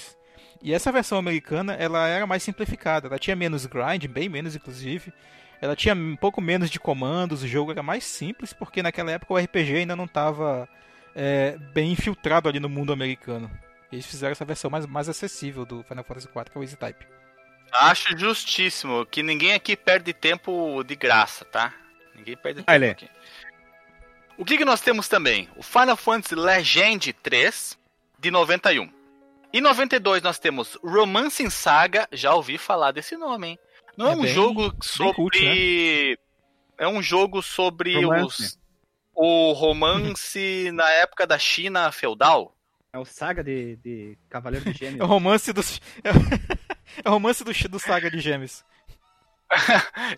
E 0.62 0.74
essa 0.74 0.92
versão 0.92 1.18
americana 1.18 1.74
ela 1.74 2.08
era 2.08 2.26
mais 2.26 2.44
simplificada. 2.44 3.08
Ela 3.08 3.20
tinha 3.20 3.36
menos 3.36 3.66
grind, 3.66 4.06
bem 4.08 4.30
menos 4.30 4.56
inclusive. 4.56 5.14
Ela 5.62 5.76
tinha 5.76 5.96
um 5.96 6.16
pouco 6.16 6.40
menos 6.40 6.70
de 6.70 6.80
comandos, 6.80 7.44
o 7.44 7.48
jogo 7.48 7.72
era 7.72 7.82
mais 7.82 8.04
simples, 8.04 8.54
porque 8.54 8.84
naquela 8.84 9.12
época 9.12 9.34
o 9.34 9.38
RPG 9.38 9.76
ainda 9.78 9.96
não 9.96 10.06
estava 10.06 10.70
é, 11.16 11.58
bem 11.74 11.92
infiltrado 11.92 12.48
ali 12.48 12.60
no 12.60 12.70
mundo 12.70 12.94
americano. 12.94 13.50
Eles 13.92 14.06
fizeram 14.06 14.34
essa 14.34 14.46
versão 14.46 14.70
mais, 14.70 14.86
mais 14.86 15.10
acessível 15.10 15.66
do 15.66 15.84
Final 15.84 16.04
Fantasy 16.04 16.28
IV, 16.28 16.46
que 16.52 16.58
é 16.58 16.60
o 16.60 16.64
Easy 16.64 16.76
Type. 16.76 17.08
Acho 17.72 18.18
justíssimo 18.18 19.06
que 19.06 19.24
ninguém 19.24 19.54
aqui 19.54 19.76
perde 19.76 20.14
tempo 20.14 20.84
de 20.84 20.96
graça, 20.96 21.44
tá? 21.46 21.74
Ninguém 22.16 22.38
perde 22.38 22.60
tempo 22.60 22.72
Olha. 22.72 22.92
aqui. 22.92 23.10
O 24.38 24.46
que, 24.46 24.58
que 24.58 24.66
nós 24.66 24.82
temos 24.82 25.08
também? 25.08 25.50
O 25.56 25.64
Final 25.64 25.98
Fantasy 25.98 26.36
Legend 26.36 27.12
3, 27.14 27.78
de 28.20 28.30
91. 28.30 28.97
Em 29.54 29.62
92 29.62 30.22
nós 30.22 30.40
temos 30.40 30.78
Romance 30.84 31.50
Saga, 31.50 32.08
já 32.12 32.34
ouvi 32.34 32.58
falar 32.58 32.92
desse 32.92 33.16
nome, 33.16 33.48
hein? 33.50 33.60
Não 33.98 34.08
é, 34.08 34.14
é 34.14 34.16
um 34.16 34.22
bem, 34.22 34.34
jogo 34.34 34.76
sobre. 34.82 35.14
Cult, 35.14 35.42
né? 35.44 36.16
É 36.78 36.88
um 36.88 37.02
jogo 37.02 37.42
sobre 37.42 37.96
romance. 37.96 38.44
os 38.44 38.60
o 39.18 39.52
romance 39.54 40.70
na 40.72 40.90
época 40.92 41.26
da 41.26 41.40
China 41.40 41.92
feudal. 41.92 42.56
É 42.94 43.00
o 43.00 43.06
Saga 43.06 43.44
de, 43.44 43.76
de 43.78 44.18
Cavaleiro 44.30 44.72
de 44.72 44.74
Gêmeos. 44.78 45.02
é 45.02 45.04
o 45.04 45.08
romance 45.08 45.52
dos. 45.52 45.82
é 47.04 47.10
o 47.10 47.12
romance 47.12 47.44
do, 47.44 47.52
do 47.70 47.80
Saga 47.80 48.12
de 48.12 48.20
Gêmeos. 48.20 48.64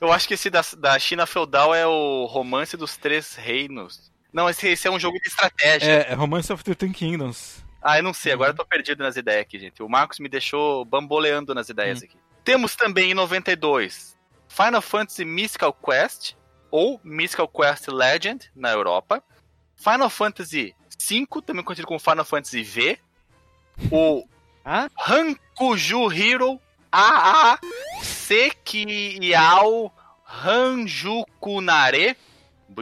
Eu 0.02 0.12
acho 0.12 0.28
que 0.28 0.34
esse 0.34 0.50
da, 0.50 0.62
da 0.78 1.00
China 1.00 1.26
feudal 1.26 1.74
é 1.74 1.88
o 1.88 2.26
romance 2.26 2.76
dos 2.76 2.98
três 2.98 3.36
reinos. 3.36 4.12
Não, 4.34 4.50
esse, 4.50 4.68
esse 4.68 4.88
é 4.88 4.92
um 4.92 5.00
jogo 5.00 5.20
de 5.20 5.28
estratégia. 5.28 5.88
É, 5.88 6.12
é 6.12 6.14
Romance 6.14 6.52
of 6.52 6.64
the 6.64 6.76
Ten 6.76 6.92
Kingdoms. 6.92 7.64
Ah, 7.82 7.98
eu 7.98 8.04
não 8.04 8.14
sei, 8.14 8.34
agora 8.34 8.52
eu 8.52 8.56
tô 8.56 8.66
perdido 8.66 9.04
nas 9.04 9.16
ideias 9.16 9.42
aqui, 9.42 9.58
gente. 9.58 9.82
O 9.82 9.90
Marcos 9.90 10.20
me 10.20 10.28
deixou 10.28 10.84
bamboleando 10.84 11.56
nas 11.56 11.70
ideias 11.70 12.02
hum. 12.02 12.06
aqui. 12.06 12.18
Temos 12.44 12.76
também 12.76 13.12
em 13.12 13.14
92 13.14 14.18
Final 14.48 14.82
Fantasy 14.82 15.24
Mystical 15.24 15.72
Quest, 15.74 16.34
ou 16.72 17.00
Mystical 17.04 17.48
Quest 17.48 17.88
Legend 17.88 18.52
na 18.56 18.72
Europa. 18.72 19.24
Final 19.76 20.10
Fantasy 20.10 20.76
V, 21.00 21.42
também 21.46 21.64
conhecido 21.64 21.88
como 21.88 22.00
Final 22.00 22.26
Fantasy 22.26 22.64
V. 22.64 23.00
O 23.92 24.28
ah? 24.66 24.90
Hankuju 25.08 26.12
Hero 26.12 26.60
AA 26.92 27.58
Sekiyao 28.02 29.92
Hanjukunare. 30.26 32.18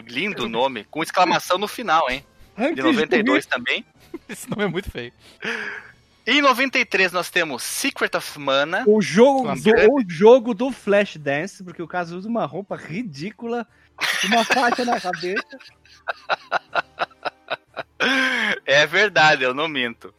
Lindo 0.05 0.45
o 0.45 0.49
nome, 0.49 0.83
com 0.85 1.03
exclamação 1.03 1.57
no 1.57 1.67
final, 1.67 2.09
hein? 2.09 2.25
De 2.73 2.81
92 2.81 3.45
também. 3.45 3.85
Esse 4.27 4.49
nome 4.49 4.63
é 4.63 4.67
muito 4.67 4.89
feio. 4.89 5.13
Em 6.25 6.41
93 6.41 7.11
nós 7.11 7.29
temos 7.29 7.63
Secret 7.63 8.15
of 8.15 8.39
Mana. 8.39 8.83
O 8.87 9.01
jogo, 9.01 9.53
do, 9.55 9.93
o 9.93 10.03
jogo 10.07 10.53
do 10.53 10.71
Flashdance, 10.71 11.63
porque 11.63 11.81
o 11.81 11.87
caso 11.87 12.17
usa 12.17 12.27
uma 12.27 12.45
roupa 12.45 12.75
ridícula, 12.75 13.65
uma 14.25 14.43
faixa 14.43 14.83
na 14.83 14.99
cabeça. 14.99 15.43
É 18.65 18.85
verdade, 18.85 19.43
eu 19.43 19.53
não 19.53 19.67
minto. 19.67 20.13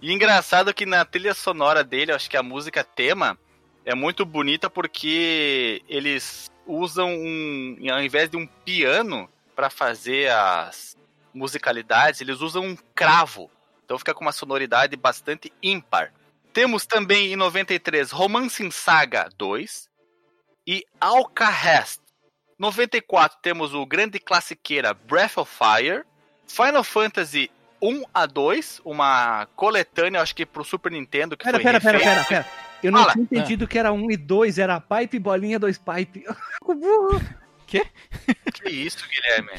E 0.00 0.12
engraçado 0.12 0.72
que 0.72 0.86
na 0.86 1.04
trilha 1.04 1.34
sonora 1.34 1.84
dele, 1.84 2.12
acho 2.12 2.28
que 2.28 2.36
a 2.36 2.42
música 2.42 2.82
tema 2.82 3.38
é 3.84 3.94
muito 3.94 4.24
bonita 4.24 4.70
porque 4.70 5.82
eles 5.88 6.50
usam 6.66 7.10
um, 7.10 7.76
ao 7.90 8.02
invés 8.02 8.30
de 8.30 8.36
um 8.36 8.46
piano, 8.46 9.28
para 9.58 9.68
fazer 9.68 10.30
as 10.30 10.96
musicalidades, 11.32 12.20
eles 12.20 12.40
usam 12.40 12.64
um 12.64 12.76
cravo. 12.94 13.50
Então 13.84 13.98
fica 13.98 14.14
com 14.14 14.24
uma 14.24 14.32
sonoridade 14.32 14.96
bastante 14.96 15.52
ímpar. 15.62 16.12
Temos 16.52 16.86
também 16.86 17.32
em 17.32 17.36
93 17.36 18.10
Romancing 18.10 18.70
Saga 18.70 19.28
2 19.36 19.88
e 20.66 20.84
Alcahest. 21.00 22.00
94 22.58 23.38
temos 23.40 23.72
o 23.74 23.86
grande 23.86 24.18
classiqueira 24.18 24.92
Breath 24.92 25.38
of 25.38 25.50
Fire. 25.50 26.04
Final 26.46 26.82
Fantasy 26.82 27.50
1 27.80 28.02
a 28.12 28.26
2, 28.26 28.80
uma 28.84 29.46
coletânea, 29.54 30.20
acho 30.20 30.34
que 30.34 30.44
pro 30.44 30.64
Super 30.64 30.90
Nintendo. 30.90 31.36
Que 31.36 31.44
pera, 31.44 31.58
foi 31.58 31.64
pera, 31.64 31.80
pera, 31.80 31.98
pera, 31.98 32.24
pera. 32.24 32.46
Eu 32.82 32.92
não 32.92 33.00
Fala. 33.00 33.12
tinha 33.12 33.22
entendido 33.24 33.64
ah. 33.64 33.68
que 33.68 33.78
era 33.78 33.92
1 33.92 34.10
e 34.10 34.16
2, 34.16 34.58
era 34.58 34.80
pipe, 34.80 35.18
bolinha, 35.18 35.58
dois 35.58 35.78
pipe. 35.78 36.24
Quê? 37.68 37.86
Que 38.54 38.70
isso, 38.70 39.06
Guilherme? 39.06 39.50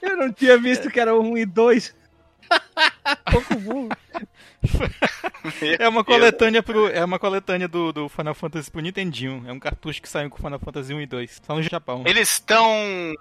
Eu 0.00 0.16
não 0.16 0.32
tinha 0.32 0.56
visto 0.56 0.88
que 0.88 1.00
era 1.00 1.14
1 1.14 1.36
e 1.36 1.44
2. 1.44 1.94
Pouco 3.32 3.56
burro. 3.56 3.88
é 5.76 5.88
uma 5.88 6.04
coletânea 6.04 6.62
pro, 6.62 6.88
é 6.88 7.04
uma 7.04 7.18
coletânea 7.18 7.66
do, 7.66 7.92
do 7.92 8.08
Final 8.08 8.34
Fantasy 8.34 8.70
pro 8.70 8.80
Nintendinho. 8.80 9.44
É 9.48 9.52
um 9.52 9.58
cartucho 9.58 10.00
que 10.00 10.08
saiu 10.08 10.30
com 10.30 10.36
Final 10.36 10.60
Fantasy 10.60 10.94
1 10.94 11.00
e 11.00 11.06
2. 11.06 11.42
Só 11.44 11.56
no 11.56 11.62
Japão. 11.62 12.04
Eles 12.06 12.30
estão 12.30 13.12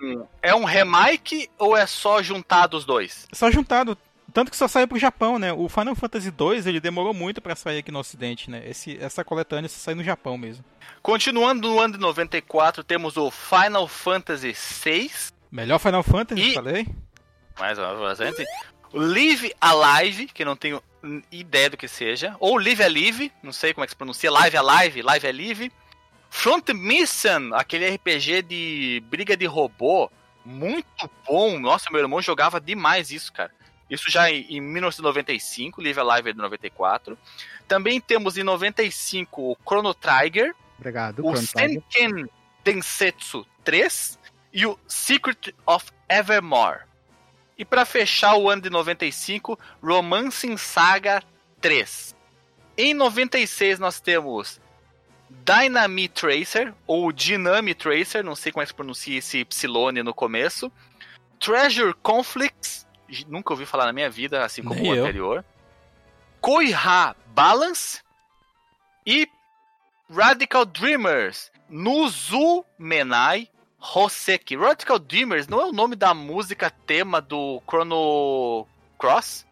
é 0.43 0.53
um 0.53 0.63
remake 0.63 1.49
ou 1.57 1.75
é 1.75 1.87
só 1.87 2.21
juntado 2.21 2.77
os 2.77 2.85
dois? 2.85 3.27
Só 3.33 3.49
juntado. 3.49 3.97
Tanto 4.35 4.51
que 4.51 4.57
só 4.57 4.67
saiu 4.67 4.85
pro 4.85 4.99
Japão, 4.99 5.39
né? 5.39 5.53
O 5.53 5.69
Final 5.69 5.95
Fantasy 5.95 6.29
2 6.29 6.67
ele 6.67 6.81
demorou 6.81 7.13
muito 7.13 7.41
para 7.41 7.55
sair 7.55 7.77
aqui 7.77 7.89
no 7.89 7.99
Ocidente, 7.99 8.51
né? 8.51 8.63
Esse, 8.67 9.01
essa 9.01 9.23
coletânea 9.23 9.69
só 9.69 9.77
saiu 9.77 9.95
no 9.95 10.03
Japão 10.03 10.37
mesmo. 10.37 10.61
Continuando 11.01 11.69
no 11.69 11.79
ano 11.79 11.93
de 11.93 11.99
94, 12.01 12.83
temos 12.83 13.15
o 13.15 13.31
Final 13.31 13.87
Fantasy 13.87 14.53
6. 14.53 15.33
Melhor 15.49 15.79
Final 15.79 16.03
Fantasy, 16.03 16.49
e... 16.49 16.53
falei. 16.53 16.85
Mais 17.57 17.79
uma 17.79 18.13
vez, 18.13 18.35
Live 18.91 19.53
Alive, 19.61 20.25
que 20.25 20.43
não 20.43 20.57
tenho 20.57 20.83
ideia 21.31 21.69
do 21.69 21.77
que 21.77 21.87
seja. 21.87 22.35
Ou 22.37 22.57
Live 22.57 22.83
Alive, 22.83 23.31
não 23.41 23.53
sei 23.53 23.73
como 23.73 23.85
é 23.85 23.87
que 23.87 23.91
se 23.91 23.97
pronuncia. 23.97 24.29
Live 24.29 24.57
Alive, 24.57 25.01
Live 25.01 25.27
Alive. 25.27 25.71
Front 26.29 26.71
Mission, 26.71 27.53
aquele 27.53 27.89
RPG 27.89 28.41
de 28.41 29.01
briga 29.09 29.37
de 29.37 29.45
robô. 29.45 30.11
Muito 30.43 31.09
bom. 31.25 31.57
Nossa, 31.57 31.89
meu 31.89 32.01
irmão 32.01 32.21
jogava 32.21 32.59
demais 32.59 33.11
isso, 33.11 33.31
cara. 33.31 33.49
Isso 33.89 34.09
já 34.09 34.31
em 34.31 34.59
1995, 34.59 35.81
Live 35.81 35.99
Alive 35.99 36.29
é 36.29 36.33
de 36.33 36.39
94. 36.39 37.17
Também 37.67 38.01
temos 38.01 38.37
em 38.37 38.43
95 38.43 39.51
o 39.51 39.57
Chrono 39.67 39.93
Trigger. 39.93 40.55
Obrigado, 40.77 41.25
o 41.25 41.37
Senken 41.37 42.27
Densetsu 42.63 43.45
3 43.63 44.19
e 44.51 44.65
o 44.65 44.77
Secret 44.87 45.53
of 45.65 45.91
Evermore. 46.09 46.81
E 47.57 47.63
para 47.63 47.85
fechar 47.85 48.35
o 48.35 48.49
ano 48.49 48.63
de 48.63 48.69
95, 48.69 49.57
Romancing 49.81 50.57
Saga 50.57 51.23
3. 51.61 52.15
Em 52.77 52.93
96 52.93 53.79
nós 53.79 54.01
temos 54.01 54.59
Dynamite 55.29 56.21
Tracer, 56.21 56.73
ou 56.85 57.11
Dynami 57.11 57.73
Tracer, 57.73 58.23
não 58.23 58.35
sei 58.35 58.51
como 58.51 58.61
é 58.61 58.65
que 58.65 58.69
se 58.69 58.75
pronuncia 58.75 59.17
esse 59.17 59.39
Epsilone 59.39 60.03
no 60.03 60.13
começo. 60.13 60.71
Treasure 61.39 61.93
Conflicts, 62.01 62.84
nunca 63.27 63.53
ouvi 63.53 63.65
falar 63.65 63.85
na 63.85 63.93
minha 63.93 64.09
vida, 64.09 64.43
assim 64.43 64.63
como 64.63 64.75
Nem 64.79 64.91
o 64.91 64.95
eu. 64.95 65.03
anterior. 65.03 65.45
Koiha 66.41 67.15
Balance 67.27 68.01
e 69.05 69.27
Radical 70.09 70.65
Dreamers, 70.65 71.51
Nuzu 71.69 72.63
Menai 72.77 73.49
Hoseki. 73.79 74.55
Radical 74.55 74.99
Dreamers 74.99 75.47
não 75.47 75.61
é 75.61 75.65
o 75.65 75.71
nome 75.71 75.95
da 75.95 76.13
música 76.13 76.69
tema 76.69 77.21
do 77.21 77.61
Chrono 77.67 78.67
Cross? 78.97 79.44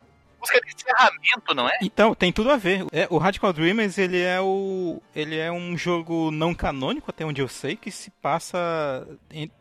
Música 0.43 0.61
de 0.61 0.75
encerramento, 0.75 1.55
não 1.55 1.69
é? 1.69 1.77
Então, 1.81 2.13
tem 2.13 2.31
tudo 2.31 2.51
a 2.51 2.57
ver. 2.57 2.85
É, 2.91 3.07
o 3.09 3.17
Radical 3.17 3.53
Dreamers, 3.53 3.97
ele 3.97 4.21
é 4.21 4.41
o 4.41 5.01
ele 5.15 5.37
é 5.37 5.51
um 5.51 5.77
jogo 5.77 6.31
não 6.31 6.53
canônico, 6.53 7.09
até 7.09 7.25
onde 7.25 7.41
eu 7.41 7.47
sei, 7.47 7.75
que 7.75 7.89
se 7.89 8.11
passa 8.11 9.07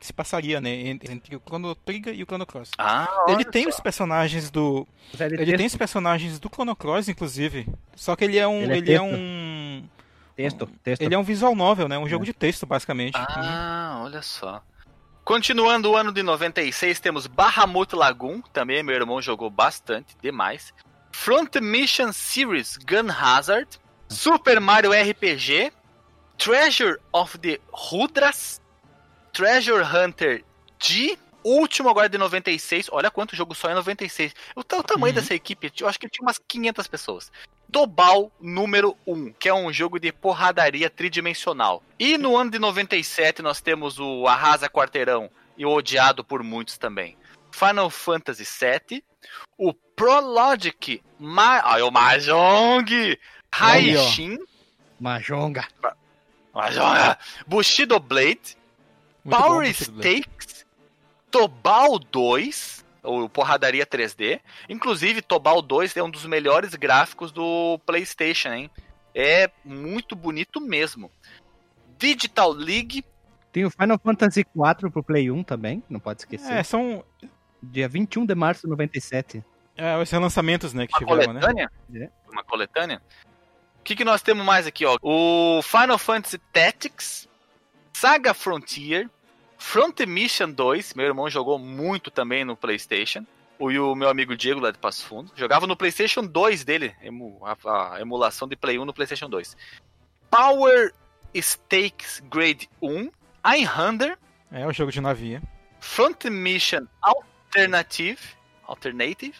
se 0.00 0.12
passaria, 0.12 0.60
né, 0.60 0.70
entre, 0.70 1.12
entre 1.12 1.36
o 1.36 1.40
Chrono 1.40 1.74
Trigger 1.74 2.14
e 2.14 2.22
o 2.22 2.26
Chrono 2.26 2.46
Cross. 2.46 2.70
Ah, 2.78 3.09
ele 3.28 3.44
tem 3.44 3.64
só. 3.64 3.70
os 3.70 3.80
personagens 3.80 4.50
do 4.50 4.86
ele 5.18 5.56
tem 5.56 5.66
os 5.66 5.76
personagens 5.76 6.38
do 6.38 6.48
Chrono 6.48 6.74
Cross, 6.74 7.09
inclusive. 7.09 7.68
Só 7.94 8.16
que 8.16 8.24
ele 8.24 8.38
é 8.38 8.46
um 8.46 8.62
ele 8.62 8.72
é, 8.72 8.78
ele 8.78 8.92
é 8.92 9.02
um 9.02 9.82
Texto, 10.34 10.66
texto. 10.82 11.02
Ele 11.02 11.14
é 11.14 11.18
um 11.18 11.22
visual 11.22 11.54
novel, 11.54 11.88
né? 11.88 11.98
Um 11.98 12.09
jogo 12.09 12.24
é. 12.24 12.26
de 12.26 12.32
texto, 12.32 12.66
basicamente. 12.66 13.16
Ah, 13.16 13.96
uhum. 13.98 14.04
olha 14.04 14.22
só. 14.22 14.62
Continuando 15.24 15.90
o 15.90 15.97
ano 15.97 16.11
de 16.11 16.20
96, 16.20 16.99
temos 16.99 17.28
Bahamut 17.28 17.94
Lagoon, 17.94 18.43
também 18.53 18.82
meu 18.82 18.97
irmão 18.97 19.23
jogou 19.23 19.49
bastante, 19.49 20.16
demais. 20.20 20.74
Front 21.12 21.57
Mission 21.61 22.12
Series 22.12 22.77
Gun 22.77 23.09
Hazard, 23.09 23.69
Super 24.09 24.61
Mario 24.61 24.90
RPG, 24.90 25.73
Treasure 26.36 26.99
of 27.12 27.39
the 27.39 27.61
Rudras, 27.73 28.61
Treasure 29.32 29.85
Hunter 29.85 30.44
G, 30.82 31.16
último 31.44 31.89
agora 31.89 32.09
de 32.09 32.19
96. 32.19 32.89
Olha 32.90 33.11
quanto 33.11 33.36
jogo 33.36 33.55
só 33.55 33.70
é 33.70 33.74
96. 33.74 34.35
O, 34.57 34.61
o 34.61 34.82
tamanho 34.82 35.15
uhum. 35.15 35.20
dessa 35.20 35.35
equipe, 35.35 35.73
eu 35.81 35.89
acho 35.89 36.01
que 36.01 36.09
tinha 36.09 36.27
umas 36.27 36.39
500 36.39 36.86
pessoas. 36.89 37.32
Tobal 37.73 38.31
número 38.39 38.94
1, 39.07 39.32
que 39.32 39.49
é 39.49 39.55
um 39.55 39.73
jogo 39.73 39.99
de 39.99 40.12
porradaria 40.12 40.90
tridimensional. 40.90 41.82
E 41.99 42.19
no 42.19 42.36
ano 42.36 42.51
de 42.51 42.59
97 42.59 43.40
nós 43.40 43.62
temos 43.62 43.99
o 43.99 44.27
Arrasa 44.28 44.69
Quarteirão 44.69 45.31
e 45.57 45.65
o 45.65 45.70
odiado 45.70 46.23
por 46.23 46.43
muitos 46.43 46.77
também. 46.77 47.16
Final 47.51 47.89
Fantasy 47.89 48.44
VII, 48.44 49.03
o 49.57 49.73
Prologic, 49.73 51.03
Ma... 51.19 51.61
ah, 51.61 51.82
o 51.82 51.90
Mahjong, 51.90 53.19
Haishin, 53.51 54.39
Mahjonga, 55.01 55.66
Mahjonga, 56.55 57.19
Bushido 57.47 57.99
Blade, 57.99 58.57
Muito 59.24 59.39
Power 59.39 59.66
bom, 59.66 59.73
Stakes, 59.73 60.66
Tobal 61.31 61.99
2, 61.99 62.81
o 63.02 63.28
Porradaria 63.28 63.86
3D. 63.86 64.40
Inclusive, 64.68 65.22
Tobal 65.22 65.60
2 65.60 65.96
é 65.96 66.02
um 66.02 66.10
dos 66.10 66.24
melhores 66.26 66.74
gráficos 66.74 67.32
do 67.32 67.78
PlayStation, 67.84 68.48
hein? 68.50 68.70
É 69.14 69.50
muito 69.64 70.14
bonito 70.16 70.60
mesmo. 70.60 71.10
Digital 71.98 72.52
League. 72.52 73.04
Tem 73.52 73.64
o 73.64 73.70
Final 73.70 73.98
Fantasy 73.98 74.40
IV 74.40 74.90
pro 74.90 75.02
Play 75.02 75.30
1 75.30 75.42
também, 75.44 75.82
não 75.88 76.00
pode 76.00 76.22
esquecer. 76.22 76.52
É, 76.52 76.62
são. 76.62 77.04
Dia 77.62 77.88
21 77.88 78.26
de 78.26 78.34
março 78.34 78.62
de 78.62 78.68
97. 78.70 79.44
É, 79.76 79.96
os 79.96 80.10
relançamentos, 80.10 80.72
né, 80.72 80.86
que 80.86 80.92
Uma 80.94 80.98
tiveram, 80.98 81.32
coletânea? 81.34 81.70
né? 81.88 82.10
Uma 82.30 82.42
coletânea? 82.42 83.02
O 83.78 83.82
que, 83.82 83.94
que 83.94 84.04
nós 84.04 84.22
temos 84.22 84.44
mais 84.44 84.66
aqui, 84.66 84.84
ó? 84.84 84.96
O 85.02 85.60
Final 85.62 85.98
Fantasy 85.98 86.38
Tactics, 86.52 87.28
Saga 87.92 88.34
Frontier, 88.34 89.08
Front 89.62 90.01
Mission 90.01 90.51
2, 90.51 90.93
meu 90.93 91.06
irmão 91.06 91.30
jogou 91.30 91.59
muito 91.59 92.10
também 92.10 92.44
no 92.44 92.55
PlayStation. 92.56 93.24
O, 93.59 93.70
e 93.70 93.78
o 93.78 93.94
meu 93.94 94.10
amigo 94.10 94.36
Diego 94.36 94.60
lá 94.60 94.70
de 94.70 94.76
Passo 94.76 95.06
Fundo. 95.06 95.32
Jogava 95.36 95.66
no 95.66 95.76
PlayStation 95.76 96.26
2 96.26 96.64
dele, 96.64 96.94
a, 97.64 97.94
a 97.94 98.01
emulação 98.01 98.47
de 98.48 98.56
Play 98.56 98.78
1 98.78 98.84
no 98.84 98.93
PlayStation 98.93 99.30
2. 99.30 99.56
Power 100.28 100.93
Stakes 101.34 102.20
Grade 102.28 102.68
1, 102.82 103.10
Einhander. 103.43 104.18
É 104.51 104.66
o 104.66 104.72
jogo 104.72 104.90
de 104.90 105.01
navio. 105.01 105.40
Front 105.80 106.24
Mission 106.24 106.86
Alternative, 107.01 108.20
Alternative. 108.66 109.34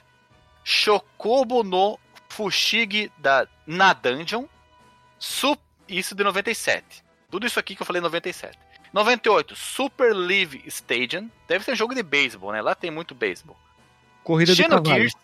Shokobo 0.65 1.65
no 1.65 1.99
Fushigi 2.29 3.13
da, 3.19 3.47
na 3.67 3.93
Dungeon. 3.93 4.47
Sup, 5.19 5.61
isso 5.89 6.15
de 6.15 6.25
97. 6.25 7.05
Tudo 7.29 7.45
isso 7.45 7.59
aqui 7.59 7.75
que 7.75 7.83
eu 7.83 7.87
falei 7.87 8.01
em 8.01 8.05
97. 8.05 8.57
98, 8.93 9.57
Super 9.57 10.15
Live 10.15 10.63
Stadium. 10.67 11.31
Deve 11.49 11.65
ser 11.65 11.73
um 11.73 11.77
jogo 11.77 11.95
de 11.95 12.03
beisebol, 12.03 12.53
né? 12.53 12.61
Lá 12.61 12.75
tem 12.75 12.91
muito 12.91 13.15
beisebol. 13.15 13.57
Corrida 14.23 14.55
Xenogears, 14.55 15.15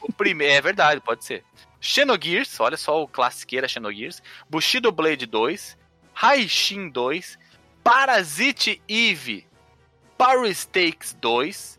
o 0.00 0.12
primeiro, 0.12 0.54
é 0.54 0.60
verdade, 0.60 1.00
pode 1.00 1.24
ser. 1.24 1.44
Xenogears, 1.80 2.58
olha 2.60 2.76
só 2.76 3.02
o 3.02 3.08
classiqueira 3.08 3.68
Xenogears. 3.68 4.22
Bushido 4.48 4.90
Blade 4.92 5.26
2. 5.26 5.76
Haishin 6.14 6.90
2. 6.90 7.38
Parasite 7.84 8.82
Eve. 8.88 9.46
Power 10.16 10.52
Stakes 10.54 11.16
2. 11.20 11.78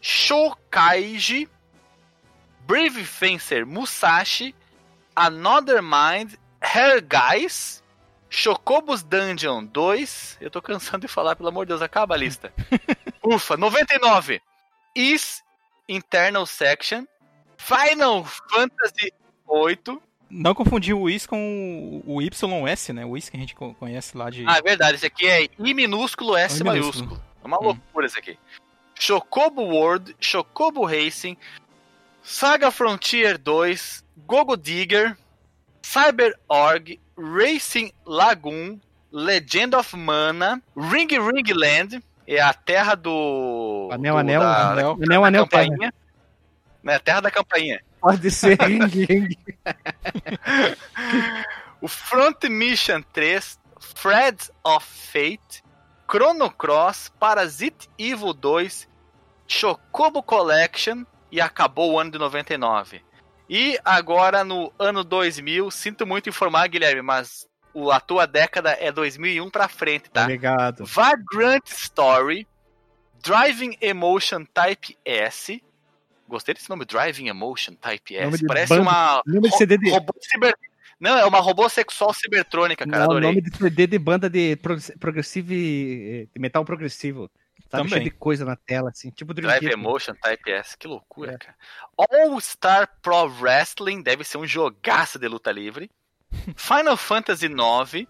Shokaiji. 0.00 1.48
Brave 2.66 3.04
Fencer 3.04 3.66
Musashi. 3.66 4.54
Another 5.16 5.82
Mind. 5.82 6.34
Hair 6.60 7.02
Guys. 7.02 7.82
Chocobos 8.30 9.02
Dungeon 9.02 9.64
2. 9.64 10.38
Eu 10.40 10.50
tô 10.50 10.62
cansando 10.62 11.00
de 11.06 11.12
falar, 11.12 11.34
pelo 11.34 11.48
amor 11.48 11.66
de 11.66 11.70
Deus, 11.70 11.82
acaba 11.82 12.14
a 12.14 12.18
lista. 12.18 12.52
Ufa, 13.22 13.56
99. 13.56 14.40
Is 14.94 15.42
Internal 15.88 16.46
Section. 16.46 17.04
Final 17.58 18.24
Fantasy 18.24 19.12
8. 19.46 20.00
Não 20.30 20.54
confundir 20.54 20.94
o 20.94 21.10
Is 21.10 21.26
com 21.26 22.02
o 22.06 22.22
YS, 22.22 22.88
né? 22.90 23.04
O 23.04 23.16
Is 23.16 23.28
que 23.28 23.36
a 23.36 23.40
gente 23.40 23.54
conhece 23.54 24.16
lá 24.16 24.30
de. 24.30 24.46
Ah, 24.46 24.58
é 24.58 24.62
verdade. 24.62 24.94
Esse 24.94 25.06
aqui 25.06 25.26
é 25.26 25.42
I 25.58 25.74
minúsculo 25.74 26.36
S 26.36 26.62
maiúsculo. 26.62 27.20
É 27.42 27.46
uma 27.46 27.58
hum. 27.58 27.64
loucura 27.64 28.06
esse 28.06 28.18
aqui. 28.18 28.38
Chocobo 28.94 29.62
World, 29.62 30.14
Chocobo 30.20 30.84
Racing, 30.84 31.36
Saga 32.22 32.70
Frontier 32.70 33.38
2, 33.38 34.04
Gogo 34.26 34.56
Digger, 34.56 35.16
Cyber 35.82 36.38
Org, 36.48 37.00
Racing 37.20 37.92
Lagoon, 38.06 38.80
Legend 39.12 39.74
of 39.74 39.96
Mana, 39.96 40.62
Ring 40.74 41.08
Ring 41.08 41.52
Land, 41.54 42.02
é 42.26 42.40
a 42.40 42.54
terra 42.54 42.94
do. 42.94 43.90
Anel, 43.92 44.14
do, 44.14 44.18
anel, 44.18 44.40
da, 44.40 44.70
anel, 44.70 44.96
da 44.96 45.04
anel, 45.04 45.24
anel, 45.24 45.46
terra. 45.46 45.64
campainha. 45.68 45.94
Né, 46.82 46.98
terra 46.98 47.20
da 47.20 47.30
campainha. 47.30 47.80
Pode 48.00 48.30
ser 48.30 48.56
ring, 48.64 48.86
ring. 48.86 49.36
o 51.82 51.86
Front 51.88 52.44
Mission 52.44 53.02
3, 53.12 53.58
Threads 53.94 54.50
of 54.64 54.86
Fate, 54.86 55.62
Chrono 56.10 56.50
Cross, 56.50 57.12
Parasite 57.20 57.90
Evil 57.98 58.32
2, 58.32 58.88
Chocobo 59.46 60.22
Collection 60.22 61.04
e 61.30 61.40
acabou 61.40 61.92
o 61.92 61.98
ano 61.98 62.12
de 62.12 62.18
99. 62.18 63.02
E 63.52 63.76
agora 63.84 64.44
no 64.44 64.72
ano 64.78 65.02
2000, 65.02 65.68
sinto 65.72 66.06
muito 66.06 66.28
informar, 66.28 66.68
Guilherme, 66.68 67.02
mas 67.02 67.48
o, 67.74 67.90
a 67.90 67.98
tua 67.98 68.24
década 68.24 68.76
é 68.78 68.92
2001 68.92 69.50
pra 69.50 69.66
frente, 69.66 70.08
tá? 70.08 70.22
Obrigado. 70.22 70.84
Vagrant 70.86 71.66
Story, 71.66 72.46
Driving 73.22 73.76
Emotion 73.80 74.44
Type 74.44 74.96
S. 75.04 75.60
Gostei 76.28 76.54
desse 76.54 76.70
nome, 76.70 76.84
Driving 76.84 77.26
Emotion 77.26 77.74
Type 77.74 78.14
Nome 78.14 78.28
S. 78.34 78.38
de 78.38 78.46
Parece 78.46 78.68
banda- 78.68 78.82
uma 78.82 79.22
nome 79.26 79.50
de 79.50 79.56
CD 79.56 79.76
de- 79.78 79.90
robô 79.90 80.12
ciber... 80.20 80.54
Não, 81.00 81.16
é 81.18 81.24
uma 81.24 81.40
robô 81.40 81.66
sexual 81.68 82.12
cibertrônica, 82.14 82.86
cara. 82.86 82.98
Não, 82.98 83.08
o 83.08 83.10
adorei. 83.16 83.28
nome 83.30 83.40
de 83.40 83.56
CD 83.56 83.86
de 83.86 83.98
banda 83.98 84.28
de 84.30 84.54
prog- 84.56 84.96
progressivo 85.00 85.52
e- 85.54 86.28
de 86.32 86.40
metal 86.40 86.64
progressivo. 86.64 87.28
Sabe, 87.70 87.84
Também. 87.84 87.88
cheio 87.90 88.04
de 88.04 88.10
coisa 88.10 88.44
na 88.44 88.56
tela, 88.56 88.90
assim, 88.90 89.10
tipo 89.10 89.32
Dream 89.32 89.46
Drive 89.48 89.60
Theater. 89.60 89.78
Emotion 89.78 90.14
Type 90.14 90.50
S, 90.50 90.76
que 90.76 90.88
loucura, 90.88 91.34
É. 91.34 91.38
cara. 91.38 91.54
All 91.96 92.40
Star 92.40 92.90
Pro 93.00 93.28
Wrestling 93.40 94.02
deve 94.02 94.24
ser 94.24 94.38
um 94.38 94.46
jogaço 94.46 95.18
de 95.20 95.28
luta 95.28 95.52
livre. 95.52 95.88
Final 96.56 96.96
Fantasy 96.96 97.46
IX. 97.46 98.08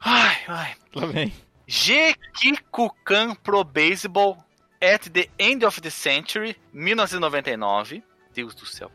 Ai, 0.00 0.36
ai. 0.46 0.76
Vem. 1.12 1.32
Gekikukan 1.66 3.34
Pro 3.42 3.64
Baseball 3.64 4.38
at 4.80 5.08
the 5.10 5.28
End 5.38 5.64
of 5.64 5.80
the 5.80 5.90
Century, 5.90 6.56
1999. 6.72 8.02
Deus 8.32 8.54
do 8.54 8.64
céu. 8.66 8.92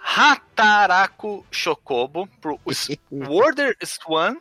Hataraku 0.00 1.44
Shokobo 1.50 2.26
pro 2.40 2.58
Wonder 3.10 3.76
Swan. 3.84 4.40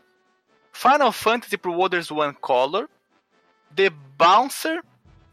Final 0.72 1.12
Fantasy 1.12 1.58
pro 1.58 1.74
Wonder 1.74 2.02
Swan 2.04 2.34
Color. 2.34 2.88
The 3.76 3.92
Bouncer. 4.18 4.84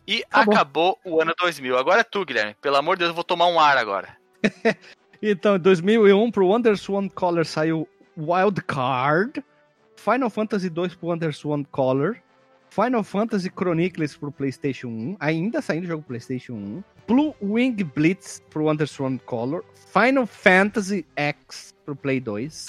E 0.07 0.25
Acabou. 0.31 0.55
acabou 0.55 0.99
o 1.05 1.21
ano 1.21 1.35
2000. 1.39 1.77
Agora 1.77 2.01
é 2.01 2.05
tu, 2.05 2.25
Guilherme. 2.25 2.57
Pelo 2.63 2.77
amor 2.77 2.97
de 2.97 3.01
Deus, 3.01 3.11
eu 3.11 3.15
vou 3.15 3.25
tomar 3.25 3.47
um 3.47 3.61
ar 3.61 3.77
agora. 3.77 4.17
Então, 5.21 5.57
em 5.57 5.59
2001, 5.59 6.31
pro 6.31 6.47
WonderSwan 6.47 7.09
Color 7.09 7.45
saiu 7.45 7.89
Wild 8.17 8.63
Card, 8.63 9.45
Final 9.97 10.31
Fantasy 10.31 10.71
2 10.71 10.95
pro 10.95 11.09
WonderSwan 11.09 11.65
Color, 11.73 12.17
Final 12.71 13.03
Fantasy 13.03 13.51
Chronicles 13.51 14.17
pro 14.17 14.31
PlayStation 14.31 14.89
1, 14.89 15.17
ainda 15.19 15.61
saindo 15.61 15.85
o 15.87 15.89
jogo 15.89 16.05
PlayStation 16.05 16.53
1, 16.53 16.85
Blue 17.09 17.35
Wing 17.43 17.83
Blitz 17.83 18.41
pro 18.51 18.67
WonderSwan 18.67 19.19
Color, 19.27 19.65
Final 19.93 20.27
Fantasy 20.27 21.05
X 21.17 21.75
pro 21.85 21.97
Play 21.97 22.21
2, 22.21 22.67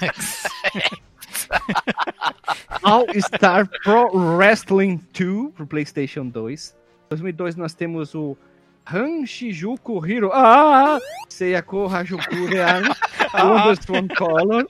All 2.82 3.06
Star 3.20 3.68
Pro 3.82 4.10
Wrestling 4.12 5.00
2 5.12 5.52
pro 5.52 5.66
PlayStation 5.66 6.28
2. 6.28 6.76
2002 7.10 7.56
nós 7.56 7.74
temos 7.74 8.14
o 8.14 8.36
Hanshijuku 8.84 10.04
Hiro. 10.04 10.30
Ah! 10.32 10.98
Seiyako 11.28 11.86
Hajuku 11.86 12.46
Rean. 12.46 12.82
Wonderswan 13.34 14.08
Color. 14.16 14.66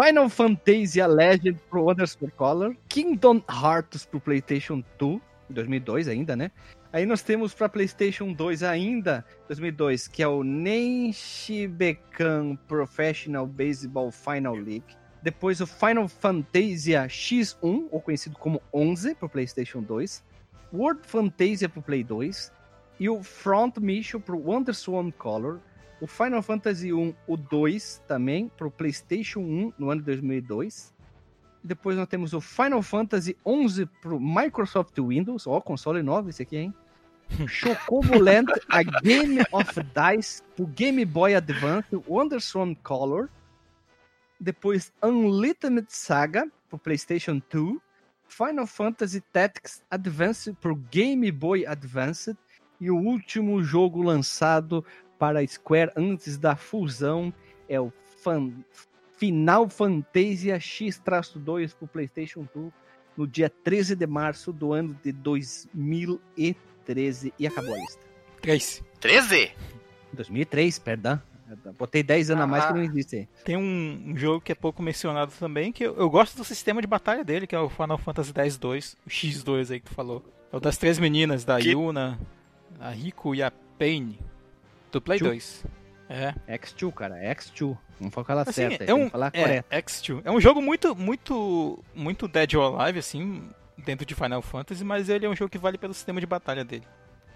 Final 0.00 0.28
Fantasy 0.28 1.02
Legend 1.02 1.58
pro 1.70 1.84
Wonderswan 1.84 2.30
Color. 2.36 2.76
Kingdom 2.88 3.42
Hearts 3.48 4.06
pro 4.06 4.20
PlayStation 4.20 4.82
2. 4.98 5.20
2002 5.50 6.08
ainda, 6.08 6.36
né? 6.36 6.50
Aí 6.92 7.06
nós 7.06 7.22
temos 7.22 7.54
para 7.54 7.68
PlayStation 7.68 8.32
2 8.32 8.62
ainda, 8.62 9.24
2002, 9.46 10.08
que 10.08 10.22
é 10.22 10.28
o 10.28 10.42
Nenshibekan 10.42 12.56
Professional 12.66 13.46
Baseball 13.46 14.10
Final 14.10 14.54
League. 14.54 14.96
Depois 15.22 15.60
o 15.60 15.66
Final 15.66 16.08
Fantasia 16.08 17.06
X1, 17.06 17.88
ou 17.90 18.00
conhecido 18.00 18.36
como 18.38 18.62
11, 18.72 19.14
para 19.14 19.28
PlayStation 19.28 19.82
2. 19.82 20.22
World 20.72 21.00
Fantasia 21.04 21.68
para 21.68 21.82
Play 21.82 22.04
2. 22.04 22.52
E 23.00 23.08
o 23.08 23.22
Front 23.22 23.78
Mission 23.78 24.20
para 24.20 24.36
WonderSwan 24.36 25.10
Color. 25.10 25.60
O 26.00 26.06
Final 26.06 26.42
Fantasy 26.42 26.92
1, 26.92 27.14
o 27.26 27.36
2 27.36 28.02
também, 28.06 28.48
para 28.56 28.68
o 28.68 28.70
PlayStation 28.70 29.40
1 29.40 29.72
no 29.78 29.90
ano 29.90 30.00
de 30.00 30.06
2002. 30.06 30.94
Depois 31.62 31.96
nós 31.96 32.06
temos 32.06 32.32
o 32.32 32.40
Final 32.40 32.82
Fantasy 32.82 33.36
11 33.44 33.86
para 34.00 34.14
o 34.14 34.20
Microsoft 34.20 34.96
Windows. 34.98 35.46
Ó, 35.46 35.60
console 35.60 36.02
novo 36.02 36.30
esse 36.30 36.42
aqui, 36.42 36.56
hein? 36.56 36.74
Chocobo 37.46 38.18
Land, 38.18 38.52
a 38.68 38.82
Game 38.82 39.40
of 39.52 39.72
Dice, 39.82 40.42
o 40.58 40.66
Game 40.66 41.04
Boy 41.04 41.34
Advance, 41.34 41.94
o 41.94 42.02
WonderSwan 42.08 42.74
Color. 42.76 43.28
Depois 44.40 44.92
Unlimited 45.02 45.86
Saga 45.88 46.48
pro 46.68 46.78
PlayStation 46.78 47.40
2, 47.50 47.78
Final 48.28 48.66
Fantasy 48.66 49.20
Tactics 49.32 49.82
Advance 49.90 50.52
pro 50.54 50.76
Game 50.76 51.30
Boy 51.32 51.66
Advance 51.66 52.36
e 52.80 52.90
o 52.90 52.96
último 52.96 53.62
jogo 53.62 54.02
lançado 54.02 54.84
para 55.18 55.40
a 55.40 55.46
Square 55.46 55.92
antes 55.96 56.38
da 56.38 56.54
fusão 56.54 57.34
é 57.68 57.80
o 57.80 57.92
Fan- 58.22 58.52
Final 59.16 59.68
Fantasia 59.68 60.60
X-2 60.60 61.74
pro 61.74 61.88
PlayStation 61.88 62.46
2 62.54 62.72
no 63.16 63.26
dia 63.26 63.50
13 63.50 63.96
de 63.96 64.06
março 64.06 64.52
do 64.52 64.72
ano 64.72 64.96
de 65.02 65.10
2013 65.10 67.34
e 67.36 67.46
acabou 67.46 67.74
a 67.74 67.78
lista. 67.78 68.06
3. 68.42 68.84
13? 69.00 69.50
2003, 70.12 70.78
perdão. 70.78 71.20
Botei 71.78 72.02
10 72.02 72.30
anos 72.30 72.44
a 72.44 72.46
mais 72.46 72.64
Ah. 72.64 72.68
que 72.68 72.72
não 72.74 72.82
existe. 72.82 73.28
Tem 73.44 73.56
um, 73.56 74.12
jogo 74.16 74.40
que 74.40 74.52
é 74.52 74.54
pouco 74.54 74.82
mencionado 74.82 75.32
também, 75.38 75.72
que 75.72 75.84
eu, 75.84 75.96
eu 75.96 76.08
gosto 76.10 76.36
do 76.36 76.44
sistema 76.44 76.80
de 76.80 76.86
batalha 76.86 77.24
dele, 77.24 77.46
que 77.46 77.54
é 77.54 77.58
o 77.58 77.68
Final 77.68 77.98
Fantasy 77.98 78.32
X-2, 78.34 78.96
o 79.06 79.08
X2 79.10 79.70
aí 79.72 79.80
que 79.80 79.86
tu 79.86 79.94
falou. 79.94 80.24
É 80.52 80.56
o 80.56 80.60
das 80.60 80.76
três 80.76 80.98
meninas, 80.98 81.44
da 81.44 81.58
Que- 81.58 81.70
Yuna, 81.70 82.18
a 82.80 82.90
Rico 82.90 83.34
e 83.34 83.42
a 83.42 83.50
Paine, 83.78 84.18
do 84.90 85.00
Play 85.00 85.18
Chu? 85.18 85.24
2. 85.26 85.64
É, 86.08 86.34
X2, 86.56 86.92
cara, 86.94 87.16
X2. 87.34 87.76
Vamos 88.00 88.14
falar 88.14 88.42
assim, 88.42 88.52
certo, 88.52 88.82
é 88.82 88.94
um, 88.94 89.10
falar 89.10 89.30
é, 89.34 89.42
correto. 89.42 89.68
X2. 89.76 90.22
É 90.24 90.30
um 90.30 90.40
jogo 90.40 90.62
muito, 90.62 90.94
muito, 90.94 91.84
muito 91.94 92.26
Dead 92.28 92.54
or 92.54 92.80
Alive, 92.80 93.00
assim, 93.00 93.42
dentro 93.76 94.06
de 94.06 94.14
Final 94.14 94.40
Fantasy, 94.40 94.82
mas 94.84 95.08
ele 95.08 95.26
é 95.26 95.28
um 95.28 95.36
jogo 95.36 95.50
que 95.50 95.58
vale 95.58 95.76
pelo 95.76 95.92
sistema 95.92 96.18
de 96.20 96.26
batalha 96.26 96.64
dele. 96.64 96.84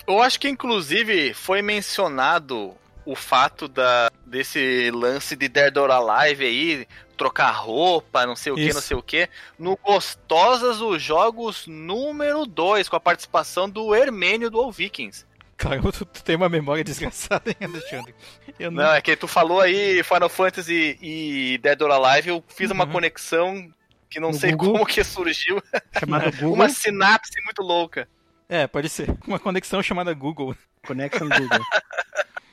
Eu 0.06 0.22
acho 0.22 0.40
que 0.40 0.48
inclusive 0.48 1.34
foi 1.34 1.60
mencionado 1.62 2.74
o 3.04 3.14
fato 3.16 3.66
da, 3.68 4.10
desse 4.26 4.90
lance 4.92 5.34
de 5.36 5.48
Dead 5.48 5.76
or 5.76 5.90
Alive 5.90 6.44
aí, 6.44 6.86
trocar 7.16 7.50
roupa, 7.52 8.26
não 8.26 8.34
sei 8.36 8.52
o 8.52 8.56
que, 8.56 8.72
não 8.72 8.80
sei 8.80 8.96
o 8.96 9.02
que, 9.02 9.28
no 9.58 9.76
Gostosas 9.76 10.80
os 10.80 11.02
Jogos 11.02 11.66
número 11.66 12.46
2, 12.46 12.88
com 12.88 12.96
a 12.96 13.00
participação 13.00 13.68
do 13.68 13.94
Hermênio 13.94 14.50
do 14.50 14.58
All 14.60 14.72
Vikings. 14.72 15.24
Caramba, 15.56 15.92
tu, 15.92 16.04
tu 16.04 16.24
tem 16.24 16.34
uma 16.34 16.48
memória 16.48 16.82
desgraçada, 16.84 17.50
hein, 17.50 17.56
Alexandre? 17.60 18.14
Eu 18.58 18.70
não... 18.70 18.82
Não, 18.84 18.92
é 18.92 19.00
que 19.00 19.14
tu 19.16 19.28
falou 19.28 19.60
aí 19.60 20.02
Final 20.02 20.28
Fantasy 20.28 20.98
e 21.00 21.58
Dead 21.58 21.80
or 21.82 21.90
Alive, 21.92 22.28
eu 22.30 22.44
fiz 22.48 22.70
uma 22.70 22.84
Uhum. 22.84 22.92
conexão 22.92 23.72
que 24.10 24.18
não 24.20 24.30
No 24.30 24.34
sei 24.38 24.50
Google? 24.52 24.72
como 24.72 24.86
que 24.86 25.02
surgiu, 25.04 25.62
Chamado 25.98 26.30
Google 26.32 26.54
uma 26.54 26.68
sinapse 26.68 27.32
muito 27.44 27.62
louca. 27.62 28.08
É, 28.48 28.66
pode 28.66 28.88
ser. 28.90 29.08
Uma 29.26 29.38
conexão 29.38 29.82
chamada 29.82 30.12
Google. 30.12 30.54
Connection 30.86 31.26
Google. 31.28 31.60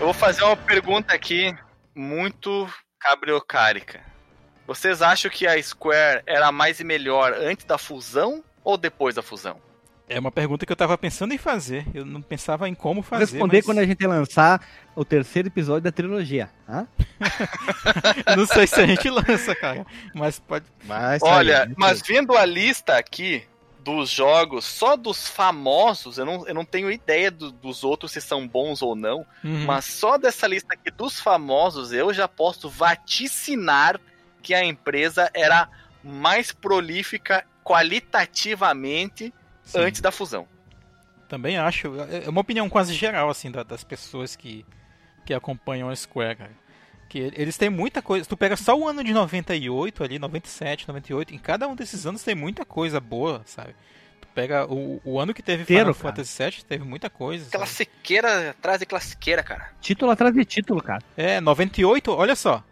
Eu 0.00 0.06
vou 0.06 0.12
fazer 0.12 0.42
uma 0.42 0.56
pergunta 0.56 1.14
aqui 1.14 1.56
muito 1.94 2.68
cabriocárica. 2.98 4.02
Vocês 4.66 5.02
acham 5.02 5.30
que 5.30 5.46
a 5.46 5.62
Square 5.62 6.22
era 6.26 6.50
mais 6.50 6.80
e 6.80 6.84
melhor 6.84 7.32
antes 7.32 7.64
da 7.64 7.78
fusão 7.78 8.42
ou 8.62 8.76
depois 8.76 9.14
da 9.14 9.22
fusão? 9.22 9.60
É 10.06 10.20
uma 10.20 10.30
pergunta 10.30 10.66
que 10.66 10.72
eu 10.72 10.76
tava 10.76 10.98
pensando 10.98 11.32
em 11.32 11.38
fazer. 11.38 11.86
Eu 11.94 12.04
não 12.04 12.20
pensava 12.20 12.68
em 12.68 12.74
como 12.74 13.02
fazer. 13.02 13.24
Responder 13.24 13.58
mas... 13.58 13.64
quando 13.64 13.78
a 13.78 13.86
gente 13.86 14.06
lançar 14.06 14.66
o 14.94 15.04
terceiro 15.04 15.48
episódio 15.48 15.82
da 15.82 15.92
trilogia. 15.92 16.50
Tá? 16.66 16.86
Não 18.36 18.46
sei 18.46 18.66
se 18.66 18.80
a 18.80 18.86
gente 18.86 19.08
lança, 19.08 19.54
cara. 19.54 19.86
Mas 20.14 20.38
pode. 20.38 20.66
Sair, 20.86 21.18
Olha, 21.22 21.58
vai 21.66 21.74
mas 21.76 21.98
sair. 22.00 22.08
vendo 22.08 22.36
a 22.36 22.44
lista 22.44 22.98
aqui 22.98 23.44
dos 23.84 24.10
jogos, 24.10 24.64
só 24.64 24.96
dos 24.96 25.28
famosos, 25.28 26.16
eu 26.16 26.24
não, 26.24 26.48
eu 26.48 26.54
não 26.54 26.64
tenho 26.64 26.90
ideia 26.90 27.30
do, 27.30 27.52
dos 27.52 27.84
outros 27.84 28.12
se 28.12 28.20
são 28.20 28.48
bons 28.48 28.80
ou 28.80 28.96
não, 28.96 29.26
uhum. 29.44 29.66
mas 29.66 29.84
só 29.84 30.16
dessa 30.16 30.46
lista 30.46 30.72
aqui 30.72 30.90
dos 30.90 31.20
famosos, 31.20 31.92
eu 31.92 32.10
já 32.10 32.26
posso 32.26 32.70
vaticinar 32.70 34.00
que 34.42 34.54
a 34.54 34.64
empresa 34.64 35.30
era 35.34 35.68
mais 36.02 36.50
prolífica 36.50 37.44
qualitativamente 37.62 39.34
Sim. 39.64 39.80
antes 39.80 40.00
da 40.00 40.10
fusão. 40.10 40.46
Também 41.28 41.56
acho. 41.56 41.92
É, 42.10 42.28
uma 42.28 42.40
opinião 42.40 42.68
quase 42.68 42.94
geral, 42.94 43.30
assim, 43.30 43.50
das 43.50 43.82
pessoas 43.82 44.36
que, 44.36 44.64
que 45.24 45.34
acompanham 45.34 45.88
a 45.88 45.96
Square, 45.96 46.36
cara. 46.36 46.64
Que 47.08 47.32
eles 47.34 47.56
têm 47.56 47.70
muita 47.70 48.02
coisa. 48.02 48.26
Tu 48.26 48.36
pega 48.36 48.56
só 48.56 48.76
o 48.76 48.88
ano 48.88 49.02
de 49.02 49.12
98 49.12 50.04
ali, 50.04 50.18
97, 50.18 50.88
98, 50.88 51.34
em 51.34 51.38
cada 51.38 51.66
um 51.68 51.74
desses 51.74 52.06
anos 52.06 52.22
tem 52.22 52.34
muita 52.34 52.64
coisa 52.64 53.00
boa, 53.00 53.42
sabe? 53.46 53.74
Tu 54.20 54.28
pega 54.34 54.66
o, 54.66 55.00
o 55.04 55.20
ano 55.20 55.32
que 55.32 55.42
teve 55.42 55.62
Inteiro, 55.62 55.94
Final 55.94 55.94
cara. 55.94 56.16
Fantasy 56.16 56.42
VII, 56.42 56.64
teve 56.64 56.84
muita 56.84 57.08
coisa. 57.08 57.50
Classiqueira 57.50 58.50
atrás 58.50 58.80
de 58.80 58.86
classiqueira, 58.86 59.42
cara. 59.42 59.70
Título 59.80 60.10
atrás 60.10 60.34
de 60.34 60.44
título, 60.44 60.82
cara. 60.82 61.02
É, 61.16 61.40
98, 61.40 62.12
olha 62.12 62.34
só. 62.34 62.62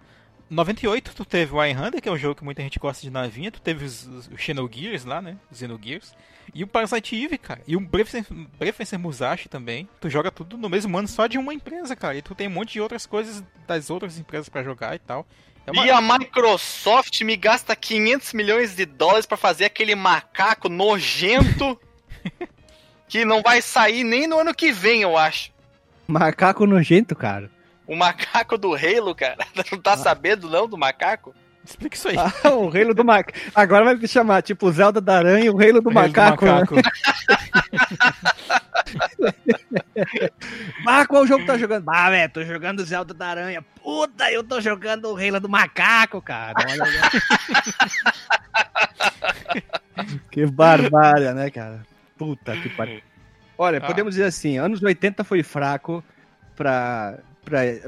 98 0.51 1.15
tu 1.15 1.25
teve 1.25 1.55
o 1.55 1.65
Iron 1.65 1.91
que 1.93 2.09
é 2.09 2.13
um 2.13 2.19
jogo 2.19 2.35
que 2.35 2.45
muita 2.45 2.63
gente 2.63 2.79
gosta 2.79 3.01
de 3.01 3.11
navinha, 3.11 3.51
tu 3.51 3.61
teve 3.61 3.87
os, 3.87 4.07
os, 4.07 4.29
os 4.29 4.41
Xenogears 4.41 5.05
lá, 5.05 5.23
né? 5.23 5.37
Os 5.51 5.59
Xenogears. 5.59 6.15
E 6.55 6.63
o 6.63 6.67
Parasite 6.67 7.17
Eve, 7.17 7.39
cara. 7.39 7.63
E 7.67 7.77
o 7.77 7.81
Brefenser 7.81 8.99
Musashi 8.99 9.49
também. 9.49 9.89
Tu 10.01 10.11
joga 10.11 10.31
tudo 10.31 10.59
no 10.59 10.69
mesmo 10.69 10.97
ano 10.99 11.09
só 11.09 11.27
de 11.27 11.39
uma 11.39 11.55
empresa, 11.55 11.97
cara. 11.97 12.17
E 12.17 12.23
tu 12.23 12.35
tem 12.35 12.47
um 12.47 12.51
monte 12.51 12.73
de 12.75 12.81
outras 12.81 13.07
coisas 13.07 13.43
das 13.67 13.89
outras 13.89 14.19
empresas 14.19 14.49
para 14.49 14.63
jogar 14.63 14.95
e 14.95 14.99
tal. 14.99 15.27
É 15.67 15.71
uma... 15.71 15.87
E 15.87 15.91
a 15.91 16.01
Microsoft 16.01 17.23
me 17.23 17.37
gasta 17.37 17.75
500 17.75 18.33
milhões 18.35 18.77
de 18.77 18.85
dólares 18.85 19.25
para 19.25 19.37
fazer 19.37 19.65
aquele 19.65 19.95
macaco 19.95 20.69
nojento 20.69 21.81
que 23.09 23.25
não 23.25 23.41
vai 23.41 23.63
sair 23.63 24.05
nem 24.05 24.27
no 24.27 24.39
ano 24.39 24.55
que 24.55 24.73
vem, 24.73 25.03
eu 25.03 25.17
acho. 25.17 25.53
Macaco 26.07 26.67
nojento, 26.67 27.17
cara. 27.17 27.51
O 27.87 27.97
macaco 27.97 28.59
do 28.59 28.75
Halo, 28.75 29.15
cara. 29.15 29.47
Não 29.73 29.79
tá 29.79 29.95
ah. 29.95 29.97
sabendo 29.97 30.49
não 30.49 30.69
do 30.69 30.79
macaco? 30.79 31.35
Explica 31.65 31.97
isso 31.97 32.09
aí. 32.09 32.17
Ah, 32.19 32.51
o 32.51 32.69
reino 32.69 32.93
do 32.93 33.05
macaco. 33.05 33.39
Agora 33.55 33.85
vai 33.85 33.97
se 33.97 34.09
chamar, 34.09 34.43
tipo, 34.43 34.71
Zelda 34.73 35.01
da 35.01 35.19
Aranha 35.19 35.45
e 35.45 35.51
o 35.51 35.57
reino 35.57 35.81
do 35.81 35.91
o 35.91 35.95
macaco. 35.95 36.45
Reino 36.45 36.67
do 36.67 36.75
macaco. 36.77 36.93
qual 41.09 41.27
jogo 41.27 41.47
tá 41.47 41.57
jogando? 41.57 41.89
Ah, 41.89 42.11
velho, 42.11 42.33
tô 42.33 42.45
jogando 42.45 42.85
Zelda 42.85 43.15
da 43.15 43.29
Aranha. 43.29 43.65
Puta, 43.83 44.31
eu 44.31 44.43
tô 44.43 44.61
jogando 44.61 45.09
o 45.09 45.15
reino 45.15 45.39
do 45.39 45.49
macaco, 45.49 46.21
cara. 46.21 46.55
Olha 46.69 46.85
que 50.31 50.47
barbária, 50.47 51.33
né, 51.35 51.51
cara? 51.51 51.83
Puta 52.19 52.57
que 52.57 52.69
pariu. 52.71 53.01
Olha, 53.57 53.79
ah. 53.79 53.87
podemos 53.87 54.15
dizer 54.15 54.27
assim, 54.27 54.59
anos 54.59 54.83
80 54.83 55.23
foi 55.25 55.43
fraco 55.43 56.03
pra, 56.57 57.19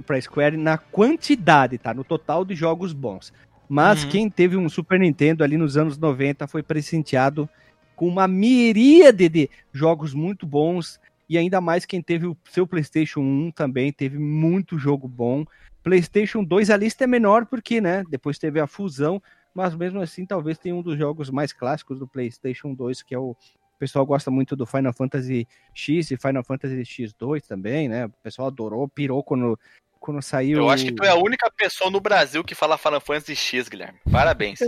pra 0.06 0.20
Square 0.20 0.56
na 0.56 0.78
quantidade, 0.78 1.78
tá? 1.78 1.92
No 1.92 2.04
total 2.04 2.44
de 2.44 2.54
jogos 2.54 2.92
bons. 2.92 3.32
Mas 3.68 4.04
uhum. 4.04 4.10
quem 4.10 4.30
teve 4.30 4.56
um 4.56 4.68
Super 4.68 4.98
Nintendo 4.98 5.42
ali 5.42 5.56
nos 5.56 5.76
anos 5.76 5.98
90 5.98 6.46
foi 6.46 6.62
presenteado 6.62 7.48
com 7.96 8.06
uma 8.06 8.26
miríade 8.26 9.28
de 9.28 9.50
jogos 9.72 10.12
muito 10.14 10.46
bons. 10.46 11.00
E 11.28 11.38
ainda 11.38 11.60
mais 11.60 11.84
quem 11.84 12.02
teve 12.02 12.26
o 12.26 12.36
seu 12.50 12.66
PlayStation 12.66 13.20
1 13.20 13.52
também 13.52 13.92
teve 13.92 14.18
muito 14.18 14.78
jogo 14.78 15.08
bom. 15.08 15.44
PlayStation 15.82 16.44
2 16.44 16.70
a 16.70 16.76
lista 16.76 17.04
é 17.04 17.06
menor 17.06 17.46
porque, 17.46 17.80
né, 17.80 18.04
depois 18.10 18.38
teve 18.38 18.60
a 18.60 18.66
fusão, 18.66 19.22
mas 19.54 19.74
mesmo 19.74 20.00
assim 20.00 20.26
talvez 20.26 20.58
tenha 20.58 20.74
um 20.74 20.82
dos 20.82 20.98
jogos 20.98 21.30
mais 21.30 21.52
clássicos 21.52 21.98
do 21.98 22.06
PlayStation 22.06 22.74
2, 22.74 23.02
que 23.02 23.14
é 23.14 23.18
o 23.18 23.36
o 23.74 23.78
pessoal 23.78 24.06
gosta 24.06 24.30
muito 24.30 24.54
do 24.54 24.64
Final 24.64 24.92
Fantasy 24.92 25.48
X 25.74 26.10
e 26.10 26.16
Final 26.16 26.44
Fantasy 26.44 26.82
X2 26.82 27.44
também, 27.46 27.88
né? 27.88 28.06
O 28.06 28.12
pessoal 28.22 28.48
adorou, 28.48 28.88
pirou 28.88 29.22
quando 29.22 29.58
quando 30.04 30.20
saiu. 30.20 30.58
Eu 30.58 30.68
acho 30.68 30.84
que 30.84 30.92
tu 30.92 31.02
é 31.02 31.08
a 31.08 31.14
única 31.14 31.50
pessoa 31.50 31.90
no 31.90 31.98
Brasil 31.98 32.44
que 32.44 32.54
fala 32.54 32.76
Final 32.76 33.00
Fantasy 33.00 33.34
X, 33.34 33.70
Guilherme. 33.70 33.98
Parabéns. 34.12 34.60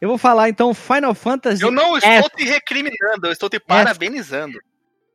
Eu 0.00 0.08
vou 0.08 0.18
falar 0.18 0.48
então 0.48 0.74
Final 0.74 1.14
Fantasy. 1.14 1.62
Eu 1.62 1.70
não 1.70 1.96
estou 1.96 2.10
F. 2.10 2.36
te 2.36 2.44
recriminando, 2.44 3.26
eu 3.26 3.32
estou 3.32 3.48
te 3.48 3.60
parabenizando. 3.60 4.58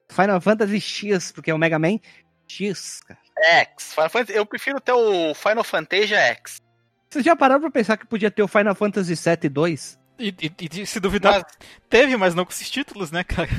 Final 0.10 0.40
Fantasy 0.40 0.80
X, 0.80 1.34
porque 1.34 1.52
é 1.52 1.54
o 1.54 1.58
Mega 1.58 1.78
Man 1.78 2.00
X, 2.48 3.02
cara. 3.02 3.20
X. 3.38 3.94
Final 3.94 4.10
Fantasy, 4.10 4.38
eu 4.38 4.46
prefiro 4.46 4.80
ter 4.80 4.94
o 4.94 5.34
Final 5.34 5.64
Fantasy 5.64 6.14
X. 6.14 6.62
Vocês 7.10 7.26
já 7.26 7.36
pararam 7.36 7.62
pra 7.62 7.72
pensar 7.72 7.98
que 7.98 8.08
podia 8.08 8.32
ter 8.32 8.44
o 8.44 8.48
Final 8.48 8.76
Fantasy 8.76 9.14
VII 9.14 9.50
2? 9.50 10.00
E, 10.18 10.34
e, 10.42 10.82
e, 10.82 10.86
se 10.86 11.02
duvidar, 11.02 11.34
mas... 11.34 11.68
teve, 11.90 12.16
mas 12.16 12.34
não 12.34 12.46
com 12.46 12.52
esses 12.52 12.70
títulos, 12.70 13.12
né, 13.12 13.26
cara? 13.26 13.50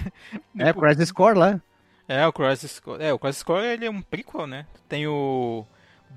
É, 0.59 0.71
o 0.71 0.75
Crisis 0.75 1.13
Core 1.13 1.39
lá. 1.39 1.61
É, 2.09 2.27
o 2.27 2.33
Crisis 2.33 2.81
Core. 2.81 3.03
É, 3.03 3.13
o 3.13 3.19
Crisis 3.19 3.43
Core 3.43 3.67
ele 3.67 3.85
é 3.85 3.91
um 3.91 4.01
prequel, 4.01 4.47
né? 4.47 4.65
Tem 4.89 5.07
o 5.07 5.67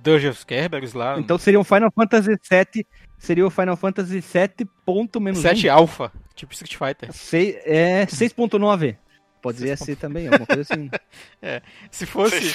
Dungeon 0.02 0.32
of 0.32 0.46
Kerberos 0.46 0.94
lá. 0.94 1.20
Então 1.20 1.38
seria 1.38 1.60
um 1.60 1.64
Final 1.64 1.92
Fantasy 1.92 2.30
VII. 2.30 2.86
Seria 3.18 3.46
o 3.46 3.50
Final 3.50 3.76
Fantasy 3.76 4.22
7. 4.22 4.66
Ponto 4.86 5.20
menos 5.20 5.40
7 5.40 5.68
1. 5.68 5.74
Alpha, 5.74 6.12
tipo 6.36 6.54
Street 6.54 6.76
Fighter. 6.76 7.14
Sei, 7.14 7.60
é 7.66 8.06
6.9. 8.06 8.96
Poderia 9.42 9.78
ser 9.78 9.96
também, 9.96 10.28
alguma 10.28 10.46
coisa 10.46 10.62
assim. 10.62 10.90
é, 11.42 11.62
se 11.90 12.06
fosse, 12.06 12.54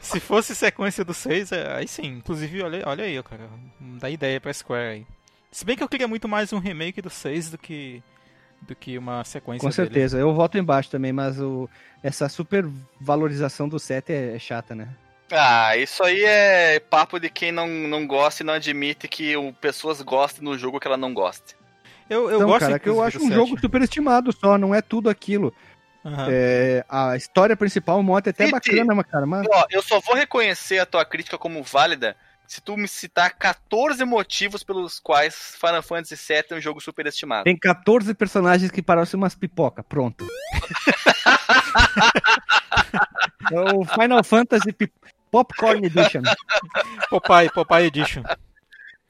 se 0.00 0.20
fosse 0.20 0.54
sequência 0.54 1.02
do 1.02 1.14
6, 1.14 1.52
é, 1.52 1.76
aí 1.76 1.88
sim. 1.88 2.06
Inclusive, 2.06 2.62
olha, 2.62 2.82
olha 2.86 3.04
aí, 3.04 3.22
cara. 3.22 3.48
Dá 3.98 4.10
ideia 4.10 4.40
pra 4.40 4.52
Square 4.52 4.88
aí. 4.88 5.06
Se 5.50 5.64
bem 5.64 5.76
que 5.76 5.82
eu 5.82 5.88
queria 5.88 6.06
muito 6.06 6.28
mais 6.28 6.52
um 6.52 6.58
remake 6.58 7.00
do 7.00 7.10
6 7.10 7.52
do 7.52 7.58
que 7.58 8.02
do 8.62 8.74
que 8.74 8.98
uma 8.98 9.24
sequência 9.24 9.66
Com 9.66 9.72
certeza, 9.72 10.18
dele. 10.18 10.28
eu 10.28 10.34
voto 10.34 10.58
embaixo 10.58 10.90
também, 10.90 11.14
mas 11.14 11.40
o, 11.40 11.66
essa 12.02 12.28
super 12.28 12.68
valorização 13.00 13.66
do 13.66 13.78
7 13.78 14.12
é, 14.12 14.36
é 14.36 14.38
chata, 14.38 14.74
né? 14.74 14.88
Ah, 15.32 15.76
isso 15.76 16.02
aí 16.02 16.24
é 16.24 16.80
papo 16.80 17.20
de 17.20 17.30
quem 17.30 17.52
não, 17.52 17.68
não 17.68 18.06
gosta 18.06 18.42
e 18.42 18.46
não 18.46 18.54
admite 18.54 19.06
que 19.06 19.36
o, 19.36 19.52
pessoas 19.52 20.02
gostem 20.02 20.44
no 20.44 20.58
jogo 20.58 20.80
que 20.80 20.86
ela 20.86 20.96
não 20.96 21.14
gosta. 21.14 21.54
Eu, 22.08 22.28
eu 22.28 22.36
então, 22.36 22.48
gosto 22.48 22.66
cara, 22.66 22.78
que 22.78 22.88
eu 22.88 23.02
acho 23.02 23.18
um 23.18 23.28
7. 23.28 23.34
jogo 23.34 23.60
super 23.60 23.82
estimado 23.82 24.32
só, 24.32 24.58
não 24.58 24.74
é 24.74 24.82
tudo 24.82 25.08
aquilo. 25.08 25.54
Uhum. 26.04 26.26
É, 26.28 26.84
a 26.88 27.16
história 27.16 27.56
principal, 27.56 28.00
o 28.00 28.02
moto 28.02 28.26
é 28.26 28.30
até 28.30 28.46
Cite, 28.46 28.52
bacana, 28.52 29.04
cara. 29.04 29.26
Mas... 29.26 29.46
Ó, 29.48 29.66
eu 29.70 29.80
só 29.82 30.00
vou 30.00 30.16
reconhecer 30.16 30.78
a 30.78 30.86
tua 30.86 31.04
crítica 31.04 31.38
como 31.38 31.62
válida 31.62 32.16
se 32.48 32.60
tu 32.60 32.76
me 32.76 32.88
citar 32.88 33.38
14 33.38 34.04
motivos 34.04 34.64
pelos 34.64 34.98
quais 34.98 35.56
Final 35.60 35.84
Fantasy 35.84 36.16
VII 36.16 36.44
é 36.50 36.56
um 36.56 36.60
jogo 36.60 36.80
superestimado. 36.80 37.44
Tem 37.44 37.56
14 37.56 38.12
personagens 38.14 38.72
que 38.72 38.82
parecem 38.82 39.16
umas 39.16 39.36
pipoca. 39.36 39.84
Pronto. 39.84 40.26
é 43.52 43.60
o 43.72 43.84
Final 43.84 44.24
Fantasy 44.24 44.72
Pip 44.72 44.92
Popcorn 45.30 45.86
Edition. 45.86 46.22
Popeye, 47.10 47.50
Popeye 47.52 47.86
Edition. 47.86 48.22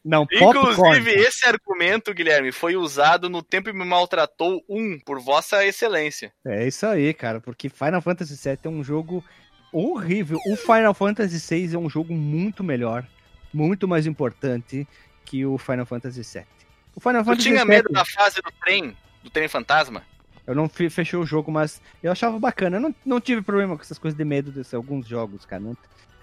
Não, 0.05 0.23
Inclusive, 0.23 0.77
popcorn. 0.77 1.11
esse 1.11 1.47
argumento, 1.47 2.15
Guilherme, 2.15 2.53
foi 2.53 2.75
usado 2.75 3.29
no 3.29 3.43
Tempo 3.43 3.69
e 3.69 3.73
Me 3.73 3.85
Maltratou 3.85 4.65
1, 4.69 5.01
por 5.05 5.21
Vossa 5.21 5.65
Excelência. 5.65 6.33
É 6.45 6.67
isso 6.67 6.87
aí, 6.87 7.13
cara, 7.13 7.41
porque 7.41 7.69
Final 7.69 8.01
Fantasy 8.01 8.35
VII 8.35 8.59
é 8.65 8.69
um 8.69 8.83
jogo 8.83 9.23
horrível. 9.71 10.39
O 10.47 10.57
Final 10.57 10.95
Fantasy 10.95 11.39
VI 11.39 11.75
é 11.75 11.79
um 11.79 11.91
jogo 11.91 12.15
muito 12.15 12.65
melhor 12.65 13.07
muito 13.53 13.87
mais 13.89 14.07
importante 14.07 14.87
que 15.25 15.45
o 15.45 15.59
Final 15.59 15.87
Fantasy 15.87 16.23
VII. 16.23 16.47
O 16.95 17.01
Final 17.01 17.25
Fantasy 17.25 17.49
tinha 17.49 17.65
VII, 17.65 17.69
medo 17.69 17.89
da 17.91 18.05
fase 18.05 18.41
do 18.43 18.51
trem, 18.65 18.97
do 19.23 19.31
trem 19.31 19.49
fantasma? 19.49 20.03
Eu 20.47 20.55
não 20.55 20.69
fechei 20.69 21.19
o 21.19 21.27
jogo, 21.27 21.53
mas 21.53 21.81
eu 22.03 22.11
achava 22.11 22.39
bacana. 22.39 22.79
Eu 22.79 22.81
não, 22.81 22.95
não 23.05 23.21
tive 23.21 23.43
problema 23.43 23.77
com 23.77 23.83
essas 23.83 23.99
coisas 23.99 24.17
de 24.17 24.25
medo 24.25 24.51
desses 24.51 24.75
alguns 24.75 25.07
jogos, 25.07 25.45
cara. 25.45 25.63
Não, 25.63 25.77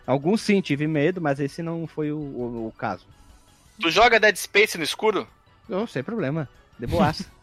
alguns 0.07 0.41
sim, 0.41 0.61
tive 0.61 0.88
medo, 0.88 1.21
mas 1.21 1.39
esse 1.39 1.61
não 1.61 1.85
foi 1.85 2.11
o, 2.11 2.17
o, 2.17 2.67
o 2.67 2.71
caso. 2.71 3.05
Tu 3.79 3.91
joga 3.91 4.19
Dead 4.19 4.35
Space 4.35 4.77
no 4.77 4.84
escuro? 4.84 5.27
Não, 5.69 5.85
sem 5.85 6.01
problema. 6.01 6.49
De 6.79 6.88
boaça. 6.88 7.25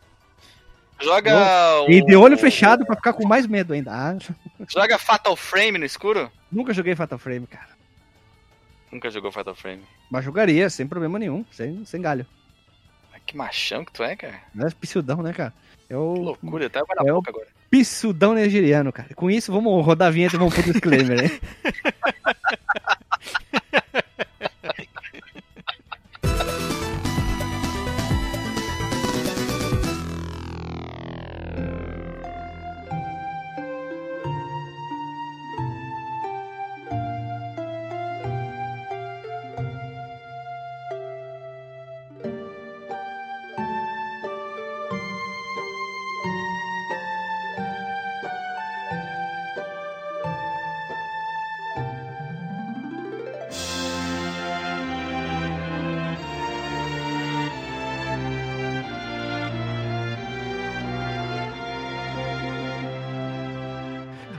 Joga. 1.00 1.82
o... 1.82 1.90
E 1.90 2.04
de 2.04 2.14
olho 2.14 2.38
fechado 2.38 2.86
pra 2.86 2.94
ficar 2.94 3.12
com 3.12 3.26
mais 3.26 3.48
medo 3.48 3.74
ainda. 3.74 3.90
Ah. 3.92 4.16
Joga 4.68 4.96
Fatal 4.96 5.34
Frame 5.34 5.76
no 5.76 5.84
escuro? 5.84 6.30
Nunca 6.50 6.72
joguei 6.72 6.94
Fatal 6.94 7.18
Frame, 7.18 7.46
cara. 7.48 7.70
Nunca 8.92 9.10
jogou 9.10 9.32
Fatal 9.32 9.56
Frame. 9.56 9.82
Mas 10.08 10.24
jogaria, 10.24 10.70
sem 10.70 10.86
problema 10.86 11.18
nenhum, 11.18 11.44
sem, 11.50 11.84
sem 11.84 12.00
galho. 12.00 12.24
Que 13.26 13.36
machão 13.36 13.84
que 13.84 13.92
tu 13.92 14.02
é, 14.02 14.14
cara. 14.14 14.40
Não 14.54 14.66
é 14.66 14.70
pissudão, 14.70 15.22
né, 15.22 15.32
cara? 15.32 15.52
O, 15.90 16.14
que 16.14 16.20
loucura, 16.20 16.64
é 16.66 17.12
o 17.12 17.18
agora. 17.18 17.48
Pissudão 17.70 18.34
nigeriano, 18.34 18.92
cara. 18.92 19.14
Com 19.14 19.30
isso, 19.30 19.52
vamos 19.52 19.84
rodar 19.84 20.08
a 20.08 20.10
vinheta 20.10 20.36
e 20.36 20.38
vamos 20.38 20.54
pro 20.54 20.62
disclaimer, 20.62 21.24
hein? 21.24 21.30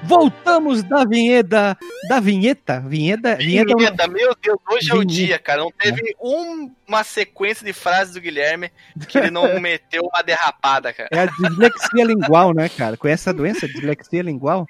Voltamos 0.05 0.83
da 0.83 1.03
vinheta. 1.03 1.77
Da 2.07 2.19
vinheta? 2.19 2.79
Vinheta? 2.79 3.35
Vinheta, 3.35 3.75
vinheta 3.75 4.07
meu 4.07 4.35
Deus, 4.41 4.57
hoje 4.69 4.91
vinheta. 4.91 4.95
é 4.95 4.99
o 4.99 5.05
dia, 5.05 5.39
cara. 5.39 5.61
Não 5.61 5.71
teve 5.71 6.15
um, 6.21 6.71
uma 6.87 7.03
sequência 7.03 7.65
de 7.65 7.73
frases 7.73 8.13
do 8.13 8.21
Guilherme 8.21 8.71
que 9.07 9.17
ele 9.17 9.31
não 9.31 9.43
meteu 9.59 10.03
uma 10.03 10.21
derrapada, 10.21 10.93
cara. 10.93 11.09
É 11.11 11.19
a 11.19 11.25
dislexia 11.25 12.05
lingual, 12.05 12.53
né, 12.53 12.69
cara? 12.69 12.95
Conhece 12.97 13.23
essa 13.23 13.33
doença, 13.33 13.67
dislexia 13.67 14.21
lingual? 14.21 14.67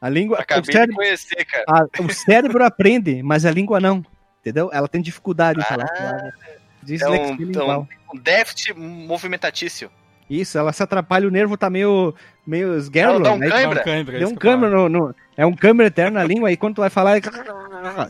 A 0.00 0.08
língua. 0.08 0.38
Acabei 0.40 0.62
o 0.62 0.72
cérebro, 0.72 0.90
de 0.90 0.96
conhecer, 0.96 1.44
cara. 1.44 1.64
A, 1.68 2.02
o 2.02 2.12
cérebro 2.12 2.64
aprende, 2.64 3.22
mas 3.22 3.46
a 3.46 3.50
língua 3.50 3.78
não. 3.78 4.04
Entendeu? 4.40 4.68
Ela 4.72 4.88
tem 4.88 5.00
dificuldade 5.00 5.60
em 5.60 5.62
falar. 5.62 5.86
Ah, 5.96 6.30
dislexia 6.82 7.30
é 7.30 7.32
um, 7.32 7.36
lingual. 7.36 7.88
Um 8.12 8.18
déficit 8.18 8.74
movimentatício. 8.74 9.90
Isso, 10.28 10.56
ela 10.56 10.72
se 10.72 10.82
atrapalha, 10.82 11.28
o 11.28 11.30
nervo 11.30 11.56
tá 11.56 11.68
meio, 11.68 12.14
meio 12.46 12.76
esguerlo. 12.76 13.22
Dá 13.22 13.34
um 13.34 13.38
né? 13.38 13.48
câimbra. 13.48 14.20
Dá 14.20 14.28
um 14.28 14.34
câimbra 14.34 14.70
no, 14.70 14.88
no, 14.88 15.14
É 15.36 15.44
um 15.44 15.54
câimbra 15.54 15.86
eterno 15.86 16.18
na 16.18 16.24
língua, 16.24 16.50
e 16.50 16.56
quando 16.56 16.76
tu 16.76 16.80
vai 16.80 16.90
falar, 16.90 17.18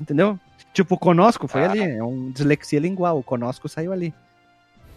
entendeu? 0.00 0.38
Tipo, 0.72 0.94
o 0.94 0.98
conosco 0.98 1.48
foi 1.48 1.64
ah. 1.64 1.70
ali, 1.70 1.80
é 1.82 2.02
um 2.02 2.30
dislexia 2.30 2.80
lingual, 2.80 3.18
o 3.18 3.22
conosco 3.22 3.68
saiu 3.68 3.92
ali. 3.92 4.14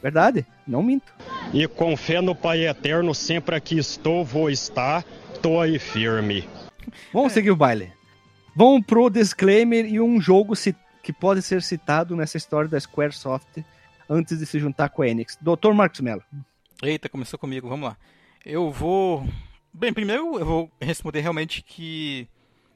Verdade, 0.02 0.46
não 0.68 0.84
minto. 0.84 1.12
E 1.54 1.68
com 1.68 1.98
fé 1.98 2.22
no 2.22 2.36
Pai 2.36 2.68
Eterno, 2.68 3.16
sempre 3.16 3.56
aqui 3.56 3.78
estou, 3.78 4.24
vou 4.24 4.50
estar, 4.50 5.04
tô 5.42 5.60
aí 5.60 5.80
firme. 5.80 6.48
Vamos 7.12 7.34
seguir 7.34 7.52
o 7.52 7.56
baile. 7.56 7.92
Vamos 8.56 8.86
pro 8.86 9.10
disclaimer 9.10 9.86
e 9.86 10.00
um 10.00 10.22
jogo 10.22 10.54
que 11.02 11.12
pode 11.12 11.42
ser 11.42 11.62
citado 11.62 12.16
nessa 12.16 12.38
história 12.38 12.70
da 12.70 12.80
Squaresoft 12.80 13.66
antes 14.10 14.40
de 14.40 14.46
se 14.46 14.60
juntar 14.60 14.90
com 14.90 15.02
a 15.02 15.08
Enix. 15.08 15.38
Doutor 15.42 15.74
Marcos 15.74 16.00
Mello. 16.00 16.24
Eita, 16.84 17.07
começou 17.07 17.39
comigo, 17.39 17.69
vamos 17.69 17.88
lá. 17.89 17.97
Eu 18.45 18.69
vou. 18.69 19.26
Bem, 19.73 19.93
primeiro 19.93 20.38
eu 20.38 20.45
vou 20.45 20.72
responder 20.81 21.22
realmente 21.22 21.64
que 21.64 22.27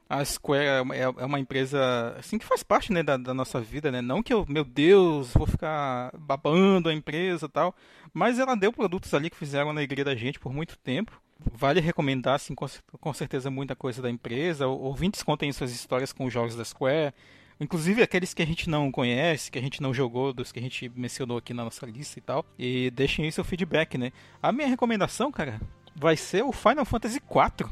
a 0.09 0.23
Square 0.23 0.88
é, 0.93 1.01
é 1.01 1.26
uma 1.26 1.39
empresa 1.39 2.15
assim 2.17 2.38
que 2.38 2.45
faz 2.45 2.63
parte 2.63 2.91
né, 2.91 3.03
da, 3.03 3.17
da, 3.17 3.34
nossa 3.34 3.59
vida, 3.59 3.91
né? 3.91 4.01
Não 4.01 4.23
que 4.23 4.34
eu, 4.34 4.45
meu 4.47 4.63
Deus, 4.63 5.34
vou 5.34 5.45
ficar 5.45 6.11
babando 6.17 6.89
a 6.89 6.93
empresa 6.93 7.47
tal, 7.49 7.76
mas 8.13 8.39
ela 8.39 8.55
deu 8.55 8.71
produtos 8.71 9.13
ali 9.13 9.30
que 9.30 9.38
fizeram 9.38 9.67
a 9.67 9.73
alegria 9.73 10.05
da 10.05 10.15
gente 10.15 10.39
por 10.39 10.53
muito 10.53 10.77
tempo. 10.77 11.21
Vale 11.53 11.80
recomendar, 11.80 12.35
assim, 12.35 12.53
com 12.53 13.13
certeza, 13.13 13.49
muita 13.49 13.76
coisa 13.76 14.01
da 14.01 14.09
empresa. 14.09 14.67
Ouvintes 14.67 15.23
contem 15.23 15.51
suas 15.53 15.71
histórias 15.71 16.11
com 16.11 16.26
os 16.26 16.34
jogos 16.34 16.55
da 16.55 16.65
Square. 16.65 17.13
Inclusive 17.60 18.02
aqueles 18.02 18.34
que 18.34 18.41
a 18.41 18.45
gente 18.45 18.69
não 18.69 18.90
conhece, 18.91 19.52
que 19.52 19.60
a 19.60 19.61
gente 19.61 19.81
não 19.81 19.94
jogou, 19.94 20.31
dos 20.31 20.52
que 20.52 20.60
a 20.60 20.61
gente 20.61 20.90
mencionou 20.95 21.38
aqui 21.38 21.53
na 21.53 21.65
nossa 21.65 21.86
lista 21.86 22.18
e 22.18 22.22
tal. 22.22 22.45
E 22.57 22.90
deixem 22.91 23.26
aí 23.26 23.31
seu 23.31 23.44
feedback, 23.44 23.98
né? 23.98 24.11
A 24.41 24.52
minha 24.52 24.68
recomendação, 24.68 25.30
cara, 25.31 25.60
vai 25.94 26.15
ser 26.15 26.44
o 26.44 26.53
Final 26.53 26.86
Fantasy 26.86 27.18
IV. 27.18 27.69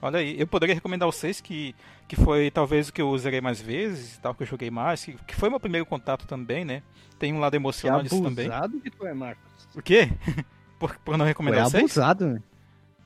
Olha 0.00 0.20
aí, 0.20 0.40
eu 0.40 0.46
poderia 0.46 0.74
recomendar 0.74 1.06
vocês 1.06 1.40
que, 1.40 1.74
que 2.06 2.16
foi 2.16 2.50
talvez 2.50 2.88
o 2.88 2.92
que 2.92 3.02
eu 3.02 3.10
usarei 3.10 3.40
mais 3.40 3.60
vezes 3.60 4.14
e 4.14 4.20
tal, 4.20 4.34
que 4.34 4.44
eu 4.44 4.46
joguei 4.46 4.70
mais, 4.70 5.04
que, 5.04 5.12
que 5.26 5.34
foi 5.34 5.50
meu 5.50 5.58
primeiro 5.58 5.84
contato 5.84 6.26
também, 6.26 6.64
né? 6.64 6.82
Tem 7.18 7.34
um 7.34 7.40
lado 7.40 7.54
emocional 7.54 8.00
disso 8.00 8.22
também. 8.22 8.46
abusado 8.46 8.80
que 8.80 8.90
tu 8.90 9.04
é, 9.06 9.12
Marcos. 9.12 9.44
O 9.74 9.82
quê? 9.82 10.08
por, 10.78 10.96
por 11.00 11.18
não 11.18 11.26
recomendar 11.26 11.62
foi 11.64 11.80
vocês? 11.80 11.84
abusado, 11.84 12.26
né? 12.28 12.42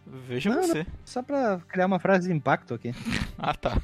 Veja 0.06 0.50
não, 0.50 0.62
você. 0.62 0.78
Não, 0.78 0.86
só 1.04 1.22
pra 1.22 1.60
criar 1.68 1.86
uma 1.86 1.98
frase 1.98 2.28
de 2.28 2.34
impacto 2.34 2.74
aqui. 2.74 2.94
ah, 3.38 3.54
tá. 3.54 3.80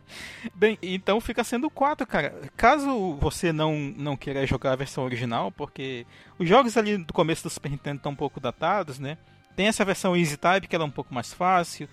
Bem, 0.54 0.78
então 0.82 1.20
fica 1.20 1.44
sendo 1.44 1.68
4, 1.68 2.06
cara. 2.06 2.34
Caso 2.56 3.14
você 3.14 3.52
não, 3.52 3.74
não 3.96 4.16
queira 4.16 4.46
jogar 4.46 4.72
a 4.72 4.76
versão 4.76 5.04
original, 5.04 5.52
porque 5.52 6.06
os 6.38 6.48
jogos 6.48 6.76
ali 6.76 6.96
do 6.96 7.12
começo 7.12 7.42
do 7.42 7.50
Super 7.50 7.70
Nintendo 7.70 7.98
estão 7.98 8.12
um 8.12 8.16
pouco 8.16 8.40
datados, 8.40 8.98
né? 8.98 9.18
Tem 9.54 9.66
essa 9.66 9.84
versão 9.84 10.16
Easy 10.16 10.36
Type, 10.36 10.68
que 10.68 10.74
ela 10.74 10.84
é 10.84 10.86
um 10.86 10.90
pouco 10.90 11.12
mais 11.12 11.32
fácil. 11.32 11.88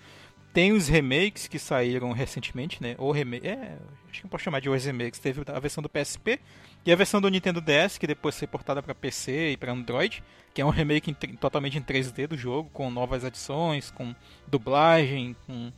Tem 0.52 0.72
os 0.72 0.88
remakes 0.88 1.46
que 1.46 1.58
saíram 1.58 2.12
recentemente, 2.12 2.82
né? 2.82 2.94
Ou 2.96 3.12
remake. 3.12 3.46
É, 3.46 3.76
acho 4.10 4.22
que 4.22 4.28
pode 4.28 4.42
chamar 4.42 4.60
de 4.60 4.70
remakes. 4.70 5.20
Teve 5.20 5.42
a 5.46 5.60
versão 5.60 5.82
do 5.82 5.88
PSP 5.88 6.40
e 6.86 6.92
a 6.92 6.96
versão 6.96 7.20
do 7.20 7.28
Nintendo 7.28 7.60
DS, 7.60 7.98
que 7.98 8.06
depois 8.06 8.38
foi 8.38 8.46
portada 8.46 8.80
para 8.80 8.94
PC 8.94 9.50
e 9.50 9.56
para 9.56 9.72
Android, 9.72 10.22
que 10.54 10.62
é 10.62 10.64
um 10.64 10.70
remake 10.70 11.10
em, 11.10 11.14
totalmente 11.14 11.76
em 11.76 11.82
3D 11.82 12.28
do 12.28 12.38
jogo, 12.38 12.70
com 12.72 12.88
novas 12.90 13.24
adições, 13.24 13.90
com 13.90 14.14
dublagem, 14.46 15.34
com 15.46 15.72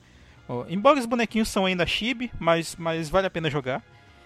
embora 0.69 0.99
os 0.99 1.07
bonequinhos 1.07 1.49
são 1.49 1.67
ainda 1.67 1.87
chibi, 1.87 2.31
mas, 2.39 2.77
mas 2.77 3.09
vale 3.09 3.27
a 3.27 3.31
pena 3.31 3.51
jogar. 3.51 3.83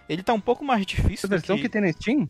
Ele 0.08 0.22
tá 0.22 0.32
um 0.32 0.40
pouco 0.40 0.64
mais 0.64 0.84
difícil. 0.84 1.26
A 1.26 1.30
versão 1.30 1.56
que... 1.56 1.62
que... 1.62 1.68
tem 1.68 1.80
na 1.80 1.92
Steam? 1.92 2.28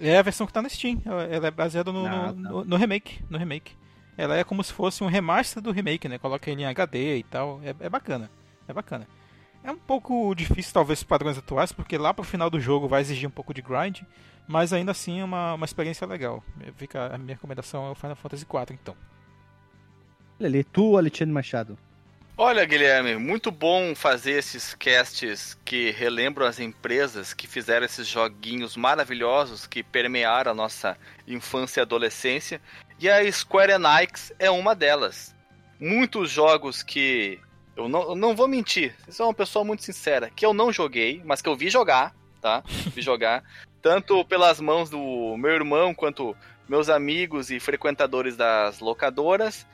É 0.00 0.18
a 0.18 0.22
versão 0.22 0.46
que 0.46 0.52
tá 0.52 0.60
na 0.60 0.68
Steam. 0.68 1.00
Ela 1.04 1.46
é 1.46 1.50
baseada 1.50 1.92
no, 1.92 2.04
ah, 2.04 2.32
no, 2.32 2.50
no, 2.50 2.64
no, 2.64 2.76
remake. 2.76 3.20
No 3.30 3.38
remake. 3.38 3.72
Ela 4.16 4.36
é 4.36 4.44
como 4.44 4.62
se 4.62 4.72
fosse 4.72 5.02
um 5.04 5.06
remaster 5.06 5.62
do 5.62 5.70
remake, 5.70 6.08
né? 6.08 6.18
Coloca 6.18 6.50
ele 6.50 6.62
em 6.62 6.66
HD 6.66 7.18
e 7.18 7.22
tal. 7.22 7.60
É, 7.64 7.74
é 7.78 7.88
bacana. 7.88 8.30
É 8.66 8.72
bacana. 8.72 9.06
É 9.64 9.70
um 9.70 9.76
pouco 9.76 10.34
difícil, 10.34 10.72
talvez, 10.72 11.02
para 11.02 11.18
padrões 11.18 11.38
atuais, 11.38 11.70
porque 11.70 11.96
lá 11.96 12.12
pro 12.12 12.24
final 12.24 12.50
do 12.50 12.60
jogo 12.60 12.88
vai 12.88 13.00
exigir 13.00 13.28
um 13.28 13.32
pouco 13.32 13.54
de 13.54 13.62
grind, 13.62 14.00
mas 14.46 14.72
ainda 14.72 14.90
assim 14.90 15.20
é 15.20 15.24
uma, 15.24 15.54
uma 15.54 15.64
experiência 15.64 16.06
legal. 16.06 16.42
Fica, 16.76 17.14
a 17.14 17.18
minha 17.18 17.34
recomendação 17.34 17.86
é 17.86 17.90
o 17.90 17.94
Final 17.94 18.16
Fantasy 18.16 18.44
IV, 18.44 18.78
então. 18.80 18.96
Lele, 20.38 20.64
tu, 20.64 20.96
Alexandre 20.98 21.32
Machado? 21.32 21.78
Olha, 22.36 22.64
Guilherme, 22.64 23.16
muito 23.16 23.52
bom 23.52 23.94
fazer 23.94 24.32
esses 24.32 24.74
casts 24.74 25.56
que 25.64 25.90
relembram 25.92 26.46
as 26.46 26.58
empresas 26.58 27.32
que 27.32 27.46
fizeram 27.46 27.84
esses 27.84 28.08
joguinhos 28.08 28.76
maravilhosos 28.76 29.66
que 29.66 29.82
permearam 29.82 30.50
a 30.50 30.54
nossa 30.54 30.96
infância 31.28 31.80
e 31.80 31.82
adolescência. 31.82 32.60
E 32.98 33.08
a 33.08 33.30
Square 33.30 33.72
Enix 33.72 34.32
é 34.38 34.50
uma 34.50 34.74
delas. 34.74 35.36
Muitos 35.78 36.30
jogos 36.30 36.82
que 36.82 37.38
eu 37.76 37.88
não, 37.88 38.02
eu 38.10 38.14
não 38.14 38.36
vou 38.36 38.46
mentir, 38.46 38.94
eu 39.06 39.12
sou 39.12 39.26
uma 39.26 39.34
pessoa 39.34 39.64
muito 39.64 39.82
sincera, 39.82 40.30
que 40.30 40.44
eu 40.44 40.52
não 40.52 40.72
joguei, 40.72 41.22
mas 41.24 41.40
que 41.40 41.48
eu 41.48 41.56
vi 41.56 41.70
jogar, 41.70 42.14
tá? 42.40 42.62
Vi 42.94 43.00
jogar, 43.00 43.42
tanto 43.80 44.24
pelas 44.24 44.60
mãos 44.60 44.90
do 44.90 45.36
meu 45.36 45.52
irmão 45.52 45.94
quanto 45.94 46.36
meus 46.68 46.88
amigos 46.88 47.50
e 47.50 47.58
frequentadores 47.58 48.36
das 48.36 48.80
locadoras 48.80 49.66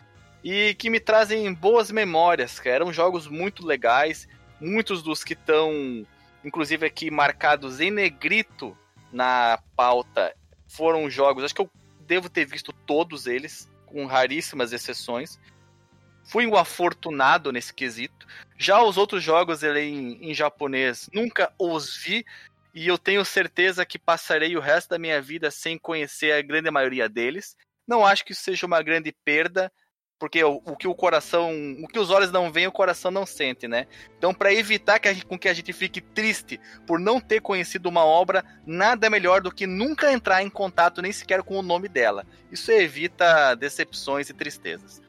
e 0.43 0.75
que 0.75 0.89
me 0.89 1.01
trazem 1.01 1.53
boas 1.53 1.91
memórias, 1.91 2.59
que 2.59 2.69
eram 2.69 2.93
jogos 2.93 3.27
muito 3.27 3.67
legais, 3.67 4.29
muitos 4.61 5.03
dos 5.03 5.25
que 5.25 5.35
estão, 5.35 6.07
inclusive 6.45 6.87
aqui 6.87 7.11
marcados 7.11 7.81
em 7.81 7.91
negrito 7.91 8.77
na 9.13 9.59
pauta, 9.77 10.35
foram 10.67 11.09
jogos, 11.11 11.45
acho 11.45 11.55
que 11.55 11.61
eu 11.61 11.71
devo 12.07 12.29
ter 12.29 12.45
visto 12.45 12.73
todos 12.87 13.27
eles, 13.27 13.69
com 13.87 14.07
raríssimas 14.07 14.73
exceções. 14.73 15.39
Fui 16.29 16.47
um 16.47 16.57
afortunado 16.57 17.51
nesse 17.51 17.73
quesito. 17.73 18.27
Já 18.57 18.83
os 18.83 18.99
outros 18.99 19.23
jogos 19.23 19.63
em, 19.63 20.31
em 20.31 20.35
japonês, 20.35 21.09
nunca 21.13 21.51
os 21.59 21.97
vi, 21.97 22.25
e 22.75 22.87
eu 22.87 22.99
tenho 22.99 23.25
certeza 23.25 23.87
que 23.87 23.99
passarei 23.99 24.55
o 24.55 24.61
resto 24.61 24.91
da 24.91 24.99
minha 24.99 25.23
vida 25.23 25.51
sem 25.51 25.79
conhecer 25.79 26.33
a 26.33 26.43
grande 26.43 26.71
maioria 26.71 27.09
deles. 27.09 27.57
Não 27.87 28.05
acho 28.05 28.25
que 28.27 28.33
isso 28.33 28.43
seja 28.43 28.67
uma 28.67 28.83
grande 28.83 29.11
perda, 29.25 29.73
porque 30.19 30.45
o, 30.45 30.61
o, 30.67 30.77
que 30.77 30.87
o 30.87 30.95
coração, 30.95 31.51
o 31.83 31.89
que 31.89 31.99
os 31.99 32.11
olhos 32.11 32.31
não 32.31 32.53
veem, 32.53 32.67
o 32.67 32.73
coração 32.73 33.11
não 33.11 33.25
sente, 33.25 33.67
né? 33.67 33.87
Então, 34.19 34.35
para 34.35 34.53
evitar 34.53 34.99
que 34.99 35.25
com 35.25 35.39
que 35.39 35.49
a 35.49 35.55
gente 35.55 35.73
fique 35.73 36.03
triste 36.03 36.61
por 36.87 37.01
não 37.01 37.21
ter 37.21 37.41
conhecido 37.41 37.89
uma 37.89 38.05
obra, 38.05 38.45
nada 38.67 39.09
melhor 39.09 39.41
do 39.41 39.51
que 39.51 39.67
nunca 39.67 40.13
entrar 40.13 40.43
em 40.43 40.51
contato 40.51 41.01
nem 41.01 41.11
sequer 41.11 41.43
com 41.43 41.57
o 41.57 41.63
nome 41.63 41.89
dela. 41.89 42.27
Isso 42.53 42.71
evita 42.71 43.55
decepções 43.55 44.29
e 44.29 44.35
tristezas. 44.35 45.08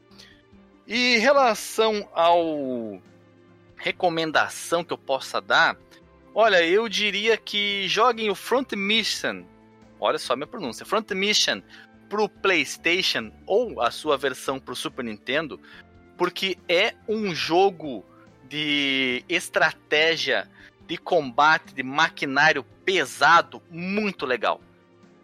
E 0.90 1.14
em 1.14 1.18
relação 1.20 2.08
ao 2.12 3.00
recomendação 3.76 4.82
que 4.82 4.92
eu 4.92 4.98
possa 4.98 5.40
dar, 5.40 5.76
olha, 6.34 6.66
eu 6.66 6.88
diria 6.88 7.36
que 7.36 7.86
joguem 7.86 8.28
o 8.28 8.34
Front 8.34 8.72
Mission. 8.72 9.44
Olha 10.00 10.18
só 10.18 10.34
minha 10.34 10.48
pronúncia, 10.48 10.84
Front 10.84 11.08
Mission 11.12 11.62
pro 12.08 12.28
PlayStation 12.28 13.30
ou 13.46 13.80
a 13.80 13.92
sua 13.92 14.16
versão 14.16 14.58
pro 14.58 14.74
Super 14.74 15.04
Nintendo, 15.04 15.60
porque 16.18 16.58
é 16.68 16.94
um 17.08 17.32
jogo 17.32 18.04
de 18.48 19.24
estratégia, 19.28 20.50
de 20.88 20.96
combate, 20.96 21.72
de 21.72 21.84
maquinário 21.84 22.64
pesado 22.84 23.62
muito 23.70 24.26
legal. 24.26 24.60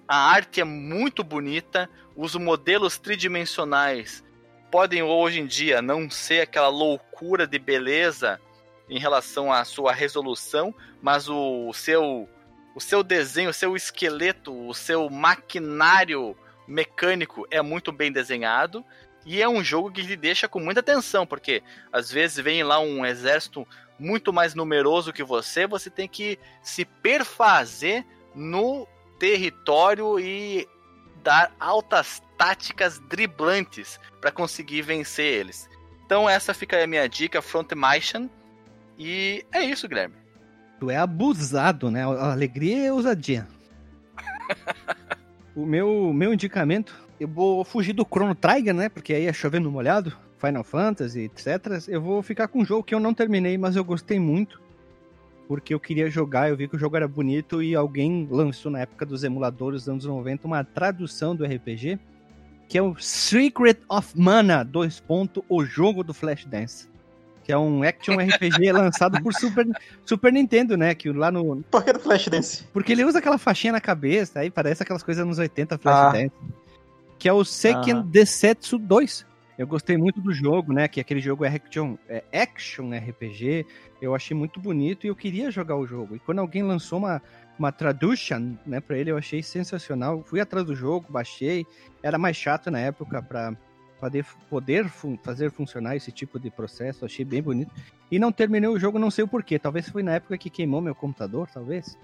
A 0.06 0.30
arte 0.30 0.60
é 0.60 0.64
muito 0.64 1.24
bonita, 1.24 1.90
os 2.14 2.36
modelos 2.36 2.98
tridimensionais 2.98 4.24
podem 4.70 5.02
hoje 5.02 5.40
em 5.40 5.46
dia 5.46 5.80
não 5.80 6.10
ser 6.10 6.40
aquela 6.40 6.68
loucura 6.68 7.46
de 7.46 7.58
beleza 7.58 8.40
em 8.88 8.98
relação 8.98 9.52
à 9.52 9.64
sua 9.64 9.92
resolução, 9.92 10.74
mas 11.02 11.28
o 11.28 11.72
seu 11.72 12.28
o 12.74 12.80
seu 12.80 13.02
desenho, 13.02 13.48
o 13.48 13.54
seu 13.54 13.74
esqueleto, 13.74 14.52
o 14.68 14.74
seu 14.74 15.08
maquinário 15.08 16.36
mecânico 16.68 17.46
é 17.50 17.62
muito 17.62 17.90
bem 17.90 18.12
desenhado 18.12 18.84
e 19.24 19.40
é 19.40 19.48
um 19.48 19.64
jogo 19.64 19.90
que 19.90 20.02
lhe 20.02 20.14
deixa 20.14 20.46
com 20.46 20.60
muita 20.60 20.80
atenção, 20.80 21.26
porque 21.26 21.62
às 21.90 22.10
vezes 22.10 22.36
vem 22.36 22.62
lá 22.62 22.78
um 22.78 23.04
exército 23.04 23.66
muito 23.98 24.30
mais 24.30 24.54
numeroso 24.54 25.12
que 25.12 25.24
você, 25.24 25.66
você 25.66 25.88
tem 25.88 26.06
que 26.06 26.38
se 26.62 26.84
perfazer 26.84 28.04
no 28.34 28.86
território 29.18 30.20
e 30.20 30.68
dar 31.22 31.54
altas 31.58 32.22
táticas 32.36 32.98
driblantes 33.08 33.98
para 34.20 34.30
conseguir 34.30 34.82
vencer 34.82 35.26
eles. 35.26 35.68
Então 36.04 36.28
essa 36.28 36.54
fica 36.54 36.82
a 36.82 36.86
minha 36.86 37.08
dica, 37.08 37.42
Frontmation. 37.42 38.28
E 38.98 39.44
é 39.52 39.62
isso, 39.64 39.88
Guilherme. 39.88 40.14
Tu 40.78 40.90
é 40.90 40.96
abusado, 40.96 41.90
né? 41.90 42.04
A 42.04 42.32
alegria 42.32 42.84
e 42.84 42.88
a 42.88 42.94
ousadia. 42.94 43.46
o 45.54 45.64
meu, 45.66 46.12
meu 46.12 46.32
indicamento, 46.32 46.94
eu 47.18 47.28
vou 47.28 47.64
fugir 47.64 47.92
do 47.92 48.04
Chrono 48.04 48.34
Trigger, 48.34 48.74
né? 48.74 48.88
Porque 48.88 49.14
aí 49.14 49.26
é 49.26 49.32
chovendo 49.32 49.70
molhado, 49.70 50.16
Final 50.38 50.64
Fantasy, 50.64 51.22
etc. 51.22 51.88
Eu 51.88 52.00
vou 52.00 52.22
ficar 52.22 52.48
com 52.48 52.60
um 52.60 52.64
jogo 52.64 52.84
que 52.84 52.94
eu 52.94 53.00
não 53.00 53.14
terminei, 53.14 53.56
mas 53.56 53.74
eu 53.74 53.84
gostei 53.84 54.20
muito. 54.20 54.60
Porque 55.48 55.72
eu 55.72 55.80
queria 55.80 56.10
jogar, 56.10 56.50
eu 56.50 56.56
vi 56.56 56.68
que 56.68 56.76
o 56.76 56.78
jogo 56.78 56.96
era 56.96 57.06
bonito 57.06 57.62
e 57.62 57.74
alguém 57.74 58.26
lançou 58.30 58.70
na 58.70 58.80
época 58.80 59.06
dos 59.06 59.22
emuladores 59.22 59.82
dos 59.82 59.88
anos 59.88 60.04
90 60.04 60.46
uma 60.46 60.64
tradução 60.64 61.36
do 61.36 61.44
RPG, 61.44 61.98
que 62.68 62.78
é 62.78 62.82
o 62.82 62.96
Secret 62.98 63.78
of 63.88 64.12
Mana 64.18 64.64
2. 64.64 65.02
O 65.48 65.64
jogo 65.64 66.02
do 66.02 66.12
Flashdance 66.12 66.88
que 67.46 67.52
é 67.52 67.56
um 67.56 67.84
action 67.84 68.16
RPG 68.16 68.72
lançado 68.74 69.22
por 69.22 69.32
Super, 69.32 69.64
Super 70.04 70.32
Nintendo, 70.32 70.76
né? 70.76 70.96
Que 70.96 71.12
lá 71.12 71.30
no. 71.30 71.62
Por 71.70 71.84
que 71.84 71.92
do 71.92 72.00
Flashdance? 72.00 72.64
Porque 72.72 72.90
ele 72.90 73.04
usa 73.04 73.20
aquela 73.20 73.38
faixinha 73.38 73.72
na 73.72 73.80
cabeça, 73.80 74.40
aí 74.40 74.50
parece 74.50 74.82
aquelas 74.82 75.04
coisas 75.04 75.24
nos 75.24 75.38
80 75.38 75.78
Flashdance. 75.78 76.32
Ah. 76.42 76.46
Que 77.16 77.28
é 77.28 77.32
o 77.32 77.44
Seiken 77.44 77.98
ah. 77.98 78.02
Desetsu 78.04 78.78
2. 78.78 79.24
Eu 79.56 79.66
gostei 79.66 79.96
muito 79.96 80.20
do 80.20 80.34
jogo, 80.34 80.72
né? 80.72 80.88
Que 80.88 81.00
aquele 81.00 81.20
jogo 81.20 81.44
é 81.44 81.48
action, 81.48 81.94
é 82.08 82.24
action 82.32 82.90
RPG. 82.90 83.64
Eu 84.02 84.12
achei 84.12 84.36
muito 84.36 84.58
bonito 84.58 85.06
e 85.06 85.08
eu 85.08 85.14
queria 85.14 85.48
jogar 85.48 85.76
o 85.76 85.86
jogo. 85.86 86.16
E 86.16 86.18
quando 86.18 86.40
alguém 86.40 86.64
lançou 86.64 86.98
uma, 86.98 87.22
uma 87.58 87.72
traduction, 87.72 88.54
né, 88.66 88.80
para 88.80 88.98
ele, 88.98 89.10
eu 89.10 89.16
achei 89.16 89.42
sensacional. 89.42 90.22
Fui 90.24 90.40
atrás 90.40 90.66
do 90.66 90.74
jogo, 90.74 91.06
baixei. 91.10 91.66
Era 92.02 92.18
mais 92.18 92.36
chato 92.36 92.70
na 92.70 92.78
época 92.78 93.22
para 93.22 93.56
poder, 94.00 94.26
poder 94.48 94.88
fun 94.88 95.16
fazer 95.22 95.50
funcionar 95.50 95.96
esse 95.96 96.12
tipo 96.12 96.38
de 96.38 96.50
processo, 96.50 97.04
achei 97.04 97.24
bem 97.24 97.42
bonito. 97.42 97.70
E 98.10 98.18
não 98.18 98.30
terminei 98.30 98.68
o 98.68 98.78
jogo, 98.78 98.98
não 98.98 99.10
sei 99.10 99.24
o 99.24 99.28
porquê. 99.28 99.58
Talvez 99.58 99.88
foi 99.88 100.02
na 100.02 100.14
época 100.14 100.38
que 100.38 100.50
queimou 100.50 100.80
meu 100.80 100.94
computador, 100.94 101.48
talvez. 101.52 101.98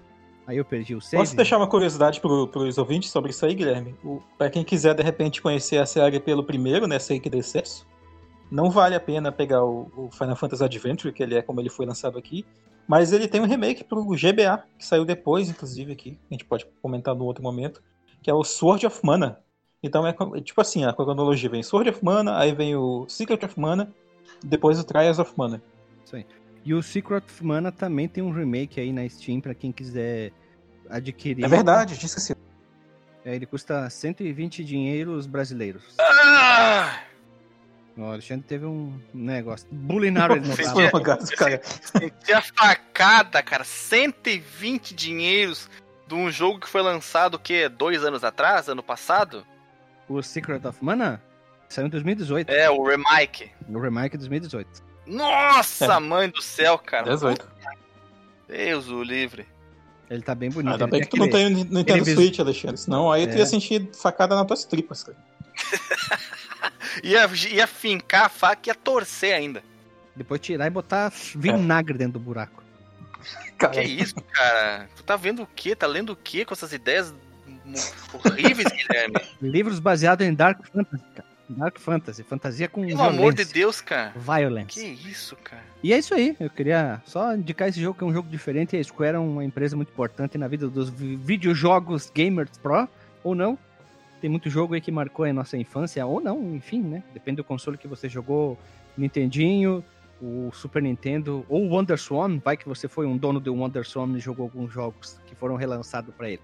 Aí 0.45 0.57
eu 0.57 0.65
perdi 0.65 0.93
o 0.93 1.01
save. 1.01 1.17
Posso 1.23 1.35
deixar 1.35 1.57
uma 1.57 1.67
curiosidade 1.67 2.19
para 2.19 2.29
os 2.29 2.77
ouvintes 2.77 3.09
sobre 3.09 3.31
isso 3.31 3.45
aí, 3.45 3.55
Guilherme? 3.55 3.95
Para 4.37 4.49
quem 4.49 4.63
quiser, 4.63 4.93
de 4.93 5.01
repente, 5.01 5.41
conhecer 5.41 5.77
a 5.77 5.85
série 5.85 6.19
pelo 6.19 6.43
primeiro, 6.43 6.85
né, 6.85 6.99
Seik 6.99 7.29
Decesso, 7.29 7.87
não 8.51 8.69
vale 8.69 8.93
a 8.93 8.99
pena 8.99 9.31
pegar 9.31 9.63
o, 9.63 9.89
o, 9.95 10.11
Final 10.11 10.35
Fantasy 10.35 10.63
Adventure, 10.63 11.13
que 11.13 11.23
ele 11.23 11.35
é 11.35 11.41
como 11.41 11.61
ele 11.61 11.69
foi 11.69 11.85
lançado 11.85 12.17
aqui, 12.17 12.45
mas 12.87 13.13
ele 13.13 13.27
tem 13.27 13.41
um 13.41 13.45
remake 13.45 13.83
para 13.83 13.99
o 13.99 14.15
GBA, 14.15 14.63
que 14.77 14.85
saiu 14.85 15.05
depois, 15.05 15.49
inclusive, 15.49 15.91
aqui, 15.93 16.19
a 16.29 16.33
gente 16.33 16.45
pode 16.45 16.65
comentar 16.81 17.15
no 17.15 17.25
outro 17.25 17.43
momento, 17.43 17.81
que 18.21 18.29
é 18.29 18.33
o 18.33 18.43
Sword 18.43 18.85
of 18.85 18.99
Mana, 19.03 19.39
então 19.83 20.07
é, 20.07 20.15
é 20.35 20.41
tipo 20.41 20.61
assim, 20.61 20.85
a 20.85 20.93
cronologia 20.93 21.49
vem 21.49 21.61
Sword 21.61 21.89
of 21.89 22.03
Mana, 22.03 22.39
aí 22.39 22.55
vem 22.55 22.73
o 22.75 23.05
Secret 23.09 23.43
of 23.45 23.59
Mana, 23.59 23.93
depois 24.41 24.79
o 24.79 24.83
Trials 24.83 25.19
of 25.19 25.33
Mana. 25.35 25.61
Isso 26.05 26.15
aí. 26.15 26.25
E 26.63 26.73
o 26.73 26.81
Secret 26.81 27.25
of 27.25 27.43
Mana 27.43 27.69
também 27.69 28.07
tem 28.07 28.23
um 28.23 28.31
remake 28.31 28.79
aí 28.79 28.93
na 28.93 29.07
Steam 29.09 29.41
para 29.41 29.53
quem 29.53 29.73
quiser 29.73 30.31
adquirir. 30.89 31.43
É 31.43 31.47
verdade, 31.49 31.97
tinha 31.97 32.07
esquecido. 32.07 32.39
É, 33.25 33.35
ele 33.35 33.45
custa 33.45 33.89
120 33.89 34.63
dinheiros 34.63 35.27
brasileiros. 35.27 35.95
Ah! 35.99 37.01
O 37.95 38.05
Alexandre 38.05 38.45
teve 38.47 38.65
um 38.65 38.99
negócio. 39.13 39.67
Bulinário 39.71 40.37
ele 40.37 40.45
Senti 40.45 42.33
a 42.33 42.41
facada, 42.41 43.43
cara. 43.43 43.63
120 43.63 44.95
dinheiros 44.95 45.69
de 46.07 46.15
um 46.15 46.31
jogo 46.31 46.59
que 46.59 46.67
foi 46.67 46.81
lançado, 46.81 47.35
o 47.35 47.39
quê? 47.39 47.69
Dois 47.69 48.03
anos 48.03 48.23
atrás? 48.23 48.67
Ano 48.67 48.81
passado? 48.81 49.45
o 50.09 50.21
Secret 50.21 50.65
of 50.65 50.83
Mana 50.83 51.21
saiu 51.69 51.87
em 51.87 51.89
2018. 51.89 52.49
É, 52.49 52.69
o 52.69 52.83
remake. 52.83 53.51
O 53.69 53.79
remake 53.79 54.17
2018. 54.17 54.83
Nossa, 55.05 55.85
é. 55.95 55.99
mãe 55.99 56.29
do 56.29 56.41
céu, 56.41 56.77
cara. 56.77 57.09
18. 57.09 57.47
Deus 58.47 58.87
o 58.87 59.01
livre. 59.01 59.45
Ele 60.09 60.21
tá 60.21 60.35
bem 60.35 60.49
bonito. 60.49 60.73
Ainda 60.73 60.87
bem 60.87 61.01
que 61.01 61.07
tu 61.07 61.17
não 61.17 61.29
tem 61.29 61.49
no 61.49 61.63
Nintendo 61.63 62.05
Switch, 62.05 62.39
Alexandre. 62.39 62.77
Senão 62.77 63.11
aí 63.11 63.23
é. 63.23 63.27
tu 63.27 63.37
ia 63.37 63.45
sentir 63.45 63.89
facada 63.93 64.35
nas 64.35 64.45
tuas 64.45 64.65
tripas, 64.65 65.03
cara. 65.03 65.17
ia, 67.03 67.29
ia 67.49 67.67
fincar 67.67 68.25
a 68.25 68.29
faca 68.29 68.61
e 68.65 68.69
ia 68.69 68.75
torcer 68.75 69.33
ainda. 69.35 69.63
Depois 70.15 70.39
tirar 70.41 70.67
e 70.67 70.69
botar 70.69 71.11
vinagre 71.35 71.95
é. 71.95 71.97
dentro 71.97 72.13
do 72.13 72.19
buraco. 72.19 72.63
Que 73.71 73.81
isso, 73.81 74.15
cara? 74.15 74.89
Tu 74.95 75.03
tá 75.03 75.15
vendo 75.15 75.43
o 75.43 75.47
quê? 75.47 75.75
Tá 75.75 75.87
lendo 75.87 76.11
o 76.11 76.15
quê 76.15 76.43
com 76.43 76.53
essas 76.53 76.73
ideias 76.73 77.13
horríveis, 78.13 78.67
Guilherme. 78.71 79.15
Livros 79.41 79.79
baseados 79.79 80.25
em 80.25 80.33
Dark 80.33 80.59
Fantasy, 80.67 81.03
cara. 81.15 81.33
Dark 81.49 81.79
Fantasy, 81.79 82.23
fantasia 82.23 82.67
com 82.67 82.81
Pelo 82.81 82.95
violência. 82.95 83.19
amor 83.19 83.33
de 83.33 83.45
Deus, 83.45 83.81
cara. 83.81 84.13
Violence. 84.15 84.79
Que 84.79 85.09
isso, 85.09 85.35
cara. 85.43 85.63
E 85.81 85.93
é 85.93 85.97
isso 85.97 86.13
aí, 86.13 86.35
eu 86.39 86.49
queria 86.49 87.01
só 87.05 87.35
indicar 87.35 87.67
esse 87.67 87.81
jogo 87.81 87.97
que 87.97 88.03
é 88.03 88.07
um 88.07 88.13
jogo 88.13 88.29
diferente. 88.29 88.75
A 88.75 88.83
Square 88.83 89.15
é 89.15 89.19
uma 89.19 89.43
empresa 89.43 89.75
muito 89.75 89.89
importante 89.89 90.37
na 90.37 90.47
vida 90.47 90.67
dos 90.67 90.89
videojogos 90.89 92.09
gamers 92.13 92.57
pro, 92.57 92.87
ou 93.23 93.35
não. 93.35 93.57
Tem 94.23 94.29
muito 94.29 94.49
jogo 94.49 94.73
aí 94.73 94.79
que 94.79 94.89
marcou 94.89 95.25
a 95.25 95.33
nossa 95.33 95.57
infância, 95.57 96.05
ou 96.05 96.21
não, 96.21 96.55
enfim, 96.55 96.81
né? 96.81 97.03
Depende 97.13 97.35
do 97.35 97.43
console 97.43 97.77
que 97.77 97.89
você 97.89 98.07
jogou, 98.07 98.57
Nintendinho, 98.97 99.83
o 100.21 100.49
Super 100.53 100.81
Nintendo, 100.81 101.45
ou 101.49 101.65
o 101.65 101.69
WonderSwan, 101.71 102.39
vai 102.39 102.55
que 102.55 102.65
você 102.65 102.87
foi 102.87 103.05
um 103.05 103.17
dono 103.17 103.41
do 103.41 103.53
WonderSwan 103.53 104.15
e 104.15 104.21
jogou 104.21 104.45
alguns 104.45 104.71
jogos 104.71 105.19
que 105.25 105.35
foram 105.35 105.57
relançados 105.57 106.15
para 106.15 106.29
ele. 106.29 106.41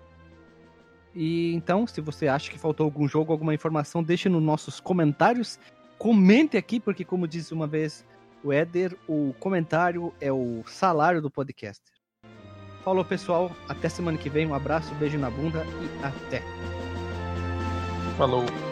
E 1.16 1.54
então, 1.56 1.88
se 1.88 2.02
você 2.02 2.28
acha 2.28 2.52
que 2.52 2.60
faltou 2.60 2.84
algum 2.84 3.08
jogo, 3.08 3.32
alguma 3.32 3.54
informação, 3.54 4.04
deixe 4.04 4.28
nos 4.28 4.44
nossos 4.44 4.82
comentários. 4.82 5.58
Comente 5.98 6.58
aqui, 6.58 6.82
porque 6.82 7.06
como 7.06 7.30
disse 7.30 7.54
uma 7.54 7.66
vez 7.66 8.06
o 8.44 8.52
Éder, 8.52 8.94
o 9.08 9.34
comentário 9.40 10.14
é 10.20 10.34
o 10.34 10.64
salário 10.68 11.22
do 11.22 11.32
podcast. 11.32 11.82
Falou, 12.84 13.06
pessoal. 13.06 13.50
Até 13.70 13.88
semana 13.88 14.18
que 14.18 14.30
vem. 14.30 14.48
Um 14.48 14.54
abraço, 14.54 14.94
beijo 14.96 15.18
na 15.18 15.30
bunda 15.30 15.66
e 15.82 16.06
até. 16.06 16.44
Falou. 18.20 18.69